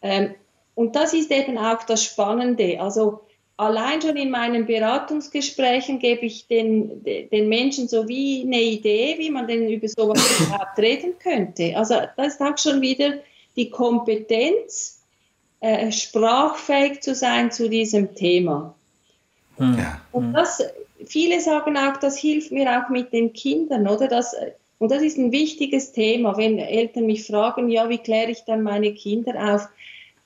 Ähm, 0.00 0.34
und 0.74 0.96
das 0.96 1.12
ist 1.12 1.30
eben 1.30 1.58
auch 1.58 1.82
das 1.82 2.04
Spannende. 2.04 2.80
Also 2.80 3.20
allein 3.56 4.02
schon 4.02 4.16
in 4.16 4.30
meinen 4.30 4.66
Beratungsgesprächen 4.66 5.98
gebe 5.98 6.26
ich 6.26 6.46
den, 6.46 7.04
den 7.04 7.48
Menschen 7.48 7.88
so 7.88 8.08
wie 8.08 8.42
eine 8.42 8.60
Idee, 8.60 9.16
wie 9.18 9.30
man 9.30 9.46
denn 9.46 9.68
über 9.68 9.88
sowas 9.88 10.40
überhaupt 10.46 10.78
reden 10.78 11.14
könnte. 11.18 11.76
Also 11.76 11.94
das 12.16 12.34
ist 12.34 12.40
auch 12.40 12.58
schon 12.58 12.80
wieder 12.80 13.14
die 13.56 13.70
Kompetenz, 13.70 15.02
äh, 15.60 15.90
sprachfähig 15.92 17.00
zu 17.00 17.14
sein 17.14 17.50
zu 17.52 17.68
diesem 17.70 18.14
Thema. 18.14 18.74
Hm. 19.56 19.78
Ja. 19.78 20.00
Und 20.12 20.32
das, 20.32 20.62
viele 21.06 21.40
sagen 21.40 21.76
auch, 21.76 21.96
das 21.98 22.18
hilft 22.18 22.50
mir 22.50 22.68
auch 22.70 22.90
mit 22.90 23.12
den 23.12 23.32
Kindern, 23.32 23.86
oder? 23.86 24.08
Das, 24.08 24.34
und 24.78 24.90
das 24.90 25.02
ist 25.02 25.16
ein 25.16 25.30
wichtiges 25.30 25.92
Thema, 25.92 26.36
wenn 26.36 26.58
Eltern 26.58 27.06
mich 27.06 27.26
fragen, 27.26 27.68
ja, 27.68 27.88
wie 27.88 27.98
kläre 27.98 28.30
ich 28.30 28.44
dann 28.44 28.62
meine 28.62 28.92
Kinder 28.94 29.54
auf? 29.54 29.68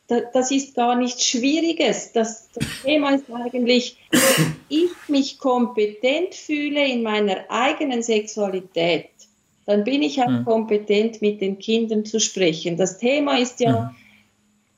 Das 0.09 0.51
ist 0.51 0.75
gar 0.75 0.97
nichts 0.97 1.27
Schwieriges. 1.27 2.13
Das, 2.13 2.49
das 2.53 2.67
Thema 2.83 3.15
ist 3.15 3.25
eigentlich, 3.31 3.99
wenn 4.11 4.57
ich 4.69 4.91
mich 5.09 5.39
kompetent 5.39 6.35
fühle 6.35 6.87
in 6.87 7.03
meiner 7.03 7.45
eigenen 7.51 8.03
Sexualität, 8.03 9.11
dann 9.67 9.85
bin 9.85 10.03
ich 10.03 10.23
auch 10.23 10.29
mhm. 10.29 10.45
kompetent, 10.47 11.21
mit 11.21 11.43
den 11.43 11.59
Kindern 11.59 12.07
zu 12.07 12.21
sprechen. 12.21 12.79
Das 12.79 12.97
Thema 12.97 13.39
ist 13.39 13.61
ja, 13.61 13.81
mhm. 13.83 13.97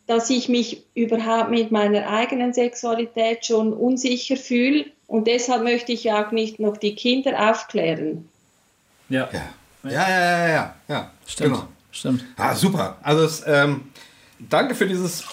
dass 0.09 0.31
ich 0.31 0.49
mich 0.49 0.83
überhaupt 0.95 1.51
mit 1.51 1.71
meiner 1.71 2.09
eigenen 2.09 2.53
Sexualität 2.53 3.47
schon 3.47 3.73
unsicher 3.73 4.37
fühle 4.37 4.87
und 5.07 5.29
deshalb 5.29 5.63
möchte 5.63 5.93
ich 5.93 6.11
auch 6.11 6.33
nicht 6.33 6.59
noch 6.59 6.77
die 6.77 6.97
Kinder 6.97 7.51
aufklären. 7.51 8.29
Ja. 9.09 9.29
Ja, 9.33 9.91
ja, 9.91 9.91
ja, 9.91 10.09
ja, 10.09 10.49
ja. 10.49 10.75
ja. 10.89 11.11
Stimmt. 11.25 11.55
Genau. 11.55 11.69
Stimmt. 11.93 12.25
Ah, 12.37 12.55
super. 12.55 12.99
Also 13.03 13.25
es, 13.25 13.43
ähm, 13.47 13.90
danke 14.49 14.75
für 14.75 14.87
dieses. 14.87 15.25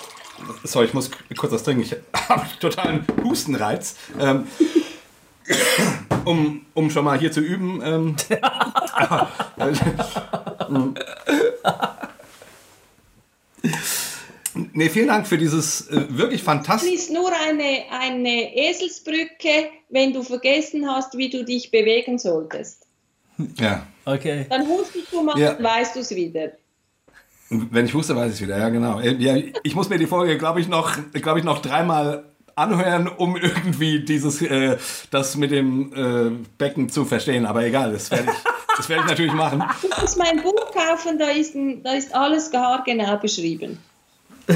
Sorry, 0.63 0.85
ich 0.85 0.93
muss 0.93 1.09
kurz 1.35 1.51
das 1.51 1.63
trinken. 1.63 1.81
Ich 1.81 1.95
habe 2.29 2.45
totalen 2.59 3.05
Hustenreiz. 3.23 3.95
Ähm, 4.19 4.47
um, 6.25 6.65
um 6.73 6.89
schon 6.89 7.05
mal 7.05 7.17
hier 7.19 7.31
zu 7.31 7.39
üben. 7.41 7.81
Ähm, 7.83 8.15
nee, 14.73 14.89
vielen 14.89 15.07
Dank 15.07 15.27
für 15.27 15.37
dieses 15.37 15.87
äh, 15.89 16.05
wirklich 16.09 16.43
fantastische. 16.43 16.93
Es 16.93 17.03
ist 17.03 17.13
nur 17.13 17.31
eine, 17.31 17.85
eine 17.91 18.55
Eselsbrücke, 18.55 19.69
wenn 19.89 20.13
du 20.13 20.23
vergessen 20.23 20.89
hast, 20.89 21.17
wie 21.17 21.29
du 21.29 21.45
dich 21.45 21.71
bewegen 21.71 22.19
solltest. 22.19 22.85
Ja. 23.57 23.87
Okay. 24.05 24.45
Dann 24.49 24.67
hustest 24.67 25.11
du 25.11 25.21
mal 25.21 25.39
ja. 25.39 25.53
und 25.53 25.63
weißt 25.63 25.95
du 25.95 25.99
es 25.99 26.13
wieder. 26.15 26.51
Wenn 27.49 27.85
ich 27.85 27.93
wusste, 27.93 28.15
weiß 28.15 28.33
ich 28.33 28.41
wieder, 28.41 28.57
ja 28.57 28.69
genau. 28.69 28.99
Äh, 28.99 29.15
ja, 29.15 29.35
ich 29.63 29.75
muss 29.75 29.89
mir 29.89 29.97
die 29.97 30.07
Folge, 30.07 30.37
glaube 30.37 30.59
ich, 30.59 30.67
noch, 30.67 30.97
glaube 31.13 31.39
ich, 31.39 31.45
noch 31.45 31.61
dreimal 31.61 32.25
anhören, 32.55 33.07
um 33.07 33.37
irgendwie 33.37 33.99
dieses, 34.03 34.41
äh, 34.41 34.77
das 35.11 35.37
mit 35.37 35.51
dem 35.51 35.93
äh, 35.93 36.45
Becken 36.57 36.89
zu 36.89 37.05
verstehen. 37.05 37.45
Aber 37.45 37.63
egal, 37.63 37.93
das 37.93 38.11
werde 38.11 38.31
ich, 38.31 38.43
das 38.75 38.89
werde 38.89 39.03
ich 39.03 39.09
natürlich 39.09 39.33
machen. 39.33 39.63
Du 39.81 40.01
musst 40.01 40.17
mein 40.17 40.41
Buch 40.41 40.71
kaufen, 40.73 41.17
da 41.19 41.29
ist, 41.29 41.55
da 41.83 41.93
ist 41.93 42.13
alles 42.13 42.51
genau 42.51 43.17
beschrieben. 43.17 43.77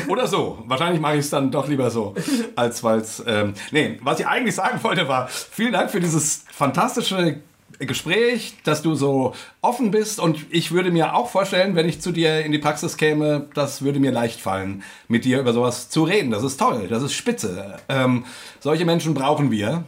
Oder 0.08 0.28
so. 0.28 0.64
Wahrscheinlich 0.68 1.02
mache 1.02 1.16
ich 1.16 1.22
es 1.22 1.30
dann 1.30 1.52
doch 1.52 1.68
lieber 1.68 1.92
so, 1.92 2.16
als 2.56 2.84
weil 2.84 3.00
es. 3.00 3.22
Ähm, 3.28 3.54
nee, 3.72 4.00
was 4.02 4.20
ich 4.20 4.28
eigentlich 4.28 4.56
sagen 4.56 4.80
wollte, 4.84 5.08
war, 5.08 5.28
vielen 5.28 5.74
Dank 5.74 5.92
für 5.92 6.00
dieses 6.00 6.46
fantastische 6.52 7.42
Gespräch, 7.86 8.56
dass 8.64 8.82
du 8.82 8.96
so 8.96 9.34
offen 9.62 9.92
bist 9.92 10.20
und 10.20 10.46
ich 10.50 10.72
würde 10.72 10.92
mir 10.92 11.16
auch 11.16 11.30
vorstellen, 11.30 11.76
wenn 11.76 11.88
ich 11.88 12.02
zu 12.02 12.12
dir 12.12 12.46
in 12.46 12.52
die 12.52 12.60
Praxis 12.60 12.98
käme, 12.98 13.48
das 13.54 13.82
würde 13.82 14.00
mir 14.00 14.12
leicht 14.12 14.40
fallen, 14.40 14.84
mit 15.08 15.26
dir 15.26 15.40
über 15.40 15.54
sowas 15.54 15.90
zu 15.90 16.04
reden. 16.04 16.32
Das 16.32 16.44
ist 16.44 16.58
toll, 16.58 16.88
das 16.88 17.04
ist 17.04 17.14
spitze. 17.14 17.78
Ähm, 17.90 18.26
solche 18.60 18.86
Menschen 18.86 19.14
brauchen 19.14 19.52
wir, 19.52 19.84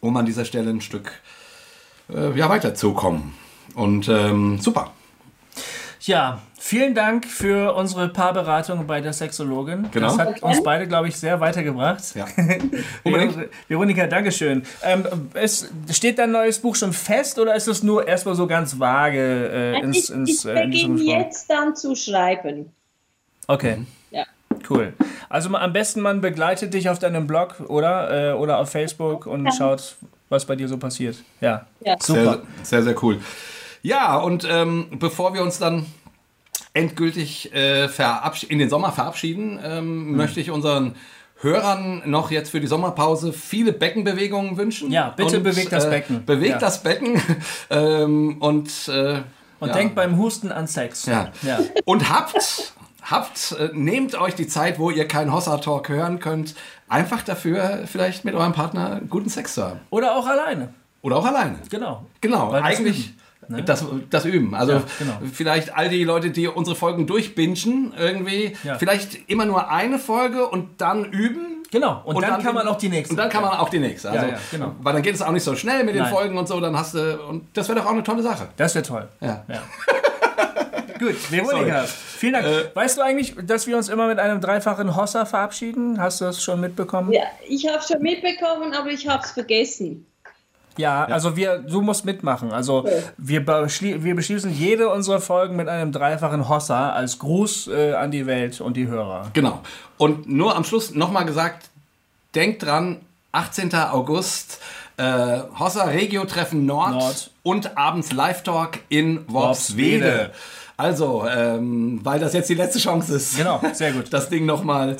um 0.00 0.16
an 0.16 0.26
dieser 0.26 0.44
Stelle 0.44 0.70
ein 0.70 0.80
Stück 0.80 1.12
äh, 2.12 2.36
ja, 2.38 2.48
weiterzukommen. 2.48 3.34
Und 3.74 4.08
ähm, 4.08 4.58
super. 4.60 4.92
Ja, 6.00 6.40
vielen 6.58 6.94
Dank 6.94 7.26
für 7.26 7.74
unsere 7.74 8.08
Paarberatung 8.08 8.86
bei 8.86 9.00
der 9.00 9.12
Sexologin. 9.12 9.88
Genau. 9.90 10.08
Das 10.08 10.18
hat 10.18 10.42
uns 10.42 10.62
beide, 10.62 10.86
glaube 10.86 11.08
ich, 11.08 11.16
sehr 11.16 11.40
weitergebracht. 11.40 12.14
Ja. 12.14 12.26
Veronika, 13.68 14.06
Dankeschön. 14.06 14.64
Ähm, 14.82 15.06
es, 15.34 15.70
steht 15.90 16.18
dein 16.18 16.32
neues 16.32 16.58
Buch 16.58 16.76
schon 16.76 16.92
fest 16.92 17.38
oder 17.38 17.54
ist 17.54 17.68
es 17.68 17.82
nur 17.82 18.06
erstmal 18.06 18.34
so 18.34 18.46
ganz 18.46 18.78
vage 18.78 19.50
äh, 19.52 19.80
ins, 19.80 20.10
ins 20.10 20.44
Ich, 20.44 20.44
ich 20.44 20.56
äh, 20.56 20.66
beginne 20.66 21.02
jetzt 21.02 21.48
dann 21.48 21.74
zu 21.76 21.94
schreiben. 21.94 22.72
Okay. 23.46 23.78
Ja. 24.10 24.24
Cool. 24.68 24.92
Also 25.28 25.54
am 25.54 25.72
besten 25.72 26.00
man 26.00 26.20
begleitet 26.20 26.74
dich 26.74 26.88
auf 26.88 26.98
deinem 26.98 27.26
Blog 27.26 27.60
oder, 27.68 28.32
äh, 28.32 28.32
oder 28.34 28.58
auf 28.58 28.70
Facebook 28.70 29.26
und 29.26 29.46
ja. 29.46 29.52
schaut, 29.52 29.96
was 30.28 30.44
bei 30.44 30.56
dir 30.56 30.68
so 30.68 30.76
passiert. 30.76 31.16
Ja, 31.40 31.66
ja. 31.80 31.96
super. 32.00 32.22
Sehr, 32.22 32.42
sehr, 32.62 32.82
sehr 32.82 33.02
cool. 33.02 33.20
Ja, 33.82 34.16
und 34.16 34.46
ähm, 34.50 34.88
bevor 34.98 35.34
wir 35.34 35.42
uns 35.42 35.58
dann 35.58 35.86
endgültig 36.74 37.52
äh, 37.54 37.88
in 38.48 38.58
den 38.58 38.70
Sommer 38.70 38.92
verabschieden, 38.92 39.58
ähm, 39.62 40.10
mhm. 40.10 40.16
möchte 40.16 40.40
ich 40.40 40.50
unseren 40.50 40.94
Hörern 41.40 42.02
noch 42.06 42.30
jetzt 42.30 42.50
für 42.50 42.60
die 42.60 42.66
Sommerpause 42.66 43.32
viele 43.32 43.72
Beckenbewegungen 43.72 44.56
wünschen. 44.56 44.90
Ja, 44.90 45.10
bitte 45.10 45.38
und, 45.38 45.44
bewegt 45.44 45.72
das 45.72 45.84
äh, 45.84 45.90
Becken. 45.90 46.16
Äh, 46.16 46.20
bewegt 46.20 46.50
ja. 46.50 46.58
das 46.58 46.82
Becken 46.82 47.22
ähm, 47.70 48.38
und 48.40 48.88
äh, 48.88 49.20
und 49.60 49.68
ja. 49.68 49.74
denkt 49.74 49.96
beim 49.96 50.16
Husten 50.18 50.52
an 50.52 50.68
Sex. 50.68 51.06
Ja. 51.06 51.32
ja. 51.42 51.58
Und 51.84 52.08
habt 52.08 52.72
habt, 53.10 53.56
äh, 53.58 53.70
nehmt 53.72 54.14
euch 54.14 54.34
die 54.34 54.46
Zeit, 54.46 54.78
wo 54.78 54.90
ihr 54.90 55.08
keinen 55.08 55.32
Hossa-Talk 55.32 55.88
hören 55.88 56.18
könnt, 56.20 56.54
einfach 56.88 57.22
dafür 57.22 57.84
vielleicht 57.86 58.24
mit 58.24 58.34
eurem 58.34 58.52
Partner 58.52 59.00
guten 59.08 59.30
Sex 59.30 59.54
zu 59.54 59.64
haben. 59.64 59.80
Oder 59.90 60.16
auch 60.16 60.26
alleine. 60.26 60.74
Oder 61.02 61.16
auch 61.16 61.24
alleine. 61.24 61.58
Genau. 61.70 62.04
Genau, 62.20 62.52
Weil 62.52 62.62
eigentlich 62.62 63.14
ne? 63.48 63.62
das, 63.62 63.84
das 64.10 64.24
Üben. 64.24 64.54
Also 64.54 64.72
ja, 64.72 64.82
genau. 64.98 65.12
vielleicht 65.32 65.76
all 65.76 65.88
die 65.88 66.04
Leute, 66.04 66.30
die 66.30 66.48
unsere 66.48 66.76
Folgen 66.76 67.06
durchbingen, 67.06 67.92
irgendwie, 67.98 68.56
ja. 68.64 68.78
vielleicht 68.78 69.28
immer 69.28 69.44
nur 69.44 69.70
eine 69.70 69.98
Folge 69.98 70.46
und 70.46 70.80
dann 70.80 71.04
üben. 71.04 71.64
Genau, 71.70 72.00
und, 72.04 72.16
und 72.16 72.22
dann, 72.22 72.32
dann, 72.32 72.42
kann 72.42 72.54
man 72.54 72.66
auch 72.66 72.78
die 72.78 72.88
nächste. 72.88 73.12
Und 73.12 73.18
dann 73.18 73.28
kann 73.28 73.42
man 73.42 73.58
auch 73.58 73.68
die 73.68 73.78
nächste. 73.78 74.10
Also, 74.10 74.26
ja, 74.26 74.38
genau. 74.50 74.74
Weil 74.80 74.94
dann 74.94 75.02
geht 75.02 75.14
es 75.14 75.20
auch 75.20 75.32
nicht 75.32 75.42
so 75.42 75.54
schnell 75.54 75.84
mit 75.84 75.94
den 75.94 76.02
Nein. 76.02 76.12
Folgen 76.12 76.38
und 76.38 76.48
so, 76.48 76.58
dann 76.60 76.76
hast 76.76 76.94
du, 76.94 77.22
und 77.24 77.44
das 77.54 77.68
wäre 77.68 77.80
doch 77.80 77.86
auch 77.86 77.92
eine 77.92 78.02
tolle 78.02 78.22
Sache. 78.22 78.48
Das 78.56 78.74
wäre 78.74 78.84
toll. 78.84 79.08
Ja. 79.20 79.44
Gut, 80.98 81.30
Veronika, 81.30 81.84
vielen 81.84 82.32
Dank. 82.32 82.46
Äh, 82.46 82.74
weißt 82.74 82.98
du 82.98 83.02
eigentlich, 83.02 83.34
dass 83.44 83.66
wir 83.66 83.76
uns 83.76 83.88
immer 83.88 84.08
mit 84.08 84.18
einem 84.18 84.40
dreifachen 84.40 84.96
Hossa 84.96 85.24
verabschieden? 85.24 86.00
Hast 86.00 86.20
du 86.20 86.24
das 86.24 86.42
schon 86.42 86.60
mitbekommen? 86.60 87.12
Ja, 87.12 87.22
ich 87.46 87.68
habe 87.68 87.78
es 87.78 87.88
schon 87.88 88.02
mitbekommen, 88.02 88.72
aber 88.74 88.90
ich 88.90 89.06
habe 89.06 89.22
es 89.22 89.30
vergessen. 89.30 90.06
Ja, 90.78 91.04
also 91.04 91.36
wir, 91.36 91.58
du 91.58 91.82
musst 91.82 92.04
mitmachen. 92.04 92.52
Also 92.52 92.78
okay. 92.78 93.02
wir, 93.16 93.44
beschli 93.44 94.02
wir 94.02 94.14
beschließen 94.14 94.52
jede 94.52 94.88
unserer 94.88 95.20
Folgen 95.20 95.56
mit 95.56 95.68
einem 95.68 95.92
dreifachen 95.92 96.48
Hossa 96.48 96.90
als 96.90 97.18
Gruß 97.18 97.68
äh, 97.68 97.92
an 97.94 98.10
die 98.10 98.26
Welt 98.26 98.60
und 98.60 98.76
die 98.76 98.86
Hörer. 98.86 99.30
Genau. 99.32 99.60
Und 99.98 100.28
nur 100.28 100.56
am 100.56 100.64
Schluss 100.64 100.94
nochmal 100.94 101.24
gesagt, 101.24 101.68
denkt 102.34 102.62
dran, 102.62 103.00
18. 103.32 103.74
August, 103.74 104.60
äh, 104.96 105.40
Hossa 105.58 105.84
Regio 105.84 106.24
Treffen 106.24 106.66
Nord, 106.66 106.92
Nord, 106.92 107.30
und 107.42 107.76
abends 107.76 108.12
Live 108.12 108.42
Talk 108.42 108.78
in 108.88 109.24
Worpswede. 109.28 110.04
Worpswede. 110.04 110.32
Also, 110.78 111.26
ähm, 111.28 111.98
weil 112.04 112.20
das 112.20 112.32
jetzt 112.34 112.48
die 112.48 112.54
letzte 112.54 112.78
Chance 112.78 113.16
ist. 113.16 113.36
Genau, 113.36 113.60
sehr 113.72 113.92
gut. 113.92 114.06
Das 114.10 114.28
Ding 114.28 114.46
nochmal 114.46 114.96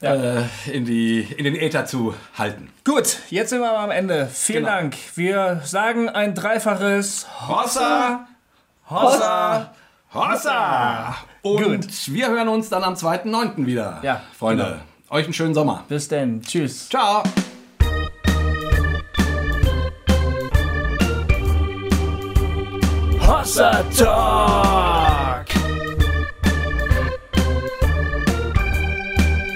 ja. 0.00 0.14
äh, 0.14 0.42
in, 0.66 0.86
in 0.86 1.44
den 1.44 1.54
Äther 1.54 1.86
zu 1.86 2.14
halten. 2.36 2.68
Gut, 2.84 3.18
jetzt 3.30 3.50
sind 3.50 3.60
wir 3.60 3.70
aber 3.70 3.78
am 3.78 3.92
Ende. 3.92 4.26
Vielen 4.26 4.64
genau. 4.64 4.76
Dank. 4.76 4.96
Wir 5.14 5.60
sagen 5.64 6.08
ein 6.08 6.34
dreifaches 6.34 7.28
Hossa, 7.48 8.26
Hossa, 8.90 9.72
Hossa. 10.12 11.14
Und 11.42 11.62
gut. 11.62 11.86
wir 12.08 12.28
hören 12.28 12.48
uns 12.48 12.68
dann 12.68 12.82
am 12.82 12.94
2.9. 12.94 13.66
wieder. 13.66 14.00
Ja, 14.02 14.20
Freunde. 14.36 14.64
Genau. 14.64 15.16
Euch 15.16 15.26
einen 15.26 15.32
schönen 15.32 15.54
Sommer. 15.54 15.84
Bis 15.86 16.08
denn. 16.08 16.42
Tschüss. 16.42 16.88
Ciao. 16.88 17.22
Hossa 23.20 23.84
Talk. 23.96 25.03